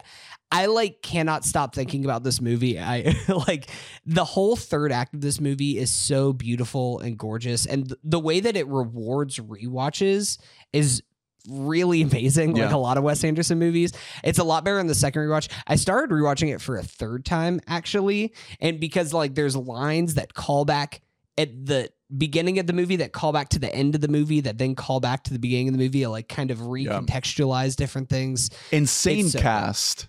i 0.53 0.67
like 0.67 1.01
cannot 1.01 1.43
stop 1.43 1.73
thinking 1.73 2.05
about 2.05 2.23
this 2.23 2.39
movie. 2.39 2.79
I 2.79 3.15
like 3.47 3.69
the 4.05 4.23
whole 4.23 4.55
third 4.55 4.91
act 4.91 5.13
of 5.13 5.21
this 5.21 5.41
movie 5.41 5.77
is 5.77 5.91
so 5.91 6.31
beautiful 6.31 6.99
and 6.99 7.17
gorgeous 7.17 7.65
and 7.65 7.89
th- 7.89 7.99
the 8.03 8.19
way 8.19 8.39
that 8.39 8.55
it 8.55 8.67
rewards 8.67 9.39
rewatches 9.39 10.37
is 10.71 11.01
really 11.49 12.01
amazing 12.03 12.55
like 12.55 12.71
a 12.71 12.77
lot 12.77 12.97
of 12.97 13.03
wes 13.03 13.23
anderson 13.23 13.59
movies. 13.59 13.93
It's 14.23 14.39
a 14.39 14.43
lot 14.43 14.63
better 14.63 14.79
in 14.79 14.87
the 14.87 14.95
second 14.95 15.23
rewatch. 15.23 15.49
I 15.67 15.75
started 15.75 16.13
rewatching 16.13 16.53
it 16.53 16.61
for 16.61 16.77
a 16.77 16.83
third 16.83 17.25
time 17.25 17.59
actually 17.67 18.33
and 18.61 18.79
because 18.79 19.13
like 19.13 19.35
there's 19.35 19.55
lines 19.55 20.15
that 20.15 20.33
call 20.33 20.65
back 20.65 21.01
at 21.37 21.65
the 21.65 21.89
beginning 22.15 22.59
of 22.59 22.67
the 22.67 22.73
movie 22.73 22.97
that 22.97 23.11
call 23.11 23.31
back 23.31 23.49
to 23.49 23.59
the 23.59 23.73
end 23.73 23.95
of 23.95 24.01
the 24.01 24.07
movie 24.07 24.41
that 24.41 24.59
then 24.59 24.75
call 24.75 24.99
back 24.99 25.23
to 25.23 25.33
the 25.33 25.39
beginning 25.39 25.69
of 25.69 25.73
the 25.73 25.79
movie 25.79 26.05
like 26.05 26.29
kind 26.29 26.51
of 26.51 26.59
recontextualize 26.59 27.75
different 27.75 28.09
things. 28.09 28.51
Insane 28.71 29.29
so 29.29 29.39
cast. 29.39 30.07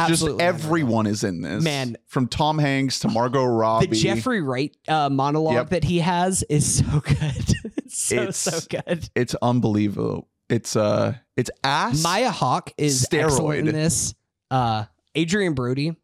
Absolutely 0.00 0.38
Just 0.44 0.64
everyone 0.64 1.06
is 1.06 1.24
in 1.24 1.42
this. 1.42 1.62
Man. 1.62 1.96
From 2.06 2.26
Tom 2.28 2.58
Hanks 2.58 3.00
to 3.00 3.08
Margot 3.08 3.44
Robbie. 3.44 3.86
the 3.86 3.96
Jeffrey 3.96 4.40
Wright 4.42 4.76
uh, 4.88 5.08
monologue 5.10 5.54
Yep. 5.54 5.70
that 5.70 5.84
he 5.84 5.98
has 6.00 6.42
is 6.48 6.78
so 6.78 7.00
good. 7.00 7.54
it's 7.76 8.02
so 8.02 8.14
It's- 8.16 8.36
so 8.36 8.60
good. 8.68 9.08
It's 9.14 9.34
unbelievable. 9.42 10.28
It's 10.48 10.74
uh 10.74 11.14
it's 11.36 11.50
ass. 11.62 12.02
Maya 12.02 12.30
Hawke 12.30 12.72
is 12.76 13.06
excellent 13.12 13.60
in 13.60 13.66
Steroid. 13.66 13.72
this. 13.72 14.14
Uh, 14.50 14.84
Adrien 15.16 15.54
Brody, 15.54 15.94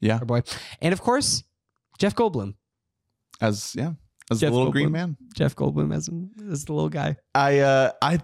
Yeah. 0.00 0.18
our 0.18 0.24
boy, 0.24 0.42
and 0.82 0.92
of 0.92 1.00
course 1.00 1.44
Jeff 1.98 2.14
Goldblum. 2.16 2.54
as 3.40 3.72
yeah. 3.76 3.92
As 4.30 4.40
Jeff 4.40 4.50
the 4.50 4.56
little 4.56 4.72
green 4.72 4.88
Goldblum. 4.88 4.92
man. 4.92 5.16
Jeff 5.34 5.54
Goldblum 5.54 5.94
as, 5.94 6.08
as 6.50 6.64
the 6.64 6.72
little 6.72 6.88
guy. 6.88 7.16
I 7.34 7.60
uh 7.60 7.92
I 8.02 8.18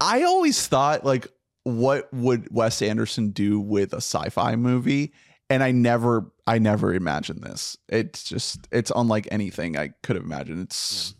I 0.00 0.22
always 0.22 0.64
thought 0.66 1.04
like 1.04 1.26
what 1.64 2.12
would 2.12 2.48
Wes 2.54 2.80
Anderson 2.82 3.30
do 3.30 3.58
with 3.60 3.92
a 3.92 3.96
sci-fi 3.98 4.54
movie 4.56 5.12
and 5.50 5.62
I 5.62 5.72
never 5.72 6.30
I 6.46 6.58
never 6.58 6.94
imagined 6.94 7.42
this. 7.42 7.76
It's 7.88 8.24
just 8.24 8.66
it's 8.72 8.92
unlike 8.94 9.28
anything 9.30 9.76
I 9.76 9.88
could 10.02 10.16
have 10.16 10.24
imagined. 10.24 10.60
It's 10.62 11.14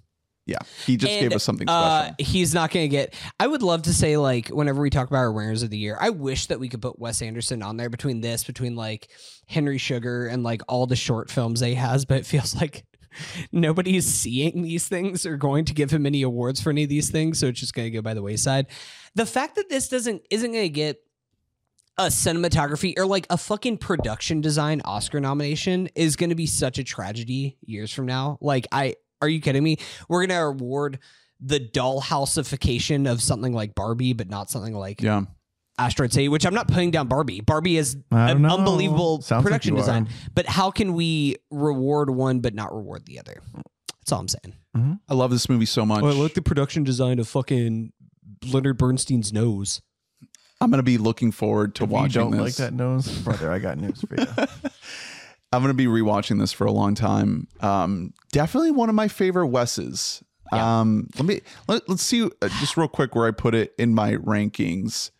yeah, 0.47 0.59
he 0.85 0.99
just 0.99 1.11
gave 1.21 1.33
us 1.33 1.43
something 1.43 1.67
Uh, 1.69 2.09
special. 2.09 2.15
he's 2.19 2.53
not 2.53 2.71
going 2.71 2.85
to 2.85 2.89
get. 2.89 3.15
I 3.41 3.47
would 3.47 3.63
love 3.63 3.83
to 3.83 3.95
say 3.95 4.19
like 4.19 4.49
whenever 4.49 4.83
we 4.83 4.91
talk 4.91 5.09
about 5.09 5.19
our 5.21 5.33
winners 5.33 5.63
of 5.63 5.71
the 5.71 5.79
year, 5.79 5.97
I 5.99 6.11
wish 6.11 6.47
that 6.49 6.61
we 6.61 6.69
could 6.69 6.83
put 6.83 6.99
Wes 6.99 7.23
Anderson 7.23 7.63
on 7.63 7.79
there 7.79 7.89
between 7.89 8.21
this, 8.21 8.45
between 8.45 8.77
like 8.77 9.09
Henry 9.47 9.79
Sugar 9.79 10.27
and 10.27 10.43
like 10.43 10.61
all 10.69 10.87
the 10.87 10.97
short 10.97 11.31
films 11.31 11.61
that 11.61 11.69
he 11.69 11.75
has. 11.75 12.05
But 12.05 12.19
it 12.19 12.27
feels 12.27 12.55
like 12.61 12.85
nobody's 13.53 14.07
seeing 14.07 14.63
these 14.63 14.89
things 14.89 15.27
or 15.27 15.37
going 15.37 15.65
to 15.67 15.75
give 15.75 15.91
him 15.91 16.07
any 16.07 16.23
awards 16.23 16.61
for 16.61 16.71
any 16.71 16.85
of 16.85 16.89
these 16.89 17.11
things, 17.11 17.39
so 17.39 17.47
it's 17.47 17.61
just 17.61 17.75
going 17.75 17.87
to 17.87 17.91
go 17.91 18.03
by 18.03 18.15
the 18.15 18.23
wayside. 18.23 18.67
The 19.15 19.27
fact 19.27 19.57
that 19.57 19.69
this 19.69 19.89
doesn't 19.89 20.23
isn't 20.31 20.53
going 20.53 20.65
to 20.65 20.69
get 20.69 21.01
a 21.97 22.07
cinematography 22.07 22.95
or 22.99 23.07
like 23.07 23.27
a 23.31 23.37
fucking 23.37 23.79
production 23.79 24.41
design 24.41 24.83
Oscar 24.85 25.21
nomination 25.21 25.89
is 25.95 26.17
going 26.17 26.31
to 26.31 26.37
be 26.37 26.47
such 26.47 26.79
a 26.79 26.85
tragedy 26.85 27.57
years 27.65 27.93
from 27.93 28.07
now. 28.07 28.39
Like, 28.41 28.67
I 28.73 28.97
are 29.23 29.29
you 29.29 29.41
kidding 29.41 29.63
me? 29.63 29.79
We're 30.09 30.27
going 30.27 30.39
to 30.39 30.45
award 30.45 30.99
the 31.41 31.61
dollhouseification 31.61 33.11
of 33.11 33.23
something 33.23 33.53
like 33.53 33.75
Barbie, 33.75 34.13
but 34.13 34.29
not 34.29 34.51
something 34.51 34.75
like 34.75 35.03
yeah. 35.03 35.23
Asteroid 35.79 36.13
City, 36.13 36.29
which 36.29 36.47
I'm 36.47 36.55
not 36.55 36.69
putting 36.69 36.91
down 36.91 37.09
Barbie. 37.09 37.41
Barbie 37.41 37.77
is 37.77 37.97
an 38.11 38.43
know. 38.43 38.51
unbelievable 38.57 39.21
Sounds 39.23 39.45
like 39.45 39.51
production 39.51 39.75
are. 39.75 39.79
design. 39.79 40.09
But 40.35 40.47
how 40.47 40.71
can 40.71 40.93
we 40.95 41.37
reward 41.51 42.11
one 42.11 42.41
but 42.41 42.55
not 42.55 42.73
reward 42.75 43.07
the 43.07 43.19
other? 43.19 43.43
That's 44.01 44.13
all 44.13 44.21
I'm 44.21 44.29
saying. 44.29 44.99
I 45.09 45.15
love 45.15 45.31
this 45.31 45.49
movie 45.49 45.67
so 45.67 45.87
much. 45.87 46.03
Oh, 46.03 46.09
I 46.09 46.13
like 46.13 46.35
the 46.35 46.43
production 46.43 46.85
design 46.85 47.19
of 47.19 47.29
fucking 47.29 47.93
Leonard 48.47 48.77
Bernstein's 48.79 49.33
nose. 49.33 49.81
I'm 50.61 50.71
gonna 50.71 50.83
be 50.83 50.99
looking 50.99 51.31
forward 51.33 51.75
to 51.77 51.85
If 51.85 51.91
you 51.91 51.95
watching 51.95 52.23
don't 52.23 52.31
this. 52.33 52.41
like 52.41 52.55
that 52.57 52.73
nose, 52.73 53.07
brother, 53.19 53.51
I 53.51 53.59
got 53.59 53.79
news 53.79 54.01
for 54.03 54.17
you. 54.17 54.27
I'm 55.53 55.63
gonna 55.63 55.75
be 55.75 55.87
rewatching 55.87 56.41
this 56.41 56.53
for 56.53 56.67
a 56.67 56.73
long 56.73 56.95
time. 56.95 57.49
Um, 57.61 58.13
definitely 58.33 58.71
one 58.73 58.89
of 58.89 58.95
my 58.95 59.09
favorite 59.09 59.49
Wes's. 59.49 60.23
Um, 60.53 61.09
let 61.17 61.25
me 61.25 61.41
let, 61.69 61.89
let's 61.89 62.03
see 62.03 62.23
uh, 62.25 62.49
just 62.61 62.77
real 62.77 62.89
quick 62.89 63.15
where 63.15 63.27
I 63.27 63.31
put 63.33 63.55
it 63.55 63.75
in 63.79 63.95
my 63.95 64.13
rankings. 64.15 65.11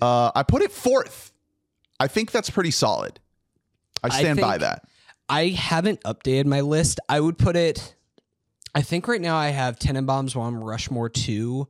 Uh, 0.00 0.30
I 0.34 0.42
put 0.42 0.62
it 0.62 0.72
fourth. 0.72 1.32
I 2.00 2.08
think 2.08 2.30
that's 2.30 2.50
pretty 2.50 2.70
solid. 2.70 3.20
I 4.02 4.08
I 4.08 4.20
stand 4.20 4.40
by 4.40 4.58
that. 4.58 4.84
I 5.28 5.48
haven't 5.48 6.02
updated 6.02 6.46
my 6.46 6.60
list. 6.60 7.00
I 7.08 7.20
would 7.20 7.38
put 7.38 7.56
it. 7.56 7.94
I 8.74 8.82
think 8.82 9.06
right 9.06 9.20
now 9.20 9.36
I 9.36 9.48
have 9.48 9.78
Tenenbaums 9.78 10.34
one, 10.34 10.56
Rushmore 10.56 11.08
two. 11.08 11.68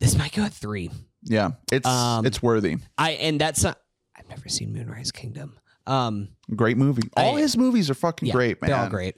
This 0.00 0.16
might 0.16 0.32
go 0.32 0.42
at 0.42 0.52
three. 0.52 0.90
Yeah, 1.22 1.52
it's 1.72 1.86
Um, 1.86 2.26
it's 2.26 2.42
worthy. 2.42 2.76
I 2.98 3.12
and 3.12 3.40
that's 3.40 3.62
not. 3.62 3.78
I've 4.16 4.28
never 4.28 4.48
seen 4.48 4.72
Moonrise 4.72 5.12
Kingdom. 5.12 5.56
Um, 5.86 6.28
Great 6.54 6.76
movie. 6.76 7.08
All 7.16 7.36
I- 7.36 7.40
his 7.40 7.56
movies 7.56 7.90
are 7.90 7.94
fucking 7.94 8.28
yeah, 8.28 8.32
great, 8.32 8.60
man. 8.60 8.70
They're 8.70 8.80
all 8.80 8.88
great, 8.88 9.16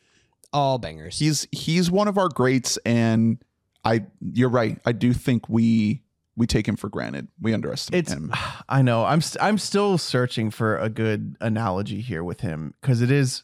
all 0.53 0.79
bangers. 0.79 1.19
He's 1.19 1.47
he's 1.51 1.91
one 1.91 2.09
of 2.09 2.19
our 2.19 2.29
greats, 2.29 2.77
and 2.85 3.39
I 3.85 4.07
you're 4.21 4.49
right. 4.49 4.79
I 4.85 4.93
do 4.93 5.13
think 5.13 5.49
we 5.49 6.03
we 6.37 6.47
take 6.47 6.69
him 6.69 6.77
for 6.77 6.89
granted. 6.89 7.29
We 7.41 7.55
underestimate 7.55 8.05
It's 8.05 8.13
him. 8.13 8.33
I 8.69 8.83
know. 8.83 9.05
I'm 9.05 9.21
st- 9.21 9.43
I'm 9.43 9.59
still 9.59 9.99
searching 9.99 10.51
for 10.51 10.77
a 10.79 10.89
good 10.89 11.37
analogy 11.41 12.01
here 12.01 12.23
with 12.23 12.41
him 12.41 12.75
because 12.81 13.01
it 13.01 13.11
is 13.11 13.43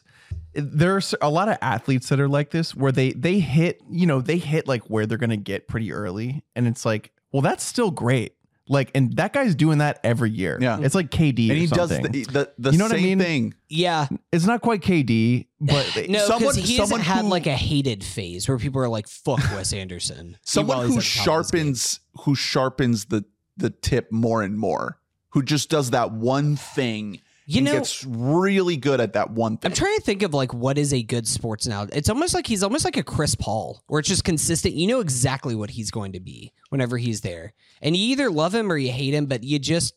there's 0.53 1.15
a 1.21 1.29
lot 1.29 1.49
of 1.49 1.57
athletes 1.61 2.09
that 2.09 2.19
are 2.19 2.27
like 2.27 2.51
this 2.51 2.75
where 2.75 2.91
they 2.91 3.11
they 3.11 3.39
hit, 3.39 3.81
you 3.89 4.05
know, 4.05 4.21
they 4.21 4.37
hit 4.37 4.67
like 4.67 4.83
where 4.83 5.05
they're 5.05 5.17
going 5.17 5.29
to 5.31 5.37
get 5.37 5.67
pretty 5.67 5.91
early 5.91 6.43
and 6.55 6.67
it's 6.67 6.85
like, 6.85 7.11
well 7.31 7.41
that's 7.41 7.63
still 7.63 7.91
great. 7.91 8.35
Like, 8.69 8.91
and 8.95 9.13
that 9.17 9.33
guy's 9.33 9.55
doing 9.55 9.79
that 9.79 9.99
every 10.05 10.31
year. 10.31 10.57
Yeah. 10.61 10.79
it's 10.81 10.95
like 10.95 11.09
KD, 11.09 11.49
and 11.49 11.51
or 11.51 11.55
he 11.55 11.67
does 11.67 11.89
the 11.89 11.99
the, 12.31 12.51
the 12.57 12.71
You 12.71 12.77
know 12.77 12.85
what 12.85 12.93
I 12.93 12.95
same 12.95 13.03
mean? 13.03 13.19
thing. 13.19 13.53
Yeah, 13.67 14.07
it's 14.31 14.45
not 14.45 14.61
quite 14.61 14.81
KD, 14.81 15.47
but 15.59 15.85
no, 15.97 16.03
because 16.03 16.27
someone- 16.27 16.55
he 16.55 16.77
someone 16.77 16.99
hasn't 17.01 17.01
had 17.01 17.21
who- 17.25 17.29
like 17.31 17.45
a 17.47 17.55
hated 17.55 18.03
phase 18.05 18.47
where 18.47 18.57
people 18.57 18.81
are 18.81 18.87
like, 18.87 19.07
"Fuck 19.09 19.39
Wes 19.51 19.73
Anderson." 19.73 20.37
Someone 20.45 20.77
While 20.77 20.87
who 20.87 20.97
at 20.97 21.01
the 21.01 21.01
top 21.01 21.01
of 21.01 21.03
his 21.03 21.13
game. 21.15 21.23
sharpens 21.25 21.99
who 22.21 22.35
sharpens 22.35 23.05
the 23.05 23.25
the 23.57 23.69
tip 23.69 24.11
more 24.13 24.41
and 24.41 24.57
more. 24.57 24.97
Who 25.31 25.43
just 25.43 25.69
does 25.69 25.89
that 25.91 26.11
one 26.13 26.55
thing 26.55 27.19
You 27.45 27.61
know, 27.61 27.73
gets 27.73 28.05
really 28.05 28.77
good 28.77 29.01
at 29.01 29.13
that 29.13 29.31
one 29.31 29.57
thing. 29.57 29.71
I'm 29.71 29.75
trying 29.75 29.95
to 29.97 30.01
think 30.01 30.23
of 30.23 30.33
like 30.33 30.53
what 30.53 30.77
is 30.77 30.93
a 30.93 31.03
good 31.03 31.27
sports 31.27 31.67
now. 31.67 31.87
It's 31.91 32.09
almost 32.09 32.33
like 32.33 32.47
he's 32.47 32.63
almost 32.63 32.85
like 32.85 32.97
a 32.97 33.03
Chris 33.03 33.35
Paul, 33.35 33.83
where 33.87 33.99
it's 33.99 34.09
just 34.09 34.23
consistent. 34.23 34.75
You 34.75 34.87
know 34.87 34.99
exactly 35.01 35.55
what 35.55 35.69
he's 35.69 35.91
going 35.91 36.13
to 36.13 36.19
be 36.19 36.53
whenever 36.69 36.97
he's 36.97 37.21
there, 37.21 37.53
and 37.81 37.95
you 37.97 38.03
either 38.11 38.29
love 38.29 38.55
him 38.55 38.71
or 38.71 38.77
you 38.77 38.91
hate 38.91 39.13
him. 39.13 39.25
But 39.25 39.43
you 39.43 39.59
just 39.59 39.93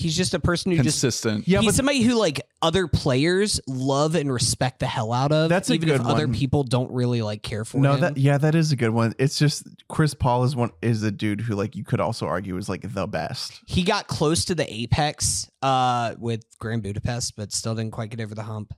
he's 0.00 0.16
just 0.16 0.34
a 0.34 0.40
person 0.40 0.72
who 0.72 0.78
just 0.78 1.00
Consistent. 1.00 1.46
yeah, 1.46 1.60
he's 1.60 1.68
but 1.68 1.74
somebody 1.74 2.02
who 2.02 2.14
like 2.14 2.40
other 2.62 2.88
players 2.88 3.60
love 3.66 4.14
and 4.14 4.32
respect 4.32 4.80
the 4.80 4.86
hell 4.86 5.12
out 5.12 5.32
of. 5.32 5.48
That's 5.48 5.70
a 5.70 5.74
even 5.74 5.88
good 5.88 6.00
if 6.00 6.06
other 6.06 6.26
one. 6.26 6.34
people 6.34 6.64
don't 6.64 6.90
really 6.92 7.22
like 7.22 7.42
care 7.42 7.64
for 7.64 7.78
no, 7.78 7.92
him. 7.94 8.00
that 8.00 8.16
yeah, 8.16 8.38
that 8.38 8.54
is 8.54 8.72
a 8.72 8.76
good 8.76 8.90
one. 8.90 9.14
It's 9.18 9.38
just 9.38 9.64
Chris 9.88 10.14
Paul 10.14 10.44
is 10.44 10.56
one 10.56 10.70
is 10.82 11.02
a 11.02 11.10
dude 11.10 11.40
who 11.40 11.54
like 11.54 11.76
you 11.76 11.84
could 11.84 12.00
also 12.00 12.26
argue 12.26 12.56
is 12.56 12.68
like 12.68 12.82
the 12.94 13.06
best. 13.06 13.60
he 13.66 13.82
got 13.82 14.06
close 14.08 14.44
to 14.46 14.54
the 14.54 14.72
apex 14.72 15.50
uh, 15.62 16.14
with 16.18 16.44
Grand 16.58 16.82
Budapest, 16.82 17.36
but 17.36 17.52
still 17.52 17.74
didn't 17.74 17.92
quite 17.92 18.10
get 18.10 18.20
over 18.20 18.34
the 18.34 18.42
hump. 18.42 18.74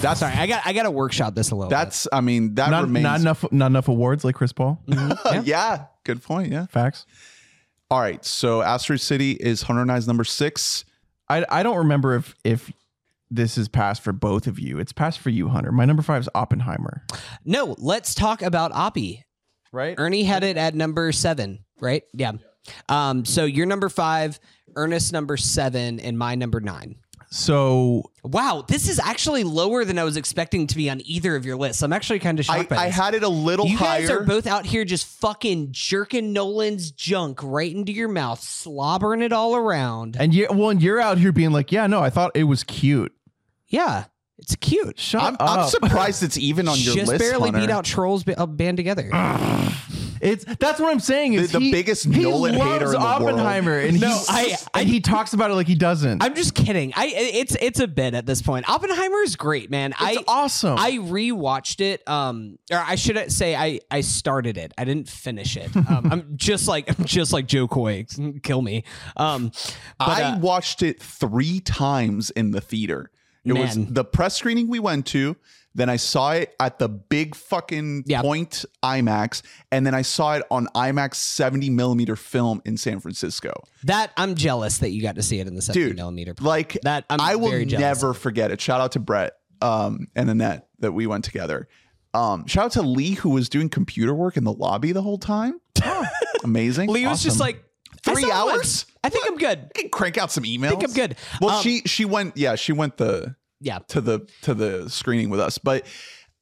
That's 0.00 0.20
Sorry, 0.20 0.34
I 0.34 0.46
got 0.46 0.62
I 0.66 0.72
got 0.74 0.82
to 0.82 0.90
workshop 0.90 1.34
this 1.34 1.50
a 1.50 1.56
little. 1.56 1.70
that's 1.70 2.06
I 2.12 2.20
mean 2.20 2.54
that 2.56 2.70
Not, 2.70 2.82
remains 2.84 3.04
not 3.04 3.20
enough, 3.20 3.44
not 3.50 3.66
enough 3.66 3.88
awards 3.88 4.24
like 4.24 4.34
Chris 4.34 4.52
Paul. 4.52 4.80
bit. 4.86 4.96
Mhm. 4.98 5.16
Yeah. 5.32 5.42
yeah. 5.44 5.84
good 6.04 6.22
point. 6.22 6.52
Yeah. 6.52 6.66
Facts. 6.66 7.06
All 7.90 8.00
right. 8.00 8.24
So 8.24 8.62
Asteroid 8.62 9.00
City 9.00 9.32
is 9.32 9.62
Hunter 9.62 9.82
and 9.82 9.92
I's 9.92 10.06
number 10.06 10.24
six. 10.24 10.84
I 11.28 11.44
I 11.48 11.62
don't 11.62 11.78
remember 11.78 12.16
if 12.16 12.34
if 12.44 12.72
this 13.30 13.58
is 13.58 13.68
passed 13.68 14.02
for 14.02 14.12
both 14.12 14.46
of 14.46 14.58
you. 14.58 14.78
It's 14.78 14.92
passed 14.92 15.18
for 15.18 15.30
you, 15.30 15.48
Hunter. 15.48 15.72
My 15.72 15.84
number 15.84 16.02
five 16.02 16.22
is 16.22 16.28
Oppenheimer. 16.34 17.04
No, 17.44 17.74
let's 17.78 18.14
talk 18.14 18.42
about 18.42 18.72
Oppie. 18.72 19.22
Right. 19.72 19.96
Ernie 19.98 20.24
had 20.24 20.44
it 20.44 20.56
at 20.56 20.74
number 20.74 21.10
seven, 21.12 21.64
right? 21.80 22.04
Yeah. 22.14 22.32
Um, 22.88 23.24
so 23.24 23.44
you're 23.44 23.66
number 23.66 23.88
five, 23.88 24.38
Ernest 24.76 25.12
number 25.12 25.36
seven, 25.36 26.00
and 26.00 26.18
my 26.18 26.34
number 26.34 26.60
nine. 26.60 26.96
So 27.30 28.10
Wow, 28.22 28.64
this 28.66 28.88
is 28.88 28.98
actually 28.98 29.44
lower 29.44 29.84
than 29.84 29.98
I 29.98 30.04
was 30.04 30.16
expecting 30.16 30.66
to 30.66 30.76
be 30.76 30.90
on 30.90 31.00
either 31.04 31.36
of 31.36 31.46
your 31.46 31.56
lists. 31.56 31.82
I'm 31.82 31.92
actually 31.92 32.18
kind 32.18 32.40
of 32.40 32.48
I, 32.50 32.58
shocked 32.58 32.70
by 32.70 32.76
I 32.76 32.86
had 32.88 33.14
it 33.14 33.22
a 33.22 33.28
little 33.28 33.66
higher. 33.66 33.72
you 33.72 33.78
guys 33.78 34.08
higher. 34.08 34.20
are 34.20 34.24
both 34.24 34.46
out 34.46 34.66
here 34.66 34.84
just 34.84 35.06
fucking 35.20 35.68
jerking 35.70 36.32
Nolan's 36.32 36.90
junk 36.90 37.40
right 37.42 37.72
into 37.72 37.92
your 37.92 38.08
mouth, 38.08 38.40
slobbering 38.40 39.22
it 39.22 39.32
all 39.32 39.54
around. 39.54 40.16
and 40.18 40.34
you 40.34 40.48
well, 40.50 40.70
and 40.70 40.82
you're 40.82 41.00
out 41.00 41.18
here 41.18 41.32
being 41.32 41.52
like, 41.52 41.70
yeah, 41.72 41.86
no, 41.86 42.00
I 42.00 42.10
thought 42.10 42.32
it 42.34 42.44
was 42.44 42.64
cute. 42.64 43.12
Yeah, 43.68 44.04
it's 44.38 44.56
cute. 44.56 44.98
Shut 44.98 45.22
I'm, 45.22 45.34
up. 45.34 45.58
I'm 45.58 45.68
surprised 45.68 46.22
it's 46.22 46.38
even 46.38 46.68
on 46.68 46.78
your 46.78 46.94
just 46.94 47.08
list. 47.08 47.20
Just 47.20 47.30
barely 47.32 47.50
Hunter. 47.50 47.66
beat 47.66 47.72
out 47.72 47.84
Trolls 47.84 48.24
ba- 48.24 48.40
uh, 48.40 48.46
band 48.46 48.76
together. 48.76 49.10
It's 50.20 50.44
that's 50.58 50.80
what 50.80 50.90
I'm 50.90 51.00
saying. 51.00 51.34
Is 51.34 51.52
The- 51.52 51.58
the 51.58 51.64
he- 51.66 51.72
biggest 51.72 52.04
he 52.06 52.22
Nolan 52.22 52.56
loves 52.56 52.70
hater 52.72 52.84
in 52.86 52.90
the 52.92 52.98
world. 52.98 53.22
Oppenheimer, 53.22 53.78
and 53.78 54.00
No, 54.00 54.08
he's, 54.08 54.26
I- 54.28 54.56
I- 54.74 54.80
and 54.80 54.88
he 54.88 55.00
talks 55.00 55.32
about 55.32 55.50
it 55.50 55.54
like 55.54 55.66
he 55.66 55.74
doesn't. 55.74 56.22
I'm 56.22 56.34
just 56.34 56.54
kidding. 56.54 56.92
I 56.96 57.06
it's 57.14 57.56
it's 57.60 57.80
a 57.80 57.86
bit 57.88 58.14
at 58.14 58.26
this 58.26 58.42
point. 58.42 58.68
Oppenheimer 58.68 59.18
is 59.22 59.36
great, 59.36 59.70
man. 59.70 59.92
it's 59.92 60.00
I 60.00 60.24
awesome. 60.26 60.78
I 60.78 60.92
rewatched 60.92 61.80
it. 61.80 62.06
Um, 62.08 62.58
or 62.70 62.78
I 62.78 62.94
should 62.96 63.30
say 63.32 63.54
I 63.56 63.80
I 63.90 64.00
started 64.02 64.56
it. 64.56 64.72
I 64.78 64.84
didn't 64.84 65.08
finish 65.08 65.56
it. 65.56 65.70
Um, 65.88 66.08
I'm 66.10 66.32
just 66.36 66.66
like 66.66 66.88
I'm 66.98 67.04
just 67.04 67.32
like 67.32 67.46
Jo 67.46 67.68
Koy. 67.68 68.06
Kill 68.42 68.60
me. 68.60 68.82
Um, 69.16 69.52
but, 69.98 70.08
I 70.08 70.22
uh, 70.22 70.38
watched 70.38 70.82
it 70.82 71.00
three 71.00 71.60
times 71.60 72.30
in 72.30 72.50
the 72.50 72.60
theater. 72.60 73.10
It 73.44 73.52
was 73.52 73.76
Man. 73.78 73.94
the 73.94 74.04
press 74.04 74.34
screening 74.36 74.68
we 74.68 74.80
went 74.80 75.06
to. 75.06 75.36
Then 75.76 75.88
I 75.90 75.96
saw 75.96 76.32
it 76.32 76.54
at 76.58 76.78
the 76.78 76.88
big 76.88 77.34
fucking 77.34 78.04
Yeah. 78.06 78.22
point 78.22 78.64
IMAX, 78.82 79.42
and 79.70 79.86
then 79.86 79.94
I 79.94 80.02
saw 80.02 80.32
it 80.34 80.42
on 80.50 80.66
IMAX 80.74 81.16
70 81.16 81.68
millimeter 81.70 82.16
film 82.16 82.62
in 82.64 82.76
San 82.76 82.98
Francisco. 82.98 83.52
that 83.84 84.10
I'm 84.16 84.34
jealous 84.34 84.78
that 84.78 84.90
you 84.90 85.02
got 85.02 85.14
to 85.16 85.22
see 85.22 85.38
it 85.38 85.46
in 85.46 85.54
the 85.54 85.62
70 85.62 85.86
Dude, 85.88 85.96
millimeter. 85.96 86.34
Like 86.40 86.78
That 86.82 87.04
I'm 87.10 87.20
I 87.20 87.36
will 87.36 87.64
never 87.66 88.10
of. 88.10 88.18
forget 88.18 88.50
it. 88.50 88.60
Shout 88.60 88.80
out 88.80 88.92
to 88.92 88.98
Brett 89.00 89.34
um, 89.62 90.08
and 90.16 90.28
Annette 90.30 90.66
that 90.80 90.92
we 90.92 91.06
went 91.06 91.24
together. 91.24 91.68
Um, 92.14 92.46
shout 92.46 92.64
out 92.66 92.72
to 92.72 92.82
Lee 92.82 93.12
who 93.12 93.28
was 93.30 93.48
doing 93.50 93.68
computer 93.68 94.14
work 94.14 94.36
in 94.38 94.44
the 94.44 94.52
lobby 94.52 94.92
the 94.92 95.02
whole 95.02 95.18
time. 95.18 95.60
Amazing. 96.44 96.88
Lee 96.90 97.06
was 97.06 97.22
just 97.22 97.40
like 97.40 97.62
Three 98.02 98.24
it 98.24 98.30
hours? 98.30 98.86
I 99.02 99.08
think 99.08 99.26
I'm 99.28 99.36
good. 99.36 99.70
I 99.76 99.80
can 99.80 99.90
crank 99.90 100.16
out 100.16 100.30
some 100.30 100.44
emails. 100.44 100.66
I 100.66 100.70
think 100.70 100.84
I'm 100.84 100.92
good. 100.92 101.16
Well, 101.40 101.56
Um, 101.56 101.62
she 101.62 101.80
she 101.86 102.04
went 102.04 102.36
yeah 102.36 102.54
she 102.54 102.72
went 102.72 102.96
the 102.98 103.34
yeah. 103.66 103.78
to 103.88 104.00
the 104.00 104.28
to 104.42 104.54
the 104.54 104.88
screening 104.88 105.28
with 105.28 105.40
us. 105.40 105.58
But 105.58 105.86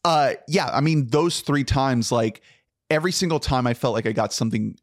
uh 0.05 0.35
yeah, 0.47 0.69
I 0.69 0.81
mean 0.81 1.09
those 1.09 1.41
three 1.41 1.65
times, 1.65 2.13
like 2.13 2.43
every 2.91 3.13
single 3.13 3.41
time 3.41 3.67
I 3.67 3.75
felt 3.75 3.95
like 3.95 4.07
I 4.07 4.13
got 4.13 4.33
something 4.33 4.77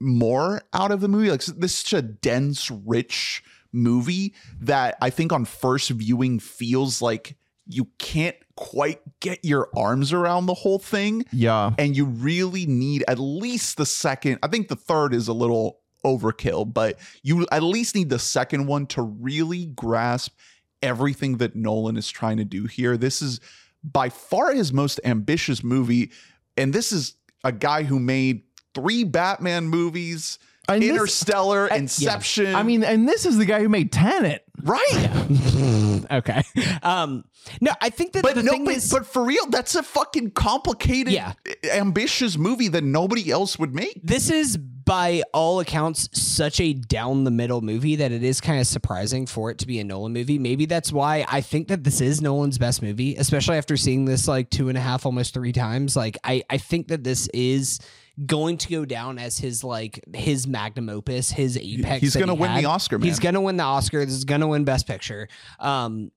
more 0.00 0.62
out 0.72 0.92
of 0.92 1.00
the 1.00 1.08
movie. 1.08 1.30
Like 1.30 1.44
this 1.44 1.72
is 1.72 1.78
such 1.78 1.92
a 1.92 2.02
dense, 2.02 2.70
rich 2.70 3.42
movie 3.72 4.34
that 4.60 4.96
I 5.02 5.10
think 5.10 5.32
on 5.32 5.44
first 5.44 5.90
viewing 5.90 6.38
feels 6.38 7.02
like 7.02 7.36
you 7.66 7.88
can't 7.98 8.36
quite 8.56 9.00
get 9.20 9.44
your 9.44 9.68
arms 9.76 10.12
around 10.12 10.46
the 10.46 10.54
whole 10.54 10.78
thing. 10.78 11.24
yeah. 11.32 11.72
And 11.78 11.96
you 11.96 12.06
really 12.06 12.64
need 12.64 13.04
at 13.08 13.18
least 13.18 13.76
the 13.76 13.84
second. 13.84 14.38
I 14.42 14.48
think 14.48 14.68
the 14.68 14.76
third 14.76 15.12
is 15.12 15.28
a 15.28 15.34
little 15.34 15.80
overkill, 16.04 16.72
but 16.72 16.98
you 17.22 17.46
at 17.52 17.62
least 17.62 17.94
need 17.94 18.08
the 18.08 18.18
second 18.18 18.66
one 18.66 18.86
to 18.86 19.02
really 19.02 19.66
grasp 19.66 20.32
everything 20.82 21.38
that 21.38 21.56
Nolan 21.56 21.96
is 21.96 22.08
trying 22.10 22.36
to 22.38 22.44
do 22.44 22.66
here. 22.66 22.96
This 22.96 23.20
is 23.22 23.40
by 23.84 24.08
far 24.08 24.52
his 24.52 24.72
most 24.72 25.00
ambitious 25.04 25.62
movie. 25.62 26.10
And 26.56 26.72
this 26.72 26.92
is 26.92 27.14
a 27.44 27.52
guy 27.52 27.84
who 27.84 27.98
made 27.98 28.42
three 28.74 29.04
Batman 29.04 29.68
movies, 29.68 30.38
And 30.68 30.82
this- 30.82 30.90
Interstellar, 30.90 31.68
Inception. 31.68 32.54
I 32.54 32.62
mean, 32.62 32.82
and 32.84 33.08
this 33.08 33.24
is 33.26 33.38
the 33.38 33.44
guy 33.46 33.60
who 33.60 33.68
made 33.68 33.92
Tenet. 33.92 34.44
right. 34.62 36.04
okay. 36.10 36.42
Um, 36.82 37.24
no, 37.60 37.72
I 37.80 37.90
think 37.90 38.12
that 38.12 38.22
But 38.22 38.34
the 38.34 38.42
no, 38.42 38.50
thing 38.52 38.64
but, 38.64 38.74
is, 38.74 38.90
but 38.90 39.06
for 39.06 39.24
real, 39.24 39.46
that's 39.46 39.74
a 39.76 39.82
fucking 39.82 40.32
complicated, 40.32 41.12
Yeah. 41.12 41.32
ambitious 41.72 42.36
movie 42.36 42.68
that 42.68 42.82
nobody 42.84 43.30
else 43.30 43.58
would 43.58 43.74
make. 43.74 44.00
this 44.02 44.30
is 44.30 44.58
by 44.88 45.22
all 45.34 45.60
accounts 45.60 46.08
such 46.18 46.60
a 46.60 46.72
down 46.72 47.24
the 47.24 47.30
middle 47.30 47.60
movie 47.60 47.96
that 47.96 48.10
it 48.10 48.22
is 48.24 48.40
kind 48.40 48.58
of 48.58 48.66
surprising 48.66 49.26
for 49.26 49.50
it 49.50 49.58
to 49.58 49.66
be 49.66 49.78
a 49.80 49.84
Nolan 49.84 50.14
movie. 50.14 50.38
Maybe 50.38 50.64
that's 50.64 50.90
why 50.90 51.26
I 51.28 51.42
think 51.42 51.68
that 51.68 51.84
this 51.84 52.00
is 52.00 52.22
Nolan's 52.22 52.56
best 52.56 52.80
movie, 52.82 53.14
especially 53.16 53.58
after 53.58 53.76
seeing 53.76 54.06
this 54.06 54.26
like 54.26 54.48
two 54.48 54.70
and 54.70 54.78
a 54.78 54.80
half, 54.80 55.04
almost 55.04 55.34
three 55.34 55.52
times. 55.52 55.94
Like 55.94 56.16
I, 56.24 56.42
I 56.48 56.56
think 56.56 56.88
that 56.88 57.04
this 57.04 57.28
is 57.34 57.78
going 58.24 58.56
to 58.56 58.68
go 58.70 58.84
down 58.86 59.18
as 59.18 59.38
his 59.38 59.62
like 59.62 60.00
his 60.14 60.46
magnum 60.46 60.88
opus, 60.88 61.30
his 61.30 61.58
apex. 61.58 62.00
He's 62.00 62.16
gonna 62.16 62.34
he 62.34 62.40
win 62.40 62.50
had. 62.50 62.64
the 62.64 62.68
Oscar, 62.68 62.98
man. 62.98 63.06
He's 63.06 63.18
gonna 63.18 63.42
win 63.42 63.58
the 63.58 63.64
Oscar. 63.64 64.04
This 64.04 64.14
is 64.14 64.24
gonna 64.24 64.48
win 64.48 64.64
Best 64.64 64.86
Picture. 64.86 65.28
Um, 65.60 66.10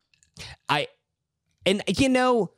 I 0.69 0.88
and 1.65 1.84
you 1.88 2.10
know. 2.10 2.52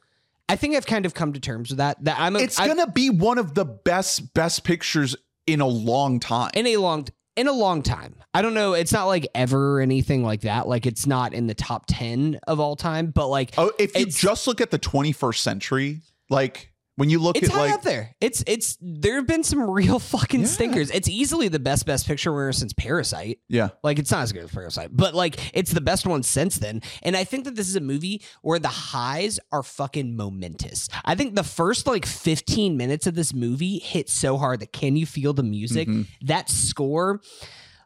I 0.49 0.57
think 0.57 0.75
I've 0.75 0.85
kind 0.85 1.05
of 1.05 1.13
come 1.13 1.33
to 1.33 1.39
terms 1.39 1.69
with 1.69 1.77
that. 1.77 2.03
That 2.03 2.19
I'm 2.19 2.35
a, 2.35 2.39
it's 2.39 2.59
I- 2.59 2.67
gonna 2.67 2.91
be 2.91 3.09
one 3.09 3.37
of 3.37 3.55
the 3.55 3.65
best 3.65 4.33
best 4.33 4.63
pictures 4.63 5.15
in 5.47 5.61
a 5.61 5.67
long 5.67 6.19
time. 6.19 6.51
in 6.53 6.67
a 6.67 6.77
long 6.77 7.07
in 7.35 7.47
a 7.47 7.51
long 7.51 7.81
time. 7.81 8.15
I 8.33 8.41
don't 8.41 8.53
know. 8.53 8.73
It's 8.73 8.91
not 8.91 9.05
like 9.05 9.27
ever 9.33 9.77
or 9.77 9.81
anything 9.81 10.23
like 10.23 10.41
that. 10.41 10.67
Like 10.67 10.85
it's 10.85 11.07
not 11.07 11.33
in 11.33 11.47
the 11.47 11.55
top 11.55 11.85
ten 11.87 12.39
of 12.47 12.59
all 12.59 12.75
time. 12.75 13.07
But 13.07 13.27
like 13.27 13.53
oh, 13.57 13.71
if 13.79 13.97
you 13.97 14.05
just 14.05 14.47
look 14.47 14.61
at 14.61 14.71
the 14.71 14.79
21st 14.79 15.37
century, 15.37 16.01
like 16.29 16.72
when 16.95 17.09
you 17.09 17.17
look 17.19 17.35
it's 17.37 17.47
at 17.49 17.53
high 17.53 17.61
like 17.61 17.73
up 17.73 17.81
there. 17.83 18.15
It's 18.21 18.43
it's 18.45 18.77
there 18.81 19.15
have 19.15 19.25
been 19.27 19.43
some 19.43 19.59
real 19.69 19.97
fucking 19.99 20.41
Yeah. 20.41 20.45
stinkers. 20.47 20.91
It's 20.91 21.09
easily 21.09 21.47
the 21.47 21.59
best 21.59 21.85
best 21.85 22.05
picture 22.07 22.31
winner 22.31 22.51
since 22.53 22.73
Parasite. 22.73 23.39
yeah, 23.49 23.69
Like 23.83 23.97
it's 23.99 24.11
not 24.11 24.21
as 24.21 24.31
good 24.31 24.43
as 24.43 24.51
Parasite, 24.51 24.89
but 24.91 25.15
like 25.15 25.39
it's 25.55 25.71
the 25.71 25.81
best 25.81 26.05
one 26.05 26.21
since 26.23 26.57
then. 26.57 26.81
And 27.01 27.17
I 27.17 27.23
think 27.23 27.45
that 27.45 27.55
this 27.55 27.67
is 27.67 27.75
a 27.75 27.81
movie 27.81 28.21
where 28.41 28.59
the 28.59 28.67
highs 28.67 29.39
are 29.51 29.63
fucking 29.63 30.15
momentous. 30.15 30.87
I 31.03 31.15
think 31.15 31.35
the 31.35 31.43
first 31.43 31.87
like 31.87 32.05
15 32.05 32.77
minutes 32.77 33.07
of 33.07 33.15
this 33.15 33.33
movie 33.33 33.79
hit 33.79 34.09
so 34.09 34.37
hard 34.37 34.59
that 34.59 34.71
can 34.73 34.95
you 34.95 35.05
feel 35.05 35.33
the 35.33 35.43
music? 35.43 35.87
Mhm. 35.87 36.07
That 36.21 36.49
score, 36.49 37.21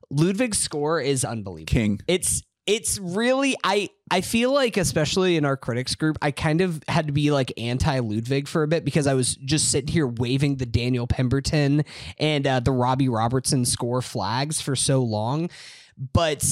Ludwig's 0.10 0.58
score 0.58 1.02
is 1.02 1.26
unbelievable. 1.26 1.72
King. 1.72 2.00
It's 2.08 2.42
it's 2.68 3.00
really 3.00 3.56
I 3.64 3.90
I 4.12 4.22
feel 4.22 4.54
like 4.54 4.78
especially 4.78 5.38
in 5.38 5.46
our 5.46 5.58
critics 5.58 5.96
group 5.96 6.18
I 6.22 6.32
kind 6.32 6.62
of 6.62 6.84
had 6.88 7.08
to 7.08 7.14
be 7.14 7.32
like 7.32 7.52
anti 7.58 8.00
Ludwig 8.00 8.48
for 8.48 8.64
a 8.64 8.68
bit 8.68 8.86
because 8.86 9.08
I 9.08 9.14
was 9.14 9.36
just 9.38 9.72
sitting 9.72 9.92
here 9.92 10.06
waving 10.06 10.58
the 10.58 10.66
Daniel 10.66 11.08
Pemberton 11.08 11.86
and 12.20 12.46
uh, 12.46 12.60
the 12.60 12.72
Robbie 12.72 13.10
Robertson 13.10 13.66
score 13.66 14.02
flags 14.02 14.62
for 14.62 14.76
so 14.76 15.02
long, 15.02 15.50
but 16.14 16.44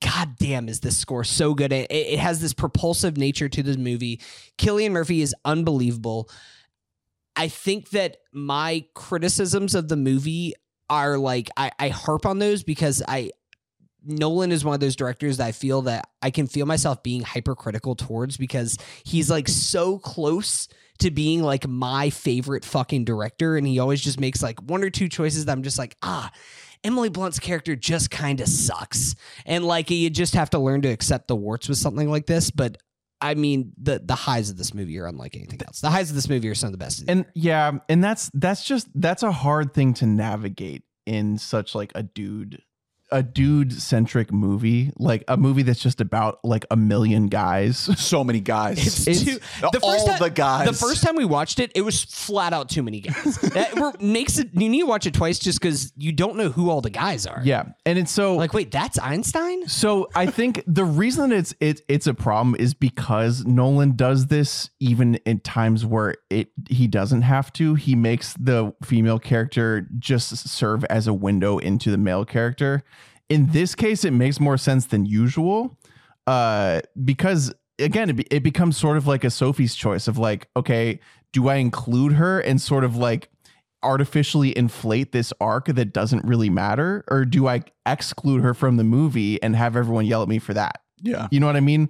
God 0.00 0.36
damn, 0.38 0.68
is 0.68 0.80
this 0.80 0.98
score 0.98 1.24
so 1.24 1.54
good? 1.54 1.72
It, 1.72 1.90
it 1.90 2.18
has 2.18 2.40
this 2.40 2.52
propulsive 2.52 3.16
nature 3.16 3.48
to 3.48 3.62
this 3.62 3.78
movie. 3.78 4.20
Cillian 4.58 4.92
Murphy 4.92 5.22
is 5.22 5.34
unbelievable. 5.44 6.28
I 7.34 7.48
think 7.48 7.90
that 7.90 8.18
my 8.32 8.84
criticisms 8.94 9.74
of 9.74 9.88
the 9.88 9.96
movie 9.96 10.54
are 10.90 11.16
like 11.16 11.48
I, 11.56 11.70
I 11.78 11.88
harp 11.88 12.26
on 12.26 12.40
those 12.40 12.62
because 12.62 13.02
I 13.06 13.30
Nolan 14.04 14.52
is 14.52 14.64
one 14.64 14.74
of 14.74 14.80
those 14.80 14.96
directors 14.96 15.36
that 15.38 15.46
I 15.46 15.52
feel 15.52 15.82
that 15.82 16.08
I 16.22 16.30
can 16.30 16.46
feel 16.46 16.66
myself 16.66 17.02
being 17.02 17.22
hypercritical 17.22 17.94
towards 17.94 18.36
because 18.36 18.78
he's 19.04 19.30
like 19.30 19.48
so 19.48 19.98
close 19.98 20.68
to 20.98 21.10
being 21.10 21.42
like 21.42 21.66
my 21.66 22.10
favorite 22.10 22.64
fucking 22.64 23.04
director 23.04 23.56
and 23.56 23.66
he 23.66 23.78
always 23.78 24.00
just 24.00 24.20
makes 24.20 24.42
like 24.42 24.60
one 24.62 24.84
or 24.84 24.90
two 24.90 25.08
choices 25.08 25.46
that 25.46 25.52
I'm 25.52 25.62
just 25.62 25.78
like 25.78 25.96
ah 26.02 26.30
Emily 26.82 27.10
Blunt's 27.10 27.38
character 27.38 27.76
just 27.76 28.10
kind 28.10 28.40
of 28.40 28.48
sucks. 28.48 29.14
And 29.44 29.64
like 29.66 29.90
you 29.90 30.08
just 30.08 30.34
have 30.34 30.50
to 30.50 30.58
learn 30.58 30.80
to 30.82 30.88
accept 30.88 31.28
the 31.28 31.36
warts 31.36 31.68
with 31.68 31.78
something 31.78 32.10
like 32.10 32.26
this 32.26 32.50
but 32.50 32.78
I 33.20 33.34
mean 33.34 33.72
the 33.80 34.00
the 34.02 34.14
highs 34.14 34.50
of 34.50 34.56
this 34.56 34.72
movie 34.72 34.98
are 34.98 35.06
unlike 35.06 35.36
anything 35.36 35.60
else. 35.66 35.80
The 35.80 35.90
highs 35.90 36.10
of 36.10 36.16
this 36.16 36.28
movie 36.28 36.48
are 36.48 36.54
some 36.54 36.68
of 36.68 36.72
the 36.72 36.78
best. 36.78 37.04
And 37.08 37.26
yeah 37.34 37.78
and 37.88 38.02
that's 38.02 38.30
that's 38.34 38.64
just 38.64 38.88
that's 38.94 39.22
a 39.22 39.32
hard 39.32 39.74
thing 39.74 39.94
to 39.94 40.06
navigate 40.06 40.84
in 41.06 41.38
such 41.38 41.74
like 41.74 41.92
a 41.94 42.02
dude 42.02 42.62
a 43.12 43.22
dude 43.22 43.72
centric 43.72 44.32
movie 44.32 44.92
like 44.98 45.24
a 45.28 45.36
movie 45.36 45.62
that's 45.62 45.80
just 45.80 46.00
about 46.00 46.38
like 46.44 46.64
a 46.70 46.76
million 46.76 47.26
guys 47.26 47.78
So 48.00 48.24
many 48.24 48.40
guys. 48.40 48.78
It's, 49.06 49.06
It's- 49.06 49.24
too, 49.60 49.70
all 49.82 50.06
time, 50.06 50.18
the 50.18 50.30
guys. 50.30 50.66
The 50.66 50.72
first 50.74 51.02
time 51.02 51.16
we 51.16 51.24
watched 51.24 51.60
it, 51.60 51.70
it 51.74 51.82
was 51.82 52.02
flat 52.04 52.52
out 52.52 52.68
too 52.68 52.82
many 52.82 53.00
guys. 53.00 53.36
that 53.54 54.00
makes 54.00 54.38
it. 54.38 54.48
You 54.52 54.68
need 54.68 54.80
to 54.80 54.86
watch 54.86 55.06
it 55.06 55.14
twice 55.14 55.38
just 55.38 55.60
because 55.60 55.92
you 55.96 56.12
don't 56.12 56.36
know 56.36 56.48
who 56.50 56.70
all 56.70 56.80
the 56.80 56.90
guys 56.90 57.26
are. 57.26 57.40
yeah 57.44 57.64
and 57.86 57.98
it's 57.98 58.10
so 58.12 58.36
Like, 58.36 58.52
wait, 58.52 58.70
that's 58.70 58.98
Einstein. 58.98 59.66
So 59.68 60.08
I 60.14 60.26
think 60.26 60.62
the 60.66 60.84
reason 60.84 61.32
it's 61.32 61.54
it, 61.60 61.80
it's 61.88 62.06
a 62.06 62.14
problem 62.14 62.56
is 62.58 62.74
because 62.74 63.44
Nolan 63.44 63.96
does 63.96 64.26
this 64.26 64.70
even 64.80 65.16
in 65.26 65.40
times 65.40 65.84
where 65.84 66.14
it 66.30 66.48
he 66.68 66.86
doesn't 66.86 67.22
have 67.22 67.52
to. 67.54 67.74
He 67.74 67.94
makes 67.94 68.34
the 68.34 68.72
female 68.84 69.18
character 69.18 69.86
just 69.98 70.48
serve 70.48 70.84
as 70.84 71.06
a 71.06 71.14
window 71.14 71.58
into 71.58 71.90
the 71.90 71.98
male 71.98 72.24
character. 72.24 72.82
In 73.30 73.46
this 73.52 73.74
case, 73.74 74.04
it 74.04 74.10
makes 74.10 74.38
more 74.38 74.58
sense 74.58 74.86
than 74.86 75.06
usual, 75.06 75.78
uh, 76.26 76.80
because 77.02 77.54
again, 77.78 78.10
it, 78.10 78.16
be, 78.16 78.26
it 78.30 78.42
becomes 78.42 78.76
sort 78.76 78.98
of 78.98 79.06
like 79.06 79.24
a 79.24 79.30
Sophie's 79.30 79.74
choice 79.74 80.06
of 80.06 80.18
like, 80.18 80.48
okay, 80.56 81.00
do 81.32 81.48
I 81.48 81.54
include 81.54 82.12
her 82.14 82.40
and 82.40 82.60
sort 82.60 82.84
of 82.84 82.96
like 82.96 83.30
artificially 83.82 84.56
inflate 84.58 85.12
this 85.12 85.32
arc 85.40 85.66
that 85.66 85.92
doesn't 85.94 86.24
really 86.26 86.50
matter? 86.50 87.04
Or 87.08 87.24
do 87.24 87.48
i 87.48 87.62
exclude 87.86 88.42
her 88.42 88.52
from 88.52 88.76
the 88.76 88.84
movie 88.84 89.42
and 89.42 89.56
have 89.56 89.76
everyone 89.76 90.04
yell 90.04 90.22
at 90.22 90.28
me 90.28 90.38
for 90.38 90.52
that? 90.52 90.82
Yeah. 91.02 91.28
you 91.30 91.40
know 91.40 91.46
what 91.46 91.56
i 91.56 91.60
mean 91.60 91.88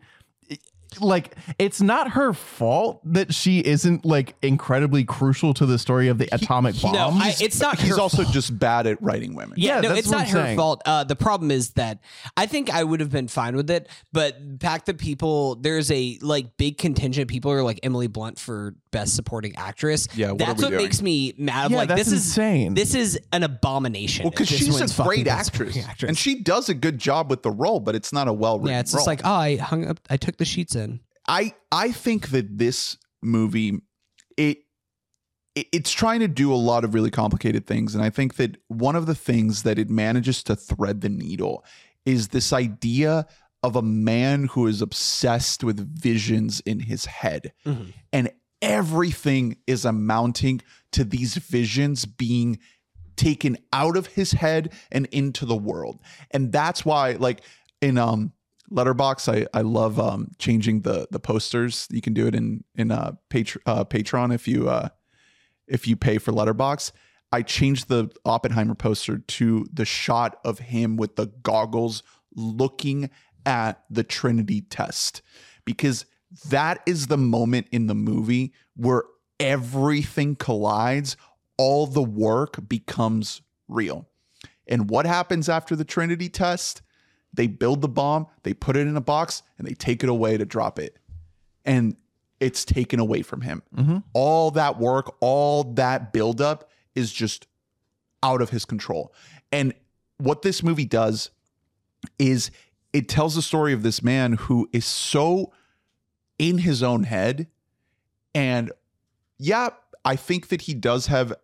like 1.01 1.37
it's 1.59 1.81
not 1.81 2.13
her 2.13 2.33
fault 2.33 3.01
that 3.05 3.35
she 3.35 3.61
isn't 3.61 4.05
like 4.05 4.35
incredibly 4.43 5.05
crucial 5.05 5.53
to 5.55 5.67
the 5.67 5.79
story 5.79 6.09
of 6.09 6.19
the 6.19 6.29
atomic 6.33 6.81
bomb 6.81 6.93
No, 6.93 7.11
I, 7.13 7.35
it's 7.41 7.61
not. 7.61 7.79
He's 7.79 7.95
her 7.97 8.01
also 8.01 8.23
fault. 8.23 8.35
just 8.35 8.59
bad 8.59 8.87
at 8.87 9.01
writing 9.03 9.35
women. 9.35 9.55
Yeah, 9.59 9.77
Yeah, 9.77 9.81
no, 9.83 9.89
that's 9.91 10.01
it's 10.01 10.09
what 10.09 10.17
not 10.19 10.27
I'm 10.27 10.33
her 10.33 10.43
saying. 10.45 10.57
fault. 10.57 10.83
Uh, 10.87 11.05
the 11.05 11.17
problem 11.17 11.51
is 11.51 11.71
that 11.73 12.01
I 12.37 12.47
think 12.47 12.71
I 12.71 12.83
would 12.83 13.01
have 13.01 13.11
been 13.11 13.29
fine 13.29 13.55
with 13.57 13.71
it, 13.71 13.89
but 14.13 14.59
back 14.59 14.85
the 14.87 14.95
people, 14.95 15.57
there's 15.57 15.91
a 15.91 16.19
like 16.23 16.57
big 16.57 16.79
contingent. 16.79 17.29
People 17.31 17.53
are 17.53 17.63
like 17.63 17.81
Emily 17.83 18.07
Blunt 18.07 18.39
for 18.39 18.75
best 18.91 19.15
supporting 19.15 19.55
actress. 19.57 20.09
Yeah, 20.15 20.33
what 20.33 20.43
are 20.43 20.47
that's 20.47 20.59
we 20.59 20.65
what 20.65 20.71
doing? 20.71 20.83
makes 20.85 21.03
me 21.03 21.35
mad. 21.39 21.71
Yeah, 21.71 21.77
like 21.79 21.89
that's 21.89 22.01
this 22.05 22.13
is 22.13 22.27
insane. 22.27 22.75
This 22.75 22.95
is 22.95 23.19
an 23.33 23.43
abomination. 23.43 24.25
Well, 24.25 24.31
because 24.31 24.49
she's 24.49 24.81
a 24.99 25.03
great 25.03 25.27
actress, 25.29 25.77
actress. 25.77 26.09
and 26.09 26.19
she 26.19 26.41
does 26.43 26.69
a 26.69 26.75
good 26.75 26.99
job 26.99 27.31
with 27.31 27.43
the 27.43 27.51
role, 27.51 27.81
but 27.81 27.95
it's 27.95 28.13
not 28.13 28.29
a 28.29 28.33
well 28.33 28.59
written. 28.59 28.73
yeah, 28.75 28.81
it's 28.81 28.93
role. 28.93 28.99
just 29.01 29.07
like 29.07 29.21
oh, 29.25 29.31
I 29.33 29.57
hung 29.57 29.87
up. 29.87 30.01
I 30.11 30.17
took 30.17 30.37
the 30.37 30.45
sheets 30.45 30.75
in. 30.75 31.01
I 31.29 31.55
I 31.71 31.93
think 31.93 32.29
that 32.31 32.59
this 32.59 32.97
movie 33.23 33.79
it, 34.37 34.59
it 35.55 35.67
it's 35.73 35.91
trying 35.93 36.21
to 36.21 36.29
do 36.29 36.53
a 36.53 36.57
lot 36.57 36.85
of 36.85 36.95
really 36.95 37.11
complicated 37.11 37.67
things 37.67 37.95
and 37.95 38.03
I 38.03 38.09
think 38.11 38.37
that 38.37 38.57
one 38.69 38.97
of 38.97 39.07
the 39.07 39.15
things 39.15 39.63
that 39.65 39.79
it 39.79 39.91
manages 39.91 40.43
to 40.45 40.57
thread 40.57 41.03
the 41.03 41.09
needle 41.11 41.65
is 42.07 42.29
this 42.29 42.53
idea 42.53 43.27
of 43.63 43.77
a 43.77 43.83
man 43.83 44.45
who 44.47 44.67
is 44.67 44.81
obsessed 44.81 45.63
with 45.63 45.79
visions 46.01 46.61
in 46.61 46.81
his 46.81 47.05
head 47.05 47.53
Mhm. 47.67 47.93
and 48.13 48.31
everything 48.63 49.57
is 49.67 49.85
amounting 49.85 50.61
to 50.93 51.05
these 51.05 51.37
visions 51.37 52.05
being 52.05 52.59
taken 53.17 53.59
out 53.73 53.97
of 53.97 54.07
his 54.07 54.33
head 54.33 54.73
and 54.91 55.07
into 55.07 55.45
the 55.45 55.57
world. 55.57 56.01
And 56.31 56.53
that's 56.53 56.85
why 56.85 57.13
like 57.13 57.43
in 57.81 57.99
um 57.99 58.33
Letterboxd 58.71 59.47
i 59.53 59.59
i 59.59 59.63
love 59.63 59.99
um 59.99 60.31
changing 60.39 60.83
the 60.83 61.07
the 61.11 61.21
posters. 61.21 61.89
You 61.91 62.01
can 62.01 62.15
do 62.15 62.27
it 62.27 62.35
in 62.35 62.65
in 62.77 62.91
uh, 62.91 63.13
uh 63.67 63.85
Patron 63.85 64.31
if 64.31 64.49
you 64.49 64.69
uh 64.69 64.89
if 65.67 65.87
you 65.87 65.97
pay 65.97 66.19
for 66.19 66.33
Letterboxd. 66.33 66.93
I 67.33 67.43
changed 67.43 67.89
the 67.89 68.11
oppenheimer 68.25 68.75
poster 68.75 69.19
to 69.19 69.67
the 69.73 69.85
shot 69.85 70.39
of 70.45 70.59
him 70.59 70.97
with 70.97 71.17
the 71.17 71.27
goggles 71.27 72.03
looking 72.35 73.11
at 73.47 73.85
the 73.89 74.03
trinity 74.03 74.63
test 74.63 75.23
because 75.65 76.07
that 76.49 76.81
is 76.87 77.07
the 77.09 77.19
moment 77.19 77.67
in 77.71 77.87
the 77.87 77.95
movie 77.95 78.53
where 78.77 79.05
everything 79.39 80.37
collides 80.37 81.17
all 81.57 81.87
the 81.87 82.03
work 82.03 82.69
becomes 82.69 83.43
real 83.69 84.09
and 84.67 84.89
what 84.89 85.07
happens 85.07 85.49
after 85.49 85.75
the 85.75 85.85
trinity 85.85 86.29
test 86.29 86.83
they 87.33 87.47
build 87.47 87.81
the 87.81 87.89
bomb, 87.89 88.27
they 88.43 88.53
put 88.53 88.77
it 88.77 88.87
in 88.87 88.97
a 88.97 89.01
box, 89.01 89.43
and 89.59 89.67
they 89.67 89.75
take 89.75 90.03
it 90.03 90.09
away 90.09 90.37
to 90.37 90.45
drop 90.45 90.79
it. 90.79 90.99
And 91.65 91.97
it's 92.41 92.65
taken 92.65 92.99
away 92.99 93.23
from 93.23 93.43
him. 93.43 93.63
Mhm. 93.75 94.03
All 94.15 94.51
that 94.53 94.79
work, 94.79 95.17
all 95.21 95.65
that 95.75 96.13
buildup 96.13 96.69
is 96.95 97.13
just 97.13 97.47
out 98.23 98.43
of 98.43 98.51
his 98.51 98.65
control. 98.65 99.15
And 99.53 99.75
what 100.19 100.43
this 100.43 100.63
movie 100.63 100.85
does 100.87 101.31
is 102.19 102.51
it 102.93 103.09
tells 103.09 103.35
the 103.35 103.43
story 103.43 103.73
of 103.73 103.83
this 103.83 104.03
man 104.03 104.33
who 104.33 104.69
is 104.73 104.85
so 104.85 105.53
in 106.41 106.59
his 106.59 106.83
own 106.83 107.03
head. 107.03 107.49
And 108.35 108.73
yeah, 109.39 109.69
I 110.07 110.17
think 110.17 110.49
that 110.49 110.63
he 110.63 110.73
does 110.73 111.07
have 111.07 111.35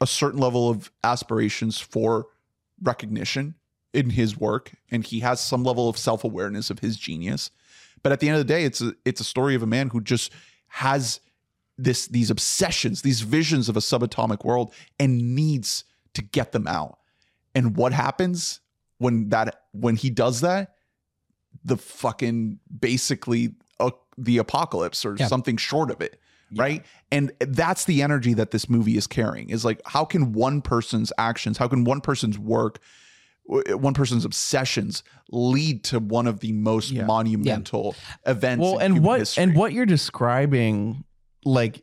a 0.00 0.06
certain 0.06 0.40
level 0.40 0.70
of 0.70 0.90
aspirations 1.04 1.78
for 1.78 2.28
recognition 2.82 3.56
in 3.92 4.08
his 4.08 4.38
work 4.38 4.72
and 4.90 5.04
he 5.04 5.20
has 5.20 5.38
some 5.38 5.62
level 5.62 5.86
of 5.88 5.98
self-awareness 5.98 6.70
of 6.70 6.78
his 6.78 6.96
genius. 6.96 7.50
But 8.02 8.12
at 8.12 8.20
the 8.20 8.28
end 8.28 8.38
of 8.38 8.46
the 8.46 8.52
day 8.52 8.64
it's 8.64 8.80
a 8.80 8.94
it's 9.04 9.20
a 9.20 9.24
story 9.24 9.54
of 9.54 9.62
a 9.62 9.66
man 9.66 9.90
who 9.90 10.00
just 10.00 10.32
has 10.68 11.20
this 11.76 12.06
these 12.06 12.30
obsessions 12.30 13.02
these 13.02 13.20
visions 13.20 13.68
of 13.68 13.76
a 13.76 13.80
subatomic 13.80 14.46
world 14.46 14.72
and 14.98 15.34
needs 15.34 15.84
to 16.14 16.22
get 16.22 16.52
them 16.52 16.66
out. 16.66 16.98
And 17.54 17.76
what 17.76 17.92
happens 17.92 18.60
when 18.96 19.28
that 19.28 19.64
when 19.72 19.96
he 19.96 20.08
does 20.08 20.40
that? 20.40 20.74
The 21.64 21.76
fucking 21.76 22.60
basically 22.80 23.56
the 24.18 24.38
apocalypse 24.38 25.04
or 25.04 25.16
Yeah. 25.18 25.26
something 25.26 25.56
short 25.56 25.90
of 25.90 26.00
it 26.00 26.18
right 26.54 26.84
and 27.10 27.32
that's 27.40 27.86
the 27.86 28.02
energy 28.02 28.34
that 28.34 28.50
this 28.50 28.68
movie 28.68 28.98
is 28.98 29.06
carrying 29.06 29.48
is 29.48 29.64
like 29.64 29.80
how 29.86 30.04
can 30.04 30.32
one 30.34 30.60
person's 30.60 31.10
actions 31.16 31.56
how 31.56 31.66
can 31.66 31.84
one 31.84 31.98
person's 32.02 32.38
work 32.38 32.78
one 33.46 33.94
person's 33.94 34.24
obsessions 34.26 35.02
lead 35.30 35.82
to 35.84 35.98
one 35.98 36.26
of 36.26 36.40
the 36.40 36.52
most 36.52 36.90
Yeah. 36.90 37.06
monumental 37.06 37.94
events 38.26 38.60
well 38.62 38.78
in 38.78 38.92
and 38.96 39.04
what 39.04 39.20
history. 39.20 39.42
and 39.44 39.56
what 39.56 39.72
you're 39.72 39.86
describing 39.86 41.04
like 41.44 41.82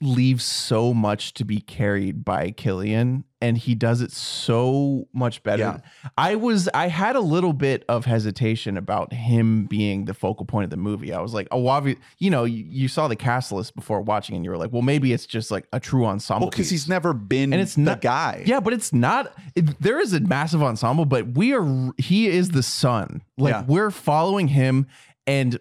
leaves 0.00 0.44
so 0.44 0.94
much 0.94 1.34
to 1.34 1.44
be 1.44 1.60
carried 1.60 2.24
by 2.24 2.52
Cillian 2.52 3.24
and 3.40 3.58
he 3.58 3.74
does 3.74 4.00
it 4.00 4.12
so 4.12 5.08
much 5.12 5.42
better. 5.42 5.62
Yeah. 5.62 5.78
I 6.16 6.36
was 6.36 6.68
I 6.72 6.86
had 6.86 7.16
a 7.16 7.20
little 7.20 7.52
bit 7.52 7.84
of 7.88 8.04
hesitation 8.04 8.76
about 8.76 9.12
him 9.12 9.66
being 9.66 10.04
the 10.04 10.14
focal 10.14 10.46
point 10.46 10.64
of 10.64 10.70
the 10.70 10.76
movie. 10.76 11.12
I 11.12 11.20
was 11.20 11.34
like, 11.34 11.48
oh, 11.50 11.64
obvi- 11.64 11.98
you 12.18 12.30
know, 12.30 12.44
you, 12.44 12.64
you 12.68 12.86
saw 12.86 13.08
the 13.08 13.16
cast 13.16 13.50
list 13.50 13.74
before 13.74 14.00
watching 14.00 14.36
and 14.36 14.44
you 14.44 14.52
were 14.52 14.56
like, 14.56 14.72
well, 14.72 14.82
maybe 14.82 15.12
it's 15.12 15.26
just 15.26 15.50
like 15.50 15.66
a 15.72 15.80
true 15.80 16.06
ensemble. 16.06 16.46
well 16.46 16.50
because 16.50 16.70
he's 16.70 16.88
never 16.88 17.12
been 17.12 17.52
And 17.52 17.60
it's 17.60 17.74
the 17.74 17.80
not- 17.82 18.00
guy 18.00 18.44
Yeah, 18.46 18.60
but 18.60 18.72
it's 18.72 18.92
not. 18.92 19.36
It, 19.56 19.80
there 19.80 19.98
is 20.00 20.12
a 20.12 20.20
massive 20.20 20.62
ensemble, 20.62 21.06
but 21.06 21.26
we 21.36 21.54
are. 21.54 21.90
He 21.98 22.28
is 22.28 22.50
the 22.50 22.62
sun. 22.62 23.22
Like 23.36 23.52
Yeah. 23.52 23.64
we're 23.66 23.90
following 23.90 24.46
him, 24.48 24.86
and 25.26 25.58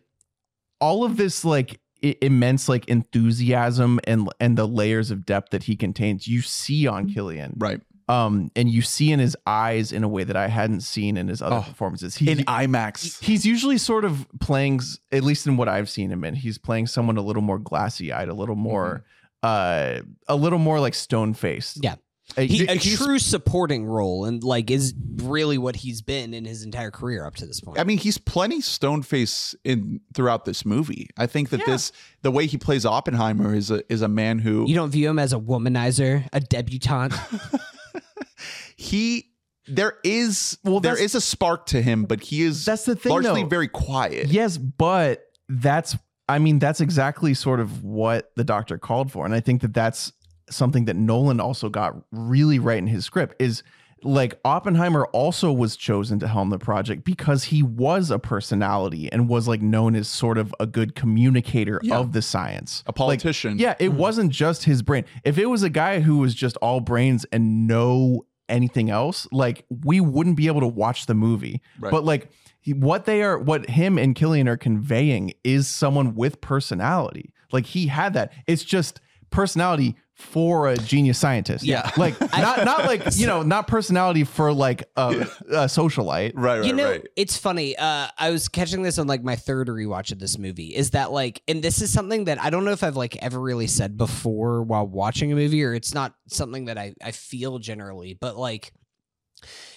all 0.79 1.03
of 1.03 1.17
this 1.17 1.43
like 1.43 1.79
immense 2.01 2.69
like 2.69 2.87
enthusiasm 2.87 3.99
and 4.05 4.29
and 4.39 4.57
the 4.57 4.67
layers 4.67 5.11
of 5.11 5.25
depth 5.25 5.51
that 5.51 5.63
he 5.63 5.75
contains. 5.75 6.27
You 6.27 6.41
see 6.41 6.87
on 6.87 7.09
Cillian, 7.09 7.53
right 7.57 7.81
um, 8.09 8.49
and 8.55 8.69
you 8.69 8.81
see 8.81 9.11
in 9.11 9.19
his 9.19 9.35
eyes 9.45 9.91
in 9.91 10.03
a 10.03 10.07
way 10.07 10.23
that 10.23 10.37
I 10.37 10.47
hadn't 10.47 10.81
seen 10.81 11.17
in 11.17 11.27
his 11.27 11.41
other 11.41 11.57
Oh. 11.57 11.61
performances. 11.63 12.15
He, 12.15 12.31
in 12.31 12.39
IMAX 12.39 13.21
he's 13.21 13.45
usually 13.45 13.77
sort 13.77 14.05
of 14.05 14.25
playing, 14.39 14.79
at 15.11 15.23
least 15.23 15.45
in 15.47 15.57
what 15.57 15.67
I've 15.67 15.89
seen 15.89 16.09
him 16.11 16.23
in, 16.23 16.33
he's 16.35 16.57
playing 16.57 16.87
someone 16.87 17.17
a 17.17 17.21
little 17.21 17.41
more 17.41 17.59
glassy 17.59 18.13
eyed, 18.13 18.29
a 18.29 18.33
little 18.33 18.55
more. 18.55 19.03
Uh, 19.43 20.01
a 20.27 20.35
little 20.35 20.57
more 20.57 20.79
like 20.79 20.95
stone 20.95 21.33
faced. 21.33 21.77
Yeah. 21.83 21.95
He, 22.35 22.65
a 22.67 22.77
true 22.77 23.17
supporting 23.19 23.85
role, 23.85 24.25
and 24.25 24.43
like 24.43 24.69
is 24.69 24.93
really 25.15 25.57
what 25.57 25.77
he's 25.77 26.01
been 26.01 26.33
in 26.33 26.45
his 26.45 26.61
entire 26.63 26.91
career 26.91 27.25
up 27.25 27.35
to 27.35 27.47
this 27.47 27.61
point. 27.61 27.79
I 27.79 27.83
mean, 27.83 27.97
he's 27.97 28.17
plenty 28.17 28.61
stone 28.61 29.01
face 29.01 29.55
in 29.63 30.01
throughout 30.13 30.45
this 30.45 30.65
movie. 30.65 31.09
I 31.17 31.25
think 31.25 31.49
that 31.49 31.61
Yeah. 31.61 31.65
this 31.67 31.91
the 32.21 32.29
way 32.29 32.45
he 32.45 32.57
plays 32.57 32.85
Oppenheimer 32.85 33.55
is 33.55 33.71
a 33.71 33.81
is 33.91 34.01
a 34.03 34.07
man 34.07 34.39
who 34.39 34.67
you 34.67 34.75
don't 34.75 34.91
view 34.91 35.09
him 35.09 35.17
as 35.19 35.33
a 35.33 35.37
womanizer, 35.39 36.27
a 36.33 36.39
debutante. 36.39 37.15
he 38.75 39.31
there 39.67 39.95
is 40.03 40.57
well 40.63 40.79
there 40.79 41.01
is 41.01 41.15
a 41.15 41.21
spark 41.21 41.65
to 41.67 41.81
him, 41.81 42.03
but 42.03 42.21
he 42.21 42.43
is 42.43 42.65
That's 42.65 42.85
the 42.85 42.95
thing, 42.95 43.11
largely 43.11 43.43
though. 43.43 43.49
very 43.49 43.67
quiet. 43.67 44.27
Yes, 44.27 44.57
but 44.57 45.23
that's 45.49 45.97
I 46.29 46.39
mean 46.39 46.59
that's 46.59 46.81
exactly 46.81 47.33
sort 47.33 47.59
of 47.59 47.83
what 47.83 48.31
the 48.35 48.43
doctor 48.43 48.77
called 48.77 49.11
for, 49.11 49.25
and 49.25 49.33
I 49.33 49.39
think 49.39 49.61
that 49.61 49.73
that's 49.73 50.11
something 50.49 50.85
that 50.85 50.95
Nolan 50.95 51.39
also 51.39 51.69
got 51.69 51.95
really 52.11 52.59
right 52.59 52.77
in 52.77 52.87
his 52.87 53.05
script 53.05 53.35
is 53.41 53.63
like 54.03 54.39
Oppenheimer 54.45 55.05
also 55.07 55.51
was 55.51 55.75
chosen 55.75 56.19
to 56.19 56.27
helm 56.27 56.49
the 56.49 56.59
project 56.59 57.03
because 57.03 57.45
he 57.45 57.63
was 57.63 58.11
a 58.11 58.19
personality 58.19 59.11
and 59.11 59.27
was 59.27 59.47
like 59.47 59.61
known 59.61 59.95
as 59.95 60.07
sort 60.07 60.37
of 60.37 60.53
a 60.59 60.65
good 60.67 60.95
communicator 60.95 61.79
Yeah. 61.83 61.97
of 61.97 62.13
the 62.13 62.21
science. 62.21 62.83
A 62.85 62.93
politician. 62.93 63.57
Yeah, 63.57 63.75
it 63.79 63.89
mm-hmm. 63.89 63.97
wasn't 63.97 64.31
just 64.31 64.65
his 64.65 64.81
brain. 64.81 65.05
If 65.23 65.37
it 65.37 65.47
was 65.47 65.63
a 65.63 65.69
guy 65.69 66.01
who 66.01 66.19
was 66.19 66.35
just 66.35 66.57
all 66.57 66.79
brains 66.79 67.25
and 67.31 67.67
no 67.67 68.25
anything 68.47 68.89
else, 68.89 69.27
like 69.31 69.65
we 69.83 69.99
wouldn't 69.99 70.37
be 70.37 70.47
able 70.47 70.61
to 70.61 70.67
watch 70.67 71.07
the 71.07 71.15
movie. 71.15 71.61
Right. 71.79 71.91
But 71.91 72.03
like 72.03 72.29
what 72.67 73.05
they 73.05 73.23
are, 73.23 73.37
what 73.37 73.69
him 73.69 73.97
and 73.97 74.15
Cillian 74.15 74.47
are 74.47 74.57
conveying 74.57 75.33
is 75.43 75.67
someone 75.67 76.15
with 76.15 76.39
personality. 76.41 77.33
Like 77.51 77.65
he 77.65 77.87
had 77.87 78.13
that. 78.13 78.33
It's 78.45 78.63
just 78.63 78.99
personality 79.29 79.95
for 80.17 80.67
a 80.67 80.75
genius 80.77 81.19
scientist. 81.19 81.63
Yeah. 81.63 81.91
like 81.97 82.19
not 82.19 82.65
not 82.65 82.85
like 82.85 83.03
you 83.13 83.27
know 83.27 83.43
not 83.43 83.67
personality 83.67 84.23
for 84.23 84.51
like 84.51 84.83
a, 84.95 85.09
a 85.09 85.65
socialite. 85.65 86.31
Right, 86.33 86.59
right, 86.59 86.65
you 86.65 86.73
know, 86.73 86.89
right. 86.91 87.07
it's 87.15 87.37
funny. 87.37 87.77
Uh, 87.77 88.07
I 88.17 88.31
was 88.31 88.47
catching 88.47 88.81
this 88.81 88.97
on 88.97 89.05
like 89.05 89.23
my 89.23 89.35
third 89.35 89.67
rewatch 89.67 90.11
of 90.11 90.19
this 90.19 90.39
movie. 90.39 90.75
Is 90.75 90.91
that 90.91 91.11
like, 91.11 91.43
and 91.47 91.63
this 91.63 91.81
is 91.81 91.93
something 91.93 92.25
that 92.25 92.41
I 92.41 92.49
don't 92.49 92.65
know 92.65 92.71
if 92.71 92.83
I've 92.83 92.97
like 92.97 93.15
ever 93.17 93.39
really 93.39 93.67
said 93.67 93.95
before 93.95 94.63
while 94.63 94.87
watching 94.87 95.31
a 95.31 95.35
movie, 95.35 95.63
or 95.63 95.75
it's 95.75 95.93
not 95.93 96.15
something 96.27 96.65
that 96.65 96.77
I 96.77 96.93
I 97.01 97.11
feel 97.11 97.59
generally, 97.59 98.13
but 98.19 98.37
like. 98.37 98.73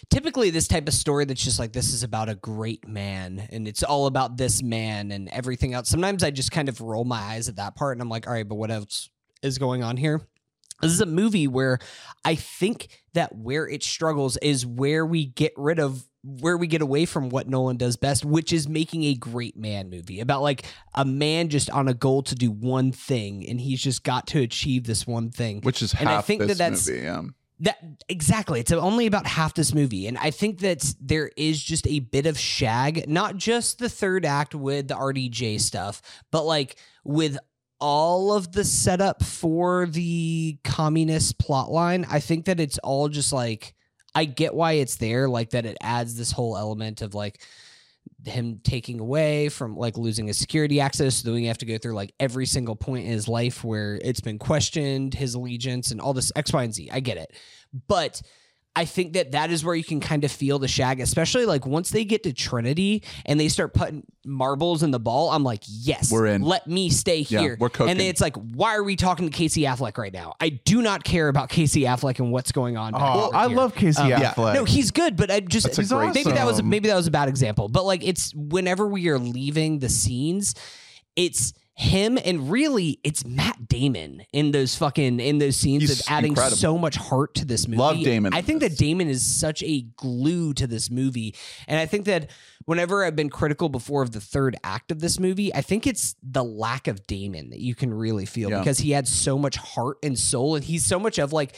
Typically, 0.08 0.48
this 0.48 0.66
type 0.66 0.88
of 0.88 0.94
story 0.94 1.26
that's 1.26 1.44
just 1.44 1.58
like 1.58 1.72
this 1.72 1.92
is 1.92 2.02
about 2.02 2.30
a 2.30 2.34
great 2.34 2.88
man 2.88 3.46
and 3.52 3.68
it's 3.68 3.82
all 3.82 4.06
about 4.06 4.38
this 4.38 4.62
man 4.62 5.12
and 5.12 5.28
everything 5.28 5.74
else. 5.74 5.88
Sometimes 5.88 6.24
I 6.24 6.30
just 6.30 6.50
kind 6.50 6.68
of 6.68 6.80
roll 6.80 7.04
my 7.04 7.18
eyes 7.20 7.48
at 7.48 7.56
that 7.56 7.76
part 7.76 7.94
and 7.94 8.02
I'm 8.02 8.08
like, 8.08 8.26
all 8.26 8.32
right, 8.32 8.48
but 8.48 8.56
what 8.56 8.70
else 8.70 9.10
is 9.42 9.58
going 9.58 9.82
on 9.82 9.96
here? 9.96 10.20
This 10.80 10.92
is 10.92 11.00
a 11.00 11.06
movie 11.06 11.46
where 11.46 11.78
I 12.24 12.34
think 12.34 13.02
that 13.12 13.36
where 13.36 13.68
it 13.68 13.82
struggles 13.82 14.36
is 14.38 14.64
where 14.64 15.04
we 15.04 15.26
get 15.26 15.52
rid 15.56 15.78
of 15.78 16.04
where 16.22 16.56
we 16.56 16.66
get 16.66 16.82
away 16.82 17.06
from 17.06 17.30
what 17.30 17.48
Nolan 17.48 17.78
does 17.78 17.96
best, 17.96 18.24
which 18.24 18.52
is 18.52 18.68
making 18.68 19.04
a 19.04 19.14
great 19.14 19.56
man 19.56 19.88
movie 19.88 20.20
about 20.20 20.42
like 20.42 20.64
a 20.94 21.04
man 21.04 21.48
just 21.48 21.70
on 21.70 21.88
a 21.88 21.94
goal 21.94 22.22
to 22.24 22.34
do 22.34 22.50
one 22.50 22.92
thing 22.92 23.48
and 23.48 23.60
he's 23.60 23.80
just 23.82 24.04
got 24.04 24.26
to 24.28 24.40
achieve 24.40 24.84
this 24.84 25.06
one 25.06 25.30
thing. 25.30 25.60
Which 25.62 25.82
is 25.82 25.94
and 25.94 26.08
I 26.08 26.20
think 26.20 26.42
that 26.46 26.58
that's- 26.58 26.88
movie. 26.88 27.02
Yeah. 27.02 27.22
That 27.62 27.76
exactly. 28.08 28.58
It's 28.58 28.72
only 28.72 29.04
about 29.04 29.26
half 29.26 29.52
this 29.52 29.74
movie, 29.74 30.06
and 30.06 30.16
I 30.16 30.30
think 30.30 30.60
that 30.60 30.94
there 30.98 31.30
is 31.36 31.62
just 31.62 31.86
a 31.86 32.00
bit 32.00 32.24
of 32.24 32.38
shag, 32.38 33.06
not 33.06 33.36
just 33.36 33.78
the 33.78 33.90
third 33.90 34.24
act 34.24 34.54
with 34.54 34.88
the 34.88 34.94
RDJ 34.94 35.60
stuff, 35.60 36.00
but 36.30 36.44
like 36.44 36.76
with 37.04 37.36
all 37.80 38.32
of 38.32 38.52
the 38.52 38.64
setup 38.64 39.22
for 39.22 39.86
the 39.86 40.58
communist 40.64 41.38
plotline. 41.38 42.06
I 42.10 42.20
think 42.20 42.46
that 42.46 42.60
it's 42.60 42.78
all 42.78 43.08
just 43.08 43.32
like 43.32 43.74
I 44.14 44.24
get 44.24 44.54
why 44.54 44.72
it's 44.72 44.96
there, 44.96 45.28
like 45.28 45.50
that 45.50 45.66
it 45.66 45.76
adds 45.80 46.16
this 46.16 46.32
whole 46.32 46.56
element 46.56 47.02
of 47.02 47.14
like 47.14 47.40
him 48.24 48.60
taking 48.62 49.00
away 49.00 49.48
from 49.48 49.76
like 49.76 49.96
losing 49.96 50.26
his 50.26 50.38
security 50.38 50.80
access 50.80 51.16
so 51.16 51.28
then 51.28 51.34
we 51.34 51.46
have 51.46 51.56
to 51.58 51.64
go 51.64 51.78
through 51.78 51.94
like 51.94 52.12
every 52.20 52.44
single 52.44 52.76
point 52.76 53.06
in 53.06 53.10
his 53.10 53.28
life 53.28 53.64
where 53.64 53.98
it's 54.04 54.20
been 54.20 54.38
questioned 54.38 55.14
his 55.14 55.34
allegiance 55.34 55.90
and 55.90 56.00
all 56.00 56.12
this 56.12 56.30
x 56.36 56.52
y 56.52 56.64
and 56.64 56.74
z 56.74 56.90
i 56.92 57.00
get 57.00 57.16
it 57.16 57.32
but 57.88 58.20
i 58.76 58.84
think 58.84 59.14
that 59.14 59.32
that 59.32 59.50
is 59.50 59.64
where 59.64 59.74
you 59.74 59.82
can 59.84 60.00
kind 60.00 60.22
of 60.24 60.30
feel 60.30 60.58
the 60.58 60.68
shag 60.68 61.00
especially 61.00 61.44
like 61.44 61.66
once 61.66 61.90
they 61.90 62.04
get 62.04 62.22
to 62.22 62.32
trinity 62.32 63.02
and 63.26 63.38
they 63.40 63.48
start 63.48 63.74
putting 63.74 64.04
marbles 64.24 64.82
in 64.82 64.90
the 64.90 65.00
ball 65.00 65.30
i'm 65.30 65.42
like 65.42 65.62
yes 65.66 66.10
We're 66.12 66.26
in. 66.26 66.42
let 66.42 66.66
me 66.66 66.88
stay 66.90 67.20
Yeah, 67.28 67.40
here 67.40 67.56
we're 67.58 67.68
cooking. 67.68 67.90
and 67.90 67.98
then 68.00 68.06
it's 68.08 68.20
like 68.20 68.36
why 68.36 68.76
are 68.76 68.84
we 68.84 68.94
talking 68.96 69.28
to 69.28 69.36
casey 69.36 69.62
affleck 69.62 69.98
right 69.98 70.12
now 70.12 70.34
i 70.40 70.50
do 70.50 70.82
not 70.82 71.02
care 71.04 71.28
about 71.28 71.48
casey 71.48 71.82
affleck 71.82 72.18
and 72.20 72.30
what's 72.30 72.52
going 72.52 72.76
on 72.76 72.92
back 72.92 73.00
Oh, 73.02 73.26
over 73.28 73.36
I 73.36 73.48
here. 73.48 73.56
love 73.56 73.74
Casey 73.74 74.02
Um, 74.02 74.08
yeah. 74.08 74.32
Affleck. 74.34 74.54
no, 74.54 74.64
he's 74.64 74.90
good, 74.90 75.16
but 75.16 75.30
I 75.30 75.40
just 75.40 75.66
That's 75.66 75.78
a 75.90 75.94
great 75.94 76.14
maybe 76.14 76.30
that 76.32 76.44
was 76.46 76.54
awesome. 76.56 76.68
maybe 76.68 76.88
that 76.88 76.96
was 76.96 77.06
a 77.06 77.10
bad 77.10 77.28
example. 77.28 77.68
But 77.68 77.84
like 77.84 78.06
it's 78.06 78.32
whenever 78.34 78.86
we 78.86 79.08
are 79.08 79.18
leaving 79.18 79.78
the 79.80 79.88
scenes, 79.88 80.54
it's 81.16 81.52
him 81.80 82.18
and 82.22 82.50
really 82.50 83.00
it's 83.02 83.24
Matt 83.24 83.66
Damon 83.66 84.22
in 84.34 84.50
those 84.52 84.76
fucking 84.76 85.18
in 85.18 85.38
those 85.38 85.56
scenes 85.56 85.82
He's 85.88 86.00
of 86.00 86.06
adding 86.10 86.32
incredible. 86.32 86.58
so 86.58 86.76
much 86.76 86.96
heart 86.96 87.34
to 87.36 87.46
this 87.46 87.66
movie. 87.66 87.78
Love 87.80 87.96
Damon 88.02 88.34
I 88.34 88.42
think 88.42 88.60
this. 88.60 88.72
that 88.72 88.78
Damon 88.78 89.08
is 89.08 89.22
such 89.22 89.62
a 89.62 89.82
glue 89.96 90.52
to 90.54 90.66
this 90.66 90.90
movie. 90.90 91.34
And 91.66 91.80
I 91.80 91.86
think 91.86 92.04
that 92.04 92.30
whenever 92.66 93.02
I've 93.02 93.16
been 93.16 93.30
critical 93.30 93.70
before 93.70 94.02
of 94.02 94.10
the 94.12 94.20
third 94.20 94.56
act 94.62 94.90
of 94.92 95.00
this 95.00 95.18
movie, 95.18 95.54
I 95.54 95.62
think 95.62 95.86
it's 95.86 96.16
the 96.22 96.44
lack 96.44 96.86
of 96.86 97.06
Damon 97.06 97.48
that 97.48 97.60
you 97.60 97.74
can 97.74 97.94
really 97.94 98.26
feel 98.26 98.50
Yeah. 98.50 98.58
because 98.58 98.78
he 98.80 98.90
had 98.90 99.08
so 99.08 99.38
much 99.38 99.56
heart 99.56 99.96
and 100.02 100.18
soul 100.18 100.56
and 100.56 100.64
he's 100.64 100.84
so 100.84 100.98
much 100.98 101.18
of 101.18 101.32
like 101.32 101.56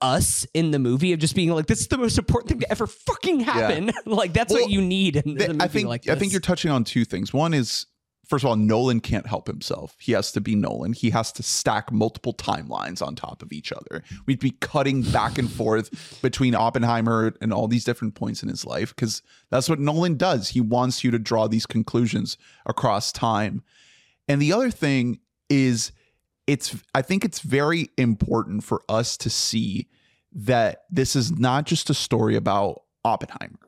us 0.00 0.46
in 0.54 0.70
the 0.70 0.78
movie 0.78 1.12
of 1.12 1.18
just 1.18 1.34
being 1.34 1.50
like 1.50 1.66
this 1.66 1.80
is 1.80 1.88
the 1.88 1.96
most 1.98 2.18
important 2.18 2.48
thing 2.50 2.60
to 2.60 2.70
ever 2.70 2.86
fucking 2.86 3.40
happen 3.40 3.90
like 4.06 4.32
that's 4.34 4.52
Well, 4.52 4.62
what 4.62 4.70
you 4.70 4.82
need 4.82 5.16
in, 5.16 5.40
in 5.40 5.42
a 5.42 5.48
movie 5.54 5.60
I 5.60 5.68
think 5.68 5.88
like 5.88 6.08
I 6.08 6.14
think 6.14 6.30
you're 6.32 6.40
touching 6.40 6.70
on 6.70 6.84
two 6.84 7.04
things. 7.04 7.32
One 7.32 7.54
is 7.54 7.86
first 8.26 8.44
of 8.44 8.48
all, 8.48 8.56
Nolan 8.56 9.00
can't 9.00 9.26
help 9.26 9.46
himself. 9.46 9.96
He 9.98 10.12
has 10.12 10.32
to 10.32 10.40
be 10.40 10.54
Nolan. 10.54 10.92
He 10.92 11.10
has 11.10 11.32
to 11.32 11.42
stack 11.42 11.92
multiple 11.92 12.34
timelines 12.34 13.06
on 13.06 13.14
top 13.14 13.42
of 13.42 13.52
each 13.52 13.72
other. 13.72 14.02
We'd 14.26 14.40
be 14.40 14.52
cutting 14.52 15.02
back 15.02 15.38
and 15.38 15.50
forth 15.50 16.20
between 16.22 16.54
Oppenheimer 16.54 17.34
and 17.40 17.52
all 17.52 17.68
these 17.68 17.84
different 17.84 18.14
points 18.14 18.42
in 18.42 18.48
his 18.48 18.64
life 18.64 18.94
because 18.94 19.22
that's 19.50 19.68
what 19.68 19.80
Nolan 19.80 20.16
does. 20.16 20.50
He 20.50 20.60
wants 20.60 21.04
you 21.04 21.10
to 21.10 21.18
draw 21.18 21.46
these 21.46 21.66
conclusions 21.66 22.36
across 22.66 23.12
time. 23.12 23.62
And 24.28 24.40
the 24.40 24.52
other 24.52 24.70
thing 24.70 25.20
is 25.48 25.92
it's 26.46 26.76
I 26.94 27.02
think 27.02 27.24
it's 27.24 27.40
very 27.40 27.90
important 27.96 28.64
for 28.64 28.82
us 28.88 29.16
to 29.18 29.30
see 29.30 29.88
that 30.32 30.84
this 30.90 31.16
is 31.16 31.32
not 31.32 31.64
just 31.64 31.90
a 31.90 31.94
story 31.94 32.36
about 32.36 32.82
Oppenheimer. 33.04 33.58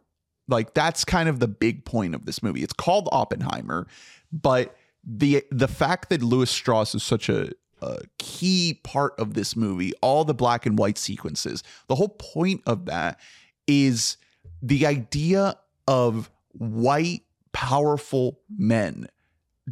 Like 0.48 0.74
that's 0.74 1.04
kind 1.04 1.28
of 1.28 1.40
the 1.40 1.48
big 1.48 1.84
point 1.84 2.14
of 2.14 2.24
this 2.24 2.42
movie. 2.42 2.62
It's 2.62 2.72
called 2.72 3.08
Oppenheimer, 3.12 3.86
but 4.32 4.76
the 5.04 5.44
the 5.50 5.68
fact 5.68 6.08
that 6.10 6.22
Lewis 6.22 6.50
Strauss 6.50 6.94
is 6.94 7.02
such 7.02 7.28
a, 7.28 7.52
a 7.80 7.98
key 8.18 8.80
part 8.82 9.14
of 9.18 9.34
this 9.34 9.54
movie, 9.54 9.92
all 10.02 10.24
the 10.24 10.34
black 10.34 10.66
and 10.66 10.78
white 10.78 10.98
sequences, 10.98 11.62
the 11.88 11.94
whole 11.94 12.08
point 12.08 12.62
of 12.66 12.86
that 12.86 13.20
is 13.66 14.16
the 14.62 14.86
idea 14.86 15.56
of 15.86 16.30
white 16.52 17.22
powerful 17.52 18.40
men 18.58 19.06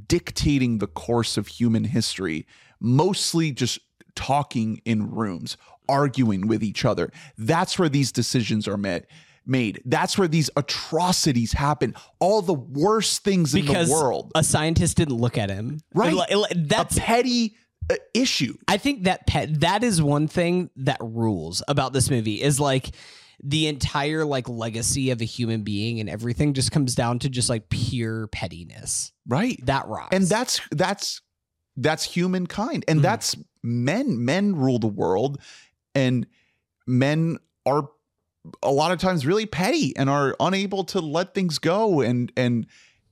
dictating 0.08 0.78
the 0.78 0.86
course 0.86 1.36
of 1.36 1.46
human 1.46 1.84
history, 1.84 2.46
mostly 2.80 3.50
just 3.52 3.78
talking 4.14 4.80
in 4.84 5.10
rooms, 5.10 5.56
arguing 5.88 6.46
with 6.46 6.62
each 6.62 6.84
other. 6.84 7.10
That's 7.36 7.78
where 7.78 7.88
these 7.88 8.12
decisions 8.12 8.66
are 8.66 8.76
made. 8.76 9.06
Made. 9.46 9.82
That's 9.84 10.16
where 10.16 10.28
these 10.28 10.48
atrocities 10.56 11.52
happen. 11.52 11.94
All 12.18 12.40
the 12.42 12.54
worst 12.54 13.24
things 13.24 13.52
because 13.52 13.88
in 13.90 13.94
the 13.96 14.02
world. 14.02 14.32
a 14.34 14.42
scientist 14.42 14.96
didn't 14.96 15.16
look 15.16 15.36
at 15.38 15.50
him 15.50 15.80
Right. 15.94 16.14
That's 16.54 16.96
a 16.96 17.00
petty 17.00 17.56
uh, 17.90 17.96
issue. 18.14 18.56
I 18.66 18.78
think 18.78 19.04
that 19.04 19.26
pet 19.26 19.60
that 19.60 19.84
is 19.84 20.00
one 20.00 20.28
thing 20.28 20.70
that 20.76 20.96
rules 21.02 21.62
about 21.68 21.92
this 21.92 22.08
movie 22.10 22.40
is 22.40 22.58
like 22.58 22.92
the 23.42 23.66
entire 23.66 24.24
like 24.24 24.48
legacy 24.48 25.10
of 25.10 25.20
a 25.20 25.24
human 25.24 25.62
being 25.62 26.00
and 26.00 26.08
everything 26.08 26.54
just 26.54 26.72
comes 26.72 26.94
down 26.94 27.18
to 27.18 27.28
just 27.28 27.50
like 27.50 27.68
pure 27.68 28.28
pettiness. 28.28 29.12
Right. 29.26 29.58
That 29.66 29.86
rocks. 29.88 30.16
and 30.16 30.24
that's 30.26 30.60
that's 30.70 31.20
that's 31.76 32.04
humankind 32.04 32.84
and 32.88 33.00
Mhm. 33.00 33.02
that's 33.02 33.36
men 33.62 34.24
men 34.24 34.54
rule 34.56 34.78
the 34.78 34.86
world 34.86 35.38
and 35.94 36.26
men 36.86 37.36
are 37.66 37.88
a 38.62 38.70
lot 38.70 38.92
of 38.92 38.98
times 38.98 39.26
really 39.26 39.46
petty 39.46 39.96
and 39.96 40.10
are 40.10 40.36
unable 40.40 40.84
to 40.84 41.00
let 41.00 41.34
things 41.34 41.58
go 41.58 42.00
and 42.00 42.32
and 42.36 42.66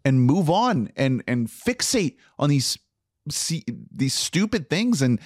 and 0.05 0.23
move 0.23 0.51
on 0.51 0.91
and 0.97 1.23
and 1.27 1.49
fixate 1.49 2.17
on 2.39 2.51
these 2.51 2.79
see 3.31 3.65
these 3.91 4.15
stupid 4.15 4.69
things. 4.69 5.01
And 5.01 5.21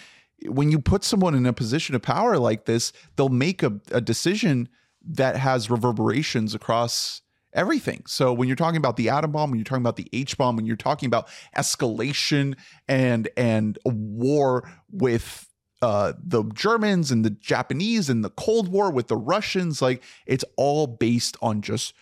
when 0.49 0.70
you 0.70 0.78
put 0.78 1.03
someone 1.03 1.35
in 1.35 1.47
a 1.47 1.53
position 1.53 1.95
of 1.95 2.03
power 2.03 2.39
like 2.39 2.66
this 2.66 2.93
they'll 3.16 3.28
make 3.28 3.62
a, 3.62 3.81
a 3.91 4.01
decision 4.01 4.69
that 5.09 5.37
has 5.37 5.70
reverberations 5.70 6.55
across 6.55 7.23
everything. 7.53 8.03
So 8.07 8.33
when 8.33 8.49
you're 8.49 8.57
talking 8.57 8.77
about 8.77 8.97
the 8.97 9.09
atom 9.09 9.33
bomb 9.33 9.51
when 9.51 9.59
you're 9.59 9.65
talking 9.65 9.83
about 9.83 9.97
the 9.97 10.09
h 10.12 10.37
bomb 10.37 10.57
when 10.57 10.66
you're 10.66 10.77
talking 10.77 11.07
about 11.07 11.28
escalation 11.57 12.55
and 12.87 13.28
and 13.37 13.78
war 13.85 14.70
with 14.91 15.49
uh 15.86 16.12
the 16.34 16.42
Germans 16.64 17.10
and 17.12 17.24
the 17.24 17.34
Japanese 17.52 18.10
and 18.12 18.24
the 18.24 18.34
Cold 18.46 18.66
War 18.68 18.88
with 18.90 19.06
the 19.06 19.16
Russians 19.34 19.80
like 19.86 20.02
it's 20.26 20.44
all 20.56 20.86
based 20.86 21.36
on 21.40 21.62
just 21.62 21.94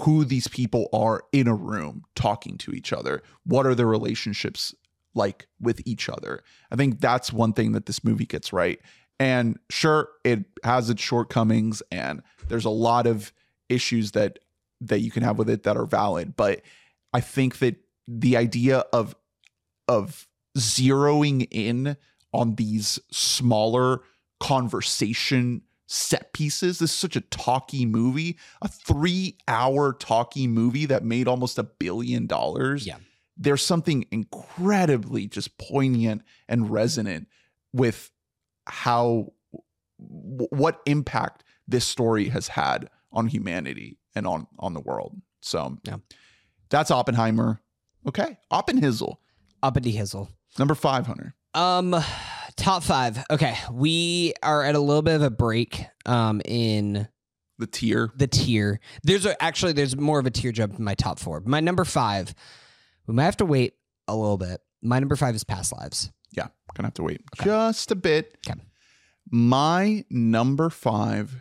who 0.00 0.24
these 0.24 0.48
people 0.48 0.88
are 0.92 1.24
in 1.32 1.46
a 1.48 1.54
room 1.70 2.04
talking 2.14 2.58
to 2.58 2.72
each 2.72 2.92
other 2.92 3.22
what 3.52 3.64
are 3.66 3.74
their 3.74 3.92
relationships 3.98 4.74
like 5.14 5.46
with 5.60 5.80
each 5.86 6.08
other 6.08 6.42
i 6.72 6.76
think 6.76 7.00
that's 7.00 7.32
one 7.32 7.52
thing 7.52 7.72
that 7.72 7.86
this 7.86 8.02
movie 8.02 8.26
gets 8.26 8.52
right 8.52 8.80
And 9.20 9.58
sure, 9.70 10.08
it 10.24 10.44
has 10.64 10.90
its 10.90 11.02
shortcomings, 11.02 11.82
and 11.92 12.22
there's 12.48 12.64
a 12.64 12.70
lot 12.70 13.06
of 13.06 13.32
issues 13.68 14.10
that 14.12 14.40
that 14.80 15.00
you 15.00 15.10
can 15.10 15.22
have 15.22 15.38
with 15.38 15.48
it 15.48 15.62
that 15.62 15.76
are 15.76 15.86
valid. 15.86 16.34
But 16.36 16.62
I 17.12 17.20
think 17.20 17.58
that 17.58 17.76
the 18.08 18.36
idea 18.36 18.78
of 18.92 19.14
of 19.86 20.26
zeroing 20.58 21.46
in 21.50 21.96
on 22.34 22.56
these 22.56 22.98
smaller 23.10 24.00
conversation 24.40 25.62
set 25.86 26.32
pieces. 26.32 26.78
This 26.78 26.90
is 26.90 26.96
such 26.96 27.16
a 27.16 27.20
talky 27.20 27.84
movie, 27.86 28.38
a 28.62 28.68
three 28.68 29.36
hour 29.48 29.92
talky 29.92 30.46
movie 30.46 30.86
that 30.86 31.04
made 31.04 31.28
almost 31.28 31.58
a 31.58 31.62
billion 31.62 32.26
dollars. 32.26 32.86
Yeah. 32.86 32.96
There's 33.36 33.62
something 33.62 34.06
incredibly 34.10 35.26
just 35.26 35.58
poignant 35.58 36.22
and 36.48 36.70
resonant 36.70 37.28
with 37.72 38.10
how, 38.66 39.32
what 39.98 40.80
impact 40.86 41.44
this 41.66 41.84
story 41.84 42.28
has 42.28 42.48
had 42.48 42.88
on 43.12 43.26
humanity 43.26 43.98
and 44.14 44.26
on, 44.26 44.46
on 44.58 44.72
the 44.74 44.80
world. 44.80 45.20
So 45.42 45.78
Yeah. 45.84 45.96
that's 46.70 46.90
Oppenheimer. 46.90 47.60
Okay. 48.06 48.38
Oppenhizzle, 48.52 49.16
Uppity 49.62 49.94
Hizzle. 49.94 50.28
number 50.58 50.74
500. 50.74 51.32
Um, 51.54 51.94
top 52.56 52.82
five. 52.82 53.24
Okay, 53.30 53.56
we 53.72 54.34
are 54.42 54.62
at 54.64 54.74
a 54.74 54.80
little 54.80 55.02
bit 55.02 55.14
of 55.16 55.22
a 55.22 55.30
break. 55.30 55.84
Um, 56.06 56.42
in 56.44 57.08
The 57.58 57.66
tier. 57.66 58.10
the 58.16 58.26
tier. 58.26 58.80
There's 59.04 59.24
a, 59.26 59.40
actually 59.42 59.72
there's 59.72 59.96
more 59.96 60.18
of 60.18 60.26
a 60.26 60.30
tier 60.30 60.52
jump 60.52 60.78
in 60.78 60.84
my 60.84 60.94
top 60.94 61.18
four. 61.18 61.40
My 61.46 61.60
number 61.60 61.84
five, 61.84 62.34
we 63.06 63.14
might 63.14 63.24
have 63.24 63.36
to 63.38 63.46
wait 63.46 63.74
a 64.08 64.14
little 64.16 64.36
bit. 64.38 64.60
My 64.82 64.98
number 64.98 65.16
five 65.16 65.34
is 65.34 65.44
Past 65.44 65.72
Lives. 65.72 66.10
Yeah, 66.32 66.48
gonna 66.74 66.88
have 66.88 66.94
to 66.94 67.02
wait 67.04 67.22
Okay. 67.40 67.44
just 67.46 67.90
a 67.90 67.94
bit. 67.94 68.36
Okay. 68.46 68.60
My 69.30 70.04
number 70.10 70.68
five 70.70 71.34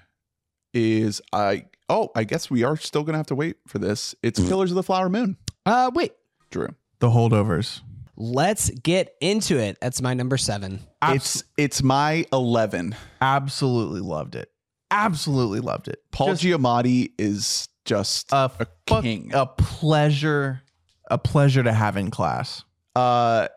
is 0.73 1.21
I. 1.33 1.65
Oh, 1.89 2.09
I 2.15 2.23
guess 2.23 2.49
we 2.49 2.63
are 2.63 2.77
still 2.77 3.03
gonna 3.03 3.17
have 3.17 3.27
to 3.27 3.35
wait 3.35 3.57
for 3.67 3.79
this. 3.79 4.15
It's 4.23 4.39
Killers 4.39 4.71
of 4.71 4.75
the 4.75 4.83
Flower 4.83 5.09
Moon. 5.09 5.35
Uh, 5.65 5.91
wait. 5.93 6.13
Drew. 6.51 6.69
The 6.99 7.09
holdovers. 7.09 7.81
Let's 8.15 8.69
get 8.69 9.15
into 9.21 9.57
it. 9.57 9.77
That's 9.81 10.01
my 10.01 10.13
number 10.13 10.37
seven. 10.37 10.81
It's 11.03 11.43
it's 11.57 11.81
my 11.81 12.25
eleven. 12.31 12.95
absolutely 13.21 14.01
loved 14.01 14.35
it. 14.35 14.49
Absolutely 14.91 15.59
loved 15.59 15.87
it. 15.87 15.99
Paul 16.11 16.27
Just 16.35 16.43
Giamatti 16.43 17.11
is 17.17 17.67
just 17.85 18.31
a, 18.31 18.51
a 18.59 18.67
fuck- 18.87 19.01
king. 19.03 19.31
a 19.33 19.47
pleasure, 19.47 20.61
a 21.09 21.17
pleasure 21.17 21.63
to 21.63 21.73
have 21.73 21.97
in 21.97 22.11
class. 22.11 22.63
Uh, 22.95 23.47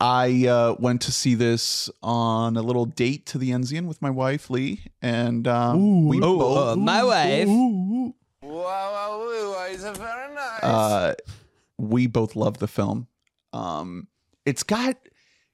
I 0.00 0.46
uh, 0.46 0.74
went 0.78 1.02
to 1.02 1.12
see 1.12 1.34
this 1.34 1.90
on 2.02 2.56
a 2.56 2.62
little 2.62 2.86
date 2.86 3.26
to 3.26 3.38
the 3.38 3.50
Enzian 3.50 3.86
with 3.86 4.00
my 4.00 4.08
wife 4.10 4.48
Lee, 4.48 4.80
and 5.02 5.46
um, 5.46 6.06
we 6.06 6.18
Oh, 6.22 6.38
both 6.38 6.68
uh, 6.68 6.76
my 6.76 7.04
wife. 7.04 7.48
uh, 10.62 11.14
we 11.78 12.06
both 12.06 12.36
love 12.36 12.58
the 12.58 12.68
film. 12.68 13.06
Um, 13.56 14.08
it's 14.44 14.62
got 14.62 14.96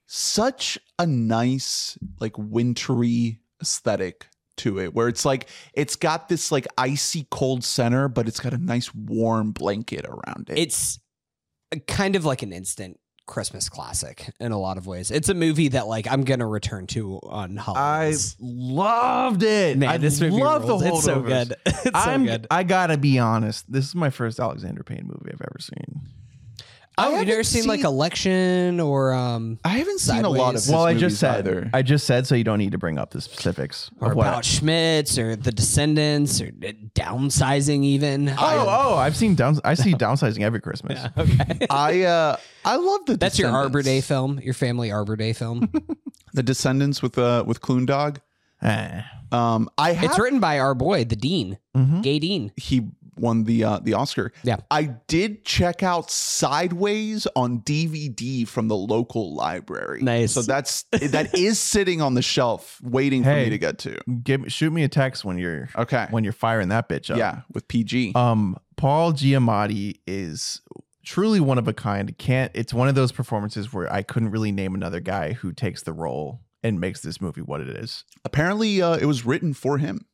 such 0.07 0.79
a 0.99 1.07
nice, 1.07 1.99
like 2.21 2.37
wintry 2.37 3.41
aesthetic 3.61 4.27
to 4.59 4.81
it, 4.81 4.95
where 4.95 5.09
it's 5.09 5.25
like 5.25 5.49
it's 5.73 5.97
got 5.97 6.29
this 6.29 6.53
like 6.53 6.67
icy 6.77 7.27
cold 7.31 7.65
center, 7.65 8.09
but 8.09 8.29
it's 8.29 8.41
got 8.41 8.53
a 8.53 8.59
nice 8.59 8.95
warm 8.95 9.53
blanket 9.53 10.05
around 10.07 10.51
it. 10.51 10.59
It's 10.59 10.99
kind 11.87 12.17
of 12.17 12.25
like 12.25 12.43
an 12.43 12.53
instant 12.53 12.99
Christmas 13.27 13.69
classic 13.69 14.31
in 14.41 14.53
a 14.53 14.59
lot 14.59 14.77
of 14.77 14.87
ways. 14.87 15.11
It's 15.11 15.29
a 15.29 15.35
movie 15.35 15.69
that 15.69 15.87
like 15.87 16.11
I'm 16.11 16.25
gonna 16.25 16.47
return 16.47 16.87
to 16.89 17.21
on 17.23 17.57
holidays. 17.57 18.37
I 18.39 18.45
loved 18.45 19.43
it. 19.43 19.79
Man, 19.79 19.89
I 19.89 19.97
this 19.97 20.21
movie 20.21 20.43
love 20.43 20.69
rules. 20.69 20.83
the 20.83 20.91
holdovers. 20.91 20.97
It's 20.97 21.05
so 21.05 21.21
good. 21.23 21.55
It's 21.85 22.05
so 22.05 22.11
I'm, 22.11 22.25
good. 22.27 22.47
I 22.51 22.63
gotta 22.63 22.97
be 22.97 23.19
honest. 23.19 23.71
This 23.71 23.87
is 23.87 23.95
my 23.95 24.11
first 24.11 24.39
Alexander 24.39 24.83
Payne 24.83 25.05
movie 25.05 25.31
I've 25.33 25.41
ever 25.41 25.59
seen. 25.61 26.03
I 27.03 27.07
Oh, 27.07 27.11
you've 27.11 27.19
never 27.21 27.31
haven't 27.31 27.45
seen, 27.45 27.67
like 27.67 27.83
Election 27.85 28.81
or 28.81 29.13
um 29.13 29.59
I 29.65 29.71
haven't 29.79 30.01
seen 30.01 30.25
a 30.25 30.29
lot 30.29 30.55
of 30.55 30.61
Sideways. 30.61 30.71
well, 30.75 30.87
I 30.87 30.95
just 30.95 31.19
said. 31.19 31.41
either. 31.47 31.71
I 31.75 31.83
just 31.83 32.07
said 32.07 32.27
so 32.27 32.35
you 32.35 32.45
don't 32.45 32.59
need 32.59 32.73
to 32.73 32.79
bring 32.79 32.99
up 32.99 33.11
the 33.11 33.21
specifics 33.21 33.91
or 34.01 34.11
of 34.13 34.17
what. 34.17 34.27
about 34.29 34.45
Schmitz 34.45 35.19
or 35.19 35.37
The 35.37 35.53
Descendants 35.53 36.41
or 36.41 36.51
Downsizing 36.51 37.85
even. 37.85 38.29
oh, 38.29 38.35
oh, 38.39 38.95
I've 38.97 39.17
seen 39.17 39.35
down. 39.35 39.59
I 39.65 39.75
see 39.75 39.93
downsizing 39.95 40.41
every 40.43 40.61
Christmas. 40.61 41.05
okay. 41.19 41.67
I 41.71 42.03
uh 42.03 42.37
I 42.65 42.77
love 42.77 43.07
the 43.07 43.17
That's 43.17 43.39
your 43.39 43.51
Arbor 43.51 43.83
Day 43.83 44.01
film, 44.01 44.39
your 44.41 44.55
family 44.55 44.91
Arbor 44.91 45.17
Day 45.17 45.33
film. 45.33 45.71
The 46.35 46.43
Descendants 46.43 47.03
with 47.03 47.19
uh 47.19 47.45
with 47.47 47.61
Kloondog. 47.61 48.17
Eh. 48.63 49.03
Um, 49.33 49.69
I 49.77 49.93
have 49.93 50.05
it's 50.11 50.19
written 50.19 50.41
by 50.41 50.59
our 50.61 50.75
boy, 50.75 51.05
the 51.05 51.17
Dean, 51.17 51.59
Mhm. 51.77 52.03
Gay 52.03 52.19
Dean. 52.19 52.53
he 52.57 52.89
won 53.17 53.45
the 53.45 53.65
uh, 53.65 53.79
the 53.81 53.95
Oscar. 53.95 54.33
Yeah. 54.43 54.57
I 54.71 54.85
did 55.07 55.45
check 55.45 55.83
out 55.83 56.11
Sideways 56.11 57.27
on 57.37 57.61
DVD 57.61 58.47
from 58.47 58.69
the 58.69 58.77
local 58.77 59.35
library. 59.35 60.03
Nice. 60.03 60.33
So 60.33 60.43
that's 60.43 60.83
that 60.93 61.35
is 61.39 61.59
sitting 61.59 62.01
on 62.03 62.15
the 62.15 62.23
shelf 62.23 62.81
waiting 62.83 63.23
for 63.25 63.35
me 63.35 63.51
to 63.51 63.59
get 63.59 63.79
to. 63.81 63.99
Give 64.23 64.45
shoot 64.53 64.73
me 64.73 64.83
a 64.85 64.89
text 64.89 65.25
when 65.25 65.39
you're 65.39 65.69
Okay. 65.77 66.07
when 66.11 66.25
you're 66.25 66.33
firing 66.33 66.69
that 66.69 66.89
bitch 66.89 67.11
up. 67.11 67.17
yeah, 67.19 67.41
with 67.53 67.69
PG. 67.69 68.13
Um, 68.15 68.57
Paul 68.77 69.13
Giamatti 69.13 70.01
is 70.07 70.61
truly 71.05 71.41
one 71.41 71.59
of 71.59 71.69
a 71.69 71.73
kind. 71.73 72.17
Can't 72.19 72.51
it's 72.55 72.75
one 72.75 72.89
of 72.89 72.95
those 72.95 73.13
performances 73.13 73.73
where 73.73 73.93
I 73.93 74.03
couldn't 74.03 74.31
really 74.31 74.53
name 74.53 74.75
another 74.75 75.01
guy 75.01 75.33
who 75.33 75.53
takes 75.53 75.83
the 75.83 75.93
role 75.93 76.41
and 76.63 76.79
makes 76.81 77.01
this 77.01 77.21
movie 77.21 77.41
what 77.43 77.61
it 77.61 77.69
is. 77.69 78.05
Apparently, 78.25 78.81
uh, 78.83 78.95
it 78.97 79.07
was 79.07 79.25
written 79.25 79.53
for 79.55 79.79
him. 79.79 80.07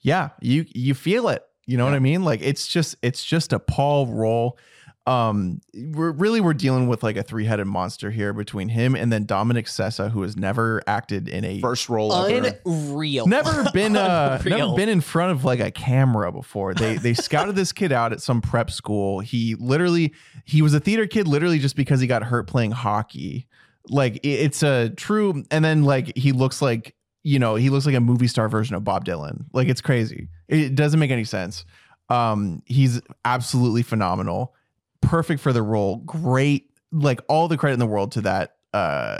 Yeah, 0.00 0.30
you 0.40 0.64
you 0.74 0.94
feel 0.94 1.28
it. 1.28 1.42
You 1.68 1.76
know 1.76 1.84
what 1.84 1.92
I 1.92 1.98
mean? 1.98 2.24
Like 2.24 2.40
it's 2.42 2.66
just 2.66 2.96
it's 3.02 3.22
just 3.22 3.52
a 3.52 3.58
Paul 3.58 4.06
role. 4.06 4.58
Um, 5.06 5.60
we're 5.74 6.10
really 6.12 6.40
we're 6.40 6.52
dealing 6.54 6.86
with 6.86 7.02
like 7.02 7.16
a 7.16 7.22
three 7.22 7.44
headed 7.46 7.66
monster 7.66 8.10
here 8.10 8.32
between 8.34 8.68
him 8.68 8.94
and 8.94 9.10
then 9.12 9.24
Dominic 9.24 9.64
Sessa, 9.66 10.10
who 10.10 10.20
has 10.22 10.36
never 10.36 10.82
acted 10.86 11.28
in 11.28 11.44
a 11.44 11.60
First 11.60 11.88
role 11.88 12.10
ever. 12.12 12.58
Unreal. 12.66 13.26
never 13.26 13.64
been 13.72 13.96
uh 13.96 14.40
never 14.44 14.76
been 14.76 14.88
in 14.88 15.00
front 15.02 15.32
of 15.32 15.44
like 15.44 15.60
a 15.60 15.70
camera 15.70 16.32
before. 16.32 16.72
They 16.74 16.96
they 16.96 17.12
scouted 17.14 17.54
this 17.54 17.72
kid 17.72 17.92
out 17.92 18.12
at 18.12 18.20
some 18.22 18.40
prep 18.40 18.70
school. 18.70 19.20
He 19.20 19.54
literally 19.54 20.12
he 20.44 20.60
was 20.62 20.72
a 20.74 20.80
theater 20.80 21.06
kid 21.06 21.28
literally 21.28 21.58
just 21.58 21.76
because 21.76 22.00
he 22.00 22.06
got 22.06 22.22
hurt 22.24 22.46
playing 22.46 22.70
hockey. 22.72 23.46
Like 23.88 24.16
it- 24.16 24.26
it's 24.28 24.62
a 24.62 24.90
true 24.90 25.42
and 25.50 25.64
then 25.64 25.84
like 25.84 26.16
he 26.18 26.32
looks 26.32 26.60
like 26.60 26.94
you 27.22 27.38
know, 27.38 27.54
he 27.56 27.70
looks 27.70 27.86
like 27.86 27.94
a 27.94 28.00
movie 28.00 28.28
star 28.28 28.48
version 28.48 28.76
of 28.76 28.84
Bob 28.84 29.04
Dylan. 29.04 29.44
Like 29.52 29.68
it's 29.68 29.80
crazy. 29.80 30.28
It 30.48 30.74
doesn't 30.74 31.00
make 31.00 31.10
any 31.10 31.24
sense. 31.24 31.64
Um 32.08 32.62
he's 32.66 33.00
absolutely 33.24 33.82
phenomenal. 33.82 34.54
Perfect 35.00 35.40
for 35.40 35.52
the 35.52 35.62
role. 35.62 35.96
Great 35.96 36.70
like 36.90 37.20
all 37.28 37.48
the 37.48 37.56
credit 37.56 37.74
in 37.74 37.80
the 37.80 37.86
world 37.86 38.12
to 38.12 38.22
that 38.22 38.56
uh 38.72 39.18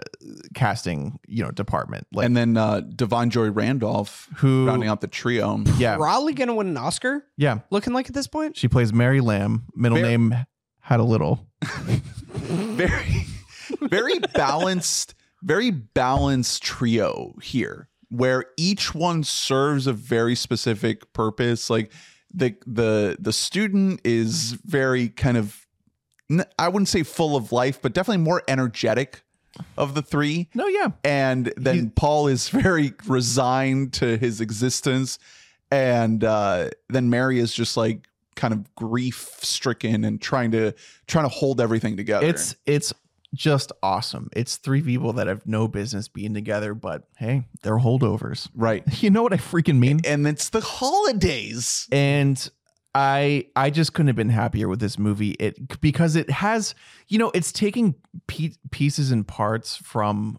casting, 0.55 1.19
you 1.27 1.43
know, 1.45 1.51
department. 1.51 2.07
Like 2.13 2.27
and 2.27 2.37
then 2.37 2.57
uh, 2.57 2.83
Da'Vine 2.83 3.31
Joy 3.31 3.51
Randolph 3.51 4.29
who 4.37 4.67
rounding 4.67 4.89
out 4.89 5.01
the 5.01 5.09
trio. 5.09 5.63
yeah. 5.77 5.97
Probably 5.97 6.33
gonna 6.35 6.55
win 6.55 6.69
an 6.69 6.77
Oscar. 6.77 7.25
Yeah. 7.37 7.61
Looking 7.71 7.93
like 7.93 8.09
at 8.09 8.15
this 8.15 8.27
point. 8.27 8.57
She 8.57 8.69
plays 8.69 8.93
Mary 8.93 9.21
Lamb. 9.21 9.65
Middle 9.75 9.99
Ver- 9.99 10.05
name 10.05 10.35
had 10.81 11.01
a 11.01 11.05
little. 11.05 11.47
very 11.63 13.27
very 13.83 14.19
balanced 14.35 15.15
very 15.43 15.71
balanced 15.71 16.63
trio 16.63 17.35
here 17.43 17.89
where 18.11 18.47
each 18.57 18.95
one 18.95 19.23
serves 19.23 19.87
a 19.87 19.93
very 19.93 20.35
specific 20.35 21.13
purpose. 21.13 21.69
Like 21.71 21.93
the 22.33 22.57
the 22.67 23.17
the 23.19 23.33
student 23.33 24.01
is 24.05 24.53
very 24.65 25.09
kind 25.09 25.37
of 25.37 25.67
I 26.59 26.69
wouldn't 26.69 26.89
say 26.89 27.03
full 27.03 27.37
of 27.37 27.53
life 27.53 27.81
but 27.81 27.95
definitely 27.95 28.23
more 28.23 28.43
energetic 28.49 29.23
of 29.77 29.95
the 29.95 30.03
three. 30.03 30.49
No, 30.55 30.67
yeah. 30.69 30.89
and 31.05 31.53
then 31.57 31.75
He- 31.75 31.91
paul 31.91 32.29
is 32.29 32.49
very 32.49 32.93
resigned 33.07 33.93
to 33.95 34.17
his 34.17 34.41
existence. 34.41 35.19
And 35.71 36.25
uh 36.25 36.71
then 36.89 37.11
mary 37.11 37.39
is 37.39 37.53
just 37.53 37.77
like 37.77 38.07
kind 38.37 38.55
of 38.55 38.75
grief 38.75 39.39
stricken 39.43 40.05
and 40.05 40.21
trying 40.21 40.53
to 40.53 40.73
trying 41.07 41.25
to 41.25 41.29
hold 41.29 41.61
everything 41.61 41.97
together. 41.97 42.27
It's 42.27 42.57
it's 42.67 42.93
just 43.35 43.73
awesome. 43.83 44.29
It's 44.35 44.57
three 44.57 44.83
people 44.83 45.13
that 45.15 45.27
have 45.27 45.47
no 45.47 45.69
business 45.69 46.09
being 46.09 46.35
together, 46.35 46.75
but 46.75 47.05
hey, 47.19 47.45
they're 47.63 47.79
holdovers. 47.79 48.49
right 48.55 48.83
You 49.03 49.11
know 49.11 49.23
what 49.23 49.33
I 49.33 49.37
freaking 49.37 49.79
mean? 49.79 50.01
and 50.05 50.27
it's 50.27 50.49
the 50.51 50.61
holidays 50.61 51.87
and 51.93 52.51
I 52.95 53.47
I 53.55 53.71
just 53.71 53.93
couldn't 53.93 54.09
have 54.09 54.17
been 54.17 54.31
happier 54.31 54.67
with 54.67 54.81
this 54.81 54.99
movie. 54.99 55.33
It 55.33 55.81
because 55.81 56.17
it 56.17 56.31
has 56.31 56.75
you 57.07 57.19
know 57.19 57.31
it's 57.35 57.53
taking 57.53 57.95
pe- 58.27 58.55
pieces 58.71 59.11
and 59.11 59.29
parts 59.29 59.77
from 59.77 60.39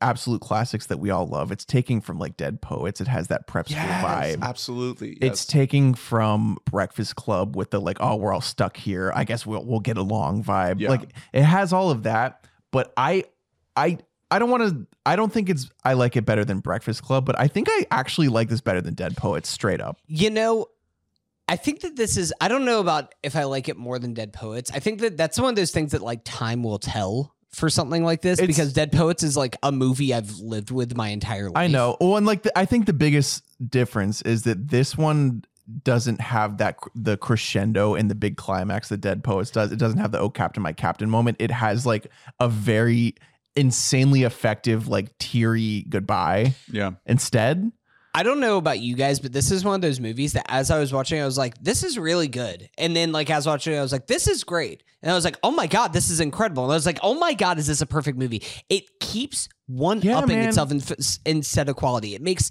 absolute 0.00 0.40
classics 0.40 0.86
that 0.86 0.98
we 0.98 1.10
all 1.10 1.26
love. 1.26 1.52
It's 1.52 1.64
taking 1.64 2.00
from 2.00 2.18
like 2.18 2.36
Dead 2.36 2.60
Poets. 2.60 3.00
It 3.00 3.08
has 3.08 3.28
that 3.28 3.46
prep 3.46 3.68
school 3.68 3.80
vibe. 3.80 4.42
absolutely 4.42 5.12
It's 5.20 5.44
taking 5.44 5.94
from 5.94 6.58
Breakfast 6.64 7.16
Club 7.16 7.56
with 7.56 7.70
the 7.70 7.80
like, 7.80 7.98
oh, 8.00 8.16
we're 8.16 8.32
all 8.32 8.40
stuck 8.40 8.76
here. 8.76 9.12
I 9.14 9.24
guess 9.24 9.46
we'll 9.46 9.64
we'll 9.64 9.80
get 9.80 9.96
along 9.96 10.44
vibe. 10.44 10.80
Yeah. 10.80 10.90
Like 10.90 11.12
it 11.32 11.42
has 11.42 11.72
all 11.72 11.90
of 11.90 12.04
that, 12.04 12.46
but 12.70 12.92
I 12.96 13.24
I 13.76 13.98
I 14.30 14.38
don't 14.38 14.50
want 14.50 14.68
to. 14.68 14.86
I 15.06 15.16
don't 15.16 15.32
think 15.32 15.48
it's. 15.48 15.70
I 15.84 15.94
like 15.94 16.16
it 16.16 16.26
better 16.26 16.44
than 16.44 16.60
Breakfast 16.60 17.02
Club, 17.02 17.24
but 17.24 17.38
I 17.38 17.48
think 17.48 17.68
I 17.70 17.86
actually 17.90 18.28
like 18.28 18.48
this 18.48 18.60
better 18.60 18.80
than 18.80 18.94
Dead 18.94 19.16
Poets. 19.16 19.48
Straight 19.48 19.80
up. 19.80 19.98
You 20.06 20.30
know, 20.30 20.66
I 21.48 21.56
think 21.56 21.80
that 21.80 21.96
this 21.96 22.16
is. 22.16 22.32
I 22.40 22.48
don't 22.48 22.64
know 22.64 22.80
about 22.80 23.14
if 23.22 23.36
I 23.36 23.44
like 23.44 23.68
it 23.68 23.76
more 23.76 23.98
than 23.98 24.12
Dead 24.12 24.32
Poets. 24.32 24.70
I 24.70 24.80
think 24.80 25.00
that 25.00 25.16
that's 25.16 25.40
one 25.40 25.48
of 25.48 25.56
those 25.56 25.70
things 25.70 25.92
that 25.92 26.02
like 26.02 26.20
time 26.24 26.62
will 26.62 26.78
tell 26.78 27.34
for 27.50 27.70
something 27.70 28.04
like 28.04 28.20
this 28.22 28.38
It's- 28.38 28.46
because 28.46 28.72
Dead 28.72 28.92
Poets 28.92 29.22
is 29.22 29.36
like 29.36 29.56
a 29.62 29.72
movie 29.72 30.12
I've 30.14 30.38
lived 30.38 30.70
with 30.70 30.96
my 30.96 31.08
entire 31.08 31.46
life. 31.50 31.56
I 31.56 31.66
know. 31.66 31.96
Well, 32.00 32.16
and 32.16 32.26
like 32.26 32.42
the, 32.42 32.56
I 32.58 32.64
think 32.64 32.86
the 32.86 32.92
biggest 32.92 33.42
difference 33.70 34.22
is 34.22 34.42
that 34.42 34.68
this 34.68 34.96
one 34.96 35.44
doesn't 35.84 36.20
have 36.20 36.58
that 36.58 36.78
the 36.94 37.16
crescendo 37.16 37.94
and 37.94 38.10
the 38.10 38.14
big 38.14 38.36
climax 38.36 38.88
that 38.88 39.02
Dead 39.02 39.22
Poets 39.22 39.50
does. 39.50 39.70
It 39.72 39.78
doesn't 39.78 39.98
have 39.98 40.12
the 40.12 40.18
"Oh 40.18 40.30
Captain, 40.30 40.62
My 40.62 40.72
Captain" 40.72 41.10
moment. 41.10 41.36
It 41.40 41.50
has 41.50 41.84
like 41.84 42.06
a 42.40 42.48
very 42.48 43.14
insanely 43.56 44.22
effective, 44.22 44.88
like 44.88 45.16
teary 45.18 45.84
goodbye 45.88 46.54
Yeah. 46.70 46.92
instead. 47.06 47.70
I 48.14 48.22
don't 48.22 48.40
know 48.40 48.56
about 48.56 48.80
you 48.80 48.96
guys, 48.96 49.20
but 49.20 49.32
this 49.32 49.50
is 49.50 49.64
one 49.64 49.74
of 49.74 49.80
those 49.80 50.00
movies 50.00 50.32
that 50.32 50.46
as 50.48 50.70
I 50.70 50.78
was 50.78 50.92
watching, 50.92 51.20
I 51.20 51.24
was 51.24 51.38
like, 51.38 51.54
this 51.62 51.82
is 51.84 51.98
really 51.98 52.28
good. 52.28 52.68
And 52.78 52.96
then, 52.96 53.12
like, 53.12 53.30
as 53.30 53.46
I 53.46 53.50
was 53.50 53.58
watching, 53.58 53.74
it, 53.74 53.78
I 53.78 53.82
was 53.82 53.92
like, 53.92 54.06
this 54.06 54.26
is 54.26 54.44
great. 54.44 54.82
And 55.02 55.12
I 55.12 55.14
was 55.14 55.24
like, 55.24 55.38
oh 55.42 55.50
my 55.50 55.66
God, 55.66 55.92
this 55.92 56.10
is 56.10 56.20
incredible. 56.20 56.64
And 56.64 56.72
I 56.72 56.74
was 56.74 56.86
like, 56.86 56.98
oh 57.02 57.14
my 57.14 57.34
God, 57.34 57.58
is 57.58 57.66
this 57.66 57.80
a 57.80 57.86
perfect 57.86 58.18
movie? 58.18 58.42
It 58.68 59.00
keeps 59.00 59.48
one 59.66 59.98
upping 60.08 60.38
man. 60.38 60.48
itself 60.48 60.70
in, 60.70 60.82
instead 61.24 61.68
of 61.68 61.76
quality. 61.76 62.14
It 62.14 62.22
makes 62.22 62.50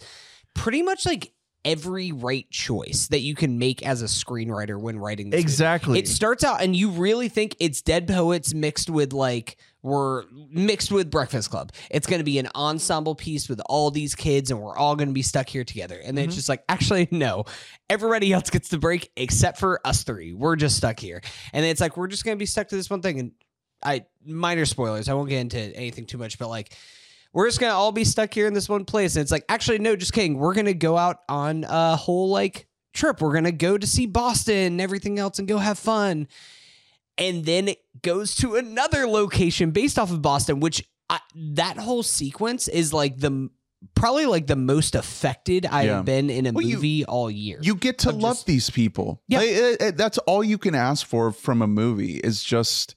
pretty 0.53 0.81
much 0.81 1.05
like 1.05 1.33
every 1.65 2.11
right 2.11 2.49
choice 2.49 3.07
that 3.07 3.19
you 3.19 3.35
can 3.35 3.59
make 3.59 3.85
as 3.85 4.01
a 4.01 4.05
screenwriter 4.05 4.79
when 4.79 4.97
writing 4.97 5.29
this 5.29 5.37
movie. 5.37 5.43
Exactly. 5.43 5.99
It 5.99 6.07
starts 6.07 6.43
out, 6.43 6.61
and 6.61 6.75
you 6.75 6.89
really 6.89 7.29
think 7.29 7.55
it's 7.59 7.81
Dead 7.81 8.07
Poets 8.07 8.53
mixed 8.53 8.89
with 8.89 9.13
like 9.13 9.57
we're 9.83 10.23
mixed 10.49 10.91
with 10.91 11.09
Breakfast 11.09 11.49
Club. 11.49 11.71
It's 11.89 12.07
going 12.07 12.19
to 12.19 12.25
be 12.25 12.39
an 12.39 12.49
ensemble 12.55 13.15
piece 13.15 13.47
with 13.47 13.61
all 13.67 13.91
these 13.91 14.15
kids, 14.15 14.51
and 14.51 14.59
we're 14.59 14.75
all 14.75 14.95
going 14.95 15.09
to 15.09 15.13
be 15.13 15.21
stuck 15.21 15.47
here 15.47 15.63
together. 15.63 15.99
And 16.03 16.17
then 16.17 16.25
it's 16.25 16.33
mm-hmm. 16.33 16.39
just 16.39 16.49
like, 16.49 16.63
actually, 16.67 17.07
no. 17.11 17.45
Everybody 17.89 18.33
else 18.33 18.49
gets 18.49 18.69
the 18.69 18.77
break 18.77 19.11
except 19.15 19.59
for 19.59 19.79
us 19.85 20.03
three. 20.03 20.33
We're 20.33 20.55
just 20.55 20.77
stuck 20.77 20.99
here, 20.99 21.21
and 21.53 21.65
it's 21.65 21.81
like 21.81 21.97
we're 21.97 22.07
just 22.07 22.25
going 22.25 22.37
to 22.37 22.39
be 22.39 22.45
stuck 22.45 22.67
to 22.69 22.75
this 22.75 22.89
one 22.89 23.01
thing. 23.01 23.19
And 23.19 23.31
I 23.83 24.05
minor 24.25 24.65
spoilers. 24.65 25.09
I 25.09 25.13
won't 25.13 25.29
get 25.29 25.39
into 25.39 25.57
anything 25.57 26.05
too 26.05 26.17
much, 26.17 26.37
but 26.39 26.49
like. 26.49 26.73
We're 27.33 27.47
just 27.47 27.59
gonna 27.59 27.73
all 27.73 27.91
be 27.91 28.03
stuck 28.03 28.33
here 28.33 28.47
in 28.47 28.53
this 28.53 28.67
one 28.69 28.85
place, 28.85 29.15
and 29.15 29.21
it's 29.21 29.31
like, 29.31 29.45
actually, 29.49 29.79
no, 29.79 29.95
just 29.95 30.13
kidding. 30.13 30.37
We're 30.37 30.53
gonna 30.53 30.73
go 30.73 30.97
out 30.97 31.21
on 31.29 31.65
a 31.67 31.95
whole 31.95 32.29
like 32.29 32.67
trip. 32.93 33.21
We're 33.21 33.33
gonna 33.33 33.51
go 33.51 33.77
to 33.77 33.85
see 33.87 34.05
Boston 34.07 34.55
and 34.55 34.81
everything 34.81 35.19
else 35.19 35.37
and 35.39 35.47
go 35.47 35.57
have 35.57 35.77
fun. 35.77 36.27
And 37.19 37.45
then 37.45 37.67
it 37.67 37.79
goes 38.01 38.35
to 38.37 38.55
another 38.55 39.07
location 39.07 39.71
based 39.71 39.97
off 39.99 40.11
of 40.11 40.21
Boston, 40.21 40.59
which 40.59 40.83
I, 41.09 41.19
that 41.35 41.77
whole 41.77 42.03
sequence 42.03 42.67
is 42.67 42.93
like 42.93 43.17
the 43.19 43.49
probably 43.95 44.25
like 44.25 44.47
the 44.47 44.55
most 44.55 44.95
affected 44.95 45.65
I 45.65 45.83
Yeah. 45.83 45.95
have 45.97 46.05
been 46.05 46.29
in 46.29 46.47
a 46.47 46.51
Well, 46.51 46.65
you- 46.65 46.75
movie 46.75 47.05
all 47.05 47.29
year. 47.29 47.59
You 47.61 47.75
get 47.75 47.99
to 47.99 48.09
I'm 48.09 48.19
love 48.19 48.35
just- 48.37 48.45
these 48.47 48.69
people. 48.69 49.21
Yeah. 49.27 49.39
Like, 49.39 49.49
it- 49.49 49.81
it- 49.81 49.97
that's 49.97 50.17
all 50.19 50.43
you 50.43 50.57
can 50.57 50.73
ask 50.75 51.05
for 51.05 51.31
from 51.31 51.61
a 51.61 51.67
movie 51.67 52.17
is 52.17 52.43
just 52.43 52.95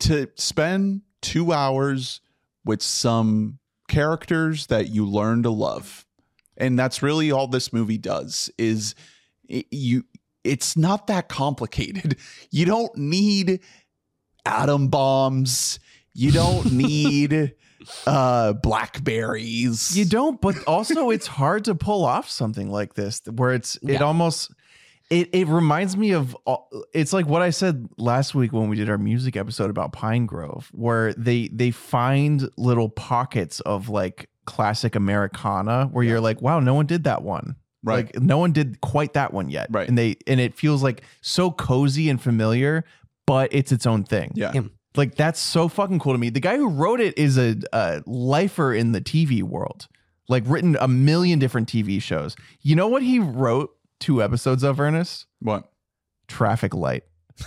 to 0.00 0.28
spend 0.36 1.02
two 1.20 1.52
hours 1.52 2.20
with 2.64 2.82
some 2.82 3.58
characters 3.88 4.66
that 4.68 4.88
you 4.88 5.06
learn 5.06 5.42
to 5.42 5.50
love. 5.50 6.06
And 6.56 6.78
that's 6.78 7.02
really 7.02 7.30
all 7.32 7.46
this 7.46 7.72
movie 7.72 7.98
does 7.98 8.50
is 8.58 8.94
it, 9.48 9.66
you 9.70 10.04
it's 10.44 10.76
not 10.76 11.06
that 11.08 11.28
complicated. 11.28 12.16
You 12.52 12.66
don't 12.66 12.94
need 12.96 13.60
atom 14.44 14.88
bombs. 14.88 15.78
You 16.14 16.32
don't 16.32 16.72
need 16.72 17.54
uh 18.06 18.54
blackberries. 18.54 19.96
You 19.96 20.04
don't, 20.04 20.40
but 20.40 20.56
also 20.66 21.10
it's 21.10 21.26
hard 21.26 21.64
to 21.66 21.74
pull 21.74 22.04
off 22.04 22.28
something 22.28 22.70
like 22.70 22.94
this 22.94 23.22
where 23.34 23.52
it's 23.52 23.78
it 23.82 24.02
almost 24.02 24.52
it 25.10 25.28
it 25.32 25.46
reminds 25.48 25.96
me 25.96 26.12
of 26.12 26.36
it's 26.94 27.12
like 27.12 27.26
what 27.26 27.42
I 27.42 27.50
said 27.50 27.88
last 27.98 28.34
week 28.34 28.52
when 28.52 28.68
we 28.68 28.76
did 28.76 28.88
our 28.88 28.98
music 28.98 29.36
episode 29.36 29.68
about 29.70 29.92
Pinegrove 29.92 30.66
where 30.72 31.12
they 31.14 31.48
they 31.48 31.70
find 31.70 32.48
little 32.56 32.88
pockets 32.88 33.60
of 33.60 33.88
like 33.88 34.28
classic 34.46 34.94
Americana 34.96 35.86
where 35.92 36.04
you're 36.04 36.20
like 36.20 36.40
wow 36.40 36.60
no 36.60 36.74
one 36.74 36.86
did 36.86 37.04
that 37.04 37.22
one 37.22 37.56
Right. 37.82 38.06
like 38.14 38.22
no 38.22 38.36
one 38.36 38.52
did 38.52 38.80
quite 38.82 39.14
that 39.14 39.32
one 39.32 39.48
yet 39.48 39.68
Right. 39.70 39.88
and 39.88 39.96
they 39.96 40.16
and 40.26 40.38
it 40.38 40.54
feels 40.54 40.82
like 40.82 41.02
so 41.22 41.50
cozy 41.50 42.10
and 42.10 42.20
familiar 42.20 42.84
but 43.26 43.48
it's 43.52 43.72
its 43.72 43.86
own 43.86 44.04
thing 44.04 44.32
yeah. 44.34 44.52
Yeah. 44.54 44.62
like 44.96 45.14
that's 45.14 45.40
so 45.40 45.66
fucking 45.68 45.98
cool 45.98 46.12
to 46.12 46.18
me. 46.18 46.28
The 46.30 46.40
guy 46.40 46.56
who 46.56 46.68
wrote 46.68 47.00
it 47.00 47.16
is 47.16 47.38
a, 47.38 47.56
a 47.72 48.02
lifer 48.06 48.74
in 48.74 48.92
the 48.92 49.00
TV 49.00 49.42
world, 49.42 49.86
like 50.28 50.42
written 50.46 50.76
a 50.80 50.88
million 50.88 51.38
different 51.38 51.68
TV 51.68 52.02
shows. 52.02 52.34
You 52.60 52.74
know 52.76 52.88
what 52.88 53.02
he 53.02 53.18
wrote 53.20 53.70
two 54.00 54.22
episodes 54.22 54.62
of 54.64 54.80
Ernest? 54.80 55.26
What? 55.40 55.70
Traffic 56.26 56.74
Light. 56.74 57.04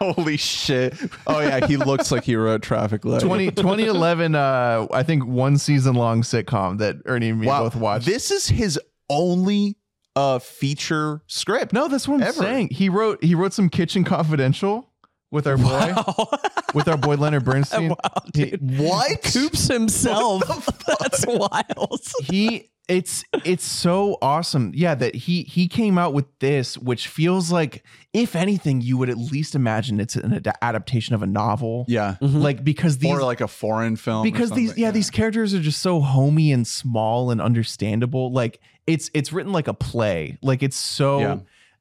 Holy 0.00 0.36
shit. 0.36 0.94
Oh 1.26 1.40
yeah, 1.40 1.66
he 1.66 1.76
looks 1.76 2.10
like 2.10 2.24
he 2.24 2.36
wrote 2.36 2.62
traffic 2.62 3.04
light. 3.04 3.20
20, 3.20 3.50
2011, 3.50 4.34
uh, 4.34 4.86
I 4.92 5.02
think 5.02 5.26
one 5.26 5.58
season 5.58 5.94
long 5.94 6.22
sitcom 6.22 6.78
that 6.78 6.96
Ernie 7.06 7.30
and 7.30 7.40
me 7.40 7.46
wow. 7.46 7.64
both 7.64 7.76
watched. 7.76 8.06
This 8.06 8.30
is 8.30 8.46
his 8.48 8.78
only 9.10 9.76
uh 10.16 10.38
feature 10.38 11.22
script. 11.26 11.72
no, 11.72 11.86
that's 11.88 12.08
what 12.08 12.16
I'm 12.16 12.28
Ever. 12.28 12.32
saying. 12.32 12.68
He 12.70 12.88
wrote 12.88 13.22
he 13.22 13.34
wrote 13.34 13.52
some 13.52 13.68
Kitchen 13.68 14.04
Confidential 14.04 14.90
with 15.30 15.46
our 15.46 15.56
boy 15.58 15.94
with 16.74 16.88
our 16.88 16.96
boy 16.96 17.16
Leonard 17.16 17.44
Bernstein. 17.44 17.90
wow, 17.90 17.96
He- 18.34 18.50
What? 18.60 19.22
Coops 19.22 19.68
himself. 19.68 20.42
That's 20.86 21.24
wild. 21.26 22.00
he 22.24 22.70
it's 22.90 23.24
it's 23.44 23.64
so 23.64 24.18
awesome 24.20 24.72
yeah 24.74 24.94
that 24.96 25.14
he 25.14 25.44
he 25.44 25.68
came 25.68 25.96
out 25.96 26.12
with 26.12 26.26
this 26.40 26.76
which 26.76 27.06
feels 27.06 27.52
like 27.52 27.84
if 28.12 28.34
anything 28.34 28.80
you 28.80 28.98
would 28.98 29.08
at 29.08 29.16
least 29.16 29.54
imagine 29.54 30.00
it's 30.00 30.16
an 30.16 30.32
ad- 30.34 30.52
adaptation 30.60 31.14
of 31.14 31.22
a 31.22 31.26
novel 31.26 31.84
Yeah. 31.86 32.16
like 32.20 32.64
because 32.64 32.98
these 32.98 33.12
or 33.12 33.22
like 33.22 33.40
a 33.40 33.46
foreign 33.48 33.94
film. 33.94 34.24
because 34.24 34.50
these 34.50 34.70
something, 34.70 34.82
yeah, 34.82 34.90
these 34.90 35.08
characters 35.10 35.54
are 35.54 35.60
just 35.60 35.80
so 35.80 36.00
homey 36.00 36.50
and 36.50 36.66
small 36.66 37.30
and 37.30 37.40
understandable 37.40 38.32
like 38.32 38.58
it's 38.88 39.08
it's 39.14 39.32
written 39.32 39.52
like 39.52 39.68
a 39.68 39.74
play 39.74 40.36
like 40.42 40.62
it's 40.64 40.76
so 40.76 41.20
Yeah. 41.20 41.36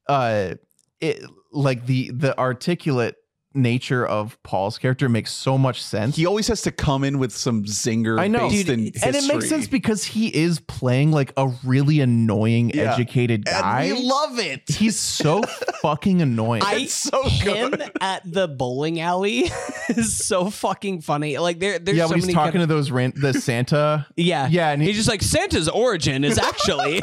uh 0.08 0.54
it 1.02 1.24
like 1.52 1.88
the 1.88 2.12
the 2.12 2.38
articulate 2.38 3.16
nature 3.62 4.06
of 4.06 4.42
Paul's 4.44 4.78
character 4.78 5.08
makes 5.10 5.32
so 5.32 5.58
much 5.58 5.82
sense 5.84 6.16
He 6.16 6.26
always 6.26 6.48
has 6.48 6.62
to 6.64 6.72
come 6.72 7.04
in 7.04 7.20
with 7.20 7.32
some 7.32 7.64
zinger 7.66 8.20
I 8.20 8.28
know. 8.28 8.50
based 8.50 8.68
Dude, 8.68 8.80
in 8.80 8.92
and 9.04 9.16
it 9.16 9.26
makes 9.32 9.48
sense 9.50 9.68
because 9.68 10.04
he 10.04 10.28
is 10.36 10.60
playing 10.62 11.12
like 11.12 11.32
a 11.38 11.48
really 11.64 12.00
annoying, 12.00 12.72
Yeah. 12.74 12.94
educated 12.94 13.46
guy. 13.46 13.84
And 13.84 13.98
we 13.98 14.04
love 14.04 14.40
it. 14.40 14.64
He's 14.68 14.98
so 15.00 15.42
fucking 15.82 16.22
annoying. 16.22 16.64
I, 16.64 16.76
It's 16.76 16.94
so 16.94 17.24
him 17.24 17.72
good. 17.72 17.92
at 18.02 18.22
the 18.32 18.48
bowling 18.48 19.00
alley 19.00 19.52
is 19.90 20.18
so 20.18 20.50
fucking 20.50 21.02
funny. 21.02 21.38
Like 21.38 21.60
there, 21.60 21.80
there's 21.80 21.98
yeah, 21.98 22.06
so 22.06 22.10
when 22.12 22.18
he's 22.20 22.26
many 22.26 22.34
talking 22.34 22.54
kind 22.60 22.64
to 22.64 22.68
those 22.74 22.92
ran- 22.92 23.14
the 23.16 23.34
Santa. 23.34 24.08
yeah, 24.16 24.48
Yeah, 24.50 24.70
and 24.72 24.82
he- 24.82 24.88
he's 24.90 24.98
just 24.98 25.10
like 25.10 25.22
Santa's 25.22 25.70
origin 25.70 26.24
is 26.24 26.38
actually, 26.38 27.00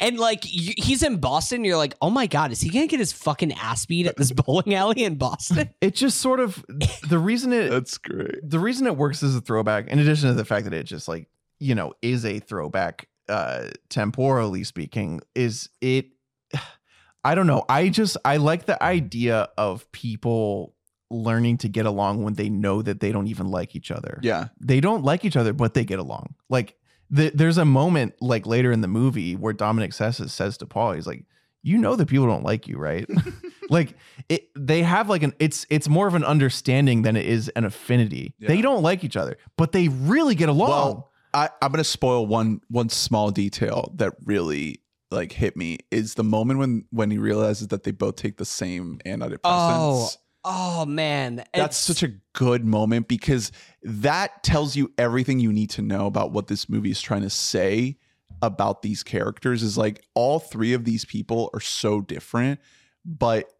and 0.00 0.18
like 0.18 0.40
you, 0.44 0.74
he's 0.76 1.02
in 1.02 1.18
Boston. 1.18 1.64
You're 1.64 1.76
like, 1.76 1.94
oh 2.00 2.10
my 2.10 2.26
god, 2.26 2.52
is 2.52 2.60
he 2.60 2.70
gonna 2.70 2.86
get 2.86 3.00
his 3.00 3.12
fucking 3.12 3.52
ass 3.52 3.86
beat 3.86 4.06
at 4.06 4.16
this 4.16 4.32
bowling 4.46 4.74
alley 4.74 5.04
in 5.04 5.16
Boston? 5.16 5.70
It 5.80 5.94
just 5.94 6.20
sort 6.20 6.40
of 6.40 6.64
the 7.08 7.18
reason 7.18 7.52
it 7.52 7.70
That's 7.70 7.98
great. 7.98 8.48
the 8.48 8.58
reason 8.58 8.86
it 8.86 8.96
works 8.96 9.22
as 9.22 9.36
a 9.36 9.40
throwback, 9.40 9.88
in 9.88 9.98
addition 9.98 10.28
to 10.28 10.34
the 10.34 10.44
fact 10.44 10.64
that 10.64 10.74
it 10.74 10.84
just 10.84 11.08
like 11.08 11.28
you 11.58 11.74
know 11.74 11.94
is 12.02 12.24
a 12.24 12.38
throwback, 12.38 13.08
uh, 13.28 13.68
temporally 13.88 14.64
speaking, 14.64 15.20
is 15.34 15.68
it. 15.80 16.06
I 17.24 17.34
don't 17.34 17.48
know. 17.48 17.64
I 17.68 17.88
just 17.88 18.16
I 18.24 18.36
like 18.36 18.66
the 18.66 18.80
idea 18.80 19.48
of 19.58 19.90
people 19.90 20.74
learning 21.10 21.58
to 21.58 21.68
get 21.68 21.86
along 21.86 22.22
when 22.22 22.34
they 22.34 22.48
know 22.48 22.82
that 22.82 23.00
they 23.00 23.10
don't 23.12 23.26
even 23.26 23.48
like 23.48 23.74
each 23.74 23.90
other. 23.90 24.18
Yeah. 24.22 24.48
they 24.60 24.80
don't 24.80 25.04
like 25.04 25.24
each 25.24 25.36
other, 25.36 25.52
but 25.52 25.74
they 25.74 25.84
get 25.84 25.98
along. 25.98 26.34
Like 26.48 26.76
the, 27.10 27.30
there's 27.34 27.58
a 27.58 27.64
moment 27.64 28.14
like 28.20 28.46
later 28.46 28.72
in 28.72 28.80
the 28.80 28.88
movie 28.88 29.36
where 29.36 29.52
Dominic 29.52 29.92
Sessa 29.92 30.28
says 30.28 30.56
to 30.58 30.66
Paul, 30.66 30.92
he's 30.92 31.06
like, 31.06 31.24
"You 31.62 31.78
know 31.78 31.96
that 31.96 32.06
people 32.06 32.26
don't 32.26 32.42
like 32.42 32.68
you, 32.68 32.78
right?" 32.78 33.08
like 33.70 33.94
it, 34.28 34.48
they 34.56 34.82
have 34.82 35.08
like 35.08 35.22
an 35.22 35.34
it's 35.38 35.66
it's 35.70 35.88
more 35.88 36.06
of 36.06 36.14
an 36.14 36.24
understanding 36.24 37.02
than 37.02 37.16
it 37.16 37.26
is 37.26 37.48
an 37.50 37.64
affinity. 37.64 38.34
Yeah. 38.38 38.48
They 38.48 38.60
don't 38.60 38.82
like 38.82 39.04
each 39.04 39.16
other, 39.16 39.36
but 39.56 39.72
they 39.72 39.88
really 39.88 40.34
get 40.34 40.48
along. 40.48 40.68
Well, 40.68 41.12
I, 41.34 41.50
I'm 41.62 41.70
gonna 41.70 41.84
spoil 41.84 42.26
one 42.26 42.60
one 42.68 42.88
small 42.88 43.30
detail 43.30 43.92
that 43.96 44.14
really 44.24 44.80
like 45.10 45.32
hit 45.32 45.56
me 45.56 45.78
is 45.90 46.14
the 46.14 46.24
moment 46.24 46.58
when 46.58 46.84
when 46.90 47.10
he 47.10 47.18
realizes 47.18 47.68
that 47.68 47.84
they 47.84 47.90
both 47.90 48.16
take 48.16 48.38
the 48.38 48.44
same 48.44 48.98
antidepressants. 49.06 49.38
Oh, 49.44 50.10
oh 50.46 50.86
man, 50.86 51.44
That's 51.52 51.76
such 51.76 52.02
a 52.02 52.12
good 52.32 52.64
moment 52.64 53.08
because 53.08 53.52
that 53.82 54.42
tells 54.42 54.76
you 54.76 54.92
everything 54.96 55.40
you 55.40 55.52
need 55.52 55.70
to 55.70 55.82
know 55.82 56.06
about 56.06 56.30
what 56.30 56.46
this 56.46 56.68
movie 56.68 56.90
is 56.90 57.02
trying 57.02 57.22
to 57.22 57.30
say 57.30 57.98
about 58.42 58.82
these 58.82 59.02
characters 59.02 59.62
is 59.62 59.76
like 59.76 60.04
all 60.14 60.38
three 60.38 60.72
of 60.72 60.84
these 60.84 61.04
people 61.04 61.50
are 61.54 61.60
so 61.60 62.00
different 62.00 62.60
but 63.04 63.50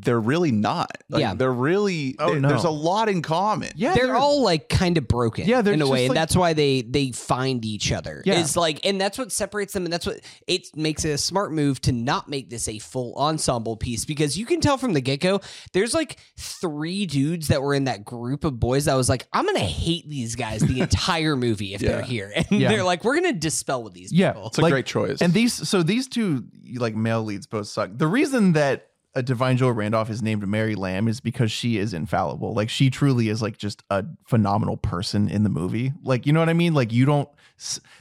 they're 0.00 0.20
really 0.20 0.52
not. 0.52 0.98
Like, 1.10 1.20
Yeah. 1.20 1.34
they're 1.34 1.52
really. 1.52 2.16
Oh, 2.18 2.34
they- 2.34 2.40
no. 2.40 2.48
There's 2.48 2.64
a 2.64 2.70
lot 2.70 3.08
in 3.08 3.22
common. 3.22 3.70
Yeah, 3.76 3.94
they're 3.94 4.16
all 4.16 4.42
like 4.42 4.68
kind 4.68 4.96
of 4.98 5.06
broken 5.08 5.46
Yeah, 5.46 5.62
they're 5.62 5.74
in 5.74 5.80
a 5.80 5.84
just 5.84 5.92
way 5.92 6.06
and 6.06 6.16
that's 6.16 6.34
why 6.36 6.52
they 6.52 6.82
they 6.82 7.10
find 7.12 7.64
each 7.64 7.92
other 7.92 8.22
Yeah. 8.24 8.40
it's 8.40 8.56
like 8.56 8.84
and 8.86 9.00
that's 9.00 9.18
what 9.18 9.30
separates 9.32 9.72
them 9.72 9.84
and 9.84 9.92
that's 9.92 10.06
what 10.06 10.20
it 10.46 10.68
makes 10.76 11.04
it 11.04 11.10
a 11.10 11.18
smart 11.18 11.52
move 11.52 11.80
to 11.82 11.92
not 11.92 12.28
make 12.28 12.50
this 12.50 12.68
a 12.68 12.78
full 12.78 13.14
ensemble 13.16 13.76
piece 13.76 14.04
because 14.04 14.38
you 14.38 14.46
can 14.46 14.60
tell 14.60 14.76
from 14.78 14.92
the 14.94 15.00
get-go 15.00 15.40
there's 15.72 15.94
like 15.94 16.16
three 16.38 17.06
dudes 17.06 17.48
that 17.48 17.62
were 17.62 17.74
in 17.74 17.84
that 17.84 18.04
group 18.04 18.44
of 18.44 18.58
boys 18.58 18.86
that 18.86 18.94
was 18.94 19.08
like 19.08 19.26
i'm 19.32 19.44
gonna 19.46 19.58
hate 19.60 20.08
these 20.08 20.34
guys 20.34 20.60
the 20.62 20.80
entire 20.86 21.36
movie 21.36 21.74
if 21.74 21.80
they're 21.80 22.02
here 22.02 22.32
and 22.36 22.46
Yeah. 22.50 22.68
they're 22.68 22.84
like 22.84 23.04
we're 23.04 23.14
gonna 23.16 23.32
dispel 23.32 23.82
with 23.82 23.92
these 23.94 24.12
Yeah. 24.12 24.32
people 24.32 24.48
It's 24.48 24.58
a 24.58 24.62
Like- 24.62 24.72
great 24.72 24.86
choice. 24.86 25.20
And 25.20 25.32
these, 25.32 25.52
so 25.68 25.82
these 25.82 26.06
two 26.08 26.44
like 26.76 26.94
male 26.94 27.22
leads 27.22 27.46
both 27.46 27.66
suck. 27.68 27.90
The 27.94 28.06
reason 28.06 28.52
that 28.54 28.88
a 29.14 29.22
Da'Vine 29.22 29.56
Joy 29.56 29.70
Randolph 29.70 30.08
is 30.08 30.22
named 30.22 30.46
Mary 30.46 30.74
Lamb 30.74 31.06
is 31.06 31.20
because 31.20 31.52
she 31.52 31.76
is 31.76 31.92
infallible. 31.92 32.54
Like 32.54 32.70
she 32.70 32.88
truly 32.88 33.28
is 33.28 33.42
like 33.42 33.58
just 33.58 33.82
a 33.90 34.04
phenomenal 34.26 34.76
person 34.76 35.28
in 35.28 35.42
the 35.42 35.50
movie. 35.50 35.92
Like 36.02 36.26
you 36.26 36.32
know 36.32 36.40
what 36.40 36.48
I 36.48 36.54
mean? 36.54 36.74
Like 36.74 36.92
you 36.92 37.04
don't. 37.04 37.28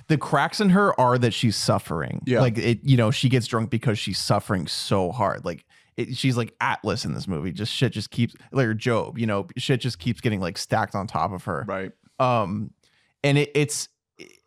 The 0.07 0.17
cracks 0.17 0.61
in 0.61 0.69
her 0.69 0.99
are 0.99 1.17
that 1.17 1.33
she's 1.33 1.55
suffering. 1.55 2.23
Yeah. 2.25 2.41
Like 2.41 2.57
it, 2.57 2.79
you 2.83 2.97
know, 2.97 3.11
she 3.11 3.29
gets 3.29 3.45
drunk 3.45 3.69
because 3.69 3.99
she's 3.99 4.19
suffering 4.19 4.67
so 4.67 5.11
hard. 5.11 5.45
Like. 5.45 5.65
It, 5.97 6.15
she's 6.15 6.37
like 6.37 6.55
Atlas 6.61 7.03
in 7.03 7.13
this 7.13 7.27
movie. 7.27 7.51
Just 7.51 7.71
shit 7.71 7.91
just 7.91 8.11
keeps 8.11 8.33
like 8.53 8.77
Job, 8.77 9.17
you 9.17 9.27
know, 9.27 9.47
shit 9.57 9.81
just 9.81 9.99
keeps 9.99 10.21
getting 10.21 10.39
like 10.39 10.57
stacked 10.57 10.95
on 10.95 11.05
top 11.05 11.33
of 11.33 11.43
her 11.43 11.65
right. 11.67 11.91
um 12.17 12.71
and 13.25 13.37
it, 13.37 13.51
it's 13.53 13.89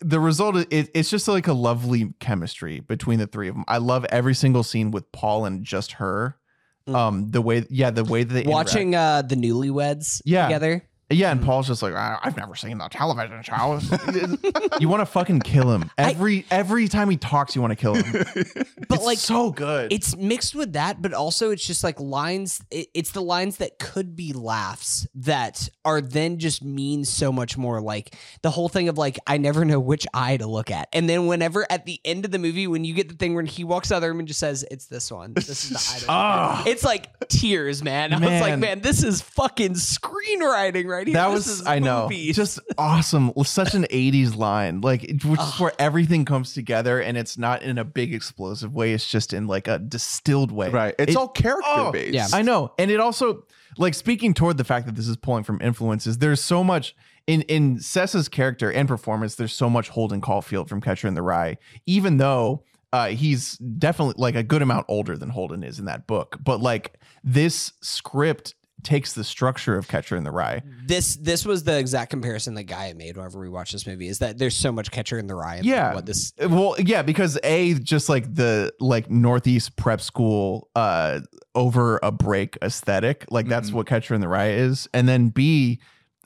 the 0.00 0.18
result 0.18 0.56
is 0.56 0.66
it, 0.70 0.90
it's 0.94 1.10
just 1.10 1.28
like 1.28 1.46
a 1.46 1.52
lovely 1.52 2.14
chemistry 2.18 2.80
between 2.80 3.18
the 3.18 3.26
three 3.26 3.48
of 3.48 3.54
them 3.54 3.64
i 3.68 3.76
love 3.76 4.06
every 4.06 4.34
single 4.34 4.62
scene 4.62 4.90
with 4.90 5.12
paul 5.12 5.44
and 5.44 5.64
just 5.64 5.92
her. 5.92 6.38
Um 6.86 7.30
the 7.30 7.40
way 7.40 7.64
yeah 7.70 7.90
the 7.90 8.04
way 8.04 8.24
that 8.24 8.34
they 8.34 8.42
watching 8.50 8.94
uh 8.94 9.22
the 9.22 9.34
newlyweds 9.36 10.20
Yeah. 10.24 10.46
together 10.46 10.84
yeah 11.14 11.30
and 11.30 11.42
paul's 11.42 11.66
just 11.66 11.82
like 11.82 11.94
"I- 11.94 12.18
i've 12.22 12.36
never 12.36 12.54
seen 12.54 12.78
the 12.78 12.88
television 12.88 13.42
show. 13.42 13.80
You 14.80 14.88
want 14.88 15.00
to 15.00 15.06
fucking 15.06 15.40
kill 15.40 15.70
him. 15.72 15.90
Every 15.96 16.44
every 16.50 16.88
time 16.88 17.08
he 17.08 17.16
talks 17.16 17.54
you 17.54 17.62
want 17.62 17.70
to 17.72 17.76
kill 17.76 17.94
him. 17.94 18.04
But 18.88 18.96
It's 18.98 19.04
like 19.06 19.18
so 19.18 19.50
good. 19.50 19.92
it's 19.92 20.16
mixed 20.16 20.54
with 20.54 20.74
that 20.74 21.00
but 21.00 21.12
also 21.14 21.50
it's 21.50 21.66
just 21.66 21.82
like 21.84 21.98
lines 22.00 22.62
it, 22.70 22.88
it's 22.92 23.12
the 23.12 23.22
lines 23.22 23.56
that 23.58 23.78
could 23.78 24.14
be 24.16 24.32
laughs 24.32 25.06
that 25.14 25.68
are 25.84 26.00
then 26.00 26.38
just 26.38 26.62
mean 26.62 27.04
so 27.04 27.32
much 27.32 27.56
more 27.56 27.80
like 27.80 28.14
the 28.42 28.50
whole 28.50 28.68
thing 28.68 28.88
of 28.88 28.98
like 28.98 29.18
i 29.26 29.38
never 29.38 29.64
know 29.64 29.80
which 29.80 30.06
eye 30.12 30.36
to 30.36 30.46
look 30.46 30.70
at. 30.70 30.88
And 30.92 31.08
then 31.08 31.26
whenever 31.26 31.66
at 31.70 31.86
the 31.86 32.00
end 32.04 32.24
of 32.24 32.30
the 32.30 32.38
movie 32.38 32.66
when 32.66 32.84
you 32.84 32.92
get 32.94 33.08
the 33.08 33.14
thing 33.14 33.34
when 33.34 33.46
he 33.46 33.64
walks 33.64 33.90
out 33.90 33.96
of 33.96 34.02
the 34.02 34.08
room 34.08 34.18
and 34.18 34.28
just 34.28 34.40
says 34.40 34.64
it's 34.70 34.86
this 34.86 35.10
one. 35.10 35.32
This 35.34 35.48
is 35.48 35.70
the 35.70 35.76
eye 35.76 35.98
to 35.98 36.00
look 36.02 36.10
Ah. 36.10 36.60
at. 36.60 36.66
it's 36.66 36.84
like 36.84 37.28
tears 37.28 37.82
man. 37.82 38.12
I 38.12 38.18
was 38.18 38.24
like 38.40 38.50
Man. 38.52 38.60
man 38.60 38.80
this 38.80 39.02
is 39.02 39.22
fucking 39.22 39.74
screenwriting 39.74 40.86
right 40.86 41.03
here 41.08 41.14
that 41.14 41.28
This 41.28 41.46
was 41.46 41.60
is 41.60 41.66
I 41.66 41.78
know 41.78 42.02
movie. 42.04 42.32
just 42.32 42.58
awesome 42.78 43.32
such 43.44 43.74
an 43.74 43.84
80s 43.90 44.36
line 44.36 44.80
like 44.80 45.04
it- 45.04 45.24
which 45.24 45.40
is 45.40 45.60
where 45.60 45.72
everything 45.78 46.24
comes 46.24 46.54
together 46.54 47.00
and 47.00 47.16
it's 47.18 47.36
not 47.38 47.62
in 47.62 47.78
a 47.78 47.84
big 47.84 48.12
explosive 48.14 48.74
way 48.74 48.92
it's 48.92 49.08
just 49.08 49.32
in 49.32 49.46
like 49.46 49.68
a 49.68 49.78
distilled 49.78 50.50
way 50.52 50.70
Right. 50.70 50.94
It's 50.98 51.12
It- 51.12 51.16
all 51.16 51.28
character 51.28 51.62
Oh, 51.66 51.92
based. 51.92 52.14
yeah. 52.14 52.26
I 52.32 52.42
know. 52.42 52.72
And 52.78 52.90
it 52.90 53.00
also 53.00 53.44
like 53.78 53.94
speaking 53.94 54.34
toward 54.34 54.56
the 54.56 54.64
fact 54.64 54.86
that 54.86 54.94
this 54.94 55.08
is 55.08 55.16
pulling 55.16 55.44
from 55.44 55.60
influences, 55.60 56.18
there's 56.18 56.42
so 56.42 56.62
much 56.64 56.94
in 57.26 57.42
in 57.42 57.78
Sessa's 57.78 58.28
character 58.28 58.70
and 58.70 58.86
performance, 58.86 59.34
there's 59.36 59.52
so 59.52 59.70
much 59.70 59.88
Holden 59.88 60.20
Caulfield 60.20 60.68
from 60.68 60.80
Catcher 60.80 61.08
in 61.08 61.14
the 61.14 61.22
Rye, 61.22 61.56
even 61.86 62.18
though 62.18 62.62
uh, 62.92 63.08
he's 63.08 63.56
definitely 63.58 64.14
like 64.18 64.36
a 64.36 64.42
good 64.44 64.62
amount 64.62 64.84
older 64.88 65.16
than 65.16 65.28
Holden 65.30 65.64
is 65.64 65.78
in 65.80 65.86
that 65.86 66.06
book. 66.06 66.38
But 66.44 66.60
like 66.60 66.98
this 67.24 67.72
script 67.80 68.54
takes 68.84 69.14
the 69.14 69.24
structure 69.24 69.76
of 69.76 69.88
Catcher 69.88 70.16
in 70.16 70.24
the 70.24 70.30
Rye. 70.30 70.62
this 70.86 71.16
this 71.16 71.44
was 71.44 71.64
the 71.64 71.78
exact 71.78 72.10
comparison 72.10 72.54
that 72.54 72.64
Guy 72.64 72.92
made 72.94 73.16
whenever 73.16 73.40
we 73.40 73.48
watched 73.48 73.72
this 73.72 73.86
movie 73.86 74.08
is 74.08 74.18
that 74.20 74.38
there's 74.38 74.56
so 74.56 74.70
much 74.70 74.90
catcher 74.90 75.18
in 75.18 75.26
the 75.26 75.34
rye 75.34 75.60
Yeah. 75.62 75.94
what 75.94 76.06
this 76.06 76.32
Well, 76.38 76.76
yeah, 76.78 77.02
because 77.02 77.38
a 77.42 77.74
just 77.74 78.08
like 78.08 78.32
the 78.34 78.72
like 78.80 79.10
Northeast 79.10 79.76
prep 79.76 80.00
school 80.00 80.68
uh 80.76 81.20
over 81.54 81.98
a 82.02 82.10
break 82.12 82.58
aesthetic, 82.62 83.24
like 83.30 83.46
that's 83.48 83.70
Mhm. 83.70 83.74
what 83.74 83.86
Catcher 83.86 84.14
in 84.14 84.20
the 84.20 84.28
Rye 84.28 84.50
is, 84.50 84.88
and 84.92 85.08
then 85.08 85.28
b 85.28 85.80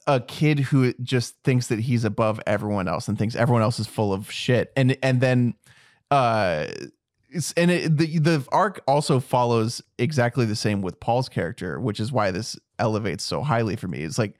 a 0.06 0.20
kid 0.20 0.58
who 0.58 0.94
just 1.02 1.34
thinks 1.44 1.66
that 1.68 1.78
he's 1.80 2.02
above 2.04 2.40
everyone 2.46 2.88
else 2.88 3.08
and 3.08 3.18
thinks 3.18 3.36
everyone 3.36 3.60
else 3.62 3.78
is 3.78 3.86
full 3.86 4.12
of 4.12 4.30
shit, 4.30 4.72
and 4.76 4.96
and 5.02 5.20
then 5.20 5.54
uh. 6.10 6.66
It's, 7.30 7.52
and 7.52 7.70
it, 7.70 7.96
the 7.98 8.18
the 8.18 8.46
arc 8.52 8.80
also 8.86 9.20
follows 9.20 9.82
exactly 9.98 10.44
the 10.46 10.56
same 10.56 10.80
with 10.82 10.98
Paul's 11.00 11.28
character, 11.28 11.78
which 11.80 12.00
is 12.00 12.10
why 12.10 12.30
this 12.30 12.56
elevates 12.78 13.24
so 13.24 13.42
highly 13.42 13.76
for 13.76 13.88
me. 13.88 14.02
It's 14.02 14.18
like 14.18 14.34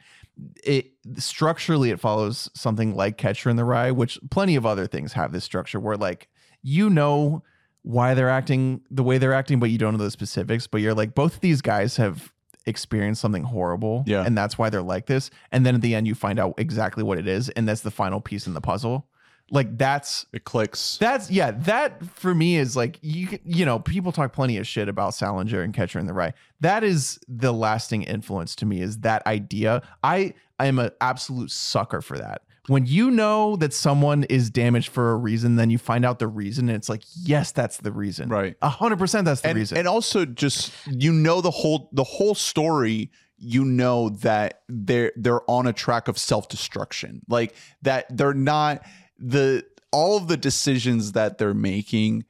it 0.65 0.93
structurally 1.17 1.91
it 1.91 2.01
follows 2.01 2.49
something 2.55 2.95
like 2.95 3.19
Catcher 3.19 3.51
in 3.51 3.57
the 3.57 3.65
Rye, 3.65 3.91
which 3.91 4.19
plenty 4.31 4.57
of 4.57 4.65
other 4.65 4.87
things 4.87 5.13
have 5.15 5.33
this 5.33 5.45
structure 5.45 5.81
where 5.81 5.97
like 5.97 6.29
you 6.63 6.89
know 6.91 7.43
why 7.83 8.15
they're 8.15 8.29
acting 8.31 8.81
the 8.91 9.03
way 9.03 9.19
they're 9.19 9.33
acting, 9.35 9.59
but 9.61 9.71
you 9.71 9.79
don't 9.79 9.97
know 9.97 10.05
the 10.05 10.11
specifics. 10.11 10.67
But 10.67 10.81
you're 10.81 10.95
like, 10.95 11.15
both 11.15 11.35
of 11.37 11.41
these 11.41 11.61
guys 11.63 11.97
have 11.97 12.33
experienced 12.67 13.21
something 13.21 13.45
horrible, 13.45 14.05
Yeah. 14.07 14.25
and 14.25 14.37
that's 14.37 14.59
why 14.59 14.69
they're 14.69 14.83
like 14.83 15.07
this. 15.07 15.31
And 15.53 15.65
then 15.65 15.75
at 15.75 15.81
the 15.81 15.95
end, 15.95 16.07
you 16.07 16.15
find 16.15 16.39
out 16.39 16.55
exactly 16.59 17.03
what 17.03 17.19
it 17.19 17.27
is, 17.27 17.49
and 17.51 17.67
that's 17.69 17.81
the 17.81 17.91
final 17.91 18.21
piece 18.21 18.47
in 18.47 18.55
the 18.55 18.61
puzzle. 18.61 19.07
Like 19.51 19.79
that's 19.79 20.27
It 20.33 20.45
clicks. 20.45 20.99
that's 20.99 21.31
yeah. 21.31 21.53
That 21.53 22.05
for 22.05 22.35
me 22.35 22.57
is 22.57 22.77
like 22.77 22.99
you 23.03 23.39
you 23.45 23.65
know 23.65 23.79
people 23.79 24.13
talk 24.13 24.33
plenty 24.33 24.59
of 24.59 24.67
shit 24.67 24.89
about 24.89 25.15
Salinger 25.15 25.63
and 25.63 25.73
Catcher 25.73 25.99
in 25.99 26.07
the 26.07 26.13
Rye. 26.13 26.35
That 26.61 26.85
is 26.85 27.19
the 27.29 27.53
lasting 27.53 28.03
influence 28.03 28.55
to 28.57 28.67
me. 28.67 28.83
Is 28.83 28.99
that 28.99 29.27
idea? 29.27 29.83
I 30.03 30.35
I 30.59 30.67
am 30.67 30.79
an 30.79 30.91
absolute 31.01 31.51
sucker 31.51 32.03
for 32.03 32.19
that. 32.19 32.43
When 32.67 32.85
you 32.85 33.11
know 33.11 33.57
that 33.57 33.73
someone 33.73 34.25
is 34.25 34.51
damaged 34.51 34.91
for 34.91 35.13
a 35.13 35.17
reason, 35.17 35.57
then 35.57 35.71
you 35.71 35.79
find 35.79 36.05
out 36.05 36.19
the 36.19 36.29
reason, 36.29 36.69
and 36.69 36.77
it's 36.77 36.91
like 36.91 37.03
yes, 37.17 37.51
that's 37.51 37.79
the 37.79 37.91
reason. 37.91 38.29
Right. 38.29 38.57
A 38.61 38.69
hundred 38.69 38.99
percent, 38.99 39.25
that's 39.25 39.41
the 39.41 39.49
and, 39.49 39.59
reason. 39.59 39.79
and 39.79 39.89
also 39.89 40.27
just 40.27 40.73
you 40.87 41.11
know 41.11 41.41
the 41.41 41.51
whole 41.51 41.89
the 41.93 42.05
whole 42.05 42.35
story 42.35 43.11
you 43.39 43.65
know 43.65 44.11
that 44.11 44.63
they're 44.69 45.13
they're 45.17 45.49
on 45.51 45.67
a 45.67 45.73
track 45.73 46.09
of 46.09 46.19
self-destruction 46.19 47.23
like 47.29 47.55
that 47.83 48.05
they're 48.17 48.35
not 48.35 48.83
the 49.19 49.65
all 49.91 50.17
of 50.17 50.29
the 50.29 50.37
decisions 50.37 51.13
that 51.13 51.39
they're 51.39 51.55
making 51.55 52.25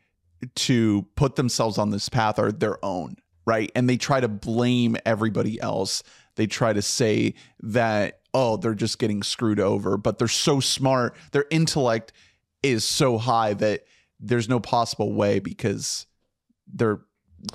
to 0.54 1.06
put 1.16 1.36
themselves 1.36 1.78
on 1.78 1.90
this 1.90 2.08
path 2.08 2.38
are 2.38 2.52
their 2.52 2.82
own 2.84 3.16
right? 3.48 3.72
And 3.74 3.88
they 3.88 3.96
try 3.96 4.20
to 4.20 4.28
blame 4.28 4.98
everybody 5.06 5.58
else. 5.58 6.02
They 6.36 6.46
try 6.46 6.74
to 6.74 6.82
say 6.82 7.32
that 7.60 8.20
oh 8.34 8.58
they're 8.58 8.74
just 8.74 8.98
getting 8.98 9.22
screwed 9.22 9.58
over 9.58 9.96
but 9.96 10.18
they're 10.18 10.28
so 10.28 10.60
smart. 10.60 11.16
Their 11.32 11.46
intellect 11.50 12.12
is 12.62 12.84
so 12.84 13.16
high 13.16 13.54
that 13.54 13.84
there's 14.20 14.50
no 14.50 14.60
possible 14.60 15.14
way 15.14 15.38
because 15.38 16.06
they're 16.72 17.00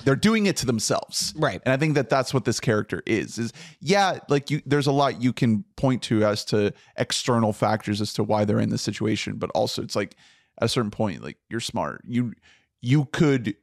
they're 0.03 0.15
doing 0.15 0.45
it 0.45 0.57
to 0.57 0.65
themselves. 0.65 1.33
Right. 1.37 1.61
And 1.65 1.73
i 1.73 1.77
think 1.77 1.95
that 1.95 2.09
that's 2.09 2.33
what 2.33 2.45
this 2.45 2.59
character 2.59 3.03
is 3.05 3.37
is 3.37 3.53
yeah 3.79 4.19
like 4.29 4.49
you 4.49 4.61
there's 4.65 4.87
a 4.87 4.91
lot 4.91 5.21
you 5.21 5.33
can 5.33 5.63
point 5.75 6.01
to 6.03 6.23
as 6.23 6.45
to 6.45 6.73
external 6.97 7.53
factors 7.53 8.01
as 8.01 8.13
to 8.13 8.23
why 8.23 8.45
they're 8.45 8.59
in 8.59 8.69
this 8.69 8.81
situation 8.81 9.35
but 9.35 9.49
also 9.51 9.81
it's 9.81 9.95
like 9.95 10.15
at 10.59 10.65
a 10.65 10.69
certain 10.69 10.91
point 10.91 11.23
like 11.23 11.37
you're 11.49 11.59
smart. 11.59 12.01
You 12.07 12.33
you 12.81 13.05
could 13.05 13.55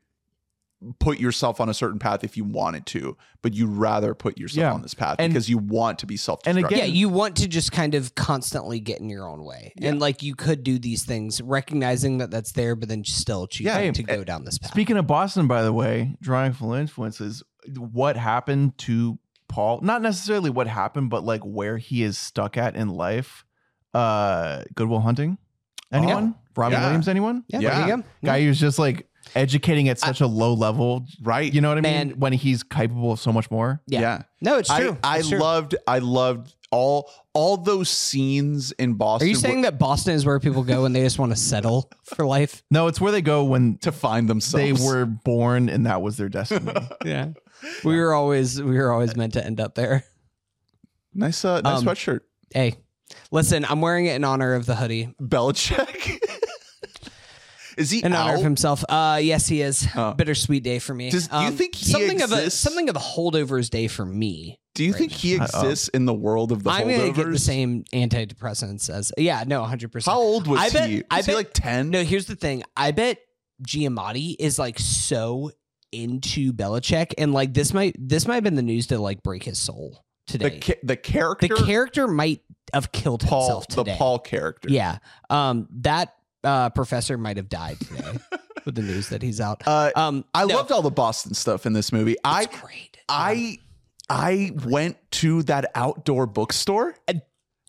put 0.98 1.18
yourself 1.18 1.60
on 1.60 1.68
a 1.68 1.74
certain 1.74 1.98
path 1.98 2.24
if 2.24 2.36
you 2.38 2.44
wanted 2.44 2.86
to 2.86 3.14
but 3.42 3.52
you'd 3.52 3.68
rather 3.68 4.14
put 4.14 4.38
yourself 4.38 4.60
Yeah. 4.62 4.72
on 4.72 4.80
this 4.80 4.94
path 4.94 5.16
And- 5.18 5.30
because 5.30 5.48
you 5.50 5.58
want 5.58 5.98
to 5.98 6.06
be 6.06 6.16
self 6.16 6.40
and 6.46 6.56
again- 6.56 6.78
yeah 6.78 6.84
you 6.86 7.10
want 7.10 7.36
to 7.36 7.48
just 7.48 7.70
kind 7.70 7.94
of 7.94 8.14
constantly 8.14 8.80
get 8.80 8.98
in 8.98 9.10
your 9.10 9.28
own 9.28 9.44
way 9.44 9.74
and 9.82 10.00
like 10.00 10.22
you 10.22 10.34
could 10.34 10.62
do 10.64 10.78
these 10.78 11.02
things 11.04 11.42
recognizing 11.42 12.16
that 12.18 12.30
that's 12.30 12.52
there 12.52 12.74
but 12.74 12.88
then 12.88 13.04
still 13.04 13.46
choosing 13.46 13.66
Yeah, 13.84 13.92
to 13.92 14.02
go 14.02 14.24
down 14.24 14.44
this 14.44 14.56
path 14.56 14.70
Speaking 14.70 14.96
of 14.96 15.06
Boston, 15.06 15.46
by 15.46 15.62
the 15.62 15.72
way, 15.72 16.16
drawing 16.22 16.52
full 16.54 16.72
influences, 16.72 17.42
what 17.76 18.16
happened 18.16 18.78
to 18.78 19.18
Paul? 19.48 19.80
Not 19.82 20.00
necessarily 20.00 20.48
what 20.48 20.66
happened, 20.66 21.10
but 21.10 21.24
like 21.24 21.42
where 21.42 21.76
he 21.76 22.02
is 22.02 22.16
stuck 22.16 22.56
at 22.56 22.74
in 22.74 22.88
life. 22.88 23.44
Uh 23.92 24.62
Good 24.74 24.88
Will 24.88 25.00
Hunting? 25.00 25.36
Anyone? 25.92 26.36
Robin 26.56 26.72
Yeah. 26.78 26.84
Williams, 26.86 27.08
anyone? 27.08 27.44
yeah, 27.48 27.58
Yeah. 27.60 27.78
there 27.86 27.88
you 27.96 28.02
go 28.02 28.08
Guy 28.24 28.42
who's 28.44 28.58
just 28.60 28.78
like 28.78 29.08
educating 29.34 29.88
at 29.88 29.98
such 29.98 30.20
a 30.20 30.26
low 30.26 30.54
level. 30.54 31.06
right 31.22 31.52
You 31.52 31.60
know 31.60 31.68
what 31.68 31.78
I 31.78 31.82
Man. 31.82 32.08
mean? 32.08 32.18
When 32.18 32.32
he's 32.32 32.62
capable 32.62 33.12
of 33.12 33.20
so 33.20 33.32
much 33.32 33.50
more. 33.50 33.80
Yeah. 33.86 34.22
no 34.40 34.58
it's 34.58 34.68
true 34.74 34.96
i 35.04 35.16
i 35.16 35.18
It's 35.18 35.28
true. 35.28 35.38
loved 35.38 35.74
i 35.86 35.98
loved 35.98 36.54
all 36.72 37.10
all 37.34 37.56
those 37.56 37.88
scenes 37.88 38.70
in 38.72 38.94
Boston. 38.94 39.26
are 39.26 39.28
you 39.28 39.34
saying 39.34 39.62
where- 39.62 39.70
that 39.72 39.78
boston 39.78 40.14
is 40.14 40.24
where 40.24 40.38
people 40.40 40.62
go 40.62 40.82
when 40.82 40.92
they 40.92 41.02
just 41.02 41.18
want 41.18 41.32
to 41.32 41.36
settle 41.36 41.90
for 42.04 42.24
life 42.24 42.62
No, 42.70 42.86
it's 42.86 43.00
where 43.00 43.10
they 43.12 43.22
go 43.22 43.44
when 43.44 43.78
to 43.78 43.90
find 43.92 44.28
themselves 44.28 44.64
they 44.80 44.86
were 44.86 45.04
born 45.04 45.68
and 45.68 45.86
that 45.86 46.00
was 46.02 46.16
their 46.16 46.28
destiny. 46.28 46.72
yeah 47.04 47.30
we 47.84 47.96
were 47.98 48.14
always 48.14 48.62
we 48.62 48.76
were 48.78 48.92
always 48.92 49.16
meant 49.16 49.32
to 49.34 49.44
end 49.44 49.60
up 49.60 49.74
there 49.74 50.04
nice 51.12 51.44
uh 51.44 51.60
nice 51.60 51.78
Um, 51.80 51.84
sweatshirt 51.86 52.20
hey 52.54 52.76
listen 53.32 53.64
i'm 53.68 53.80
wearing 53.80 54.06
it 54.06 54.14
in 54.14 54.24
honor 54.24 54.54
of 54.54 54.64
the 54.66 54.76
hoodie 54.76 55.12
Belichick. 55.20 56.18
Is 57.80 57.90
he 57.90 58.04
in 58.04 58.12
honor 58.12 58.36
of 58.36 58.42
himself. 58.42 58.84
Uh, 58.88 59.18
yes, 59.22 59.46
he 59.48 59.62
is. 59.62 59.86
Oh. 59.96 60.12
Bittersweet 60.14 60.62
day 60.62 60.78
for 60.78 60.94
me. 60.94 61.06
Um, 61.06 61.10
Does- 61.10 61.28
do 61.28 61.36
you 61.42 61.50
think 61.52 61.74
he 61.74 61.90
something 61.90 62.22
of 62.22 62.32
a 62.32 62.50
something 62.50 62.88
of 62.88 62.96
a 62.96 63.00
holdovers 63.00 63.70
day 63.70 63.88
for 63.88 64.04
me? 64.04 64.58
Do 64.74 64.84
you 64.84 64.92
Right. 64.92 64.98
think 65.00 65.12
he 65.12 65.36
Uh-oh. 65.38 65.44
exists 65.44 65.88
in 65.88 66.04
the 66.04 66.14
world 66.14 66.52
of 66.52 66.62
the 66.62 66.70
I'm 66.70 66.88
gonna 66.88 67.12
get 67.12 67.28
the 67.30 67.38
same 67.38 67.84
antidepressants 67.92 68.88
as 68.88 69.12
yeah, 69.18 69.44
no, 69.46 69.64
hundred 69.64 69.90
percent. 69.92 70.14
How 70.14 70.20
old 70.20 70.46
was 70.46 70.60
I 70.60 70.70
bet- 70.70 70.88
he? 70.88 70.96
Was 70.96 71.04
I 71.10 71.16
he 71.22 71.26
bet- 71.26 71.34
like 71.34 71.52
ten? 71.52 71.90
No, 71.90 72.04
here's 72.04 72.26
the 72.26 72.36
thing. 72.36 72.62
I 72.76 72.92
bet 72.92 73.18
Giamatti 73.66 74.36
is 74.38 74.58
like 74.58 74.78
so 74.78 75.50
into 75.92 76.52
Belichick, 76.52 77.14
and 77.18 77.32
like 77.32 77.52
this 77.54 77.74
might 77.74 77.96
this 77.98 78.26
might 78.26 78.36
have 78.36 78.44
been 78.44 78.54
the 78.54 78.62
news 78.62 78.86
to 78.88 78.98
like 78.98 79.22
break 79.22 79.42
his 79.42 79.58
soul 79.58 80.04
the 80.28 80.38
today. 80.38 80.60
ca- 80.60 80.80
the 80.84 80.96
character, 80.96 81.48
The 81.48 81.62
character 81.64 82.06
might 82.06 82.40
have 82.72 82.92
killed 82.92 83.22
Paul, 83.26 83.60
himself 83.62 83.66
the. 83.68 83.84
Paul 83.96 84.18
character. 84.20 84.68
Yeah. 84.70 84.98
Um, 85.28 85.66
that 85.80 86.14
uh, 86.44 86.70
professor 86.70 87.16
might 87.18 87.36
have 87.36 87.48
died 87.48 87.78
today 87.80 88.18
with 88.64 88.74
the 88.74 88.82
news 88.82 89.08
that 89.10 89.22
he's 89.22 89.40
out. 89.40 89.62
Uh, 89.66 89.90
Um, 89.96 90.24
I 90.34 90.44
no, 90.44 90.56
loved 90.56 90.72
all 90.72 90.82
the 90.82 90.90
Boston 90.90 91.34
stuff 91.34 91.66
in 91.66 91.72
this 91.72 91.92
movie. 91.92 92.16
I 92.24 92.46
great. 92.46 92.98
I 93.08 93.58
I 94.08 94.52
went 94.64 94.96
to 95.12 95.42
that 95.44 95.70
outdoor 95.74 96.26
bookstore. 96.26 96.94
And- 97.08 97.22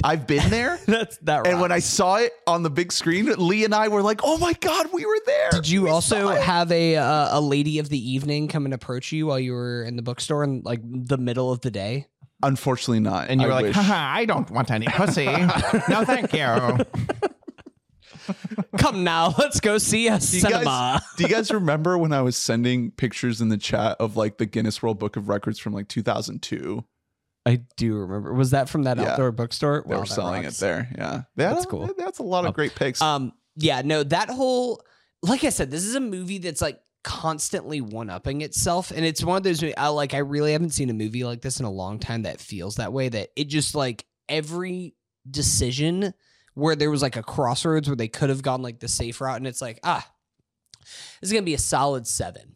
I've 0.03 0.25
been 0.25 0.49
there. 0.49 0.79
that's 0.87 1.17
that. 1.19 1.45
And 1.45 1.61
when 1.61 1.71
I 1.71 1.77
saw 1.77 2.15
it 2.15 2.31
on 2.47 2.63
the 2.63 2.71
big 2.71 2.91
screen, 2.91 3.27
Lee 3.37 3.65
and 3.65 3.75
I 3.75 3.87
were 3.87 4.01
like, 4.01 4.21
"Oh 4.23 4.39
my 4.39 4.53
god, 4.53 4.87
we 4.91 5.05
were 5.05 5.19
there!" 5.27 5.51
did 5.51 5.69
you 5.69 5.83
We 5.83 5.89
also 5.91 6.29
have 6.29 6.71
a 6.71 6.95
uh, 6.95 7.37
a 7.37 7.39
lady 7.39 7.77
of 7.77 7.87
the 7.89 7.99
evening 8.11 8.47
come 8.47 8.65
and 8.65 8.73
approach 8.73 9.11
you 9.11 9.27
while 9.27 9.39
you 9.39 9.53
were 9.53 9.83
in 9.83 9.97
the 9.97 10.01
bookstore 10.01 10.43
in 10.43 10.63
like 10.65 10.79
the 10.83 11.19
middle 11.19 11.51
of 11.51 11.61
the 11.61 11.69
day? 11.69 12.07
Unfortunately, 12.41 12.99
not. 12.99 13.29
And 13.29 13.39
you 13.41 13.45
were 13.45 13.53
I 13.53 13.57
like, 13.57 13.65
wish. 13.65 13.75
haha, 13.75 13.93
I 14.17 14.25
don't 14.25 14.49
want 14.49 14.71
any 14.71 14.87
pussy. 14.87 15.25
no, 15.87 16.03
thank 16.03 16.33
you. 16.33 16.79
Come 18.77 19.03
now, 19.03 19.33
let's 19.37 19.59
go 19.59 19.77
see 19.77 20.07
a 20.07 20.11
Do 20.11 20.15
you, 20.15 20.41
cinema. 20.41 20.63
guys, 20.63 21.01
do 21.17 21.23
you 21.23 21.29
guys 21.29 21.51
remember 21.51 21.97
when 21.97 22.13
I 22.13 22.21
was 22.21 22.37
sending 22.37 22.91
pictures 22.91 23.41
in 23.41 23.49
the 23.49 23.57
chat 23.57 23.97
of 23.99 24.15
like 24.15 24.37
the 24.37 24.45
Guinness 24.45 24.81
World 24.81 24.97
Book 24.99 25.17
of 25.17 25.27
Records 25.27 25.59
from 25.59 25.73
like 25.73 25.87
2002? 25.89 26.83
I 27.45 27.61
do 27.75 27.95
remember. 27.95 28.33
Was 28.33 28.51
that 28.51 28.69
from 28.69 28.83
that 28.83 28.97
Yeah. 28.97 29.11
outdoor 29.13 29.31
bookstore? 29.31 29.83
They 29.85 29.93
Wow, 29.95 30.01
were 30.01 30.05
selling 30.05 30.43
rocks. 30.43 30.57
it 30.57 30.61
there. 30.61 30.89
Yeah, 30.97 31.11
That- 31.35 31.53
That's 31.53 31.65
cool. 31.65 31.89
That's 31.97 32.19
a 32.19 32.23
lot 32.23 32.45
of 32.45 32.49
Oh. 32.51 32.53
great 32.53 32.75
picks. 32.75 33.01
Um, 33.01 33.33
yeah, 33.55 33.81
no, 33.83 34.03
that 34.03 34.29
whole 34.29 34.81
like 35.23 35.43
I 35.43 35.49
said, 35.49 35.69
this 35.69 35.83
is 35.83 35.93
a 35.95 35.99
movie 35.99 36.39
that's 36.39 36.61
like 36.61 36.79
constantly 37.03 37.79
one 37.81 38.09
upping 38.09 38.41
itself, 38.41 38.89
and 38.91 39.05
it's 39.05 39.23
one 39.23 39.37
of 39.37 39.43
those 39.43 39.63
I 39.77 39.87
like. 39.89 40.13
I 40.15 40.19
really 40.19 40.51
haven't 40.53 40.71
seen 40.71 40.89
a 40.89 40.93
movie 40.93 41.23
like 41.23 41.41
this 41.41 41.59
in 41.59 41.65
a 41.65 41.71
long 41.71 41.99
time 41.99 42.23
that 42.23 42.39
feels 42.39 42.75
that 42.77 42.91
way. 42.93 43.09
That 43.09 43.29
it 43.35 43.45
just 43.49 43.75
like 43.75 44.05
every 44.29 44.95
decision 45.29 46.13
where 46.53 46.75
there 46.75 46.91
was 46.91 47.01
like 47.01 47.15
a 47.15 47.23
crossroads 47.23 47.87
where 47.87 47.95
they 47.95 48.07
could 48.07 48.29
have 48.29 48.41
gone 48.41 48.61
like 48.61 48.79
the 48.79 48.87
safe 48.87 49.21
route, 49.21 49.37
and 49.37 49.47
it's 49.47 49.61
like 49.61 49.79
ah, 49.83 50.05
this 50.79 51.29
is 51.29 51.31
gonna 51.33 51.43
be 51.45 51.53
a 51.53 51.57
solid 51.59 52.07
seven. 52.07 52.55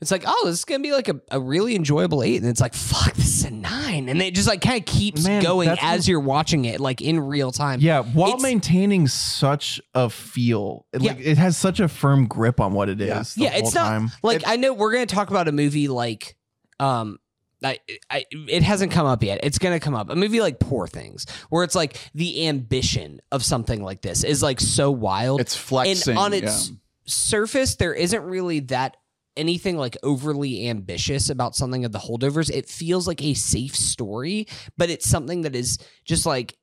It's 0.00 0.10
like, 0.10 0.24
oh, 0.26 0.42
this 0.46 0.60
is 0.60 0.64
gonna 0.64 0.82
be 0.82 0.92
like 0.92 1.08
a, 1.08 1.20
a 1.30 1.38
really 1.38 1.76
enjoyable 1.76 2.22
eight, 2.22 2.40
and 2.40 2.48
it's 2.48 2.60
like, 2.60 2.72
fuck, 2.72 3.12
this 3.14 3.26
is 3.40 3.44
a 3.44 3.50
nine, 3.50 4.08
and 4.08 4.22
it 4.22 4.34
just 4.34 4.48
like 4.48 4.62
kind 4.62 4.78
of 4.80 4.86
keeps 4.86 5.24
Man, 5.26 5.42
going 5.42 5.68
as 5.68 5.78
what- 5.78 6.08
you're 6.08 6.20
watching 6.20 6.64
it, 6.64 6.80
like 6.80 7.02
in 7.02 7.20
real 7.20 7.52
time. 7.52 7.80
Yeah, 7.82 8.02
while 8.02 8.28
It's- 8.30 8.42
maintaining 8.42 9.08
such 9.08 9.78
a 9.94 10.08
feel, 10.08 10.86
it, 10.94 11.02
like 11.02 11.18
Yeah. 11.18 11.32
it 11.32 11.36
has 11.38 11.58
such 11.58 11.80
a 11.80 11.88
firm 11.88 12.26
grip 12.28 12.60
on 12.60 12.72
what 12.72 12.88
it 12.88 12.98
is. 13.02 13.08
Yeah. 13.36 13.50
the 13.50 13.54
Yeah, 13.56 13.58
it's 13.60 13.74
not- 13.74 13.88
time. 13.88 14.10
like 14.22 14.38
It- 14.38 14.48
I 14.48 14.56
know 14.56 14.72
we're 14.72 14.92
gonna 14.92 15.04
talk 15.04 15.28
about 15.28 15.48
a 15.48 15.52
movie 15.52 15.88
like 15.88 16.34
um 16.78 17.18
I, 17.62 17.78
I 18.08 18.24
it 18.30 18.62
hasn't 18.62 18.92
come 18.92 19.06
up 19.06 19.22
yet. 19.22 19.40
It's 19.42 19.58
gonna 19.58 19.80
come 19.80 19.94
up. 19.94 20.10
A 20.10 20.16
movie 20.16 20.40
like 20.40 20.58
Poor 20.58 20.86
Things, 20.86 21.26
where 21.50 21.64
it's 21.64 21.74
like 21.74 21.98
the 22.14 22.48
ambition 22.48 23.20
of 23.30 23.44
something 23.44 23.82
like 23.82 24.00
this 24.02 24.24
is 24.24 24.42
like 24.42 24.60
so 24.60 24.90
wild. 24.90 25.40
it's 25.40 25.56
flexing. 25.56 26.12
and 26.12 26.18
on 26.18 26.32
its 26.32 26.70
yeah. 26.70 26.76
surface, 27.06 27.76
there 27.76 27.94
isn't 27.94 28.22
really 28.22 28.60
that 28.60 28.96
anything 29.36 29.76
like 29.76 29.96
overly 30.02 30.68
ambitious 30.68 31.30
about 31.30 31.54
something 31.54 31.84
of 31.84 31.92
the 31.92 31.98
holdovers. 31.98 32.50
It 32.50 32.68
feels 32.68 33.06
like 33.06 33.22
a 33.22 33.34
safe 33.34 33.76
story, 33.76 34.46
but 34.76 34.90
it's 34.90 35.08
something 35.08 35.42
that 35.42 35.54
is 35.54 35.78
just 36.04 36.26
like 36.26 36.56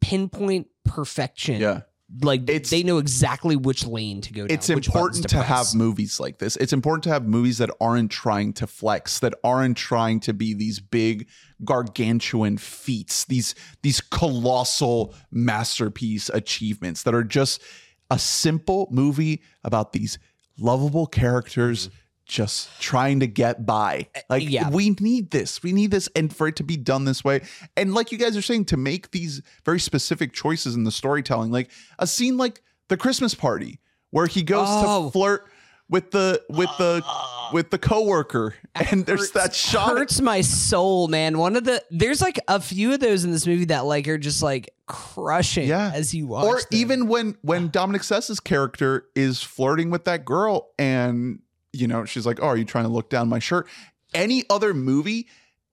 pinpoint 0.00 0.68
perfection. 0.84 1.60
yeah. 1.60 1.80
Like 2.20 2.42
It's- 2.42 2.70
they 2.70 2.82
know 2.82 2.98
exactly 2.98 3.56
which 3.56 3.86
lane 3.86 4.20
to 4.20 4.32
go 4.32 4.46
down. 4.46 4.54
it's 4.54 4.68
important 4.68 5.28
to, 5.30 5.42
have 5.42 5.74
movies 5.74 6.20
like 6.20 6.38
this. 6.38 6.56
It's 6.56 6.72
important 6.72 7.04
to 7.04 7.10
have 7.10 7.26
movies 7.26 7.58
that 7.58 7.70
aren't 7.80 8.10
trying 8.10 8.52
to 8.54 8.66
flex, 8.66 9.18
that 9.20 9.34
aren't 9.42 9.76
trying 9.78 10.20
to 10.20 10.34
be 10.34 10.52
these 10.52 10.78
big 10.78 11.26
gargantuan 11.64 12.58
feats, 12.58 13.24
these 13.24 13.54
these 13.82 14.00
colossal 14.00 15.14
masterpiece 15.30 16.28
achievements 16.28 17.02
that 17.04 17.14
are 17.14 17.24
just 17.24 17.62
a 18.10 18.18
simple 18.18 18.88
movie 18.90 19.42
about 19.64 19.92
these 19.92 20.18
lovable 20.58 21.06
characters 21.06 21.88
mm-hmm. 21.88 21.96
Just 22.32 22.80
trying 22.80 23.20
to 23.20 23.26
get 23.26 23.66
by. 23.66 24.08
Like 24.30 24.48
yeah. 24.48 24.70
we 24.70 24.90
need 25.00 25.30
this. 25.30 25.62
We 25.62 25.72
need 25.72 25.90
this 25.90 26.08
and 26.16 26.34
for 26.34 26.48
it 26.48 26.56
to 26.56 26.62
be 26.64 26.76
done 26.78 27.04
this 27.04 27.22
way. 27.22 27.42
And 27.76 27.92
like 27.94 28.10
you 28.10 28.16
guys 28.18 28.36
are 28.36 28.42
saying 28.42 28.64
to 28.66 28.76
make 28.78 29.10
these 29.10 29.42
very 29.66 29.78
specific 29.78 30.32
choices 30.32 30.74
in 30.74 30.84
the 30.84 30.90
storytelling, 30.92 31.50
like 31.50 31.70
a 31.98 32.06
scene 32.06 32.36
like 32.38 32.62
the 32.88 32.96
Christmas 32.96 33.34
party 33.34 33.80
where 34.10 34.26
he 34.26 34.42
goes 34.42 34.66
Oh. 34.68 35.06
to 35.06 35.10
flirt 35.12 35.46
with 35.90 36.10
the 36.10 36.42
with 36.48 36.70
the 36.78 37.02
ah. 37.04 37.50
with 37.52 37.68
the 37.70 37.76
coworker 37.78 38.54
and 38.74 39.04
there's 39.04 39.20
hurts- 39.20 39.30
that 39.32 39.54
shot 39.54 39.90
hurts 39.90 40.22
my 40.22 40.40
soul, 40.40 41.08
man. 41.08 41.36
One 41.36 41.54
of 41.54 41.64
the 41.64 41.82
there's 41.90 42.22
like 42.22 42.38
a 42.48 42.60
few 42.60 42.94
of 42.94 43.00
those 43.00 43.24
in 43.24 43.30
this 43.30 43.46
movie 43.46 43.66
that 43.66 43.84
like 43.84 44.08
are 44.08 44.16
just 44.16 44.42
like 44.42 44.70
crushing 44.86 45.68
Yeah. 45.68 45.92
as 45.94 46.14
you 46.14 46.26
watch. 46.28 46.44
or 46.46 46.56
them. 46.56 46.64
even 46.70 47.08
when 47.08 47.36
when 47.42 47.68
Dominic 47.68 48.02
Sessa's 48.04 48.40
character 48.40 49.04
is 49.14 49.42
flirting 49.42 49.90
with 49.90 50.04
that 50.06 50.24
girl 50.24 50.70
and 50.78 51.40
you 51.72 51.86
know 51.86 52.04
she's 52.04 52.26
like 52.26 52.38
oh 52.42 52.46
are 52.46 52.56
you 52.56 52.64
trying 52.64 52.84
to 52.84 52.90
look 52.90 53.10
down 53.10 53.28
my 53.28 53.38
shirt 53.38 53.66
any 54.14 54.44
other 54.50 54.74
movie 54.74 55.28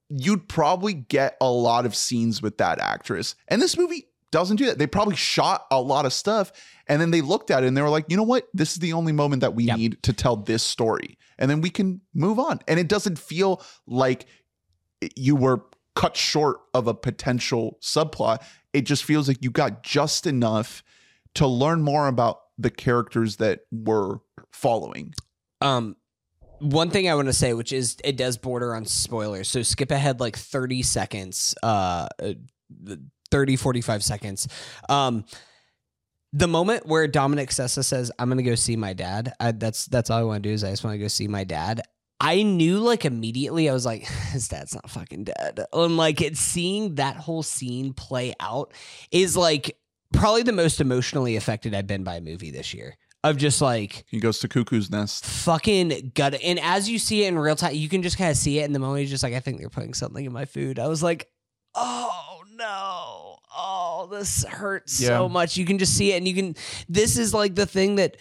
you'd 0.08 0.48
probably 0.48 0.92
get 0.94 1.36
a 1.40 1.50
lot 1.50 1.86
of 1.86 1.94
scenes 1.94 2.42
with 2.42 2.58
that 2.58 2.78
actress 2.80 3.34
and 3.48 3.60
this 3.60 3.76
movie 3.76 4.06
doesn't 4.32 4.56
do 4.56 4.66
that 4.66 4.78
they 4.78 4.86
probably 4.86 5.16
shot 5.16 5.66
a 5.70 5.80
lot 5.80 6.06
of 6.06 6.12
stuff 6.12 6.52
and 6.86 7.00
then 7.00 7.10
they 7.10 7.20
looked 7.20 7.50
at 7.50 7.64
it 7.64 7.66
and 7.66 7.76
they 7.76 7.82
were 7.82 7.88
like 7.88 8.04
you 8.08 8.16
know 8.16 8.22
what 8.22 8.48
this 8.54 8.72
is 8.72 8.78
the 8.78 8.92
only 8.92 9.12
moment 9.12 9.40
that 9.40 9.54
we 9.54 9.64
Yep. 9.64 9.76
need 9.76 10.02
to 10.02 10.12
tell 10.12 10.36
this 10.36 10.62
story 10.62 11.18
and 11.38 11.50
then 11.50 11.60
we 11.60 11.70
can 11.70 12.00
move 12.14 12.38
on 12.38 12.60
and 12.68 12.78
it 12.78 12.88
doesn't 12.88 13.18
feel 13.18 13.62
like 13.86 14.26
you 15.16 15.34
were 15.34 15.62
cut 15.96 16.16
short 16.16 16.58
of 16.72 16.86
a 16.86 16.94
potential 16.94 17.78
subplot. 17.82 18.42
It 18.72 18.82
just 18.82 19.04
feels 19.04 19.28
like 19.28 19.42
you 19.42 19.50
got 19.50 19.82
just 19.82 20.26
enough 20.26 20.82
to 21.34 21.46
learn 21.46 21.82
more 21.82 22.06
about 22.06 22.40
the 22.58 22.70
characters 22.70 23.36
that 23.36 23.60
we're 23.70 24.18
following. 24.52 25.12
Um 25.60 25.96
one 26.60 26.90
thing 26.90 27.08
I 27.08 27.14
want 27.14 27.28
to 27.28 27.32
say, 27.32 27.54
which 27.54 27.72
is 27.72 27.96
it 28.04 28.16
does 28.16 28.36
border 28.36 28.74
on 28.74 28.84
spoilers. 28.84 29.48
So 29.48 29.62
skip 29.62 29.90
ahead 29.90 30.20
like 30.20 30.36
30 30.36 30.82
seconds, 30.82 31.54
uh, 31.62 32.08
uh, 32.22 32.34
30, 33.30 33.56
45 33.56 34.04
seconds. 34.04 34.48
Um, 34.88 35.24
the 36.32 36.46
moment 36.46 36.86
where 36.86 37.08
Dominic 37.08 37.50
Sessa 37.50 37.84
says, 37.84 38.12
I'm 38.18 38.28
going 38.28 38.38
to 38.38 38.44
go 38.44 38.54
see 38.54 38.76
my 38.76 38.92
dad. 38.92 39.32
I, 39.40 39.52
that's, 39.52 39.86
that's 39.86 40.10
all 40.10 40.18
I 40.18 40.22
want 40.22 40.42
to 40.42 40.48
do 40.48 40.52
is 40.52 40.62
I 40.62 40.70
just 40.70 40.84
want 40.84 40.94
to 40.94 40.98
go 40.98 41.08
see 41.08 41.26
my 41.26 41.44
dad. 41.44 41.80
I 42.20 42.42
knew 42.42 42.78
like 42.78 43.04
immediately, 43.04 43.68
I 43.68 43.72
was 43.72 43.86
like, 43.86 44.02
his 44.32 44.48
dad's 44.48 44.74
not 44.74 44.90
fucking 44.90 45.24
dead. 45.24 45.64
And 45.72 45.96
like 45.96 46.20
it's 46.20 46.40
seeing 46.40 46.96
that 46.96 47.16
whole 47.16 47.42
scene 47.42 47.94
play 47.94 48.34
out 48.38 48.72
is 49.10 49.36
like 49.36 49.76
probably 50.12 50.42
the 50.42 50.52
most 50.52 50.80
emotionally 50.80 51.36
affected 51.36 51.74
I've 51.74 51.86
been 51.86 52.04
by 52.04 52.16
a 52.16 52.20
movie 52.20 52.50
this 52.50 52.74
year. 52.74 52.96
Of 53.22 53.36
just 53.36 53.60
like, 53.60 54.04
He 54.08 54.18
goes 54.18 54.38
to 54.38 54.48
Cuckoo's 54.48 54.90
Nest. 54.90 55.26
fucking 55.26 56.12
gut. 56.14 56.40
And 56.42 56.58
as 56.58 56.88
you 56.88 56.98
see 56.98 57.24
it 57.24 57.28
in 57.28 57.38
real 57.38 57.54
time, 57.56 57.74
you 57.74 57.88
can 57.88 58.02
just 58.02 58.16
kind 58.16 58.30
of 58.30 58.36
see 58.38 58.58
it 58.60 58.64
in 58.64 58.72
the 58.72 58.78
moment. 58.78 59.02
You're 59.02 59.10
just 59.10 59.22
like, 59.22 59.34
I 59.34 59.40
think 59.40 59.58
they're 59.58 59.68
putting 59.68 59.92
something 59.92 60.24
in 60.24 60.32
my 60.32 60.46
food. 60.46 60.78
I 60.78 60.88
was 60.88 61.02
like, 61.02 61.28
oh 61.74 62.42
no, 62.54 63.36
oh 63.56 64.08
this 64.10 64.44
hurts 64.44 64.94
so 64.94 65.28
much. 65.28 65.56
You 65.58 65.66
can 65.66 65.78
just 65.78 65.96
see 65.96 66.12
it, 66.12 66.16
and 66.16 66.26
you 66.26 66.34
can. 66.34 66.56
This 66.88 67.18
is 67.18 67.34
like 67.34 67.54
the 67.54 67.66
thing 67.66 67.96
that 67.96 68.16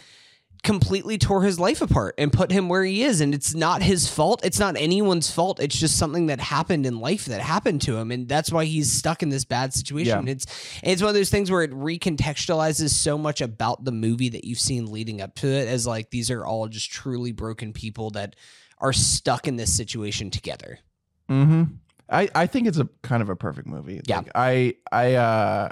completely 0.63 1.17
tore 1.17 1.43
his 1.43 1.59
life 1.59 1.81
apart 1.81 2.15
and 2.17 2.33
put 2.33 2.51
him 2.51 2.69
where 2.69 2.83
he 2.83 3.03
is. 3.03 3.21
And 3.21 3.33
it's 3.33 3.53
not 3.53 3.81
his 3.81 4.07
fault. 4.09 4.43
It's 4.43 4.59
not 4.59 4.75
anyone's 4.77 5.31
fault. 5.31 5.59
It's 5.59 5.77
just 5.77 5.97
something 5.97 6.27
that 6.27 6.39
happened 6.39 6.85
in 6.85 6.99
life 6.99 7.25
that 7.25 7.41
happened 7.41 7.81
to 7.83 7.97
him. 7.97 8.11
And 8.11 8.27
that's 8.27 8.51
why 8.51 8.65
he's 8.65 8.91
stuck 8.91 9.23
in 9.23 9.29
this 9.29 9.45
bad 9.45 9.73
situation. 9.73 10.25
Yeah. 10.25 10.33
it's 10.33 10.45
it's 10.83 11.01
one 11.01 11.09
of 11.09 11.15
those 11.15 11.29
things 11.29 11.49
where 11.49 11.63
it 11.63 11.71
recontextualizes 11.71 12.89
so 12.89 13.17
much 13.17 13.41
about 13.41 13.83
the 13.85 13.91
movie 13.91 14.29
that 14.29 14.45
you've 14.45 14.59
seen 14.59 14.91
leading 14.91 15.21
up 15.21 15.35
to 15.35 15.47
it 15.47 15.67
as 15.67 15.87
like 15.87 16.09
these 16.09 16.29
are 16.31 16.45
all 16.45 16.67
just 16.67 16.91
truly 16.91 17.31
broken 17.31 17.73
people 17.73 18.11
that 18.11 18.35
are 18.79 18.93
stuck 18.93 19.47
in 19.47 19.55
this 19.55 19.75
situation 19.75 20.29
together. 20.29 20.79
Hmm 21.27 21.63
I, 22.09 22.29
I 22.33 22.47
think 22.47 22.67
it's 22.67 22.79
a 22.79 22.89
kind 23.03 23.21
of 23.21 23.29
a 23.29 23.35
perfect 23.35 23.67
movie. 23.67 24.01
Yeah. 24.05 24.17
Like, 24.17 24.31
I 24.35 24.75
I 24.91 25.13
uh 25.15 25.69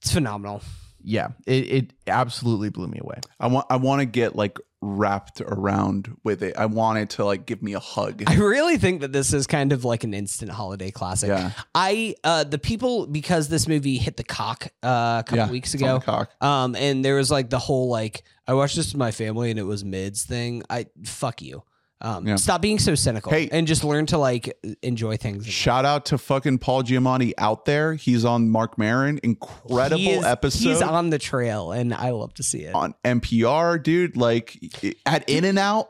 it's 0.00 0.12
phenomenal 0.12 0.62
yeah, 1.02 1.28
it, 1.46 1.52
it 1.72 1.92
absolutely 2.06 2.70
blew 2.70 2.86
me 2.88 2.98
away. 3.00 3.20
I 3.38 3.46
want 3.48 3.66
I 3.70 3.76
want 3.76 4.00
to 4.00 4.06
get 4.06 4.36
like 4.36 4.58
wrapped 4.82 5.42
around 5.42 6.16
with 6.24 6.42
it. 6.42 6.56
I 6.56 6.64
want 6.66 6.98
it 6.98 7.10
to 7.10 7.24
like 7.24 7.44
give 7.46 7.62
me 7.62 7.74
a 7.74 7.80
hug. 7.80 8.22
I 8.26 8.36
really 8.36 8.78
think 8.78 9.02
that 9.02 9.12
this 9.12 9.32
is 9.34 9.46
kind 9.46 9.72
of 9.72 9.84
like 9.84 10.04
an 10.04 10.14
instant 10.14 10.50
holiday 10.50 10.90
classic. 10.90 11.28
Yeah. 11.28 11.52
I 11.74 12.14
uh 12.24 12.44
the 12.44 12.58
people 12.58 13.06
because 13.06 13.48
this 13.48 13.68
movie 13.68 13.98
hit 13.98 14.16
the 14.16 14.24
cock 14.24 14.68
uh, 14.82 15.20
a 15.20 15.24
couple 15.26 15.36
Yeah, 15.38 15.50
weeks 15.50 15.74
ago. 15.74 15.98
the 15.98 16.04
cock. 16.04 16.30
Um 16.42 16.74
and 16.76 17.04
there 17.04 17.16
was 17.16 17.30
like 17.30 17.50
the 17.50 17.58
whole 17.58 17.88
like 17.90 18.22
I 18.46 18.54
watched 18.54 18.76
this 18.76 18.86
with 18.92 18.98
my 18.98 19.10
family 19.10 19.50
and 19.50 19.58
it 19.58 19.64
was 19.64 19.84
mids 19.84 20.24
thing. 20.24 20.62
I 20.70 20.86
fuck 21.04 21.42
you. 21.42 21.62
Um 22.02 22.26
Yeah. 22.26 22.36
stop 22.36 22.62
being 22.62 22.78
so 22.78 22.94
cynical 22.94 23.30
Hey. 23.30 23.48
and 23.52 23.66
just 23.66 23.84
learn 23.84 24.06
to 24.06 24.18
like 24.18 24.56
enjoy 24.82 25.16
things. 25.16 25.46
Shout 25.46 25.84
out 25.84 26.06
to 26.06 26.18
fucking 26.18 26.58
Paul 26.58 26.82
Giamatti 26.82 27.32
out 27.38 27.64
there. 27.66 27.94
He's 27.94 28.24
on 28.24 28.48
Marc 28.48 28.78
Maron. 28.78 29.20
Incredible 29.22 29.98
He 29.98 30.10
is- 30.10 30.24
episode 30.24 30.68
He's 30.70 30.82
on 30.82 31.10
the 31.10 31.18
trail 31.18 31.72
and 31.72 31.92
I 31.92 32.10
love 32.10 32.32
to 32.34 32.42
see 32.42 32.60
it. 32.62 32.74
on 32.74 32.94
NPR, 33.04 33.78
dude. 33.82 34.16
Like 34.16 34.58
at 35.04 35.28
In 35.28 35.44
and 35.44 35.58
Out. 35.58 35.88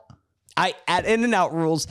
I 0.56 0.74
at 0.88 1.04
In 1.06 1.22
and 1.24 1.34
Out 1.34 1.54
rules. 1.54 1.86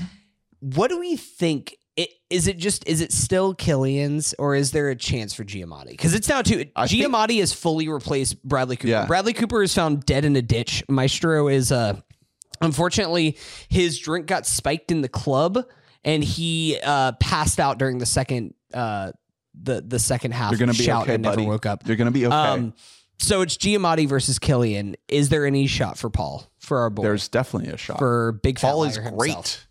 What 0.60 0.90
do 0.90 1.00
we 1.00 1.16
think? 1.16 1.76
It, 1.96 2.10
is 2.30 2.48
it 2.48 2.58
just 2.58 2.88
is 2.88 3.02
it 3.02 3.12
still 3.12 3.54
Cillian's 3.54 4.34
or 4.40 4.56
is 4.56 4.72
there 4.72 4.90
a 4.90 4.96
chance 4.96 5.34
for 5.34 5.44
Giamatti? 5.44 5.90
Because 5.90 6.14
it's 6.14 6.30
now 6.30 6.42
too 6.42 6.66
I 6.76 6.88
think- 6.88 7.04
Giamatti 7.06 7.40
has 7.40 7.52
fully 7.52 7.90
replaced 7.90 8.42
Bradley 8.44 8.76
Cooper. 8.78 8.88
Yeah. 8.90 9.06
Bradley 9.06 9.34
Cooper 9.34 9.64
is 9.64 9.74
found 9.74 10.06
dead 10.06 10.24
in 10.26 10.36
a 10.38 10.42
ditch. 10.42 10.84
Maestro 10.90 11.48
is 11.50 11.72
uh 11.74 12.00
unfortunately 12.62 13.38
his 13.70 13.98
drink 14.00 14.26
got 14.28 14.46
spiked 14.46 14.92
in 14.92 15.02
the 15.02 15.10
club 15.10 15.66
and 16.04 16.24
he 16.24 16.78
uh 16.84 17.12
passed 17.14 17.60
out 17.60 17.78
during 17.78 17.98
the 17.98 18.06
second 18.06 18.54
uh 18.74 19.12
the 19.62 19.82
the 19.82 20.00
second 20.00 20.32
half. 20.32 20.52
You're 20.52 20.60
gonna 20.60 20.74
be 20.74 20.84
shout 20.84 21.04
okay, 21.04 21.16
and 21.16 21.24
never 21.24 21.44
woke 21.44 21.66
up. 21.66 21.86
You're 21.88 21.98
gonna 21.98 22.12
be 22.12 22.26
okay. 22.26 22.36
Um, 22.36 22.74
so 23.22 23.42
it's 23.42 23.58
Giamatti 23.58 24.08
versus 24.08 24.40
Cillian. 24.40 24.96
Is 25.10 25.28
there 25.30 25.46
any 25.46 25.68
shot 25.68 25.98
for 25.98 26.10
Paul 26.10 26.50
for 26.60 26.80
our 26.80 26.90
boy 26.90 27.04
There's 27.04 27.28
definitely 27.28 27.70
a 27.70 27.78
shot. 27.78 28.00
for 28.00 28.32
Big 28.44 28.58
Fat 28.60 28.72
Paul 28.72 28.86
is 28.86 28.98
Liar 28.98 29.12
great. 29.12 29.32
himself? 29.34 29.68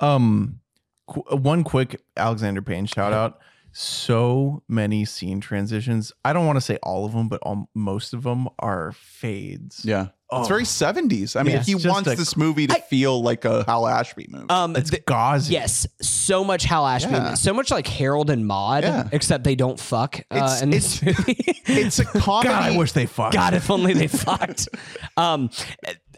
Um, 0.00 0.60
qu- 1.06 1.36
one 1.36 1.64
quick 1.64 2.02
Alexander 2.16 2.60
Payne 2.60 2.86
shout 2.86 3.12
out. 3.14 3.40
So 3.72 4.62
many 4.68 5.04
scene 5.04 5.40
transitions. 5.40 6.12
I 6.24 6.32
don't 6.32 6.44
want 6.44 6.56
to 6.56 6.60
say 6.60 6.76
all 6.82 7.04
of 7.06 7.12
them, 7.12 7.28
but 7.28 7.40
all, 7.42 7.70
most 7.74 8.12
of 8.12 8.24
them 8.24 8.48
are 8.58 8.92
fades. 8.92 9.82
Yeah. 9.84 10.08
Oh. 10.32 10.40
It's 10.40 10.48
very 10.48 10.62
70s. 10.64 11.34
I 11.34 11.42
mean, 11.42 11.56
Yeah, 11.56 11.62
he 11.62 11.74
wants 11.74 12.08
a- 12.10 12.14
this 12.14 12.36
movie 12.36 12.66
to 12.68 12.74
I- 12.76 12.80
feel 12.80 13.20
like 13.22 13.44
a 13.44 13.64
Hal 13.64 13.86
Ashby 13.86 14.26
movie. 14.30 14.46
Um, 14.48 14.76
It's 14.76 14.90
th- 14.90 15.04
gauzy. 15.04 15.52
yes, 15.54 15.86
so 16.00 16.44
much 16.44 16.64
Hal 16.64 16.86
Ashby, 16.86 17.10
Yeah. 17.12 17.34
so 17.34 17.52
much 17.52 17.70
like 17.70 17.86
Harold 17.88 18.30
and 18.30 18.46
Maude, 18.46 18.84
Yeah. 18.84 19.08
except 19.12 19.44
they 19.44 19.56
don't 19.56 19.78
fuck 19.80 20.20
uh, 20.30 20.36
It's- 20.36 20.62
in 20.62 20.70
this 20.70 21.02
movie. 21.02 21.36
it's 21.66 21.98
a 21.98 22.04
comedy. 22.04 22.48
God, 22.48 22.62
I 22.72 22.76
wish 22.78 22.92
they 22.92 23.06
fucked. 23.06 23.34
God, 23.34 23.54
if 23.54 23.70
only 23.70 23.92
they 23.94 24.06
fucked. 24.06 24.68
Um, 25.16 25.50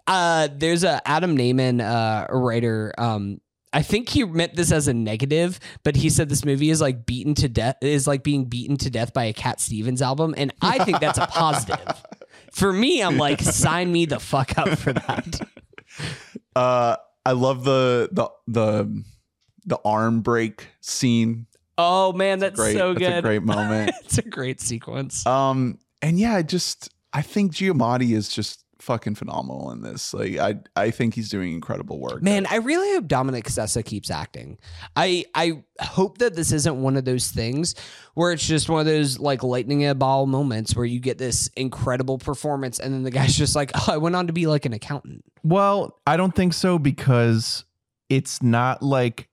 uh, 0.06 0.48
there's 0.56 0.84
a 0.84 1.01
Adam 1.09 1.36
Nayman, 1.36 1.80
uh, 1.80 2.26
a 2.28 2.36
writer. 2.36 2.93
Um, 2.98 3.40
I 3.72 3.80
think 3.82 4.10
he 4.10 4.22
meant 4.24 4.55
this 4.55 4.70
as 4.70 4.86
a 4.86 4.93
negative, 4.94 5.59
but 5.82 5.97
he 5.97 6.10
said 6.10 6.28
this 6.28 6.44
movie 6.44 6.68
is 6.70 6.80
like 6.82 7.06
beaten 7.06 7.34
to 7.36 7.48
death 7.48 7.76
is 7.80 8.06
like 8.06 8.22
being 8.22 8.44
beaten 8.44 8.76
to 8.76 8.90
death 8.90 9.14
by 9.14 9.24
a 9.24 9.32
Cat 9.32 9.60
Stevens 9.60 10.02
album, 10.02 10.34
and 10.36 10.52
I 10.60 10.84
think 10.84 11.01
that's 11.01 11.18
a 11.18 11.26
positive. 11.26 11.78
For 12.52 12.72
me, 12.72 13.02
I'm 13.02 13.16
like, 13.18 13.40
sign 13.40 13.90
me 13.90 14.06
the 14.06 14.20
fuck 14.20 14.56
up 14.58 14.78
for 14.78 14.92
that. 14.92 15.40
Uh, 16.54 16.96
I 17.24 17.32
love 17.32 17.64
the 17.64 18.08
the 18.12 18.28
the 18.46 19.04
the 19.64 19.78
arm 19.84 20.20
break 20.20 20.68
scene. 20.80 21.46
Oh 21.78 22.12
man, 22.12 22.38
that's 22.38 22.56
Great. 22.56 22.76
so 22.76 22.94
That's 22.94 22.98
good. 23.06 23.18
a 23.18 23.22
great 23.22 23.42
moment. 23.42 23.92
it's 24.04 24.18
a 24.18 24.22
great 24.22 24.60
sequence. 24.60 25.26
Um, 25.26 25.78
and 26.02 26.18
yeah, 26.18 26.34
I 26.36 26.42
just 26.42 26.90
I 27.12 27.22
think 27.22 27.52
Giamatti 27.52 28.14
is 28.14 28.28
just 28.28 28.61
fucking 28.82 29.14
phenomenal 29.14 29.70
in 29.70 29.80
this. 29.80 30.12
Like 30.12 30.36
I 30.38 30.56
I 30.74 30.90
think 30.90 31.14
he's 31.14 31.28
doing 31.28 31.52
incredible 31.52 32.00
work. 32.00 32.22
Man, 32.22 32.46
I 32.50 32.56
really 32.56 32.92
hope 32.94 33.06
Dominic 33.06 33.44
Sessa 33.46 33.84
keeps 33.84 34.10
acting. 34.10 34.59
I 34.96 35.24
I 35.34 35.62
hope 35.80 36.18
that 36.18 36.34
this 36.34 36.52
isn't 36.52 36.82
one 36.82 36.96
of 36.96 37.04
those 37.04 37.28
things 37.28 37.74
where 38.14 38.32
it's 38.32 38.46
just 38.46 38.68
one 38.68 38.80
of 38.80 38.86
those 38.86 39.18
like 39.18 39.42
lightning 39.42 39.82
in 39.82 39.90
a 39.90 39.94
ball 39.94 40.26
moments 40.26 40.74
where 40.74 40.84
you 40.84 41.00
get 41.00 41.18
this 41.18 41.48
incredible 41.56 42.18
performance 42.18 42.78
and 42.78 42.92
then 42.92 43.04
the 43.04 43.10
guy's 43.10 43.36
just 43.38 43.54
like, 43.54 43.70
oh, 43.74 43.86
I 43.88 43.96
went 43.96 44.16
on 44.16 44.26
to 44.26 44.32
be 44.32 44.46
like 44.46 44.66
an 44.66 44.72
accountant. 44.72 45.24
Well, 45.44 46.00
I 46.06 46.16
don't 46.16 46.34
think 46.34 46.52
so 46.52 46.78
because 46.78 47.64
it's 48.09 48.42
not 48.42 48.82
like 48.82 49.28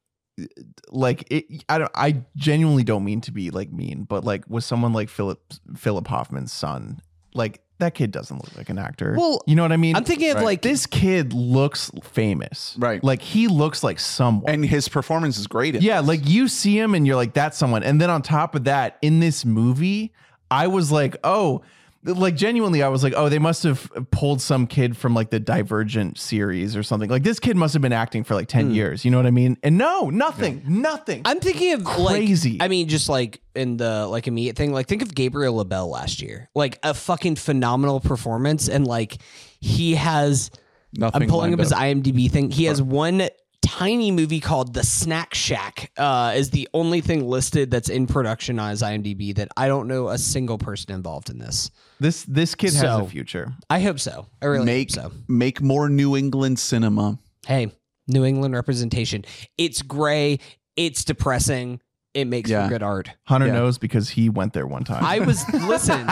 like 0.89 1.25
it, 1.31 1.65
I 1.67 1.79
don't 1.79 1.91
I 1.95 2.23
genuinely 2.35 2.83
don't 2.83 3.03
mean 3.03 3.21
to 3.21 3.31
be 3.31 3.49
like 3.49 3.71
mean, 3.71 4.03
but 4.03 4.23
like 4.23 4.43
with 4.47 4.63
someone 4.63 4.93
like 4.93 5.09
Philip 5.09 5.41
Philip 5.75 6.07
Hoffman's 6.07 6.53
son, 6.53 7.01
like 7.33 7.61
that 7.79 7.93
kid 7.95 8.11
doesn't 8.11 8.37
look 8.37 8.55
like 8.55 8.69
an 8.69 8.77
actor. 8.77 9.15
Well, 9.17 9.41
you 9.47 9.55
know 9.55 9.63
what 9.63 9.71
I 9.71 9.77
mean? 9.77 9.95
I'm 9.95 10.03
thinking 10.03 10.29
of 10.29 10.35
Right. 10.37 10.45
like 10.45 10.61
this 10.61 10.85
kid 10.85 11.33
looks 11.33 11.91
famous. 12.03 12.75
Right. 12.77 13.03
Like 13.03 13.21
he 13.21 13.47
looks 13.47 13.83
like 13.83 13.99
someone. 13.99 14.51
and 14.53 14.65
his 14.65 14.87
performance 14.87 15.37
is 15.37 15.47
great. 15.47 15.75
in 15.75 15.81
yeah, 15.81 15.99
this. 16.01 16.07
like 16.07 16.27
you 16.27 16.47
see 16.47 16.77
him 16.77 16.93
and 16.93 17.07
you're 17.07 17.15
like, 17.15 17.33
that's 17.33 17.57
someone. 17.57 17.83
And 17.83 17.99
then 17.99 18.09
on 18.09 18.21
top 18.21 18.55
of 18.55 18.65
that, 18.65 18.97
in 19.01 19.19
this 19.19 19.45
movie, 19.45 20.13
I 20.51 20.67
was 20.67 20.91
like, 20.91 21.15
oh, 21.23 21.61
like 22.03 22.35
genuinely, 22.35 22.81
I 22.81 22.87
was 22.87 23.03
like, 23.03 23.13
oh, 23.15 23.27
they 23.29 23.39
must 23.39 23.63
have 23.63 23.91
pulled 24.11 24.41
some 24.41 24.67
kid 24.67 24.95
from 24.95 25.13
like 25.13 25.29
the 25.29 25.39
Divergent 25.39 26.17
series 26.17 26.75
or 26.75 26.83
something. 26.83 27.09
Like 27.09 27.23
this 27.23 27.39
kid 27.39 27.57
must 27.57 27.73
have 27.73 27.81
been 27.81 27.93
acting 27.93 28.23
for 28.23 28.35
like 28.35 28.47
10 28.47 28.67
hmm. 28.67 28.71
years. 28.71 29.03
You 29.03 29.11
know 29.11 29.17
what 29.17 29.25
I 29.25 29.31
mean? 29.31 29.57
And 29.63 29.77
no, 29.77 30.09
nothing, 30.09 30.63
nothing. 30.65 31.23
I'm 31.25 31.39
thinking 31.39 31.73
of 31.73 31.83
Crazy. 31.83 32.53
like 32.53 32.63
I 32.63 32.67
mean, 32.69 32.87
just 32.87 33.09
like 33.09 33.41
in 33.53 33.77
the 33.77 34.07
like 34.07 34.27
immediate 34.27 34.55
thing, 34.55 34.71
like 34.71 34.87
think 34.87 35.01
of 35.01 35.13
Gabriel 35.13 35.55
LaBelle 35.55 35.89
last 35.89 36.21
year. 36.21 36.49
Like 36.55 36.79
a 36.83 36.93
fucking 36.93 37.35
phenomenal 37.35 37.99
performance 37.99 38.69
and 38.69 38.87
like 38.87 39.17
he 39.59 39.95
has 39.95 40.51
nothing. 40.93 41.23
I'm 41.23 41.27
pulling 41.27 41.53
up 41.53 41.59
lined 41.59 42.03
his 42.03 42.13
IMDb 42.13 42.31
thing. 42.31 42.49
He 42.49 42.65
has 42.65 42.81
one 42.81 43.27
tiny 43.69 44.09
movie 44.11 44.39
called 44.39 44.73
The 44.73 44.83
Snack 44.83 45.33
Shack. 45.35 45.91
Uh, 45.97 46.33
is 46.35 46.49
the 46.49 46.67
only 46.73 47.01
thing 47.01 47.27
listed 47.27 47.69
that's 47.69 47.89
in 47.89 48.07
production 48.07 48.57
on 48.59 48.71
his 48.71 48.81
IMDb 48.81 49.35
that 49.35 49.49
I 49.55 49.67
don't 49.67 49.87
know 49.87 50.09
a 50.09 50.17
single 50.17 50.57
person 50.57 50.93
involved 50.93 51.29
in 51.29 51.37
this. 51.37 51.69
this 51.99 52.23
this 52.23 52.55
kid 52.55 52.73
has 52.73 52.81
So- 52.81 53.05
a 53.05 53.07
future. 53.07 53.53
I 53.69 53.79
hope 53.81 53.99
so. 53.99 54.25
I 54.41 54.45
really 54.47 54.65
make 54.65 54.93
hope 54.95 55.11
so. 55.11 55.17
make 55.27 55.61
more 55.61 55.87
New 55.89 56.15
England 56.17 56.57
cinema. 56.59 57.19
Hey, 57.45 57.71
New 58.07 58.25
England 58.25 58.55
representation. 58.55 59.23
It's 59.57 59.81
gray. 59.83 60.39
It's 60.75 61.03
depressing. 61.03 61.79
It 62.15 62.25
makes 62.25 62.49
Yeah. 62.49 62.63
for 62.63 62.69
good 62.69 62.83
art. 62.83 63.11
Hunter 63.25 63.47
Yeah. 63.47 63.53
knows 63.53 63.77
because 63.77 64.09
he 64.09 64.29
went 64.29 64.53
there 64.53 64.65
one 64.65 64.83
time. 64.83 65.03
I 65.05 65.19
was 65.19 65.47
listen. 65.53 66.07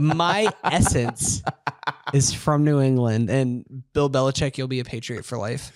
my 0.00 0.48
essence 0.64 1.42
is 2.14 2.32
from 2.32 2.64
New 2.64 2.80
England, 2.80 3.28
and 3.28 3.82
Bill 3.92 4.08
Belichick, 4.08 4.56
you'll 4.56 4.68
be 4.68 4.80
a 4.80 4.84
patriot 4.84 5.24
for 5.26 5.36
life. 5.36 5.72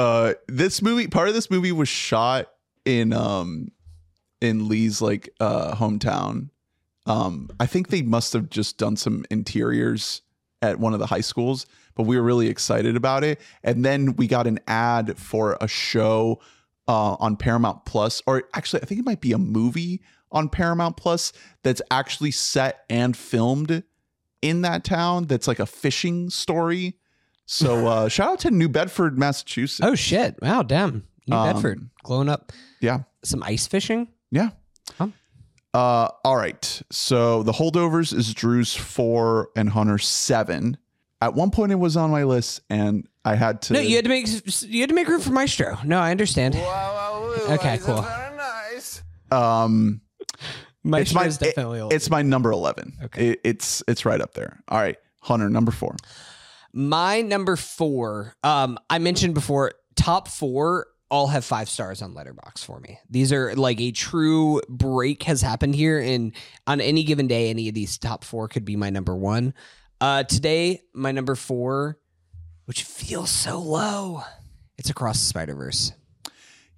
Uh, 0.00 0.32
this 0.48 0.80
movie, 0.80 1.08
part 1.08 1.28
of 1.28 1.34
this 1.34 1.50
movie 1.50 1.72
was 1.72 1.86
shot 1.86 2.46
in 2.86 3.12
um 3.12 3.68
in 4.40 4.66
Lee's 4.66 5.02
like 5.02 5.28
uh 5.40 5.74
hometown. 5.74 6.48
Um, 7.04 7.50
I 7.60 7.66
think 7.66 7.88
they 7.88 8.00
must 8.00 8.32
have 8.32 8.48
just 8.48 8.78
done 8.78 8.96
some 8.96 9.26
interiors 9.30 10.22
at 10.62 10.80
one 10.80 10.94
of 10.94 11.00
the 11.00 11.06
high 11.06 11.20
schools, 11.20 11.66
but 11.94 12.04
we 12.04 12.16
were 12.16 12.22
really 12.22 12.48
excited 12.48 12.96
about 12.96 13.24
it. 13.24 13.42
And 13.62 13.84
then 13.84 14.16
we 14.16 14.26
got 14.26 14.46
an 14.46 14.58
ad 14.66 15.18
for 15.18 15.58
a 15.60 15.68
show 15.68 16.40
uh, 16.88 17.16
on 17.20 17.36
Paramount 17.36 17.84
Plus, 17.84 18.22
or 18.26 18.44
actually, 18.54 18.82
I 18.82 18.86
think 18.86 19.00
it 19.00 19.04
might 19.04 19.20
be 19.20 19.32
a 19.32 19.38
movie 19.38 20.00
on 20.32 20.48
Paramount 20.48 20.96
Plus 20.96 21.34
that's 21.62 21.82
actually 21.90 22.30
set 22.30 22.84
and 22.88 23.14
filmed 23.14 23.82
in 24.40 24.62
that 24.62 24.82
town. 24.82 25.26
That's 25.26 25.46
like 25.46 25.58
a 25.60 25.66
fishing 25.66 26.30
story. 26.30 26.96
So 27.52 27.88
uh, 27.88 28.08
shout 28.08 28.28
out 28.30 28.38
to 28.40 28.50
New 28.52 28.68
Bedford, 28.68 29.18
Massachusetts. 29.18 29.80
Oh 29.82 29.96
shit! 29.96 30.40
Wow, 30.40 30.62
damn. 30.62 31.02
New 31.26 31.34
Um, 31.36 31.52
Bedford 31.52 31.90
glowing 32.04 32.28
up. 32.28 32.52
Yeah. 32.80 33.00
Some 33.24 33.42
ice 33.42 33.66
fishing. 33.66 34.06
Yeah. 34.30 34.50
Huh. 34.96 35.08
Uh, 35.74 36.08
all 36.24 36.36
right. 36.36 36.80
So 36.90 37.42
the 37.42 37.50
holdovers 37.50 38.12
is 38.16 38.32
Drew's 38.34 38.72
four 38.74 39.50
and 39.56 39.68
Hunter's 39.70 40.06
seven. 40.06 40.76
At 41.20 41.34
one 41.34 41.50
point, 41.50 41.72
it 41.72 41.76
was 41.76 41.96
on 41.96 42.10
my 42.12 42.22
list, 42.22 42.60
and 42.70 43.08
I 43.24 43.34
had 43.34 43.62
to. 43.62 43.72
No, 43.74 43.80
you 43.80 43.96
had 43.96 44.04
to 44.04 44.08
make 44.08 44.28
you 44.62 44.80
had 44.80 44.88
to 44.90 44.94
make 44.94 45.08
room 45.08 45.20
for 45.20 45.32
Maestro. 45.32 45.76
No, 45.84 45.98
I 45.98 46.12
understand. 46.12 46.54
Okay, 47.48 47.78
cool. 47.78 48.02
Nice. 48.02 49.02
um, 49.32 50.00
it's 50.84 51.12
my 51.14 51.24
is 51.26 51.38
definitely 51.38 51.80
it- 51.80 51.92
it's 51.92 52.10
my 52.10 52.22
number 52.22 52.50
eleven. 52.52 52.96
Okay. 53.04 53.30
It- 53.30 53.40
it's 53.44 53.82
it's 53.88 54.04
right 54.04 54.20
up 54.20 54.34
there. 54.34 54.60
All 54.68 54.78
right, 54.78 54.96
Hunter 55.20 55.48
number 55.50 55.70
four. 55.72 55.96
My 56.72 57.22
number 57.22 57.56
four. 57.56 58.34
Um, 58.42 58.78
I 58.88 58.98
mentioned 58.98 59.34
before, 59.34 59.72
top 59.96 60.28
four 60.28 60.86
all 61.10 61.26
have 61.26 61.44
five 61.44 61.68
stars 61.68 62.02
on 62.02 62.14
Letterboxd 62.14 62.64
for 62.64 62.78
me. 62.78 62.98
These 63.10 63.32
are 63.32 63.54
like 63.56 63.80
a 63.80 63.90
true 63.90 64.60
break 64.68 65.24
has 65.24 65.42
happened 65.42 65.74
here, 65.74 65.98
and 65.98 66.32
on 66.66 66.80
any 66.80 67.02
given 67.02 67.26
day, 67.26 67.50
any 67.50 67.68
of 67.68 67.74
these 67.74 67.98
top 67.98 68.22
four 68.22 68.46
could 68.46 68.64
be 68.64 68.76
my 68.76 68.90
number 68.90 69.16
one. 69.16 69.52
Uh, 70.00 70.22
today, 70.22 70.82
my 70.94 71.10
number 71.10 71.34
four, 71.34 71.98
which 72.66 72.84
feels 72.84 73.30
so 73.30 73.58
low, 73.60 74.22
it's 74.78 74.88
across 74.90 75.18
the 75.18 75.24
Spider 75.26 75.54
Verse. 75.56 75.92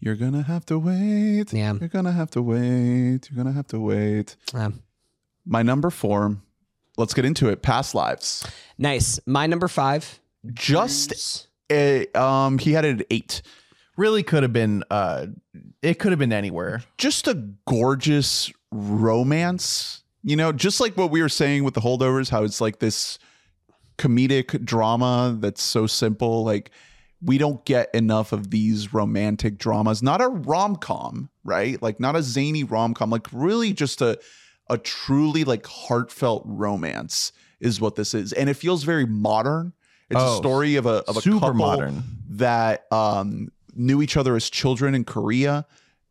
You're 0.01 0.17
gonna 0.17 0.43
have 0.43 0.65
to 0.67 0.79
wait. 0.79 1.53
Yeah. 1.53 1.75
You're 1.75 1.89
gonna 1.89 2.11
have 2.13 2.31
to 2.33 2.43
wait. 2.43 3.31
You're 3.31 3.37
gonna 3.37 3.53
have 3.53 3.69
to 3.69 3.79
wait. 3.79 4.37
Um, 4.55 4.83
My 5.45 5.63
number 5.63 5.91
four. 5.91 6.39
Let's 6.97 7.15
get 7.15 7.25
into 7.25 7.49
it. 7.49 7.63
Past 7.63 7.95
lives. 7.95 8.47
Nice. 8.79 9.19
My 9.27 9.47
number 9.47 9.69
five 9.69 10.21
just 10.53 11.49
uh, 11.71 12.05
um 12.15 12.59
he 12.59 12.73
had 12.73 12.85
it 12.85 13.01
at 13.01 13.07
eight. 13.11 13.43
Really 13.97 14.23
could 14.23 14.43
have 14.43 14.53
been. 14.53 14.85
Uh, 14.91 15.27
it 15.83 15.99
could 15.99 16.13
have 16.13 16.19
been 16.19 16.33
anywhere. 16.33 16.83
Just 16.97 17.29
a 17.29 17.35
gorgeous 17.67 18.51
romance, 18.71 20.03
you 20.23 20.35
know, 20.35 20.51
just 20.51 20.81
like 20.81 20.97
what 20.97 21.11
we 21.11 21.21
were 21.21 21.29
saying 21.29 21.63
with 21.65 21.75
the 21.75 21.81
holdovers, 21.81 22.31
how 22.31 22.43
it's 22.43 22.61
like 22.61 22.79
this 22.79 23.19
comedic 23.99 24.65
drama 24.65 25.37
that's 25.39 25.63
so 25.63 25.87
simple. 25.87 26.43
Like 26.43 26.71
we 27.21 27.37
don't 27.39 27.65
get 27.67 27.95
enough 27.95 28.33
of 28.33 28.51
these 28.51 28.95
romantic 28.95 29.59
dramas. 29.59 30.03
Not 30.03 30.23
a 30.23 30.29
rom 30.29 30.77
com, 30.77 31.29
right? 31.45 31.81
Like 31.83 32.01
not 32.01 32.17
a 32.17 32.23
zany 32.23 32.65
rom 32.65 32.95
com. 32.95 33.11
Like 33.11 33.27
really 33.31 33.73
just 33.75 34.01
a 34.01 34.19
a 34.69 34.79
truly 34.79 35.45
like 35.45 35.67
heartfelt 35.67 36.43
romance 36.47 37.33
is 37.61 37.81
what 37.81 37.95
this 37.97 38.15
is, 38.15 38.33
and 38.33 38.49
it 38.51 38.55
feels 38.55 38.83
very 38.85 39.07
modern. 39.07 39.73
It's 40.11 40.21
a 40.21 40.27
Oh, 40.27 40.37
story 40.37 40.77
of 40.77 40.87
a 40.87 41.03
of 41.09 41.17
a 41.17 41.23
couple 41.23 41.55
modern. 41.55 42.03
that 42.31 42.87
um, 42.93 43.49
knew 43.75 44.03
each 44.03 44.17
other 44.17 44.37
as 44.37 44.51
children 44.51 44.95
in 44.95 45.05
Korea, 45.05 45.67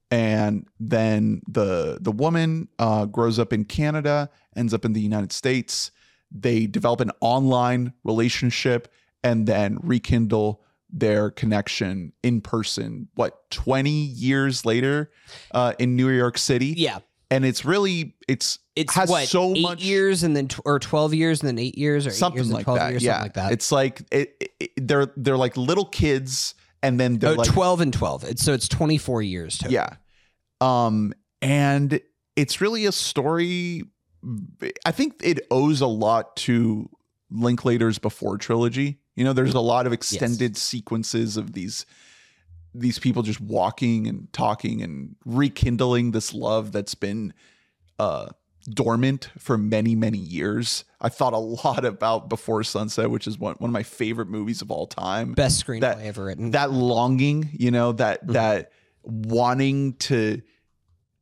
and 0.10 0.66
then 0.80 1.42
the 1.48 1.98
the 2.02 2.12
woman 2.12 2.68
uh, 2.80 3.06
grows 3.06 3.38
up 3.40 3.54
in 3.54 3.66
Canada, 3.66 4.30
ends 4.56 4.74
up 4.74 4.86
in 4.86 4.94
the 4.94 5.02
United 5.02 5.32
States. 5.32 5.92
They 6.32 6.66
develop 6.66 7.02
an 7.02 7.12
online 7.20 7.94
relationship 8.04 8.88
and 9.24 9.46
then 9.46 9.78
rekindle 9.82 10.62
their 10.90 11.30
connection 11.30 12.14
in 12.24 12.42
person. 12.42 13.08
What 13.16 13.50
twenty 13.52 13.92
years 13.92 14.66
later 14.66 15.12
uh, 15.52 15.74
in 15.80 15.96
New 15.96 16.10
York 16.10 16.38
City? 16.38 16.74
Yeah, 16.78 17.00
and 17.32 17.44
it's 17.46 17.66
really 17.66 18.14
it's 18.28 18.60
it's 18.76 18.94
has 18.94 19.10
what 19.10 19.28
so 19.28 19.56
eight 19.56 19.62
much 19.64 19.84
years 19.84 20.22
and 20.24 20.36
then 20.36 20.48
tw- 20.48 20.62
or 20.66 20.78
twelve 20.78 21.14
years 21.14 21.42
and 21.42 21.48
then 21.48 21.58
eight 21.58 21.78
years 21.78 22.06
or 22.06 22.10
eight 22.12 22.16
something 22.16 22.38
years 22.44 22.52
like 22.52 22.66
12 22.66 22.80
that. 22.80 22.90
years, 22.92 23.04
yeah, 23.04 23.14
something 23.14 23.26
like 23.26 23.34
that. 23.34 23.52
it's 23.54 23.72
like 23.72 24.02
it, 24.12 24.52
it- 24.60 24.72
they're 24.78 25.12
they're 25.18 25.38
like 25.38 25.58
little 25.58 25.86
kids, 25.86 26.54
and 26.84 27.00
then 27.00 27.18
they're 27.18 27.32
Oh, 27.32 27.36
like 27.36 27.48
12 27.52 27.82
and 27.82 27.94
12. 27.94 28.24
It's, 28.26 28.44
so 28.44 28.54
it's 28.54 28.68
24 28.68 29.22
years 29.24 29.58
total. 29.58 29.74
Yeah. 29.74 29.96
Um, 30.60 31.14
and 31.42 32.00
it's 32.36 32.62
really 32.62 32.86
a 32.86 32.92
story. 32.92 33.84
I 34.86 34.92
think 34.92 35.16
it 35.24 35.48
owes 35.50 35.82
a 35.82 35.88
lot 35.88 36.36
to 36.38 36.88
Linklater's 37.32 37.98
Before 37.98 38.38
trilogy. 38.38 39.00
You 39.16 39.24
know, 39.24 39.34
there's 39.34 39.54
a 39.56 39.60
lot 39.60 39.88
of 39.88 39.94
extended 39.94 40.56
sequences 40.58 41.38
of 41.38 41.54
these 41.54 41.86
these 42.74 43.00
people 43.00 43.22
just 43.24 43.42
walking 43.42 44.08
and 44.08 44.32
talking 44.34 44.82
and 44.82 45.16
rekindling 45.26 46.12
this 46.12 46.34
love 46.34 46.72
that's 46.72 46.96
been 46.96 47.34
uh 48.00 48.28
dormant 48.70 49.30
for 49.40 49.58
many 49.58 49.96
many 49.96 50.20
years. 50.20 50.86
I 51.02 51.10
thought 51.10 51.34
a 51.34 51.38
lot 51.38 51.84
about 51.84 52.30
Before 52.30 52.64
Sunset, 52.64 53.10
which 53.10 53.26
is 53.28 53.40
one, 53.40 53.56
one 53.58 53.70
of 53.70 53.74
my 53.74 53.82
favorite 53.84 54.28
movies 54.30 54.62
of 54.62 54.70
all 54.70 54.86
time 54.86 55.34
Best 55.34 55.66
screenplay 55.66 55.82
That- 55.82 56.00
ever 56.02 56.26
written. 56.26 56.52
that 56.52 56.72
longing 56.72 57.50
you 57.54 57.72
know 57.72 57.92
that 57.94 58.26
Mhm. 58.28 58.34
that 58.34 58.72
wanting 59.04 59.94
to 59.96 60.42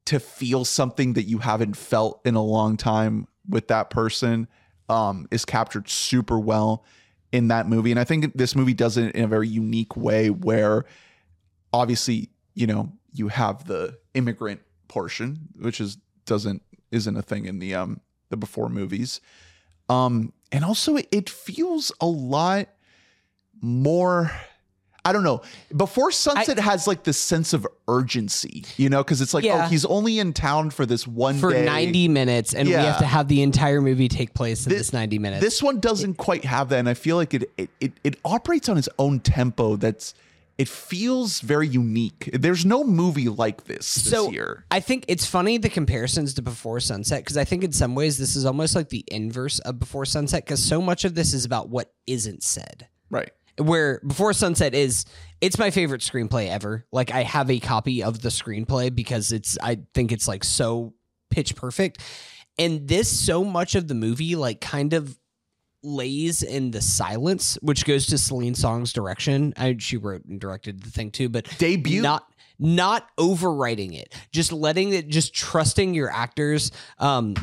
to 0.06 0.20
feel 0.20 0.66
something 0.66 1.14
that 1.14 1.24
you 1.24 1.38
haven't 1.38 1.78
felt 1.78 2.20
in 2.26 2.36
a 2.36 2.44
long 2.44 2.76
time 2.78 3.28
with 3.48 3.68
that 3.70 3.90
person 3.90 4.48
um 4.90 5.28
is 5.32 5.46
captured 5.46 5.88
super 5.88 6.38
well 6.40 6.84
in 7.32 7.48
that 7.50 7.68
movie 7.70 7.92
and 7.92 8.00
i 8.00 8.04
think 8.04 8.34
this 8.36 8.56
movie 8.56 8.74
does 8.74 8.98
it 8.98 9.16
in 9.16 9.24
a 9.24 9.28
very 9.28 9.48
unique 9.48 9.96
way 9.96 10.30
where 10.30 10.84
obviously 11.74 12.30
you 12.54 12.68
know 12.68 12.92
you 13.14 13.28
have 13.28 13.66
the 13.66 13.98
immigrant 14.14 14.62
portion 14.88 15.38
which 15.60 15.80
is 15.80 15.98
doesn't 16.26 16.62
isn't 16.92 17.16
a 17.18 17.22
thing 17.22 17.46
in 17.46 17.60
the 17.60 17.74
um 17.76 18.00
the 18.30 18.38
before 18.38 18.70
movies 18.70 19.22
um 19.90 20.32
and 20.52 20.64
also 20.66 20.96
it, 20.96 21.08
it 21.12 21.30
feels 21.30 21.92
a 22.02 22.06
lot 22.08 22.68
more 23.62 24.32
I 25.06 25.14
don't 25.14 25.24
know. 25.24 25.42
Before 25.76 26.12
Sunset 26.12 26.60
has 26.60 26.86
like 26.86 27.04
this 27.04 27.18
sense 27.18 27.54
of 27.54 27.66
urgency, 27.88 28.66
you 28.76 28.90
know, 28.90 29.02
because 29.02 29.22
it's 29.22 29.34
like, 29.34 29.46
Yeah. 29.46 29.64
oh, 29.66 29.68
he's 29.70 29.86
only 29.86 30.20
in 30.20 30.34
town 30.34 30.72
for 30.72 30.86
this 30.86 31.08
one 31.08 31.38
for 31.38 31.52
day. 31.52 31.66
90 31.66 32.10
minutes, 32.10 32.54
and 32.54 32.68
we 32.68 32.74
have 32.74 33.00
to 33.00 33.06
have 33.06 33.30
the 33.30 33.42
entire 33.42 33.82
movie 33.82 34.10
take 34.10 34.34
place 34.34 34.66
in 34.66 34.72
Thi- 34.72 34.78
this 34.78 34.92
90 34.92 35.18
minutes. 35.18 35.42
This 35.42 35.64
one 35.64 35.80
doesn't 35.80 36.16
quite 36.16 36.44
have 36.44 36.70
that, 36.70 36.80
and 36.80 36.90
I 36.90 36.96
feel 36.96 37.16
like 37.16 37.34
it 37.34 37.50
it 37.58 37.70
it, 37.80 37.94
it 38.04 38.20
operates 38.26 38.68
on 38.68 38.78
its 38.78 38.90
own 39.00 39.22
tempo. 39.22 39.78
That's 39.78 40.14
it 40.60 40.68
feels 40.68 41.40
very 41.40 41.70
unique. 41.70 42.30
There's 42.34 42.66
no 42.66 42.84
movie 42.84 43.30
like 43.30 43.64
this 43.64 43.96
this 43.96 44.12
so 44.12 44.30
year. 44.30 44.66
I 44.70 44.82
think 44.82 45.06
it's 45.08 45.26
funny 45.26 45.58
the 45.58 45.70
comparisons 45.70 46.34
to 46.34 46.42
Before 46.42 46.82
Sunset 46.82 47.24
because 47.24 47.38
I 47.38 47.46
think 47.46 47.64
in 47.64 47.72
some 47.72 47.96
ways 47.96 48.18
this 48.18 48.36
is 48.36 48.46
almost 48.46 48.76
like 48.76 48.90
the 48.90 49.06
inverse 49.08 49.60
of 49.60 49.80
Before 49.80 50.06
Sunset 50.06 50.44
because 50.44 50.62
so 50.62 50.82
much 50.82 51.06
of 51.06 51.16
this 51.16 51.34
is 51.34 51.46
about 51.46 51.70
what 51.70 51.94
isn't 52.06 52.44
said. 52.44 52.90
Right. 53.10 53.32
where 53.58 54.00
before 54.06 54.34
sunset 54.34 54.76
is 54.76 55.04
it's 55.42 55.58
my 55.58 55.72
favorite 55.72 56.02
screenplay 56.02 56.48
ever 56.48 56.86
like 56.92 57.12
i 57.12 57.24
have 57.24 57.50
a 57.50 57.60
copy 57.60 58.04
of 58.04 58.22
the 58.22 58.30
screenplay 58.30 58.94
because 58.94 59.32
it's 59.32 59.58
i 59.64 59.80
think 59.96 60.12
it's 60.12 60.28
like 60.28 60.44
so 60.44 60.94
pitch 61.32 61.56
perfect 61.56 62.04
and 62.60 62.88
this 62.88 63.10
so 63.10 63.44
much 63.44 63.74
of 63.74 63.88
the 63.88 63.96
movie 63.96 64.36
like 64.36 64.62
kind 64.62 64.94
of 64.94 65.18
lays 65.84 66.44
in 66.44 66.72
the 66.72 66.82
silence 66.82 67.58
which 67.62 67.86
goes 67.86 68.08
to 68.08 68.18
celine 68.18 68.56
song's 68.56 68.94
direction. 68.94 69.54
I, 69.58 69.76
she 69.80 69.98
wrote 69.98 70.26
and 70.26 70.40
directed 70.40 70.84
the 70.84 70.90
thing 70.92 71.12
too 71.12 71.30
but 71.30 71.48
Debut. 71.58 72.02
not 72.02 72.26
not 72.62 73.08
overwriting 73.18 73.98
it. 73.98 74.14
Just 74.32 74.52
letting 74.52 74.92
it 74.94 75.08
just 75.08 75.34
trusting 75.34 75.94
your 75.94 76.12
actors. 76.12 76.72
Um 76.98 77.36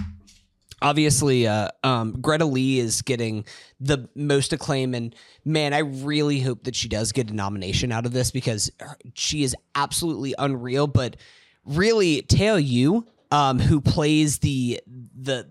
obviously 0.83 1.47
uh 1.47 1.71
um 1.83 2.21
greta 2.21 2.45
lee 2.45 2.79
is 2.79 3.01
getting 3.01 3.47
the 3.81 4.07
most 4.15 4.53
acclaim 4.53 4.95
and 4.95 5.15
man 5.43 5.73
i 5.73 5.79
really 5.79 6.39
hope 6.39 6.65
that 6.65 6.77
she 6.77 6.87
does 6.87 7.13
get 7.13 7.31
a 7.31 7.35
nomination 7.35 7.91
out 7.91 8.05
of 8.05 8.13
this 8.13 8.31
because 8.31 8.71
she 9.15 9.43
is 9.43 9.57
absolutely 9.75 10.35
unreal. 10.39 10.87
But 10.87 11.17
really 11.65 12.21
tell 12.23 12.61
you 12.61 13.07
um 13.31 13.59
who 13.59 13.81
plays 13.81 14.39
the 14.41 14.81
the 14.87 15.49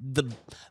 the 0.00 0.24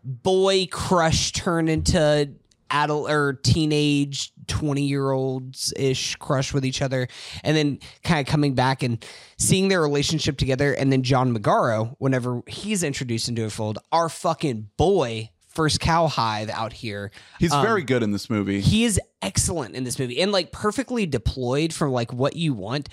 boy 0.03 0.68
crush 0.72 1.31
turn 1.31 1.68
into 1.68 2.30
adult 2.72 3.10
or 3.10 3.34
teenage 3.34 4.31
20 4.47 4.84
year 4.84 5.11
olds 5.11 5.73
ish 5.77 6.15
crush 6.18 6.53
with 6.53 6.65
each 6.65 6.81
other 6.81 7.07
and 7.43 7.56
then 7.57 7.80
kind 8.03 8.19
of 8.19 8.31
coming 8.31 8.53
back 8.53 8.84
and 8.84 9.03
seeing 9.38 9.68
their 9.69 9.81
relationship 9.81 10.38
together 10.38 10.73
and 10.73 10.91
then 10.91 11.01
john 11.03 11.35
magaro 11.35 11.95
whenever 11.97 12.41
he's 12.47 12.84
introduced 12.84 13.27
into 13.27 13.43
a 13.43 13.49
fold 13.49 13.80
our 13.91 14.07
fucking 14.07 14.69
boy 14.77 15.30
first 15.47 15.80
cowhide 15.80 16.49
out 16.51 16.72
here 16.73 17.10
He's 17.39 17.51
Um, 17.51 17.64
very 17.65 17.81
good 17.84 18.03
in 18.03 18.11
this 18.11 18.30
movie. 18.30 18.61
he 18.61 18.85
is 18.85 18.99
excellent 19.22 19.76
in 19.76 19.84
this 19.84 19.97
movie 19.97 20.22
and 20.22 20.31
like 20.31 20.51
perfectly 20.51 21.07
deployed 21.07 21.73
from 21.73 21.91
like 21.91 22.14
what 22.14 22.35
you 22.35 22.53
want. 22.53 22.88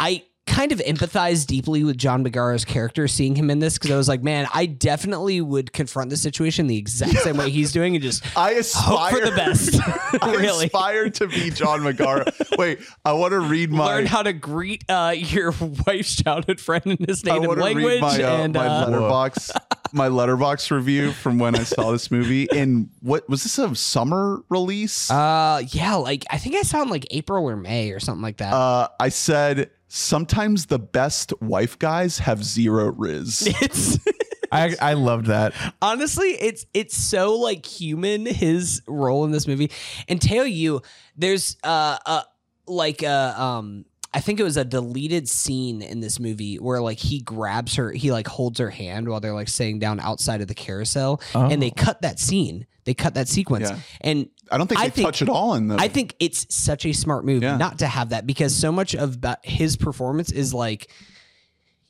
I 0.00 0.24
kind 0.48 0.72
of 0.72 0.78
empathize 0.80 1.46
deeply 1.46 1.84
with 1.84 1.96
John 1.96 2.24
Magaro's 2.24 2.64
character 2.64 3.06
seeing 3.06 3.36
him 3.36 3.50
in 3.50 3.58
this 3.58 3.78
because 3.78 3.90
I 3.90 3.96
was 3.96 4.08
like, 4.08 4.22
man, 4.22 4.48
I 4.52 4.66
definitely 4.66 5.40
would 5.40 5.72
confront 5.72 6.10
the 6.10 6.16
situation 6.16 6.66
the 6.66 6.76
exact 6.76 7.18
same 7.18 7.36
way 7.36 7.50
he's 7.50 7.70
doing 7.70 7.94
and 7.94 8.02
just 8.02 8.24
I 8.36 8.50
hope 8.50 8.60
aspire 8.60 9.10
for 9.12 9.24
the 9.24 9.36
best. 9.36 9.80
I 10.22 10.34
really. 10.34 10.66
aspire 10.66 11.10
to 11.10 11.28
be 11.28 11.50
John 11.50 11.80
Magaro. 11.80 12.32
Wait, 12.58 12.80
I 13.04 13.12
want 13.12 13.32
to 13.32 13.40
read 13.40 13.70
my. 13.70 13.86
Learn 13.86 14.06
how 14.06 14.22
to 14.22 14.32
greet 14.32 14.84
uh, 14.88 15.14
your 15.14 15.52
wife's 15.86 16.16
childhood 16.16 16.60
friend 16.60 16.86
in 16.86 17.06
his 17.06 17.24
native 17.24 17.56
language 17.56 17.84
read 17.84 18.00
my, 18.00 18.22
uh, 18.22 18.36
and 18.38 18.54
my 18.54 18.66
uh, 18.66 18.86
Letterboxd 18.88 19.50
my 19.92 20.08
Letterboxd 20.08 20.70
review 20.70 21.12
from 21.12 21.38
when 21.38 21.54
I 21.54 21.62
saw 21.62 21.92
this 21.92 22.10
movie. 22.10 22.46
And 22.52 22.90
what 23.00 23.28
was 23.28 23.42
this 23.42 23.58
a 23.58 23.74
summer 23.74 24.42
release? 24.48 25.10
uh 25.10 25.62
yeah, 25.68 25.94
like 25.94 26.24
I 26.30 26.38
think 26.38 26.56
I 26.56 26.62
saw 26.62 26.82
in 26.82 26.88
like 26.88 27.06
April 27.10 27.48
or 27.48 27.56
May 27.56 27.90
or 27.92 28.00
something 28.00 28.22
like 28.22 28.38
that. 28.38 28.52
Uh, 28.52 28.88
I 29.00 29.08
said 29.08 29.70
sometimes 29.88 30.66
the 30.66 30.78
best 30.78 31.32
wife 31.40 31.78
guys 31.78 32.18
have 32.18 32.44
zero 32.44 32.92
riz. 32.92 33.42
it's 33.62 33.98
I 34.52 34.74
I 34.80 34.94
loved 34.94 35.26
that. 35.26 35.52
honestly 35.82 36.28
it's 36.30 36.64
it's 36.72 36.96
so 36.96 37.36
like 37.36 37.66
human 37.66 38.24
his 38.24 38.80
role 38.86 39.24
in 39.24 39.30
this 39.30 39.46
movie 39.46 39.70
and 40.08 40.22
tell 40.22 40.46
you 40.46 40.80
there's 41.16 41.56
uh 41.64 41.98
uh 42.06 42.22
like 42.66 43.02
uh 43.02 43.34
um 43.36 43.84
I 44.14 44.20
think 44.20 44.40
it 44.40 44.42
was 44.42 44.56
a 44.56 44.64
deleted 44.64 45.28
scene 45.28 45.82
in 45.82 46.00
this 46.00 46.18
movie 46.18 46.56
where 46.56 46.80
like 46.80 46.98
he 46.98 47.20
grabs 47.20 47.74
her 47.76 47.92
he 47.92 48.10
like 48.10 48.26
holds 48.26 48.58
her 48.58 48.70
hand 48.70 49.08
while 49.08 49.20
they're 49.20 49.34
like 49.34 49.48
sitting 49.48 49.78
down 49.78 50.00
outside 50.00 50.40
of 50.40 50.48
the 50.48 50.54
carousel 50.54 51.20
and 51.34 51.60
they 51.62 51.70
oh. 51.70 51.74
cut 51.82 52.02
that 52.02 52.18
scene 52.18 52.66
they 52.84 52.94
cut 52.94 53.14
that 53.14 53.28
sequence 53.28 53.68
Yeah. 53.68 53.78
and 54.00 54.28
I 54.50 54.56
don't 54.56 54.66
think 54.66 54.80
I 54.80 54.84
they 54.84 54.90
think- 54.90 55.06
touch 55.06 55.20
it 55.20 55.28
all 55.28 55.54
in 55.54 55.68
the. 55.68 55.76
I 55.76 55.88
think 55.88 56.14
it's 56.18 56.46
such 56.54 56.86
a 56.86 56.92
smart 56.92 57.26
move 57.26 57.42
Yeah. 57.42 57.58
not 57.58 57.80
to 57.80 57.86
have 57.86 58.10
that 58.10 58.26
because 58.26 58.54
so 58.54 58.72
much 58.72 58.94
of 58.94 59.16
about 59.16 59.44
his 59.44 59.76
performance 59.76 60.32
is 60.32 60.54
like, 60.54 60.90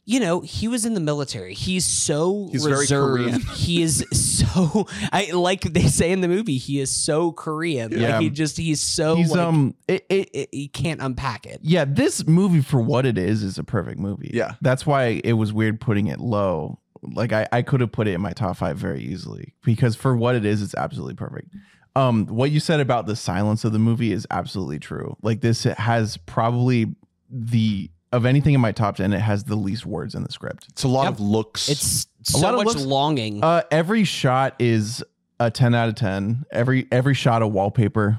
you 0.09 0.21
know, 0.21 0.41
he 0.41 0.69
was 0.69 0.87
in 0.87 0.95
the 0.95 1.01
military. 1.01 1.53
He's 1.53 1.85
so 1.85 2.49
He's 2.51 2.65
very 2.65 2.79
reserved. 2.81 3.25
Korean. 3.25 3.41
he 3.57 3.83
is 3.83 4.07
so 4.11 4.87
I 5.13 5.33
like 5.33 5.61
they 5.61 5.87
say 5.87 6.11
in 6.13 6.23
the 6.23 6.29
movie. 6.29 6.57
He 6.57 6.81
is 6.81 6.91
so 6.91 7.31
Korean. 7.33 7.93
Yeah. 7.93 8.13
Like 8.13 8.23
he 8.23 8.31
just 8.31 8.57
he's 8.57 8.81
so 8.81 9.17
He's 9.17 9.31
like, 9.33 9.41
um 9.41 9.75
it, 9.87 10.07
it 10.09 10.31
it, 10.33 10.49
he 10.51 10.67
can't 10.69 11.03
unpack 11.03 11.45
it. 11.45 11.61
yeah, 11.63 11.85
this 11.85 12.27
movie 12.27 12.63
for 12.63 12.81
what 12.81 13.05
it 13.05 13.19
is 13.19 13.43
is 13.43 13.59
a 13.59 13.65
perfect 13.65 14.01
movie. 14.01 14.31
Yeah. 14.33 14.55
That's 14.63 14.87
why 14.87 15.21
it 15.23 15.35
was 15.35 15.53
weird 15.53 15.79
putting 15.79 16.07
it 16.07 16.21
low. 16.21 16.81
Like 17.03 17.35
I, 17.35 17.47
I 17.53 17.61
could 17.61 17.83
have 17.83 17.93
put 17.93 18.09
it 18.09 18.15
in 18.15 18.23
my 18.23 18.33
top 18.33 18.57
five 18.57 18.79
very 18.79 19.03
easily 19.03 19.53
because 19.63 19.95
for 19.95 20.17
what 20.17 20.35
it 20.35 20.47
is, 20.47 20.63
it's 20.63 20.75
absolutely 20.75 21.17
perfect. 21.17 21.55
Um, 21.95 22.25
what 22.29 22.51
you 22.51 22.61
said 22.61 22.81
about 22.81 23.05
the 23.05 23.15
silence 23.15 23.63
of 23.63 23.73
the 23.73 23.79
movie 23.79 24.13
is 24.13 24.27
absolutely 24.31 24.79
true. 24.79 25.19
Like 25.21 25.43
this 25.43 25.65
has 25.65 26.17
probably 26.17 26.95
the 27.31 27.91
of 28.13 28.25
anything 28.27 28.55
in 28.55 28.61
my 28.61 28.73
top 28.73 28.97
ten, 28.97 29.13
it 29.13 29.21
has 29.21 29.45
the 29.45 29.57
least 29.57 29.85
words 29.87 30.15
in 30.15 30.23
the 30.23 30.33
script. 30.33 30.67
It's 30.71 30.85
a 30.85 30.89
lot 30.89 31.05
Yep. 31.05 31.13
of 31.15 31.21
looks. 31.21 31.69
It's 31.69 32.07
A 32.29 32.33
so 32.33 32.39
lot 32.41 32.55
of 32.55 32.59
much 32.65 32.67
looks- 32.69 32.83
longing. 32.83 33.43
Uh, 33.45 33.63
every 33.71 34.05
shot 34.05 34.55
is 34.59 35.05
a 35.41 35.51
ten 35.51 35.75
out 35.75 35.89
of 35.89 35.95
ten. 35.95 36.45
Every 36.51 36.87
every 36.91 37.15
shot 37.15 37.43
of 37.43 37.53
wallpaper. 37.53 38.19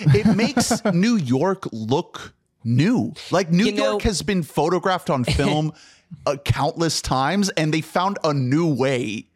it 0.00 0.26
makes 0.36 0.84
New 0.92 1.16
York 1.16 1.66
look 1.72 2.34
new. 2.64 3.12
Like 3.30 3.50
New 3.50 3.66
You 3.66 3.72
know- 3.72 3.90
York 3.92 4.02
has 4.02 4.22
been 4.22 4.42
photographed 4.42 5.10
on 5.10 5.24
film 5.24 5.72
uh, 6.26 6.36
countless 6.44 7.02
times, 7.02 7.50
and 7.50 7.72
they 7.74 7.80
found 7.80 8.18
a 8.24 8.32
new 8.32 8.72
way 8.72 9.26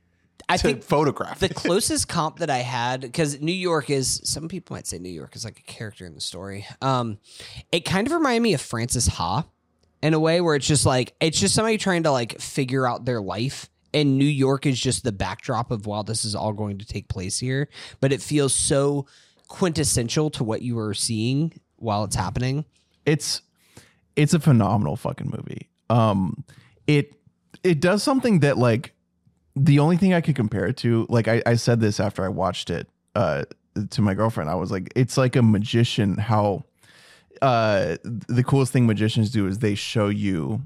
I 0.49 0.57
to 0.57 0.63
think 0.63 0.83
photograph. 0.85 1.41
the 1.41 1.47
it. 1.47 1.55
closest 1.55 2.09
comp 2.17 2.39
that 2.39 2.49
I 2.51 2.59
had, 2.59 3.01
because 3.03 3.41
New 3.41 3.53
York 3.53 3.91
is, 3.91 4.21
some 4.25 4.49
people 4.49 4.75
might 4.77 4.87
say 4.87 4.99
New 4.99 5.11
York 5.11 5.37
is 5.37 5.45
like 5.45 5.59
a 5.59 5.63
character 5.71 6.07
in 6.07 6.15
the 6.15 6.21
story. 6.21 6.67
Um, 6.81 7.19
it 7.71 7.81
kind 7.85 8.07
of 8.07 8.13
reminded 8.15 8.41
me 8.43 8.55
of 8.55 8.61
Frances 8.63 9.07
Ha 9.09 9.45
in 10.03 10.15
a 10.15 10.21
way 10.21 10.41
where 10.41 10.55
it's 10.55 10.67
just 10.67 10.87
like, 10.87 11.15
it's 11.21 11.41
just 11.41 11.55
somebody 11.55 11.79
trying 11.79 12.05
to 12.05 12.11
like 12.11 12.41
figure 12.41 12.87
out 12.87 13.05
their 13.05 13.21
life. 13.21 13.69
And 13.95 14.19
New 14.19 14.25
York 14.25 14.67
is 14.67 14.79
just 14.79 15.03
the 15.03 15.13
backdrop 15.13 15.71
of, 15.71 15.87
wow, 15.87 16.03
this 16.03 16.25
is 16.25 16.35
all 16.35 16.53
going 16.53 16.79
to 16.79 16.85
take 16.85 17.09
place 17.09 17.39
here. 17.39 17.69
But 18.01 18.13
it 18.13 18.21
feels 18.21 18.55
so 18.55 19.07
quintessential 19.49 20.29
to 20.31 20.45
what 20.45 20.61
you 20.61 20.79
are 20.79 20.93
seeing 20.93 21.59
while 21.77 22.05
it's 22.05 22.17
happening. 22.17 22.65
it's 23.07 23.41
it's 24.15 24.35
a 24.35 24.41
phenomenal 24.41 24.97
fucking 24.97 25.31
movie. 25.31 25.71
Um 25.89 26.45
it 26.87 27.15
it 27.65 27.81
does 27.81 28.03
something 28.03 28.41
that 28.41 28.59
like 28.59 28.93
the 29.57 29.79
only 29.79 29.97
thing 29.97 30.13
I 30.13 30.21
could 30.21 30.37
compare 30.37 30.67
it 30.67 30.77
to, 30.79 31.07
like 31.09 31.27
I, 31.29 31.43
I 31.47 31.55
said 31.55 31.81
this 31.81 31.99
after 31.99 32.25
I 32.25 32.29
watched 32.29 32.69
it 32.69 32.89
uh 33.15 33.45
to 33.91 34.03
my 34.03 34.13
girlfriend. 34.15 34.51
I 34.51 34.55
was 34.57 34.71
like, 34.71 34.93
it's 34.95 35.17
like 35.17 35.35
a 35.37 35.43
magician 35.43 36.19
how 36.19 36.65
uh 37.43 37.97
the 38.05 38.45
coolest 38.45 38.73
thing 38.73 38.87
magicians 38.87 39.31
do 39.31 39.47
is 39.47 39.59
they 39.59 39.75
show 39.75 40.09
you 40.09 40.63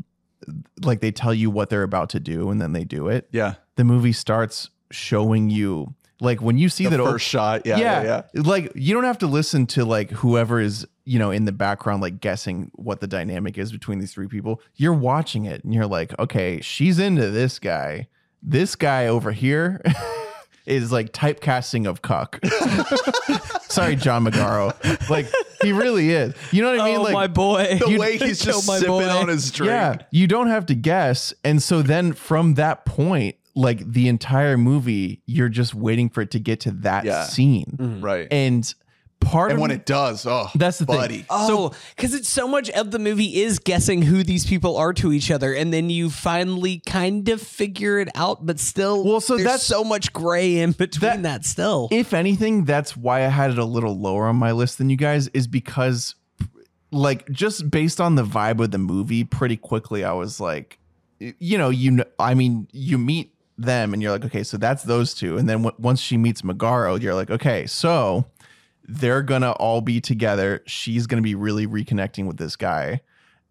like 0.82 1.00
they 1.00 1.12
tell 1.12 1.32
you 1.32 1.50
what 1.50 1.70
they're 1.70 1.82
about 1.84 2.08
to 2.10 2.20
do 2.20 2.50
and 2.50 2.60
then 2.60 2.72
they 2.72 2.84
do 2.84 3.08
it. 3.08 3.28
yeah, 3.30 3.54
The 3.76 3.84
movie 3.84 4.12
starts 4.12 4.70
showing 4.90 5.50
you 5.50 5.94
like 6.20 6.40
when 6.42 6.58
you 6.58 6.68
see 6.68 6.84
the 6.84 6.96
that 6.96 7.02
first 7.04 7.26
shot. 7.26 7.62
Yeah, 7.64 7.78
yeah, 7.78 8.02
yeah. 8.02 8.22
like 8.42 8.72
you 8.74 8.94
don't 8.94 9.04
have 9.04 9.18
to 9.18 9.26
listen 9.26 9.66
to 9.68 9.84
like 9.84 10.10
whoever 10.10 10.60
is 10.60 10.86
you 11.04 11.18
know 11.18 11.30
in 11.30 11.44
the 11.46 11.52
background 11.52 12.00
like 12.02 12.20
guessing 12.20 12.70
what 12.74 13.00
the 13.00 13.06
dynamic 13.08 13.58
is 13.58 13.72
between 13.72 13.98
these 13.98 14.12
three 14.12 14.28
people 14.28 14.60
you're 14.76 14.92
watching 14.94 15.46
it 15.46 15.64
and 15.64 15.74
you're 15.74 15.86
like 15.86 16.16
okay 16.20 16.60
she's 16.60 16.98
into 17.00 17.28
this 17.30 17.58
guy 17.58 18.06
this 18.40 18.76
guy 18.76 19.06
over 19.08 19.32
here 19.32 19.80
is 20.66 20.92
like 20.92 21.12
typecasting 21.12 21.88
of 21.88 22.02
cuck 22.02 22.38
sorry 23.62 23.96
john 23.96 24.24
magaro 24.24 24.72
like 25.10 25.26
he 25.62 25.72
really 25.72 26.10
is 26.10 26.34
you 26.50 26.62
know 26.62 26.70
what 26.70 26.80
i 26.80 26.84
mean 26.84 26.98
oh, 26.98 27.02
like 27.02 27.14
my 27.14 27.26
boy. 27.26 27.78
The 27.78 27.98
way 27.98 28.18
he's 28.18 28.40
just 28.44 28.66
sipping 28.66 28.90
on 28.90 29.28
his 29.28 29.50
drink. 29.50 29.70
yeah, 29.70 29.96
you 30.10 30.26
don't 30.26 30.48
have 30.48 30.66
to 30.66 30.74
guess. 30.74 31.32
And 31.44 31.62
so 31.62 31.82
then 31.82 32.12
from 32.12 32.54
that 32.54 32.84
point, 32.84 33.36
like 33.54 33.78
the 33.90 34.08
entire 34.08 34.56
movie, 34.58 35.22
you're 35.26 35.48
just 35.48 35.74
waiting 35.74 36.08
for 36.08 36.20
it 36.22 36.30
to 36.32 36.40
get 36.40 36.60
to 36.60 36.70
that 36.72 37.04
Yeah. 37.04 37.24
scene. 37.24 37.76
Mm-hmm. 37.78 38.00
Right. 38.04 38.28
And 38.30 38.72
part 39.22 39.50
And 39.50 39.58
of 39.58 39.62
when 39.62 39.70
it 39.70 39.86
does, 39.86 40.26
oh, 40.26 40.48
That's 40.54 40.78
the 40.78 40.86
thing. 40.86 40.96
buddy. 40.96 41.26
Oh, 41.30 41.72
because 41.96 42.12
it's 42.14 42.28
so 42.28 42.46
much 42.46 42.68
of 42.70 42.90
the 42.90 42.98
movie 42.98 43.40
is 43.42 43.58
guessing 43.58 44.02
who 44.02 44.22
these 44.22 44.44
people 44.46 44.76
are 44.76 44.92
to 44.94 45.12
each 45.12 45.30
other, 45.30 45.54
and 45.54 45.72
then 45.72 45.88
you 45.90 46.10
finally 46.10 46.82
kind 46.86 47.28
of 47.28 47.40
figure 47.40 47.98
it 47.98 48.08
out, 48.14 48.44
but 48.44 48.58
still, 48.60 49.04
Well, 49.04 49.20
so 49.20 49.34
there's 49.36 49.44
that's- 49.44 49.62
so 49.62 49.84
much 49.84 50.12
gray 50.12 50.58
in 50.58 50.72
between 50.72 51.22
that, 51.22 51.44
still. 51.44 51.88
if 51.90 52.12
anything, 52.12 52.64
that's 52.64 52.96
why 52.96 53.24
I 53.24 53.28
had 53.28 53.50
it 53.50 53.58
a 53.58 53.64
little 53.64 53.98
lower 53.98 54.26
on 54.26 54.36
my 54.36 54.52
list 54.52 54.78
than 54.78 54.90
you 54.90 54.96
guys, 54.96 55.28
is 55.28 55.46
because 55.46 56.14
like 56.90 57.28
just 57.30 57.70
based 57.70 58.00
on 58.00 58.16
the 58.16 58.24
vibe 58.24 58.62
of 58.62 58.70
the 58.70 58.78
movie, 58.78 59.24
pretty 59.24 59.56
quickly 59.56 60.04
I 60.04 60.12
was 60.12 60.38
like, 60.40 60.78
you 61.18 61.56
know, 61.56 61.70
you 61.70 61.90
know, 61.92 62.04
I 62.18 62.34
mean, 62.34 62.68
you 62.72 62.98
meet 62.98 63.34
them 63.56 63.92
and 63.92 64.02
you're 64.02 64.10
like, 64.12 64.24
okay, 64.24 64.42
so 64.42 64.56
that's 64.56 64.82
those 64.82 65.14
two, 65.14 65.38
and 65.38 65.48
then 65.48 65.62
w- 65.62 65.76
once 65.78 66.00
she 66.00 66.16
meets 66.16 66.42
Magaro, 66.42 67.00
you're 67.00 67.14
like, 67.14 67.30
okay, 67.30 67.64
so 67.66 68.26
they're 68.84 69.22
gonna 69.22 69.52
all 69.52 69.80
be 69.80 70.00
together. 70.00 70.62
She's 70.66 71.06
gonna 71.06 71.22
be 71.22 71.34
really 71.34 71.66
reconnecting 71.66 72.26
with 72.26 72.36
this 72.36 72.56
guy, 72.56 73.00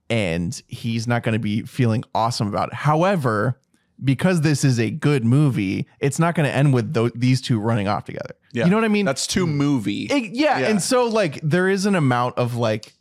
and 0.10 0.62
he's 0.68 1.08
not 1.08 1.24
gonna 1.24 1.40
be 1.40 1.62
feeling 1.64 2.04
awesome 2.14 2.48
about 2.48 2.70
it. 2.70 2.74
However, 2.76 3.60
because 4.04 4.42
this 4.42 4.64
is 4.64 4.80
a 4.80 4.90
good 4.90 5.24
movie, 5.24 5.86
it's 6.00 6.18
not 6.18 6.34
going 6.34 6.50
to 6.50 6.56
end 6.56 6.74
with 6.74 6.92
tho- 6.92 7.10
these 7.14 7.40
two 7.40 7.60
running 7.60 7.88
off 7.88 8.04
together. 8.04 8.34
Yeah. 8.52 8.64
You 8.64 8.72
know 8.72 8.78
what 8.78 8.84
I 8.84 8.88
mean? 8.88 9.06
That's 9.06 9.28
too 9.28 9.46
movie. 9.46 10.06
It- 10.06 10.32
yeah, 10.34 10.58
Yeah. 10.58 10.68
and 10.70 10.82
so 10.82 11.06
like 11.06 11.40
there 11.44 11.70
is 11.70 11.86
an 11.86 11.94
amount 11.94 12.36
of 12.40 12.56
like, 12.56 12.92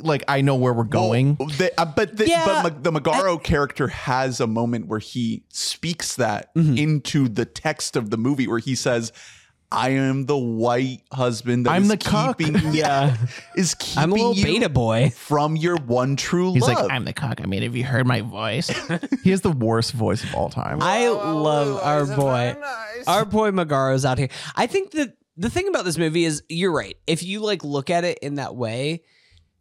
like 0.00 0.22
I 0.28 0.42
know 0.42 0.54
where 0.56 0.74
we're 0.74 0.84
going. 0.84 1.36
Well, 1.40 1.48
the- 1.48 1.72
uh, 1.80 1.86
but 1.86 2.14
the, 2.14 2.28
Yeah, 2.28 2.44
but 2.62 2.74
Ma- 2.74 2.90
the 2.90 3.00
Magaro 3.00 3.42
character 3.42 3.88
has 3.88 4.38
a 4.38 4.46
moment 4.46 4.86
where 4.86 4.98
he 4.98 5.44
speaks 5.48 6.14
that 6.16 6.54
Mm-hmm. 6.54 6.76
into 6.76 7.28
the 7.30 7.46
text 7.46 7.96
of 7.96 8.10
the 8.10 8.18
movie, 8.18 8.46
where 8.46 8.58
he 8.58 8.74
says, 8.74 9.12
"I 9.72 9.90
am 9.90 10.26
the 10.26 10.36
white 10.36 11.02
husband. 11.12 11.66
That 11.66 11.72
I'm 11.72 11.82
is 11.84 11.88
the 11.88 11.96
cuck." 11.96 12.38
keeping, 12.38 12.60
yeah, 12.72 13.16
is 13.56 13.74
keeping 13.74 14.02
I'm 14.02 14.12
a 14.12 14.14
little 14.14 14.34
you 14.34 14.44
beta 14.44 14.68
boy. 14.68 15.10
from 15.16 15.56
your 15.56 15.76
one 15.76 16.16
true 16.16 16.46
love. 16.46 16.54
He's 16.54 16.62
love." 16.62 16.76
like, 16.76 16.90
I'm 16.92 17.04
the 17.04 17.12
cock. 17.12 17.40
I 17.42 17.46
mean, 17.46 17.62
have 17.62 17.76
you 17.76 17.84
heard 17.84 18.06
my 18.06 18.20
voice? 18.22 18.68
he 19.24 19.30
has 19.30 19.40
the 19.42 19.52
worst 19.52 19.92
voice 19.92 20.24
of 20.24 20.34
all 20.34 20.48
time. 20.50 20.78
I 20.80 21.08
love 21.08 21.80
our 21.82 22.06
boy. 22.06 22.56
Our 23.06 23.24
boy 23.24 23.50
Magaro's 23.50 24.04
out 24.04 24.18
here. 24.18 24.28
I 24.56 24.66
think 24.66 24.92
that 24.92 25.16
the 25.36 25.50
thing 25.50 25.68
about 25.68 25.84
this 25.84 25.96
movie 25.98 26.24
is 26.24 26.42
you're 26.48 26.72
right. 26.72 26.96
If 27.06 27.22
you 27.22 27.40
like 27.40 27.64
look 27.64 27.88
at 27.90 28.04
it 28.04 28.18
in 28.20 28.34
that 28.34 28.54
way, 28.56 29.04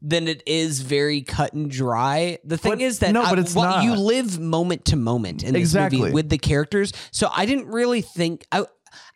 then 0.01 0.27
it 0.29 0.41
is 0.45 0.79
very 0.81 1.21
cut 1.21 1.51
and 1.53 1.69
dry. 1.69 2.37
The 2.45 2.57
thing 2.57 2.71
But- 2.73 2.81
is 2.81 2.99
that 2.99 3.11
no, 3.11 3.21
I- 3.21 3.29
but 3.31 3.39
it's 3.39 3.53
well, 3.53 3.69
not. 3.69 3.83
you 3.83 3.95
live 3.95 4.39
moment 4.39 4.85
to 4.85 4.95
moment 4.95 5.43
in 5.43 5.53
this 5.53 5.59
Exactly. 5.61 5.99
movie 5.99 6.13
with 6.13 6.29
the 6.29 6.37
characters. 6.37 6.93
So 7.11 7.29
I 7.33 7.45
didn't 7.45 7.67
really 7.67 8.01
think 8.01 8.45
I 8.51 8.65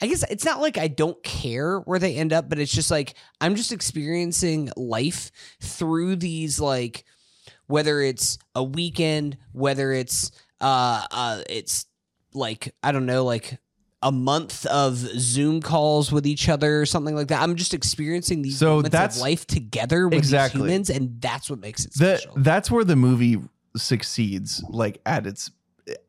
I 0.01 0.07
guess 0.07 0.23
it's 0.29 0.45
not 0.45 0.59
like 0.61 0.77
I 0.77 0.87
don't 0.87 1.21
care 1.23 1.79
where 1.79 1.99
they 1.99 2.15
end 2.15 2.33
up, 2.33 2.49
but 2.49 2.59
it's 2.59 2.71
just 2.73 2.91
like 2.91 3.15
I'm 3.41 3.55
just 3.55 3.71
experiencing 3.71 4.69
life 4.75 5.31
through 5.61 6.17
these 6.17 6.59
like 6.59 7.05
whether 7.67 8.01
it's 8.01 8.37
a 8.55 8.63
weekend, 8.63 9.37
whether 9.51 9.91
it's 9.93 10.31
uh 10.61 11.03
uh 11.11 11.41
it's 11.49 11.85
like 12.33 12.73
I 12.83 12.91
don't 12.91 13.05
know, 13.05 13.23
like 13.23 13.59
a 14.01 14.11
month 14.11 14.65
of 14.65 14.97
Zoom 14.97 15.61
calls 15.61 16.11
with 16.11 16.27
each 16.27 16.49
other 16.49 16.81
or 16.81 16.85
something 16.85 17.15
like 17.15 17.29
that. 17.29 17.41
I'm 17.41 17.55
just 17.55 17.73
experiencing 17.73 18.41
these 18.41 18.57
So 18.57 18.75
moments 18.77 18.89
that's- 18.89 19.15
of 19.15 19.21
life 19.21 19.47
together 19.47 20.07
with 20.09 20.17
Exactly. 20.17 20.59
these 20.59 20.67
humans, 20.69 20.89
and 20.89 21.21
that's 21.21 21.49
what 21.49 21.59
makes 21.59 21.85
it 21.85 21.93
special. 21.93 22.33
that's 22.37 22.69
where 22.69 22.83
the 22.83 22.97
movie 22.97 23.39
succeeds 23.77 24.63
like 24.69 24.99
at 25.05 25.25
its 25.25 25.51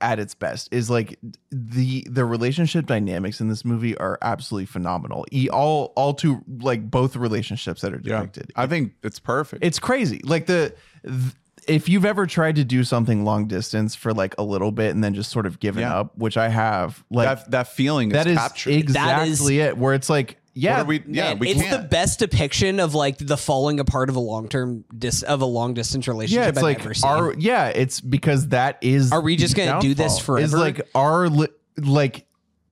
at 0.01 0.19
its 0.21 0.35
best 0.35 0.69
is 0.73 0.89
like 0.89 1.19
the 1.51 2.07
the 2.09 2.25
relationship 2.25 2.87
dynamics 2.87 3.41
in 3.41 3.49
this 3.49 3.65
movie 3.65 3.97
are 3.99 4.19
absolutely 4.23 4.67
phenomenal 4.67 5.25
e, 5.33 5.49
all 5.51 5.93
all 5.97 6.15
two 6.15 6.43
like 6.61 6.89
both 6.91 7.17
relationships 7.17 7.81
that 7.81 7.93
are 7.93 8.01
yeah, 8.05 8.19
depicted 8.19 8.53
I 8.55 8.67
think 8.69 8.93
it's 9.03 9.19
perfect. 9.19 9.65
it's 9.65 9.79
crazy 9.81 10.21
like 10.25 10.47
the 10.47 10.75
th- 11.05 11.33
if 11.67 11.89
you've 11.89 12.05
ever 12.05 12.27
tried 12.27 12.57
to 12.57 12.65
do 12.65 12.85
something 12.85 13.25
long 13.25 13.49
distance 13.49 13.95
for 13.95 14.13
like 14.13 14.35
a 14.39 14.43
little 14.43 14.71
bit 14.71 14.95
and 14.95 15.03
then 15.03 15.15
just 15.15 15.31
sort 15.33 15.47
of 15.47 15.59
given 15.61 15.81
Yeah. 15.81 15.99
up 16.01 16.17
which 16.19 16.37
i 16.37 16.49
have 16.49 17.03
like 17.11 17.27
that 17.39 17.51
that 17.51 17.69
feeling 17.69 18.11
that 18.11 18.27
is 18.27 18.33
is 18.35 18.39
captured. 18.39 18.75
exactly 18.75 19.59
it 19.61 19.77
where 19.77 19.95
it's 19.95 20.09
like 20.11 20.37
yeah 20.55 20.77
What 20.79 20.83
are 20.83 20.85
we, 20.87 21.03
yeah, 21.09 21.23
Man, 21.31 21.39
we 21.41 21.49
it's 21.51 21.63
can't. 21.63 21.83
the 21.83 21.89
best 21.89 22.21
depiction 22.21 22.79
of 22.81 22.95
like 22.95 23.19
the 23.19 23.37
falling 23.37 23.81
apart 23.81 24.09
of 24.09 24.17
a 24.17 24.21
long 24.21 24.49
term 24.49 24.85
dis 24.97 25.23
of 25.23 25.43
a 25.43 25.47
long 25.47 25.75
distance 25.75 26.07
relationship 26.09 26.43
yeah 26.43 26.49
it's 26.49 26.59
I've 26.59 26.63
like 26.65 26.81
ever 26.81 26.95
seen. 26.95 27.11
are 27.11 27.35
yeah 27.35 27.69
it's 27.69 28.01
because 28.01 28.49
that 28.49 28.79
is 28.81 29.13
Are 29.13 29.21
we 29.21 29.37
just 29.37 29.57
gonna 29.57 29.81
do 29.81 29.95
this 29.95 30.17
downfall, 30.19 30.37
is 30.37 30.51
forever? 30.53 30.59
like 30.59 30.81
are 30.95 31.29
li- 31.29 31.49
like 31.79 32.27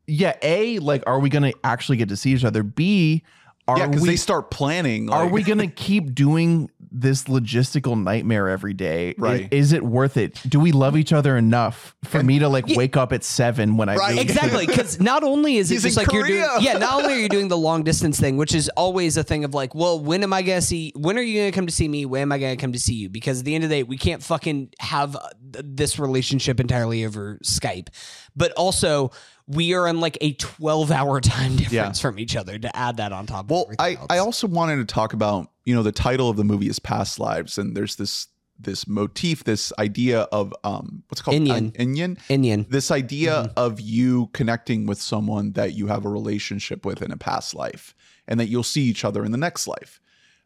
yeah 0.06 0.36
a 0.42 0.78
like 0.78 1.02
are 1.06 1.18
we 1.20 1.28
gonna 1.28 1.52
actually 1.64 1.96
get 1.98 2.08
to 2.10 2.16
see 2.16 2.30
each 2.32 2.44
other 2.44 2.62
b 2.62 3.22
are 3.68 3.78
yeah, 3.78 3.86
because 3.86 4.02
we 4.02 4.08
they 4.10 4.16
start 4.16 4.50
planning. 4.50 5.08
are 5.10 5.26
we 5.28 5.42
gonna 5.42 5.68
keep 5.68 6.14
doing 6.14 6.68
this 6.94 7.24
logistical 7.24 8.00
nightmare 8.00 8.48
every 8.48 8.74
day 8.74 9.14
Right. 9.18 9.48
is, 9.52 9.72
it 9.72 9.82
worth 9.82 10.16
it 10.16 10.38
do 10.48 10.60
we 10.60 10.72
love 10.72 10.96
each 10.96 11.12
other 11.12 11.36
enough 11.36 11.94
for 12.04 12.22
me 12.22 12.38
to 12.40 12.48
like 12.48 12.66
wake 12.68 12.96
up 12.96 13.12
at 13.12 13.24
seven 13.24 13.76
when 13.76 13.88
i 13.88 13.96
Right. 13.96 14.18
Exactly, 14.18 14.66
because 14.66 15.00
not 15.00 15.22
only 15.24 15.56
is 15.56 15.70
it 15.70 15.74
He's 15.74 15.82
just 15.84 15.96
in 15.98 16.04
like 16.04 16.12
you're 16.12 16.26
doing, 16.26 16.44
yeah, 16.60 16.78
not 16.78 17.02
only 17.02 17.14
are 17.14 17.18
you 17.18 17.28
doing 17.28 17.48
the 17.48 17.56
long 17.56 17.82
distance 17.82 18.18
thing, 18.18 18.36
which 18.36 18.54
is 18.54 18.68
always 18.70 19.16
a 19.16 19.22
thing 19.22 19.44
of 19.44 19.54
like, 19.54 19.74
well, 19.74 19.98
when 20.00 20.22
am 20.22 20.32
I 20.32 20.42
gonna 20.42 20.60
see? 20.60 20.92
When 20.96 21.16
are 21.18 21.22
you 21.22 21.40
gonna 21.40 21.52
come 21.52 21.66
to 21.66 21.72
see 21.72 21.86
me? 21.88 22.04
When 22.04 22.22
am 22.22 22.32
I 22.32 22.38
gonna 22.38 22.56
come 22.56 22.72
to 22.72 22.78
see 22.78 22.94
you? 22.94 23.08
Because 23.08 23.40
at 23.40 23.44
the 23.44 23.54
end 23.54 23.64
of 23.64 23.70
the 23.70 23.76
day, 23.76 23.82
we 23.84 23.96
can't 23.96 24.22
fucking 24.22 24.70
have 24.80 25.14
uh, 25.16 25.28
this 25.42 25.98
relationship 25.98 26.58
entirely 26.60 27.04
over 27.04 27.38
Skype, 27.44 27.88
but 28.34 28.52
also 28.52 29.10
we 29.46 29.74
are 29.74 29.86
on 29.88 30.00
like 30.00 30.18
a 30.20 30.32
twelve 30.34 30.90
hour 30.90 31.20
time 31.20 31.56
difference 31.56 32.00
from 32.00 32.18
each 32.18 32.34
other. 32.36 32.58
To 32.58 32.76
add 32.76 32.96
that 32.96 33.12
on 33.12 33.26
top. 33.26 33.50
Well, 33.50 33.64
everything 33.64 33.98
I, 33.98 34.00
else. 34.00 34.06
I 34.10 34.18
also 34.18 34.46
wanted 34.48 34.76
to 34.76 34.84
talk 34.92 35.12
about, 35.12 35.48
you 35.64 35.74
know, 35.74 35.82
the 35.82 35.92
title 35.92 36.28
of 36.28 36.36
the 36.36 36.44
movie 36.44 36.68
is 36.68 36.78
Past 36.78 37.18
Lives, 37.18 37.58
and 37.58 37.76
there's 37.76 37.96
this 37.96 38.28
this 38.58 38.86
motif, 38.86 39.44
this 39.44 39.72
idea 39.78 40.20
of 40.32 40.54
um, 40.62 41.02
what's 41.08 41.20
it 41.20 41.24
called 41.24 41.36
Inyan. 41.36 41.72
Inyan. 41.72 42.18
Indian. 42.28 42.66
This 42.68 42.90
idea 42.90 43.52
of 43.56 43.80
you 43.80 44.28
connecting 44.32 44.86
with 44.86 45.00
someone 45.00 45.52
that 45.52 45.72
you 45.74 45.88
have 45.88 46.04
a 46.04 46.08
relationship 46.08 46.86
with 46.86 47.02
in 47.02 47.10
a 47.10 47.16
past 47.16 47.54
life, 47.54 47.94
and 48.28 48.38
that 48.38 48.46
you'll 48.46 48.62
see 48.62 48.82
each 48.82 49.04
other 49.04 49.24
in 49.24 49.32
the 49.32 49.38
next 49.38 49.66
life. 49.66 50.00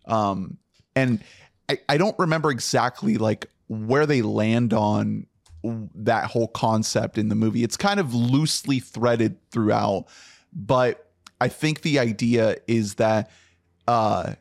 Um, 0.06 0.58
and 0.94 1.22
I, 1.68 1.78
I 1.88 1.98
don't 1.98 2.18
remember 2.18 2.50
exactly 2.50 3.18
like 3.18 3.46
where 3.68 4.06
they 4.06 4.22
land 4.22 4.72
on 4.72 5.26
that 5.94 6.26
whole 6.26 6.48
concept 6.48 7.18
in 7.18 7.28
the 7.28 7.34
movie. 7.34 7.64
It's 7.64 7.76
kind 7.76 7.98
of 7.98 8.14
loosely 8.14 8.78
threaded 8.78 9.36
throughout, 9.50 10.06
but 10.52 11.10
I 11.40 11.48
think 11.48 11.82
the 11.82 11.98
idea 11.98 12.56
is 12.66 12.94
that 12.94 13.30
uh 13.88 14.34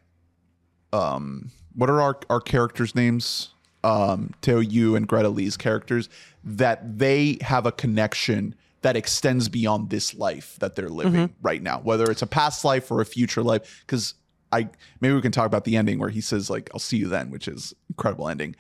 um 0.94 1.52
what 1.76 1.90
are 1.90 2.02
our 2.02 2.20
our 2.30 2.42
characters 2.42 2.96
names? 2.96 3.50
Um 3.84 4.34
Teo 4.42 4.60
Yoo 4.60 4.96
and 4.96 5.08
Greta 5.08 5.30
Lee's 5.30 5.58
characters 5.58 6.10
that 6.44 6.98
they 7.00 7.38
have 7.42 7.66
a 7.66 7.72
connection 7.72 8.56
that 8.82 8.96
extends 8.96 9.50
beyond 9.50 9.90
this 9.90 10.14
life 10.14 10.58
that 10.60 10.76
they're 10.76 10.90
living 10.90 11.34
right 11.42 11.62
now, 11.62 11.80
whether 11.80 12.10
it's 12.12 12.22
a 12.22 12.28
past 12.28 12.64
life 12.64 12.92
or 12.92 13.02
a 13.02 13.06
future 13.06 13.42
life 13.44 13.84
cuz 13.88 14.14
I 14.52 14.70
maybe 15.02 15.14
we 15.16 15.22
can 15.22 15.32
talk 15.32 15.48
about 15.48 15.64
the 15.66 15.76
ending 15.76 16.00
where 16.00 16.10
he 16.10 16.22
says 16.22 16.50
like 16.50 16.70
I'll 16.74 16.80
see 16.80 16.98
you 16.98 17.08
then, 17.08 17.30
which 17.32 17.48
is 17.48 17.74
incredible 17.90 18.30
ending. 18.30 18.56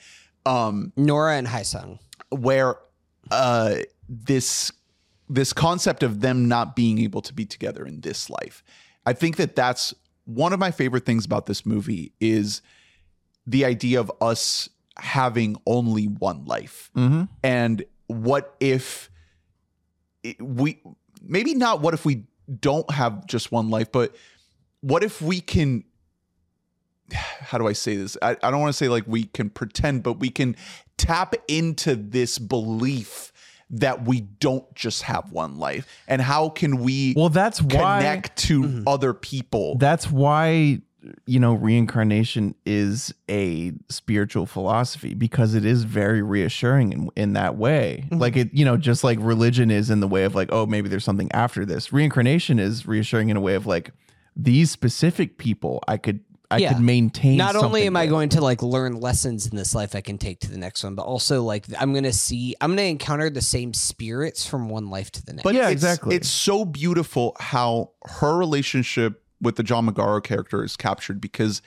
Um 0.45 0.91
Nora 0.97 1.35
and 1.37 1.47
Hae 1.47 1.63
Sung. 1.63 1.99
where 2.29 2.75
uh 3.31 3.77
this 4.09 4.71
this 5.29 5.53
concept 5.53 6.03
of 6.03 6.21
them 6.21 6.47
not 6.47 6.75
being 6.75 6.99
able 6.99 7.21
to 7.21 7.33
be 7.33 7.45
together 7.45 7.83
in 7.85 8.01
this 8.01 8.29
life 8.29 8.61
i 9.07 9.13
think 9.13 9.37
that 9.37 9.55
that's 9.55 9.95
one 10.25 10.53
of 10.53 10.59
my 10.59 10.71
favorite 10.71 11.05
things 11.05 11.25
about 11.25 11.45
this 11.45 11.65
movie 11.65 12.11
is 12.19 12.61
the 13.47 13.63
idea 13.65 13.99
of 13.99 14.11
us 14.21 14.69
having 14.97 15.55
only 15.65 16.05
one 16.05 16.45
life 16.45 16.91
Mm-hmm. 16.95 17.23
and 17.43 17.83
what 18.07 18.55
if 18.59 19.09
we 20.39 20.81
maybe 21.21 21.53
not 21.53 21.81
what 21.81 21.93
if 21.93 22.05
we 22.05 22.23
don't 22.59 22.89
have 22.91 23.25
just 23.27 23.51
one 23.51 23.69
life 23.69 23.91
but 23.91 24.15
what 24.81 25.03
if 25.03 25.21
we 25.21 25.41
can 25.41 25.83
how 27.13 27.57
do 27.57 27.67
i 27.67 27.73
say 27.73 27.95
this 27.95 28.17
i, 28.21 28.31
I 28.41 28.51
don't 28.51 28.59
want 28.61 28.69
to 28.73 28.77
say 28.77 28.87
like 28.87 29.03
we 29.07 29.25
can 29.25 29.49
pretend 29.49 30.03
but 30.03 30.13
we 30.13 30.29
can 30.29 30.55
tap 30.97 31.35
into 31.47 31.95
this 31.95 32.39
belief 32.39 33.31
that 33.69 34.05
we 34.05 34.21
don't 34.21 34.73
just 34.75 35.03
have 35.03 35.31
one 35.31 35.57
life? 35.57 35.87
And 36.07 36.21
how 36.21 36.49
can 36.49 36.77
we 36.77 37.13
Well, 37.15 37.29
that's 37.29 37.61
why 37.61 37.99
connect 37.99 38.37
to 38.37 38.63
mm-hmm. 38.63 38.87
other 38.87 39.13
people? 39.13 39.77
That's 39.77 40.09
why 40.09 40.81
you 41.27 41.39
know 41.39 41.53
reincarnation 41.53 42.55
is 42.65 43.13
a 43.29 43.71
spiritual 43.89 44.47
philosophy 44.47 45.13
because 45.13 45.53
it 45.53 45.63
is 45.63 45.83
very 45.83 46.23
reassuring 46.23 46.91
in, 46.93 47.09
in 47.15 47.33
that 47.33 47.57
way. 47.57 48.05
Mm-hmm. 48.05 48.19
Like 48.19 48.35
it 48.37 48.53
you 48.53 48.65
know 48.65 48.77
just 48.77 49.03
like 49.03 49.19
religion 49.21 49.71
is 49.71 49.89
in 49.89 49.99
the 49.99 50.07
way 50.07 50.23
of 50.23 50.35
like 50.35 50.49
oh 50.51 50.65
maybe 50.65 50.89
there's 50.89 51.05
something 51.05 51.31
after 51.31 51.65
this. 51.65 51.93
Reincarnation 51.93 52.59
is 52.59 52.87
reassuring 52.87 53.29
in 53.29 53.37
a 53.37 53.41
way 53.41 53.55
of 53.55 53.65
like 53.67 53.91
these 54.35 54.69
specific 54.69 55.37
people 55.37 55.81
i 55.87 55.97
could 55.97 56.19
i 56.55 56.59
Yeah. 56.59 56.73
could 56.73 56.81
maintain 56.81 57.37
Not 57.37 57.55
only 57.55 57.81
something 57.81 57.87
am 57.87 57.97
I 57.97 58.07
going 58.07 58.29
to 58.29 58.41
like 58.41 58.63
learn 58.63 58.99
lessons 58.99 59.45
in 59.47 59.55
this 59.55 59.75
life 59.75 59.95
I 59.95 60.01
can 60.01 60.17
take 60.17 60.39
to 60.41 60.49
the 60.51 60.57
next 60.57 60.83
one, 60.83 60.95
but 60.95 61.03
also 61.03 61.43
like 61.43 61.65
I'm 61.79 61.93
gonna 61.93 62.13
see 62.13 62.55
I'm 62.61 62.71
gonna 62.71 62.83
encounter 62.83 63.29
the 63.29 63.41
same 63.41 63.73
spirits 63.73 64.45
from 64.45 64.69
one 64.69 64.89
life 64.89 65.11
to 65.11 65.25
the 65.25 65.33
next. 65.33 65.43
But 65.43 65.55
Yeah, 65.55 65.63
it's, 65.65 65.73
exactly. 65.73 66.15
It's 66.15 66.29
so 66.29 66.65
beautiful 66.65 67.35
how 67.39 67.91
her 68.05 68.37
relationship 68.37 69.21
with 69.41 69.57
the 69.57 69.63
John 69.63 69.87
Magaro 69.87 70.23
character 70.23 70.63
is 70.63 70.77
captured 70.77 71.19
because 71.19 71.61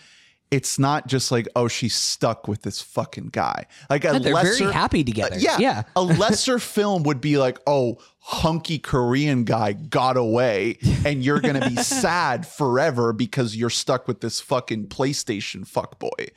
it's 0.51 0.79
not 0.79 1.07
just 1.07 1.31
like, 1.31 1.47
oh, 1.55 1.69
she's 1.69 1.95
stuck 1.95 2.49
with 2.49 2.63
this 2.63 2.81
fucking 2.81 3.29
guy. 3.33 3.67
Like 3.91 4.05
a 4.05 4.15
Yeah, 4.15 4.19
they're 4.19 4.35
lesser, 4.35 4.59
very 4.65 4.73
happy 4.73 5.05
together. 5.05 5.37
Uh, 5.37 5.41
yeah, 5.41 5.59
yeah. 5.59 5.83
a 5.95 6.03
lesser 6.03 6.59
film 6.59 7.03
would 7.03 7.21
be 7.21 7.37
like, 7.39 7.59
oh, 7.67 7.99
hunky 8.21 8.79
Korean 8.79 9.45
guy 9.45 9.73
got 9.75 10.17
away, 10.17 10.79
and 11.05 11.23
you're 11.23 11.41
gonna 11.41 11.69
be 11.69 11.77
sad 11.83 12.47
forever 12.47 13.13
because 13.13 13.57
you're 13.57 13.69
stuck 13.71 14.09
with 14.09 14.21
this 14.21 14.41
fucking 14.41 14.87
PlayStation 14.89 15.69
fuckboy 15.71 16.29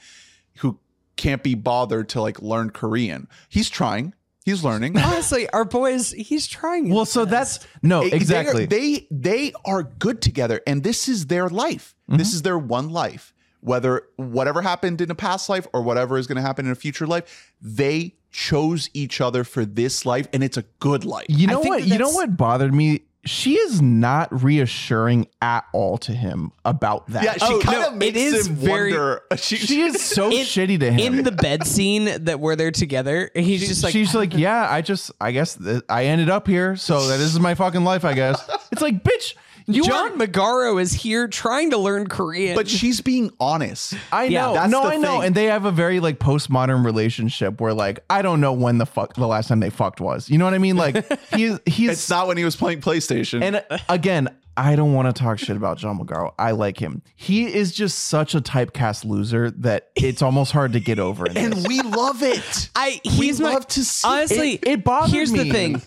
who 0.57 0.77
can't 1.17 1.43
be 1.43 1.55
bothered 1.55 2.09
to 2.09 2.21
like 2.21 2.41
learn 2.41 2.69
Korean. 2.69 3.27
He's 3.49 3.69
trying. 3.69 4.13
He's 4.43 4.63
learning. 4.63 4.97
Honestly, 4.97 5.47
our 5.51 5.65
boys, 5.65 6.11
he's 6.11 6.47
trying. 6.47 6.89
well 6.89 7.05
so 7.05 7.25
best. 7.25 7.61
that's 7.61 7.67
no 7.83 8.01
They- 8.01 8.09
they 8.09 8.13
are- 8.13 8.17
exactly 8.17 8.65
They, 8.65 9.07
they 9.11 9.53
are 9.65 9.83
good 9.83 10.21
together, 10.21 10.59
and 10.65 10.83
this 10.83 11.07
is 11.07 11.27
their 11.27 11.47
life. 11.47 11.93
Mm-hmm. 12.09 12.17
This 12.17 12.33
is 12.33 12.41
their 12.41 12.57
one 12.57 12.89
life. 12.89 13.33
Whether 13.61 14.03
whatever 14.17 14.61
happened 14.61 15.01
in 15.01 15.09
a 15.11 15.15
past 15.15 15.47
life 15.49 15.67
or 15.73 15.81
whatever 15.81 16.17
is 16.17 16.27
going 16.27 16.35
to 16.37 16.41
happen 16.41 16.65
in 16.65 16.71
a 16.71 16.75
future 16.75 17.07
life, 17.07 17.53
they 17.61 18.15
chose 18.31 18.89
each 18.93 19.21
other 19.21 19.43
for 19.43 19.65
this 19.65 20.05
life, 20.05 20.27
and 20.33 20.43
it's 20.43 20.57
a 20.57 20.63
good 20.79 21.05
life. 21.05 21.25
You 21.29 21.47
know 21.47 21.59
what? 21.59 21.81
that 21.81 21.87
You 21.87 21.97
know 21.99 22.09
what 22.09 22.35
bothered 22.37 22.73
me? 22.73 23.01
She 23.23 23.53
is 23.55 23.83
not 23.83 24.43
reassuring 24.43 25.27
at 25.43 25.65
all 25.73 25.99
to 25.99 26.11
him 26.11 26.51
about 26.65 27.05
that. 27.09 27.23
Yeah, 27.23 27.33
she 27.33 27.53
Oh, 27.53 27.59
kind 27.59 27.83
of 27.83 27.93
it 27.93 27.97
makes 27.97 28.17
is 28.17 28.47
him 28.47 28.55
very- 28.55 28.93
wonder. 28.93 29.21
She, 29.37 29.57
she 29.57 29.81
is 29.81 30.01
so 30.01 30.27
In- 30.31 30.37
shitty 30.43 30.79
to 30.79 30.91
him. 30.91 31.17
in 31.17 31.23
the 31.23 31.31
bed 31.31 31.67
scene 31.67 32.05
that 32.23 32.39
where 32.39 32.55
they're 32.55 32.71
together, 32.71 33.29
he's 33.35 33.67
just 33.67 33.83
like 33.83 33.91
she's 33.93 34.15
like, 34.15 34.33
yeah, 34.35 34.67
I 34.67 34.81
just, 34.81 35.11
I 35.21 35.31
guess 35.33 35.53
th- 35.55 35.83
I 35.87 36.05
ended 36.05 36.31
up 36.31 36.47
here, 36.47 36.75
so 36.75 37.07
that 37.09 37.17
this 37.17 37.31
is 37.31 37.39
my 37.39 37.53
fucking 37.53 37.83
life, 37.83 38.05
I 38.05 38.13
guess. 38.13 38.41
It's 38.71 38.81
like, 38.81 39.03
bitch, 39.03 39.35
you 39.73 39.83
John 39.85 40.13
are. 40.21 40.25
Magaro 40.27 40.81
is 40.81 40.93
here 40.93 41.27
trying 41.27 41.71
to 41.71 41.77
learn 41.77 42.07
Korean. 42.07 42.55
but 42.55 42.67
she's 42.67 43.01
being 43.01 43.31
honest. 43.39 43.93
I 44.11 44.25
Yeah, 44.25 44.47
know, 44.47 44.53
that's 44.53 44.71
no, 44.71 44.81
the 44.83 44.87
I 44.89 44.97
know, 44.97 45.11
thing. 45.19 45.27
and 45.27 45.35
they 45.35 45.45
have 45.45 45.65
a 45.65 45.71
very 45.71 45.99
like 45.99 46.19
postmodern 46.19 46.83
relationship 46.85 47.59
where 47.61 47.73
like 47.73 48.03
I 48.09 48.21
don't 48.21 48.41
know 48.41 48.53
when 48.53 48.77
the 48.77 48.85
fuck 48.85 49.13
the 49.15 49.27
last 49.27 49.47
time 49.47 49.59
they 49.59 49.69
fucked 49.69 50.01
was. 50.01 50.29
You 50.29 50.37
know 50.37 50.45
what 50.45 50.53
I 50.53 50.57
mean? 50.59 50.77
Like 50.77 51.05
he's 51.35 51.59
he's 51.65 51.89
It's 51.91 52.09
not 52.09 52.27
when 52.27 52.37
he 52.37 52.43
was 52.43 52.55
playing 52.55 52.81
PlayStation. 52.81 53.41
And 53.43 53.63
uh, 53.69 53.77
again, 53.89 54.29
I 54.57 54.75
don't 54.75 54.93
want 54.93 55.13
to 55.15 55.19
talk 55.23 55.39
shit 55.39 55.55
about 55.55 55.77
John 55.77 55.97
Magaro. 55.97 56.33
I 56.37 56.51
like 56.51 56.77
him. 56.77 57.01
He 57.15 57.45
is 57.45 57.71
just 57.73 57.97
such 57.99 58.35
a 58.35 58.41
typecast 58.41 59.05
loser 59.05 59.49
that 59.51 59.89
it's 59.95 60.21
almost 60.21 60.51
hard 60.51 60.73
to 60.73 60.81
get 60.81 60.99
over. 60.99 61.25
in 61.25 61.37
and 61.37 61.53
this. 61.53 61.67
we 61.67 61.81
love 61.81 62.21
it. 62.21 62.69
I 62.75 62.99
we 63.05 63.11
he's 63.11 63.39
my, 63.39 63.53
love 63.53 63.65
to 63.69 63.83
see 63.85 64.07
honestly. 64.07 64.53
It- 64.55 64.67
it 64.67 64.83
bothered 64.83 65.13
Here's 65.13 65.31
the 65.31 65.45
me. 65.45 65.51
thing: 65.51 65.81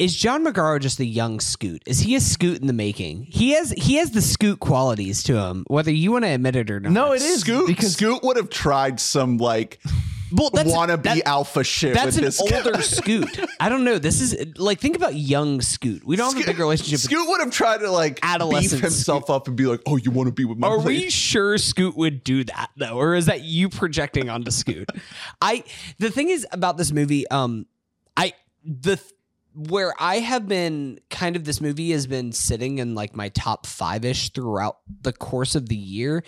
is 0.00 0.16
John 0.16 0.44
Magaro 0.44 0.80
just 0.80 0.98
a 0.98 1.04
young 1.04 1.40
Scoot? 1.40 1.82
Is 1.86 2.00
he 2.00 2.16
a 2.16 2.20
Scoot 2.20 2.60
in 2.60 2.66
the 2.66 2.72
making? 2.72 3.24
He 3.30 3.50
has 3.52 3.70
he 3.72 3.96
has 3.96 4.10
the 4.12 4.22
Scoot 4.22 4.58
qualities 4.60 5.22
to 5.24 5.36
him, 5.36 5.64
whether 5.68 5.92
you 5.92 6.10
want 6.12 6.24
to 6.24 6.30
admit 6.30 6.56
it 6.56 6.70
or 6.70 6.80
not. 6.80 6.92
no, 6.92 7.12
it 7.12 7.22
is 7.22 7.40
Scoot 7.42 7.66
because 7.66 7.92
Scoot 7.92 8.22
would 8.22 8.36
have 8.36 8.48
tried 8.50 8.98
some 8.98 9.36
like 9.36 9.80
well, 10.32 10.50
that's, 10.50 10.70
wannabe 10.72 11.02
that- 11.02 11.26
alpha 11.26 11.62
shit 11.64 11.92
That's 11.92 12.16
with 12.16 12.18
an 12.18 12.24
this 12.24 12.40
guy. 12.50 12.56
older 12.64 12.82
Scoot. 12.82 13.40
I 13.60 13.68
don't 13.68 13.84
know. 13.84 13.98
This 13.98 14.20
is 14.20 14.56
like 14.58 14.80
think 14.80 14.96
about 14.96 15.14
young 15.16 15.60
Scoot. 15.60 16.04
We 16.04 16.16
don't 16.16 16.34
have 16.34 16.42
a 16.44 16.46
big 16.46 16.58
relationship. 16.58 16.92
with 16.94 17.00
Scoot 17.02 17.28
would 17.28 17.40
have 17.40 17.50
tried 17.52 17.78
to 17.80 17.90
like 17.90 18.20
Adolescent 18.22 18.80
beef 18.80 18.90
himself 18.90 19.28
up 19.28 19.48
and 19.48 19.56
be 19.56 19.66
like, 19.66 19.80
"Oh, 19.86 19.96
you 19.96 20.10
want 20.10 20.28
to 20.28 20.32
be 20.32 20.44
with 20.44 20.56
my?" 20.56 20.68
Are 20.68 20.78
lady?" 20.78 21.04
we 21.04 21.10
sure 21.10 21.58
Scoot 21.58 21.96
would 21.96 22.24
do 22.24 22.44
that 22.44 22.70
though, 22.76 22.96
or 22.96 23.14
is 23.14 23.26
that 23.26 23.42
you 23.42 23.68
projecting 23.68 24.30
onto 24.30 24.50
Scoot? 24.50 24.88
I 25.42 25.64
the 25.98 26.10
thing 26.10 26.30
is 26.30 26.46
about 26.52 26.78
this 26.78 26.90
movie, 26.90 27.28
um, 27.28 27.66
I 28.16 28.32
the 28.64 28.96
th- 28.96 29.12
where 29.54 29.94
I 29.98 30.20
have 30.20 30.46
been 30.46 31.00
kind 31.10 31.36
of 31.36 31.44
this 31.44 31.60
movie 31.60 31.90
has 31.90 32.06
been 32.06 32.32
sitting 32.32 32.78
in 32.78 32.94
like 32.94 33.16
my 33.16 33.30
top 33.30 33.66
five 33.66 34.04
ish 34.04 34.30
throughout 34.30 34.78
the 35.02 35.12
course 35.12 35.54
of 35.54 35.68
the 35.68 35.76
year 35.76 36.22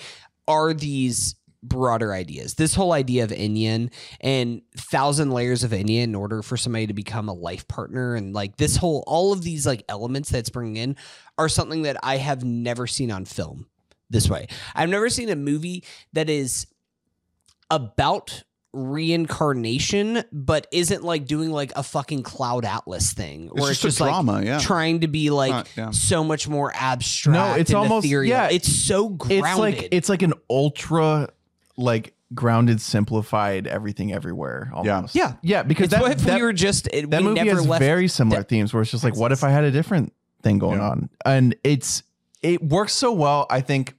are 0.48 0.74
these 0.74 1.36
broader 1.62 2.12
ideas. 2.12 2.54
This 2.54 2.74
whole 2.74 2.92
idea 2.92 3.22
of 3.22 3.30
In-yun 3.30 3.90
and 4.20 4.62
thousand 4.76 5.30
layers 5.30 5.62
of 5.62 5.72
In-yun 5.72 6.10
in 6.10 6.14
order 6.14 6.42
for 6.42 6.56
somebody 6.56 6.88
to 6.88 6.94
become 6.94 7.28
a 7.28 7.32
life 7.32 7.68
partner 7.68 8.16
and 8.16 8.34
like 8.34 8.56
this 8.56 8.76
whole 8.76 9.04
all 9.06 9.32
of 9.32 9.42
these 9.42 9.64
like 9.66 9.84
elements 9.88 10.28
that's 10.28 10.50
bringing 10.50 10.76
in 10.76 10.96
are 11.38 11.48
something 11.48 11.82
that 11.82 11.96
I 12.02 12.16
have 12.16 12.44
never 12.44 12.88
seen 12.88 13.12
on 13.12 13.24
film 13.24 13.68
this 14.10 14.28
way. 14.28 14.48
I've 14.74 14.88
never 14.88 15.08
seen 15.08 15.28
a 15.28 15.36
movie 15.36 15.84
that 16.12 16.28
is 16.28 16.66
about 17.70 18.42
reincarnation 18.72 20.24
but 20.32 20.66
isn't 20.72 21.02
like 21.04 21.26
doing 21.26 21.50
like 21.50 21.72
a 21.76 21.82
fucking 21.82 22.22
cloud 22.22 22.64
atlas 22.64 23.12
thing 23.12 23.44
It's 23.46 23.54
where 23.54 23.70
just 23.70 23.84
it's 23.84 23.96
just 23.96 24.00
a 24.00 24.04
drama, 24.04 24.32
like 24.32 24.44
yeah. 24.46 24.58
trying 24.58 25.00
to 25.00 25.08
be 25.08 25.30
like 25.30 25.50
Not- 25.50 25.68
yeah. 25.76 25.90
so 25.90 26.24
much 26.24 26.48
more 26.48 26.72
abstract 26.74 27.34
No, 27.56 27.60
it's 27.60 27.70
and 27.70 27.78
almost- 27.78 28.06
ethereal. 28.06 28.30
yeah, 28.30 28.48
it's 28.50 28.70
so 28.72 29.08
grounded 29.08 29.44
it's 29.48 29.58
like 29.58 29.88
it's 29.92 30.08
like 30.08 30.22
an 30.22 30.34
ultra 30.50 31.28
like 31.76 32.14
grounded, 32.34 32.80
simplified, 32.80 33.66
everything 33.66 34.10
everywhere. 34.12 34.70
Almost. 34.74 35.14
Yeah. 35.14 35.34
yeah. 35.42 35.62
Because 35.62 35.84
it's 35.84 35.92
that, 35.94 36.00
what 36.02 36.12
if 36.12 36.18
that, 36.20 36.36
we 36.36 36.42
were 36.42 36.52
just 36.54 36.86
it, 36.92 37.10
that 37.10 37.20
we 37.20 37.28
movie 37.28 37.44
never 37.44 37.58
has 37.60 37.66
left 37.68 37.80
very 37.82 38.08
similar 38.08 38.38
de- 38.42 38.48
themes 38.48 38.72
where 38.72 38.80
it's 38.82 38.90
just 38.90 39.04
like, 39.04 39.16
what 39.16 39.32
if 39.32 39.44
I 39.44 39.50
had 39.50 39.64
a 39.64 39.70
different 39.70 40.14
thing 40.42 40.58
going 40.58 40.78
Yeah. 40.78 40.88
on? 40.90 41.10
And 41.26 41.54
it's 41.62 42.02
it 42.42 42.62
works 42.62 42.94
so 42.94 43.12
well. 43.12 43.46
I 43.50 43.60
think 43.60 43.94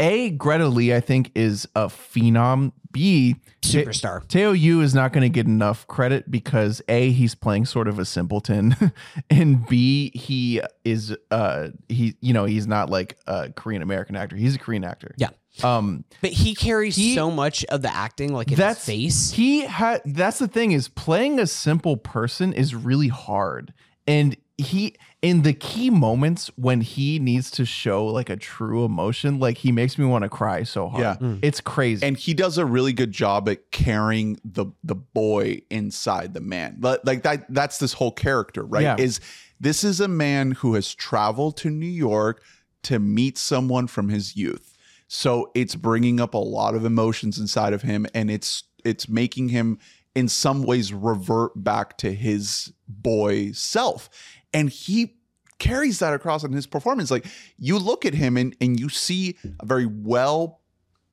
a 0.00 0.30
Greta 0.30 0.68
Lee, 0.68 0.94
I 0.94 1.00
think, 1.00 1.30
is 1.34 1.66
a 1.74 1.86
phenom. 1.86 2.72
B 2.92 3.36
superstar 3.62 4.26
Teo 4.26 4.52
Yoo 4.52 4.80
is 4.80 4.94
not 4.94 5.12
going 5.12 5.20
to 5.22 5.28
get 5.28 5.44
enough 5.46 5.86
credit 5.86 6.30
because 6.30 6.80
A, 6.88 7.10
he's 7.10 7.34
playing 7.34 7.66
sort 7.66 7.88
of 7.88 7.98
a 7.98 8.06
simpleton, 8.06 8.74
and 9.30 9.66
B, 9.66 10.10
he 10.14 10.62
is 10.84 11.14
uh 11.30 11.68
he 11.90 12.16
you 12.22 12.32
know 12.32 12.46
he's 12.46 12.66
not 12.66 12.88
like 12.88 13.18
a 13.26 13.50
Korean 13.52 13.82
American 13.82 14.16
actor. 14.16 14.34
He's 14.36 14.54
a 14.54 14.58
Korean 14.58 14.82
actor. 14.84 15.14
Yeah. 15.18 15.28
Um, 15.62 16.04
But 16.22 16.30
he 16.32 16.54
carries 16.54 16.96
He- 16.96 17.14
so 17.14 17.30
much 17.30 17.64
of 17.66 17.82
the 17.82 17.94
acting, 17.94 18.32
like 18.32 18.50
in 18.50 18.56
that's 18.56 18.86
his 18.86 18.94
face. 18.94 19.30
He 19.32 19.60
had. 19.66 20.00
That's 20.06 20.38
the 20.38 20.48
thing 20.48 20.72
is 20.72 20.88
playing 20.88 21.38
a 21.38 21.46
simple 21.46 21.98
person 21.98 22.54
is 22.54 22.74
really 22.74 23.08
hard, 23.08 23.74
and 24.06 24.36
he 24.56 24.94
in 25.22 25.42
the 25.42 25.52
key 25.54 25.90
moments 25.90 26.50
when 26.56 26.82
he 26.82 27.18
needs 27.18 27.50
to 27.52 27.64
show 27.64 28.04
like 28.06 28.28
a 28.30 28.36
true 28.36 28.84
emotion, 28.84 29.40
like 29.40 29.58
he 29.58 29.72
makes 29.72 29.98
me 29.98 30.04
want 30.04 30.22
to 30.22 30.28
cry 30.28 30.62
so 30.62 30.88
hard. 30.88 31.00
Yeah. 31.02 31.16
Mm. 31.16 31.38
it's 31.42 31.60
crazy. 31.60 32.06
and 32.06 32.16
he 32.16 32.34
does 32.34 32.58
a 32.58 32.66
really 32.66 32.92
good 32.92 33.12
job 33.12 33.48
at 33.48 33.70
carrying 33.70 34.38
the 34.44 34.66
the 34.84 34.94
boy 34.94 35.62
inside 35.70 36.34
the 36.34 36.40
man 36.40 36.76
But, 36.78 37.04
like 37.06 37.22
that 37.22 37.46
that's 37.48 37.78
this 37.78 37.94
whole 37.94 38.12
character 38.12 38.62
right 38.64 38.82
Yeah. 38.82 38.96
is 38.98 39.20
this 39.58 39.82
is 39.84 40.00
a 40.00 40.08
man 40.08 40.52
who 40.52 40.74
has 40.74 40.94
traveled 40.94 41.56
to 41.58 41.70
new 41.70 41.86
york 41.86 42.42
to 42.84 42.98
meet 42.98 43.38
someone 43.38 43.86
from 43.86 44.10
his 44.10 44.36
youth 44.36 44.76
so 45.08 45.50
it's 45.54 45.74
bringing 45.74 46.20
up 46.20 46.34
a 46.34 46.38
lot 46.38 46.74
of 46.74 46.84
emotions 46.84 47.38
inside 47.38 47.72
of 47.72 47.82
him 47.82 48.06
and 48.14 48.30
it's 48.30 48.64
it's 48.84 49.08
making 49.08 49.48
him 49.48 49.78
in 50.14 50.28
some 50.28 50.62
ways 50.62 50.92
revert 50.92 51.52
back 51.64 51.96
to 51.98 52.12
his 52.12 52.72
boy 52.86 53.50
self 53.52 54.08
and 54.56 54.70
he 54.70 55.14
carries 55.58 55.98
that 56.00 56.12
across 56.12 56.42
in 56.44 56.52
his 56.52 56.66
performance. 56.66 57.10
Like 57.10 57.26
you 57.58 57.78
look 57.78 58.04
at 58.04 58.14
him 58.14 58.36
and 58.36 58.56
and 58.60 58.78
you 58.80 58.88
see 58.88 59.36
a 59.60 59.66
very 59.66 59.86
well 59.86 60.60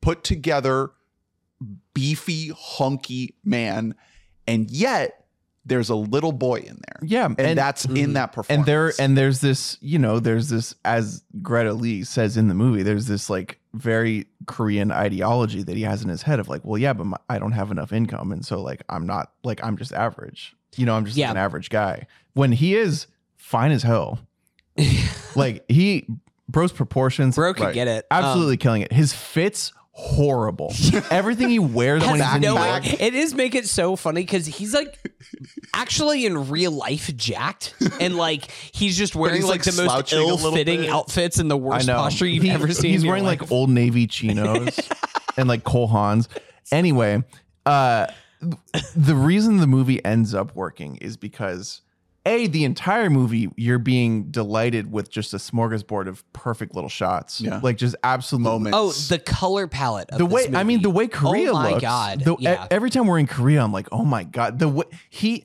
put 0.00 0.24
together 0.24 0.90
beefy 1.94 2.50
hunky 2.54 3.34
man 3.44 3.94
and 4.46 4.70
yet 4.70 5.20
there's 5.66 5.88
a 5.88 5.94
little 5.94 6.32
boy 6.32 6.56
in 6.56 6.78
there. 6.86 6.98
Yeah, 7.00 7.24
and, 7.38 7.56
that's 7.56 7.86
in 7.86 8.10
Mhm. 8.10 8.12
that 8.14 8.32
performance 8.32 8.58
and 8.58 8.66
there 8.66 8.92
and 8.98 9.16
there's 9.16 9.40
this 9.40 9.78
you 9.80 9.98
know 9.98 10.20
there's 10.20 10.50
this 10.50 10.74
as 10.84 11.24
greta 11.40 11.72
lee 11.72 12.04
says 12.04 12.36
in 12.36 12.48
the 12.48 12.54
movie 12.54 12.82
there's 12.82 13.06
this 13.06 13.30
like 13.30 13.58
very 13.72 14.26
korean 14.46 14.92
ideology 14.92 15.62
that 15.62 15.74
he 15.76 15.82
has 15.82 16.02
in 16.02 16.10
his 16.10 16.20
head 16.22 16.38
of 16.38 16.48
like 16.48 16.62
well 16.64 16.76
yeah 16.78 16.92
but 16.92 17.06
my, 17.06 17.16
i 17.30 17.38
don't 17.38 17.52
have 17.52 17.70
enough 17.70 17.92
income. 17.92 18.30
And 18.32 18.44
so 18.44 18.60
like 18.60 18.82
i'm 18.90 19.06
not 19.06 19.32
like 19.42 19.62
i'm 19.64 19.76
just 19.78 19.92
average. 19.94 20.54
You 20.76 20.84
know 20.86 20.96
i'm 20.96 21.04
just 21.06 21.16
Yeah. 21.16 21.30
an 21.30 21.36
average 21.38 21.70
guy. 21.70 22.06
When 22.34 22.52
he 22.52 22.74
is 22.76 23.06
fine 23.44 23.70
as 23.72 23.82
hell 23.82 24.18
like 25.36 25.64
he 25.68 26.06
bro's 26.48 26.72
proportions 26.72 27.36
Bro 27.36 27.54
could 27.54 27.62
like, 27.64 27.74
get 27.74 27.88
it. 27.88 28.06
Um, 28.10 28.24
absolutely 28.24 28.56
killing 28.56 28.82
it 28.82 28.92
his 28.92 29.12
fits 29.12 29.72
horrible 29.92 30.72
everything 31.10 31.48
he 31.48 31.60
wears 31.60 32.02
when 32.04 32.18
Has 32.18 32.26
he's 32.26 32.34
in 32.36 32.40
no 32.42 32.56
way- 32.56 32.80
it 32.98 33.14
is 33.14 33.32
make 33.34 33.54
it 33.54 33.68
so 33.68 33.94
funny 33.94 34.22
because 34.22 34.44
he's 34.46 34.74
like 34.74 34.98
actually 35.72 36.26
in 36.26 36.48
real 36.48 36.72
life 36.72 37.14
jacked 37.16 37.74
and 38.00 38.16
like 38.16 38.50
he's 38.72 38.96
just 38.98 39.14
wearing 39.14 39.36
he's, 39.36 39.44
like, 39.44 39.64
like, 39.64 39.74
the 39.74 39.82
most 39.82 39.90
slouching 39.92 40.18
a 40.18 40.22
little 40.24 40.46
ill-fitting 40.46 40.80
bit. 40.80 40.90
outfits 40.90 41.38
and 41.38 41.48
the 41.50 41.56
worst 41.56 41.86
posture 41.86 42.26
you've 42.26 42.42
He- 42.42 42.50
ever 42.50 42.72
seen. 42.72 42.90
He's 42.90 43.02
in 43.02 43.06
your 43.06 43.12
wearing 43.12 43.24
life. 43.24 43.42
like 43.42 43.52
old 43.52 43.70
navy 43.70 44.06
chinos 44.08 44.80
and 45.36 45.48
like 45.48 45.62
Cole 45.62 45.88
Haans. 45.88 46.26
Anyway, 46.72 47.22
uh, 47.66 48.06
the 48.96 49.14
reason 49.14 49.58
the 49.58 49.66
movie 49.68 50.04
ends 50.04 50.34
up 50.34 50.56
working 50.56 50.96
is 50.96 51.16
because 51.16 51.82
a 52.26 52.46
the 52.46 52.64
entire 52.64 53.10
movie 53.10 53.50
you're 53.56 53.78
being 53.78 54.30
delighted 54.30 54.90
with 54.90 55.10
just 55.10 55.34
a 55.34 55.36
smorgasbord 55.36 56.08
of 56.08 56.24
perfect 56.32 56.74
little 56.74 56.88
shots, 56.88 57.40
Yeah. 57.40 57.60
like 57.62 57.76
just 57.76 57.96
absolute 58.02 58.42
Moments. 58.42 58.76
oh 58.78 58.92
the 59.14 59.18
color 59.18 59.66
palette. 59.66 60.10
Of 60.10 60.18
the 60.18 60.26
this 60.26 60.34
way 60.48 60.56
I 60.56 60.64
mean 60.64 60.82
the 60.82 60.90
way 60.90 61.06
Korea 61.06 61.50
Oh 61.50 61.54
my 61.54 61.70
looks. 61.70 61.82
God, 61.82 62.20
the- 62.24 62.36
yeah. 62.38 62.66
every 62.70 62.90
time 62.90 63.06
we're 63.06 63.18
in 63.18 63.26
Korea, 63.26 63.62
I'm 63.62 63.72
like, 63.72 63.88
oh 63.92 64.04
my 64.04 64.24
god, 64.24 64.58
the 64.58 64.68
way 64.68 64.84
he, 65.10 65.44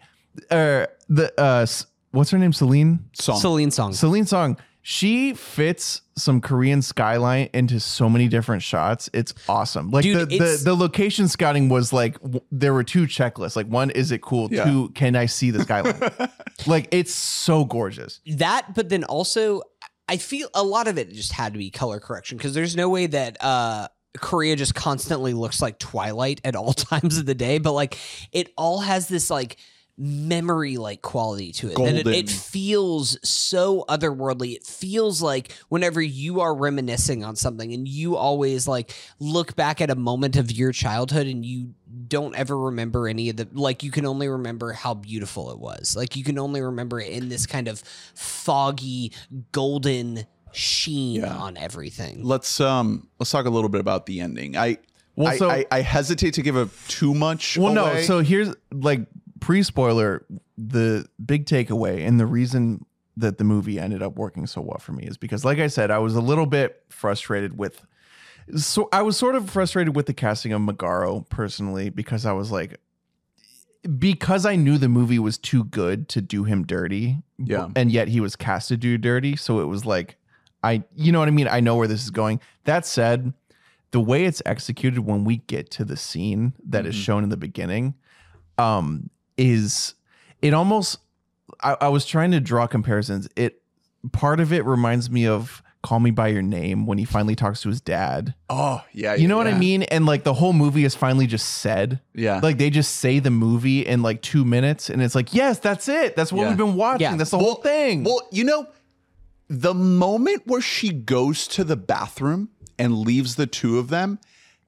uh, 0.50 0.86
the 1.10 1.34
uh, 1.38 1.66
what's 2.12 2.32
her 2.32 2.38
name, 2.38 2.54
Celine. 2.54 3.06
song 3.14 3.40
Celine 3.40 3.72
song. 3.72 3.94
Celine 3.94 4.26
Song, 4.26 4.58
she 4.92 5.36
fits 5.36 6.02
some 6.18 6.42
Korean 6.42 6.82
skyline 6.82 7.50
into 7.54 7.80
so 7.80 8.10
many 8.10 8.28
different 8.28 8.64
shots. 8.64 9.08
It's 9.14 9.36
awesome. 9.48 9.92
Like 9.92 10.02
Dude, 10.02 10.32
the, 10.32 10.38
the 10.40 10.62
the 10.64 10.76
location 10.76 11.28
scouting 11.28 11.70
was 11.70 11.94
like 11.94 12.20
w- 12.24 12.42
there 12.52 12.74
were 12.74 12.84
two 12.84 13.04
checklists. 13.04 13.56
Like 13.56 13.68
one, 13.68 13.92
is 13.92 14.12
it 14.12 14.24
cool? 14.24 14.48
Yeah. 14.52 14.64
Two, 14.64 14.90
can 14.96 15.16
I 15.16 15.28
see 15.28 15.52
the 15.52 15.62
skyline? 15.62 16.02
like 16.66 16.88
it's 16.90 17.14
so 17.14 17.66
gorgeous. 17.66 18.20
that 18.38 18.74
but 18.74 18.90
then 18.90 19.04
also 19.04 19.62
i 20.08 20.18
feel 20.18 20.50
a 20.56 20.64
lot 20.64 20.88
of 20.88 20.98
it 20.98 21.12
just 21.14 21.34
had 21.34 21.54
to 21.54 21.60
be 21.60 21.70
color 21.70 22.00
correction 22.00 22.36
because 22.38 22.56
there's 22.56 22.76
no 22.76 22.90
way 22.90 23.06
that 23.06 23.38
uh 23.42 23.88
korea 24.18 24.56
just 24.56 24.74
constantly 24.74 25.34
looks 25.34 25.62
like 25.62 25.78
twilight 25.78 26.42
at 26.44 26.56
all 26.56 26.74
times 26.92 27.20
of 27.20 27.28
the 27.28 27.36
day 27.36 27.60
but 27.60 27.74
like 27.74 27.96
it 28.32 28.52
all 28.58 28.80
has 28.80 29.08
this 29.08 29.30
like 29.30 29.58
memory 30.02 30.78
like 30.78 31.02
quality 31.02 31.52
to 31.52 31.68
it. 31.70 31.76
That 31.76 31.96
it, 31.96 32.08
it 32.08 32.30
feels 32.30 33.20
so 33.28 33.84
otherworldly. 33.90 34.56
It 34.56 34.66
feels 34.66 35.22
like 35.22 35.52
whenever 35.68 36.02
you 36.02 36.40
are 36.40 36.56
reminiscing 36.56 37.24
on 37.26 37.36
something 37.36 37.74
and 37.74 37.86
you 37.86 38.16
always 38.16 38.66
like 38.68 38.96
look 39.20 39.58
back 39.58 39.82
at 39.82 39.90
a 39.90 39.96
moment 39.96 40.38
of 40.38 40.52
your 40.52 40.72
childhood 40.72 41.28
and 41.28 41.46
you 41.46 41.74
don't 42.08 42.34
ever 42.36 42.58
remember 42.58 43.08
any 43.10 43.30
of 43.30 43.36
the 43.36 43.48
like 43.52 43.84
you 43.84 43.92
can 43.92 44.06
only 44.06 44.30
remember 44.30 44.72
how 44.72 44.94
beautiful 44.94 45.52
it 45.52 45.60
was. 45.60 45.96
Like 45.98 46.16
you 46.16 46.24
can 46.24 46.40
only 46.40 46.62
remember 46.62 47.02
it 47.02 47.12
in 47.12 47.28
this 47.28 47.46
kind 47.46 47.68
of 47.68 47.80
foggy 48.16 49.12
golden 49.52 50.26
sheen 50.54 51.22
Yeah. 51.22 51.36
on 51.36 51.58
everything. 51.58 52.24
Let's 52.24 52.62
um 52.62 53.10
let's 53.20 53.32
talk 53.32 53.46
a 53.46 53.50
little 53.50 53.70
bit 53.70 53.82
about 53.82 54.06
the 54.06 54.22
ending. 54.22 54.56
I 54.56 54.78
Well, 55.18 55.28
I, 55.28 55.38
so 55.38 55.50
I, 55.50 55.66
I 55.70 55.82
hesitate 55.82 56.36
to 56.36 56.42
give 56.42 56.56
a 56.56 56.70
too 56.88 57.14
much 57.14 57.58
well, 57.58 57.74
no. 57.74 58.02
So 58.02 58.20
here's 58.22 58.56
like 58.72 59.02
pre 59.40 59.64
spoiler. 59.64 60.26
The 60.58 61.06
big 61.26 61.46
takeaway 61.46 62.06
and 62.08 62.20
the 62.20 62.26
reason 62.26 62.86
that 63.18 63.38
the 63.38 63.44
movie 63.44 63.80
ended 63.80 64.02
up 64.02 64.16
working 64.16 64.48
so 64.48 64.62
well 64.62 64.78
for 64.80 64.94
me 64.94 65.04
is 65.04 65.18
because, 65.18 65.44
like 65.44 65.60
I 65.60 65.68
said, 65.68 65.92
I 65.92 65.98
was 66.00 66.16
a 66.16 66.22
little 66.22 66.46
bit 66.46 66.84
frustrated 66.90 67.58
with. 67.58 67.86
So 68.56 68.90
I 68.92 69.02
was 69.04 69.16
sort 69.18 69.36
of 69.36 69.50
frustrated 69.50 69.96
with 69.96 70.06
the 70.08 70.14
casting 70.14 70.54
of 70.54 70.62
Magaro 70.62 71.28
personally 71.30 71.90
because 71.90 72.26
I 72.26 72.32
was 72.32 72.50
like, 72.52 72.80
because 73.98 74.46
I 74.46 74.56
knew 74.56 74.78
the 74.78 74.90
movie 74.90 75.20
was 75.20 75.38
too 75.38 75.64
good 75.66 76.10
to 76.10 76.22
do 76.22 76.44
him 76.44 76.66
dirty. 76.66 77.18
Yeah. 77.38 77.70
And 77.76 77.92
yet 77.92 78.08
he 78.10 78.20
was 78.20 78.36
cast 78.36 78.68
to 78.70 78.78
do 78.78 78.98
dirty. 78.98 79.36
So 79.36 79.60
it 79.62 79.66
was 79.66 79.86
like, 79.86 80.18
I, 80.64 80.84
you 80.96 81.12
know 81.12 81.20
what 81.20 81.28
I 81.28 81.32
mean? 81.32 81.48
I 81.48 81.60
know 81.62 81.76
where 81.78 81.88
this 81.88 82.04
is 82.04 82.10
going. 82.10 82.42
That 82.66 82.86
said, 82.86 83.34
the 83.92 84.02
way 84.02 84.26
it's 84.26 84.42
executed 84.46 85.02
when 85.02 85.24
we 85.24 85.38
get 85.38 85.72
to 85.72 85.86
the 85.86 85.96
scene 85.96 86.54
that 86.68 86.86
is 86.86 86.96
Mhm. 86.96 87.04
shown 87.04 87.24
in 87.24 87.30
the 87.30 87.38
beginning, 87.38 87.96
um, 88.58 89.10
is 89.40 89.96
it 90.42 90.54
almost, 90.54 91.00
I, 91.62 91.76
I 91.82 91.88
was 91.88 92.06
trying 92.06 92.32
to 92.32 92.40
draw 92.40 92.68
comparisons. 92.68 93.28
It, 93.36 93.62
part 94.12 94.40
of 94.40 94.52
it 94.54 94.66
reminds 94.66 95.10
me 95.10 95.26
of 95.28 95.64
Call 95.82 96.02
Me 96.02 96.12
By 96.12 96.28
Your 96.28 96.42
Name 96.42 96.86
when 96.86 96.98
he 96.98 97.06
finally 97.06 97.36
talks 97.36 97.62
to 97.62 97.70
his 97.70 97.80
dad. 97.80 98.34
oh 98.50 98.82
yeah 98.92 99.16
You 99.16 99.30
know 99.30 99.38
what 99.38 99.48
I 99.48 99.58
mean? 99.58 99.84
And 99.84 100.06
like 100.06 100.24
the 100.26 100.34
whole 100.34 100.52
movie 100.52 100.84
is 100.84 100.94
finally 100.94 101.26
just 101.26 101.48
said. 101.48 102.02
yeah 102.14 102.42
Like 102.44 102.58
they 102.58 102.70
just 102.70 102.98
say 102.98 103.20
the 103.20 103.32
movie 103.32 103.86
in 103.86 104.02
like 104.02 104.22
two 104.22 104.44
minutes, 104.44 104.90
and 104.90 105.02
it's 105.02 105.16
like, 105.16 105.34
yes, 105.34 105.60
that's 105.60 105.88
it. 105.88 106.16
That's 106.18 106.34
what 106.34 106.42
Yeah. 106.44 106.50
we've 106.50 106.58
been 106.58 106.76
watching. 106.76 107.02
Yeah. 107.02 107.16
That's 107.16 107.32
the 107.32 107.40
whole 107.40 107.56
thing. 107.56 108.04
Well, 108.04 108.28
you 108.32 108.44
know, 108.44 108.68
the 109.48 109.74
moment 109.74 110.44
where 110.48 110.62
she 110.62 110.92
goes 110.92 111.48
to 111.50 111.64
the 111.64 111.78
bathroom 111.78 112.50
and 112.78 112.98
leaves 113.00 113.36
the 113.36 113.48
two 113.48 113.80
of 113.80 113.88
them, 113.90 114.20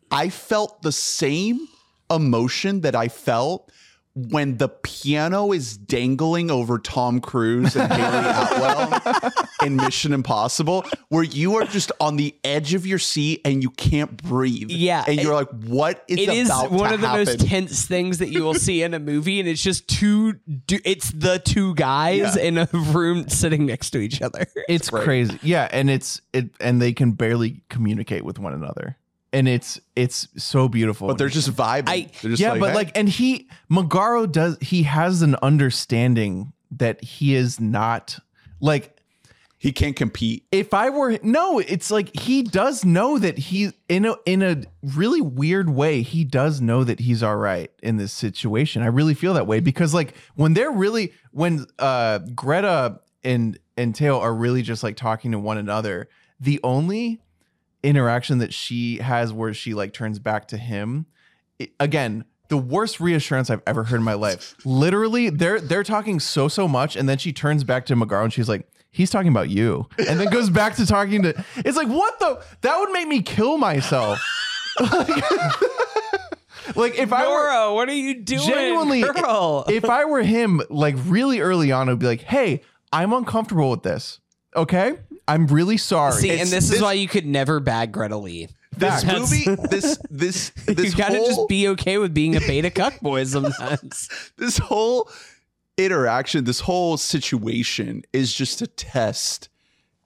I 0.10 0.30
felt 0.30 0.81
the 0.81 0.91
same 0.93 1.68
emotion 2.10 2.81
that 2.81 2.95
I 2.95 3.07
felt 3.07 3.72
when 4.13 4.57
the 4.57 4.67
piano 4.67 5.53
is 5.53 5.77
dangling 5.77 6.51
over 6.51 6.77
Tom 6.77 7.21
Cruise 7.21 7.75
and 7.77 7.91
Hayley 7.91 8.27
Atwell 8.27 9.31
in 9.65 9.77
Mission 9.77 10.11
Impossible, 10.13 10.83
where 11.09 11.23
you 11.23 11.55
are 11.55 11.63
just 11.63 11.91
on 12.01 12.17
the 12.17 12.35
edge 12.43 12.73
of 12.73 12.85
your 12.85 12.99
seat 12.99 13.39
and 13.45 13.63
you 13.63 13.69
can't 13.69 14.21
breathe. 14.21 14.69
Yeah, 14.69 15.05
And 15.07 15.21
you're 15.21 15.31
it- 15.31 15.35
like, 15.35 15.49
what 15.65 16.03
is 16.09 16.17
it 16.19 16.29
is 16.29 16.47
about 16.49 16.71
one 16.71 16.89
to 16.89 16.95
of 16.95 17.01
the 17.01 17.07
happen? 17.07 17.25
most 17.25 17.39
tense 17.47 17.85
things 17.85 18.17
that 18.17 18.29
you 18.29 18.43
will 18.43 18.53
see 18.53 18.83
in 18.83 18.93
a 18.93 18.99
movie 18.99 19.39
and 19.39 19.47
it's 19.47 19.61
just 19.63 19.88
two 19.88 20.33
it's 20.69 21.11
the 21.11 21.39
two 21.39 21.73
guys 21.75 22.35
Yeah. 22.35 22.43
in 22.43 22.57
a 22.57 22.67
room 22.73 23.29
sitting 23.29 23.65
next 23.65 23.91
to 23.91 23.99
each 23.99 24.21
other 24.21 24.45
it's 24.67 24.89
great. 24.89 25.03
crazy. 25.03 25.39
Yeah, 25.41 25.69
and 25.71 25.89
it's 25.89 26.21
it, 26.33 26.49
and 26.59 26.81
they 26.81 26.91
can 26.93 27.11
barely 27.13 27.63
communicate 27.69 28.23
with 28.25 28.39
one 28.39 28.53
another, 28.53 28.97
and 29.33 29.47
it's 29.47 29.79
it's 29.95 30.27
so 30.37 30.67
beautiful. 30.67 31.07
but 31.07 31.17
they're 31.17 31.29
just 31.29 31.51
vibing. 31.51 31.89
I- 31.89 32.09
They're 32.21 32.31
just 32.31 32.41
yeah, 32.41 32.57
but 32.57 32.69
hey. 32.71 32.75
like, 32.75 32.97
and 32.97 33.07
he 33.09 33.49
Magaro 33.71 34.29
does 34.31 34.57
he 34.61 34.83
has 34.83 35.21
an 35.21 35.35
understanding 35.41 36.53
that 36.71 37.03
he 37.03 37.35
is 37.35 37.59
not 37.59 38.17
like 38.59 38.97
he 39.57 39.71
can't 39.71 39.95
compete. 39.95 40.45
if 40.51 40.73
I 40.73 40.89
were 40.89 41.19
no, 41.21 41.59
it's 41.59 41.91
like 41.91 42.15
he 42.19 42.41
does 42.41 42.83
know 42.83 43.19
that 43.19 43.37
he 43.37 43.71
in 43.87 44.05
a 44.05 44.15
in 44.25 44.41
a 44.41 44.63
really 44.81 45.21
weird 45.21 45.69
way, 45.69 46.01
he 46.01 46.23
does 46.23 46.59
know 46.61 46.83
that 46.83 46.99
he's 46.99 47.21
all 47.21 47.35
right 47.37 47.69
in 47.83 47.97
this 47.97 48.11
situation. 48.11 48.81
I 48.81 48.87
really 48.87 49.13
feel 49.13 49.35
that 49.35 49.45
way 49.47 49.59
because 49.59 49.93
like 49.93 50.15
when 50.35 50.55
they're 50.55 50.71
really 50.71 51.13
when 51.31 51.65
uh 51.77 52.19
Greta 52.33 53.01
and 53.23 53.59
and 53.77 53.93
Teo 53.93 54.19
are 54.19 54.33
really 54.33 54.63
just 54.63 54.81
like 54.83 54.95
talking 54.95 55.31
to 55.31 55.39
one 55.39 55.57
another, 55.59 56.09
the 56.39 56.59
only 56.63 57.20
interaction 57.83 58.37
that 58.39 58.53
she 58.53 58.97
has 58.97 59.31
where 59.33 59.53
she 59.53 59.73
like 59.73 59.93
turns 59.93 60.19
back 60.19 60.47
to 60.49 60.57
him 60.57 61.05
i- 61.61 61.69
again 61.79 62.25
the 62.49 62.57
worst 62.57 62.99
reassurance 62.99 63.49
I've 63.49 63.61
ever 63.65 63.85
heard 63.85 63.95
in 63.95 64.03
my 64.03 64.13
life. 64.13 64.55
Literally, 64.65 65.29
they're 65.29 65.61
they're 65.61 65.83
talking 65.85 66.19
so 66.19 66.49
so 66.49 66.67
much, 66.67 66.97
and 66.97 67.07
then 67.07 67.17
she 67.17 67.31
turns 67.31 67.63
back 67.63 67.85
to 67.85 67.95
Magaro 67.95 68.25
and 68.25 68.33
she's 68.33 68.49
like, 68.49 68.67
he's 68.91 69.09
talking 69.09 69.29
about 69.29 69.49
you, 69.49 69.87
and 69.97 70.19
then 70.19 70.29
goes 70.29 70.49
back 70.49 70.75
to 70.75 70.85
talking 70.85 71.21
to. 71.23 71.45
It's 71.57 71.77
like 71.77 71.87
what 71.87 72.19
the 72.19 72.43
that 72.59 72.77
would 72.77 72.91
make 72.91 73.07
me 73.07 73.21
kill 73.21 73.57
myself. 73.57 74.19
like, 74.81 75.07
like, 76.75 76.97
if 76.99 77.13
I 77.13 77.25
were 77.27 77.73
what 77.73 77.89
are 77.89 77.93
you 77.93 78.15
doing? 78.21 78.41
genuinely 78.47 79.01
girl. 79.01 79.65
if 79.69 79.85
I 79.85 80.05
were 80.05 80.21
him, 80.21 80.61
like 80.69 80.95
really 81.05 81.39
early 81.39 81.71
on, 81.71 81.87
I'd 81.89 81.99
be 81.99 82.05
like, 82.05 82.21
"Hey, 82.21 82.63
I'm 82.91 83.13
uncomfortable 83.13 83.69
with 83.71 83.83
this. 83.83 84.19
Okay, 84.55 84.95
I'm 85.31 85.47
really 85.47 85.77
sorry." 85.77 86.13
See, 86.13 86.29
It's- 86.29 86.41
and 86.41 86.49
this, 86.51 86.67
this- 86.69 86.77
is 86.77 86.81
why 86.81 86.93
you 86.93 87.07
could 87.07 87.25
never 87.25 87.59
bag 87.59 87.91
Greta 87.91 88.17
Lee. 88.17 88.47
This 88.77 89.03
Facts. 89.03 89.19
movie, 89.19 89.43
this 89.69 89.97
this 90.09 90.51
this 90.65 90.91
you 90.91 90.97
gotta 90.97 91.17
whole, 91.17 91.27
just 91.27 91.47
be 91.49 91.67
okay 91.69 91.97
with 91.97 92.13
being 92.13 92.35
a 92.37 92.39
beta 92.39 92.69
cuck 92.69 92.99
boy 93.01 93.25
sometimes. 93.25 94.09
this 94.37 94.57
whole 94.57 95.09
interaction, 95.77 96.45
this 96.45 96.61
whole 96.61 96.97
situation 96.97 98.03
is 98.13 98.33
just 98.33 98.61
a 98.61 98.67
test 98.67 99.49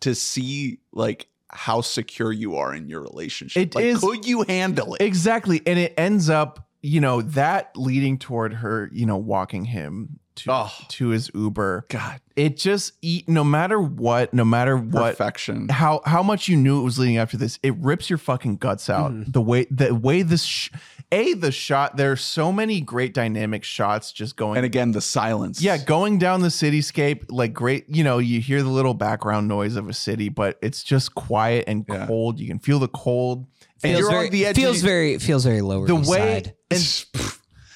to 0.01 0.15
see 0.15 0.79
like 0.91 1.27
how 1.49 1.81
secure 1.81 2.31
you 2.31 2.55
are 2.55 2.73
in 2.73 2.89
your 2.89 3.01
relationship. 3.01 3.61
It 3.67 3.75
like, 3.75 3.85
is- 3.85 3.99
could 3.99 4.25
you 4.27 4.43
handle 4.47 4.95
it? 4.95 5.01
Exactly. 5.01 5.61
And 5.65 5.77
it 5.79 5.93
ends 5.97 6.29
up, 6.29 6.67
you 6.81 6.99
know, 7.01 7.21
that 7.21 7.71
leading 7.75 8.17
toward 8.17 8.53
her, 8.55 8.89
you 8.91 9.05
know, 9.05 9.17
walking 9.17 9.65
him 9.65 10.19
to 10.37 10.51
Oh. 10.51 10.71
to 10.89 11.09
his 11.09 11.29
Uber. 11.33 11.85
God, 11.89 12.19
It 12.35 12.57
just 12.57 12.93
eat 13.01 13.27
no 13.29 13.43
matter 13.43 13.79
what, 13.79 14.33
no 14.33 14.43
matter 14.45 14.75
what 14.77 15.11
perfection. 15.17 15.69
how 15.69 16.01
how 16.05 16.21
much 16.23 16.47
you 16.47 16.57
knew 16.57 16.79
it 16.79 16.83
was 16.83 16.99
leading 16.99 17.17
after 17.17 17.37
this, 17.37 17.59
it 17.63 17.75
rips 17.77 18.09
your 18.09 18.17
fucking 18.17 18.57
guts 18.57 18.89
out. 18.89 19.11
Mm-hmm. 19.11 19.31
The 19.31 19.41
way 19.41 19.65
the 19.71 19.95
way 19.95 20.21
this 20.21 20.43
sh- 20.43 20.69
a 21.11 21.33
the 21.35 21.51
shot 21.51 21.97
there's 21.97 22.21
so 22.21 22.51
many 22.51 22.81
great 22.81 23.13
dynamic 23.13 23.63
shots 23.63 24.11
just 24.11 24.35
going 24.35 24.57
And 24.57 24.65
again, 24.65 24.91
the 24.91 25.01
silence. 25.01 25.61
yeah, 25.61 25.77
going 25.77 26.17
down 26.19 26.41
the 26.41 26.47
cityscape, 26.49 27.25
like 27.29 27.53
great, 27.53 27.85
you 27.87 28.03
know, 28.03 28.17
you 28.17 28.41
hear 28.41 28.63
the 28.63 28.69
little 28.69 28.93
background 28.95 29.47
noise 29.47 29.75
of 29.75 29.87
a 29.87 29.93
city, 29.93 30.29
but 30.29 30.57
it's 30.61 30.83
just 30.83 31.15
quiet 31.15 31.65
and 31.67 31.85
Yeah. 31.87 32.07
cold. 32.07 32.39
You 32.39 32.47
can 32.47 32.59
feel 32.59 32.79
the 32.79 32.87
cold. 32.89 33.45
And 33.83 33.91
feels 33.91 33.99
you're 33.99 34.09
very, 34.09 34.25
on 34.27 34.31
the 34.31 34.45
edge. 34.47 34.55
feels 34.55 34.77
of, 34.77 34.83
very 34.83 35.17
feels 35.19 35.43
very 35.45 35.61
lower. 35.61 35.85
The 35.85 35.95
East 35.99 36.09
way 36.09 36.43
Side. 36.43 36.53
and 36.71 37.35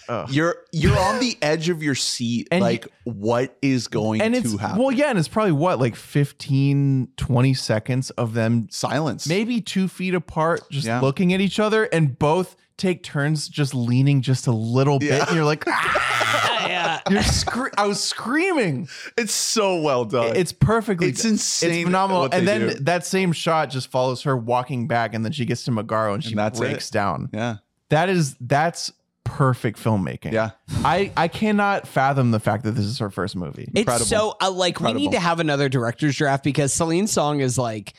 Ugh. 0.09 0.29
you're 0.31 0.55
you're 0.71 0.97
on 0.97 1.19
the 1.19 1.37
edge 1.41 1.69
of 1.69 1.81
your 1.83 1.95
seat. 1.95 2.47
And 2.51 2.61
like, 2.61 2.87
what 3.05 3.55
is 3.61 3.87
going 3.87 4.21
and 4.21 4.33
to 4.33 4.39
it's 4.41 4.57
happen? 4.59 4.77
well 4.79 4.91
yeah 4.91 5.09
and 5.09 5.17
it's 5.19 5.27
probably 5.27 5.51
what 5.53 5.79
like 5.79 5.95
15 5.95 7.09
20 7.17 7.53
seconds 7.53 8.09
of 8.11 8.33
them 8.33 8.67
silence. 8.71 9.27
maybe 9.27 9.61
two 9.61 9.87
feet 9.87 10.13
apart 10.15 10.61
just 10.69 10.87
Yeah. 10.87 10.99
looking 11.01 11.33
at 11.33 11.41
each 11.41 11.59
other 11.59 11.83
and 11.85 12.17
both 12.17 12.55
take 12.77 13.03
turns 13.03 13.47
just 13.49 13.75
leaning 13.75 14.21
just 14.21 14.47
a 14.47 14.51
little 14.51 14.99
bit 14.99 15.09
Yeah. 15.09 15.25
and 15.27 15.35
you're 15.35 15.45
like 15.45 15.63
"Ah!" 15.67 16.65
yeah. 16.67 16.99
you're 17.09 17.23
scre- 17.23 17.67
i 17.77 17.85
was 17.85 17.99
screaming 18.01 18.87
It's 19.17 19.33
so 19.33 19.81
well 19.81 20.05
done. 20.05 20.35
it's 20.35 20.53
perfectly 20.53 21.09
It's 21.09 21.23
done. 21.23 21.33
insane 21.33 21.71
it's 21.71 21.83
phenomenal 21.83 22.29
and 22.31 22.47
then 22.47 22.61
do. 22.69 22.73
that 22.85 23.05
same 23.05 23.31
shot 23.33 23.69
just 23.69 23.89
follows 23.91 24.23
her 24.23 24.37
walking 24.37 24.87
back 24.87 25.13
and 25.13 25.25
then 25.25 25.31
she 25.33 25.45
gets 25.45 25.63
to 25.65 25.71
magaro 25.71 26.13
and 26.13 26.23
she 26.23 26.35
And 26.37 26.53
breaks 26.55 26.89
it. 26.89 26.93
down 26.93 27.29
yeah, 27.33 27.57
that 27.89 28.07
is 28.09 28.35
that's 28.39 28.91
perfect 29.29 29.79
filmmaking 29.79 30.31
yeah. 30.31 30.51
i 30.83 31.11
i 31.15 31.27
cannot 31.27 31.87
fathom 31.87 32.31
the 32.31 32.39
fact 32.39 32.63
that 32.63 32.71
this 32.71 32.85
is 32.85 32.99
her 32.99 33.09
first 33.09 33.35
movie 33.35 33.69
Incredible. 33.75 34.01
It's 34.01 34.09
so 34.09 34.35
uh, 34.41 34.51
like 34.51 34.79
we 34.79 34.93
need 34.93 35.11
to 35.11 35.19
have 35.19 35.39
another 35.39 35.69
director's 35.69 36.17
draft 36.17 36.43
because 36.43 36.73
Celine 36.73 37.07
Song 37.07 37.39
is 37.39 37.57
like 37.57 37.93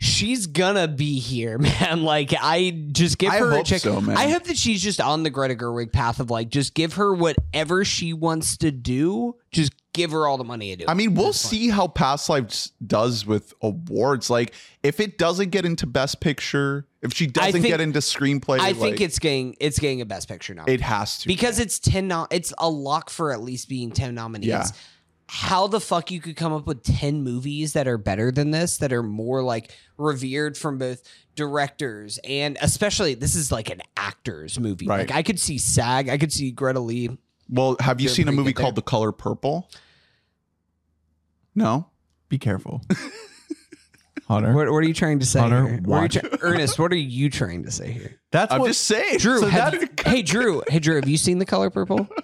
she's 0.00 0.46
gonna 0.46 0.88
be 0.88 1.18
here, 1.18 1.58
man. 1.80 2.02
Like 2.02 2.32
I 2.40 2.88
just 2.92 3.18
give 3.18 3.32
I 3.32 3.38
her 3.38 3.52
a 3.58 3.62
check. 3.62 3.80
so, 3.80 4.00
man. 4.00 4.16
I 4.16 4.28
hope 4.28 4.44
that 4.44 4.56
she's 4.56 4.82
just 4.82 5.00
on 5.00 5.22
the 5.22 5.30
Greta 5.30 5.54
Gerwig 5.54 5.92
path 5.92 6.20
of 6.20 6.30
like 6.30 6.48
just 6.48 6.74
give 6.74 6.94
her 6.94 7.14
whatever 7.14 7.84
she 7.84 8.12
wants 8.12 8.56
to 8.58 8.70
do. 8.70 9.36
Just 9.50 9.72
give 9.92 10.12
her 10.12 10.26
all 10.26 10.38
the 10.38 10.44
money 10.44 10.70
to 10.70 10.84
do. 10.84 10.84
I 10.88 10.94
mean, 10.94 11.14
we'll 11.14 11.32
see 11.32 11.68
how 11.70 11.88
Past 11.88 12.28
Lives 12.28 12.72
does 12.86 13.26
with 13.26 13.52
awards. 13.62 14.30
Like, 14.30 14.54
if 14.82 15.00
it 15.00 15.18
doesn't 15.18 15.50
get 15.50 15.64
into 15.64 15.86
Best 15.86 16.20
Picture, 16.20 16.86
if 17.02 17.14
she 17.14 17.26
doesn't 17.26 17.52
think- 17.52 17.66
get 17.66 17.80
into 17.80 18.00
screenplay, 18.00 18.58
I 18.58 18.72
think 18.72 19.00
it's 19.00 19.18
getting 19.18 19.56
it's 19.60 19.78
getting 19.78 20.00
a 20.00 20.06
Best 20.06 20.28
Picture 20.28 20.54
now 20.54 20.64
it 20.66 20.80
has 20.80 21.18
to 21.18 21.26
because 21.28 21.58
it's 21.58 21.78
ten. 21.78 22.08
No- 22.08 22.26
it's 22.30 22.52
a 22.58 22.68
lock 22.68 23.10
for 23.10 23.32
at 23.32 23.40
least 23.42 23.68
being 23.68 23.90
ten 23.90 24.14
nominees. 24.14 24.48
Yeah. 24.48 24.66
How 25.30 25.66
the 25.66 25.78
fuck 25.78 26.10
you 26.10 26.20
could 26.22 26.36
come 26.36 26.54
up 26.54 26.66
with 26.66 26.82
ten 26.82 27.22
movies 27.22 27.74
that 27.74 27.86
are 27.86 27.98
better 27.98 28.32
than 28.32 28.50
this, 28.50 28.78
that 28.78 28.92
are 28.94 29.02
more 29.02 29.42
like 29.42 29.72
revered 29.98 30.56
from 30.56 30.78
both 30.78 31.02
directors 31.36 32.18
and 32.24 32.56
especially 32.62 33.14
this 33.14 33.36
is 33.36 33.52
like 33.52 33.70
an 33.70 33.82
actor's 33.96 34.58
movie. 34.58 34.86
Right. 34.86 35.00
Like 35.00 35.12
I 35.12 35.22
could 35.22 35.38
see 35.38 35.58
SAG, 35.58 36.08
I 36.08 36.16
could 36.18 36.32
see 36.32 36.50
Greta 36.50 36.80
Lee. 36.80 37.10
Well, 37.50 37.76
have 37.80 38.00
you 38.00 38.08
seen 38.08 38.26
a 38.28 38.32
movie 38.32 38.52
called 38.52 38.74
there. 38.74 38.76
The 38.80 38.82
Color 38.82 39.12
Purple? 39.12 39.70
No. 41.54 41.88
be 42.28 42.38
careful 42.38 42.82
hunter 44.28 44.52
What, 44.52 44.70
what 44.70 44.78
are 44.78 44.86
you 44.86 44.94
trying 44.94 45.18
to 45.20 45.26
say 45.26 45.40
Hunter, 45.40 45.66
here? 45.66 45.80
What 45.82 45.96
are 45.96 46.00
you 46.00 46.02
watch. 46.02 46.12
try- 46.14 46.38
Ernest, 46.42 46.78
what 46.78 46.92
are 46.92 46.96
you 46.96 47.30
trying 47.30 47.64
to 47.64 47.70
say 47.70 47.90
here? 47.90 48.20
that's 48.30 48.52
I'm 48.52 48.60
what 48.60 48.68
just 48.68 48.84
saying. 48.84 49.18
Drew, 49.18 49.40
So 49.40 49.46
have 49.46 49.72
that- 49.72 49.80
you- 49.82 49.88
hey 50.12 50.22
Drew, 50.22 50.62
hey 50.68 50.78
Drew, 50.78 50.96
have 50.96 51.08
you 51.08 51.16
seen 51.16 51.38
The 51.38 51.46
Color 51.46 51.70
Purple? 51.70 52.08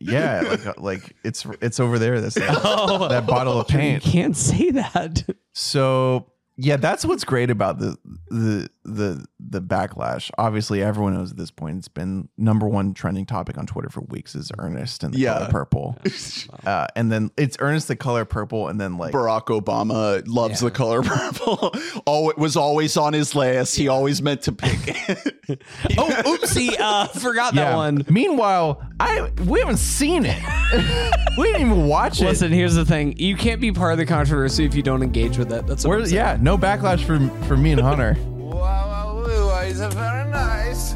Yeah, 0.00 0.42
like, 0.46 0.66
uh, 0.66 0.74
like 0.76 1.16
it's 1.24 1.46
it's 1.62 1.80
over 1.80 1.98
there. 1.98 2.20
That's 2.20 2.36
Oh. 2.40 3.08
that 3.08 3.26
bottle 3.26 3.58
of 3.60 3.70
You 3.70 3.78
paint. 3.78 4.02
can't 4.02 4.36
say 4.36 4.70
that. 4.72 5.22
So 5.54 6.30
yeah, 6.56 6.76
that's 6.76 7.06
what's 7.06 7.24
great 7.24 7.48
about 7.48 7.78
the 7.78 7.96
the 8.28 8.68
the 8.84 9.24
the 9.40 9.60
backlash. 9.60 10.30
Obviously, 10.38 10.82
everyone 10.82 11.14
knows 11.14 11.30
at 11.32 11.36
this 11.36 11.50
point 11.50 11.78
it's 11.78 11.88
been 11.88 12.28
number 12.36 12.68
one 12.68 12.94
trending 12.94 13.26
topic 13.26 13.56
on 13.58 13.66
Twitter 13.66 13.88
for 13.88 14.00
weeks 14.02 14.34
is 14.34 14.50
Ernest 14.58 15.02
and 15.04 15.14
the 15.14 15.18
Yeah. 15.18 15.34
color 15.38 15.48
purple, 15.50 15.98
uh, 16.66 16.86
and 16.96 17.10
then 17.10 17.30
it's 17.36 17.56
Ernest 17.60 17.88
the 17.88 17.96
color 17.96 18.24
purple, 18.24 18.68
and 18.68 18.80
then 18.80 18.96
like 18.98 19.12
Barack 19.14 19.46
Obama 19.46 20.22
loves 20.26 20.60
Yeah. 20.62 20.68
the 20.68 20.74
color 20.74 21.02
purple. 21.02 21.74
oh, 22.06 22.28
it 22.30 22.38
was 22.38 22.56
always 22.56 22.96
on 22.96 23.12
his 23.12 23.34
list. 23.34 23.76
He 23.76 23.88
always 23.88 24.20
meant 24.22 24.42
to 24.42 24.52
pick 24.52 24.78
it. 25.48 25.62
Oh, 25.98 26.08
oopsie, 26.24 26.74
uh, 26.78 27.06
forgot 27.08 27.54
that 27.54 27.74
one. 27.76 28.04
Meanwhile, 28.08 28.82
I 29.00 29.30
we 29.46 29.60
haven't 29.60 29.78
seen 29.78 30.24
it. 30.26 30.42
we 31.38 31.44
didn't 31.44 31.62
even 31.62 31.86
watch 31.86 32.20
it. 32.20 32.26
Listen, 32.26 32.52
here's 32.52 32.74
the 32.74 32.84
thing: 32.84 33.16
you 33.18 33.36
can't 33.36 33.60
be 33.60 33.72
part 33.72 33.92
of 33.92 33.98
the 33.98 34.06
controversy 34.06 34.64
if 34.64 34.74
you 34.74 34.82
don't 34.82 35.02
engage 35.02 35.38
with 35.38 35.52
it. 35.52 35.66
That's 35.66 35.84
what 35.84 35.90
We're, 35.90 35.98
I'm 36.00 36.06
saying. 36.06 36.14
yeah, 36.16 36.36
no 36.40 36.56
backlash 36.58 37.02
for 37.04 37.18
for 37.46 37.56
me 37.56 37.72
and 37.72 37.80
Hunter. 37.80 38.16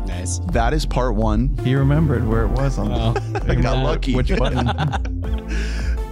Nice. 0.07 0.39
that 0.53 0.73
is 0.73 0.85
part 0.86 1.15
one 1.15 1.57
He 1.65 1.74
remembered 1.74 2.27
where 2.27 2.45
it 2.45 2.51
was 2.51 2.78
on. 2.78 2.93
Oh, 2.93 3.15
I 3.49 3.55
got 3.55 3.82
lucky. 3.82 4.15
Which 4.15 4.36
button? 4.36 4.69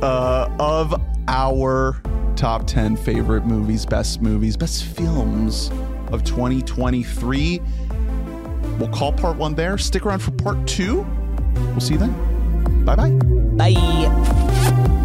uh, 0.02 0.56
of 0.58 0.94
our 1.28 2.00
top 2.36 2.66
10 2.66 2.96
favorite 2.96 3.46
movies, 3.46 3.86
best 3.86 4.20
movies, 4.20 4.56
best 4.56 4.84
films 4.84 5.70
of 6.12 6.22
2023. 6.24 7.60
We'll 8.78 8.88
call 8.90 9.12
part 9.12 9.36
one 9.36 9.54
there. 9.54 9.78
Stick 9.78 10.04
around 10.04 10.20
for 10.20 10.32
part 10.32 10.66
two. 10.66 11.06
We'll 11.54 11.80
see 11.80 11.94
you 11.94 12.00
then. 12.00 12.84
Bye 12.84 12.96
bye. 12.96 13.10
Bye. 13.10 15.02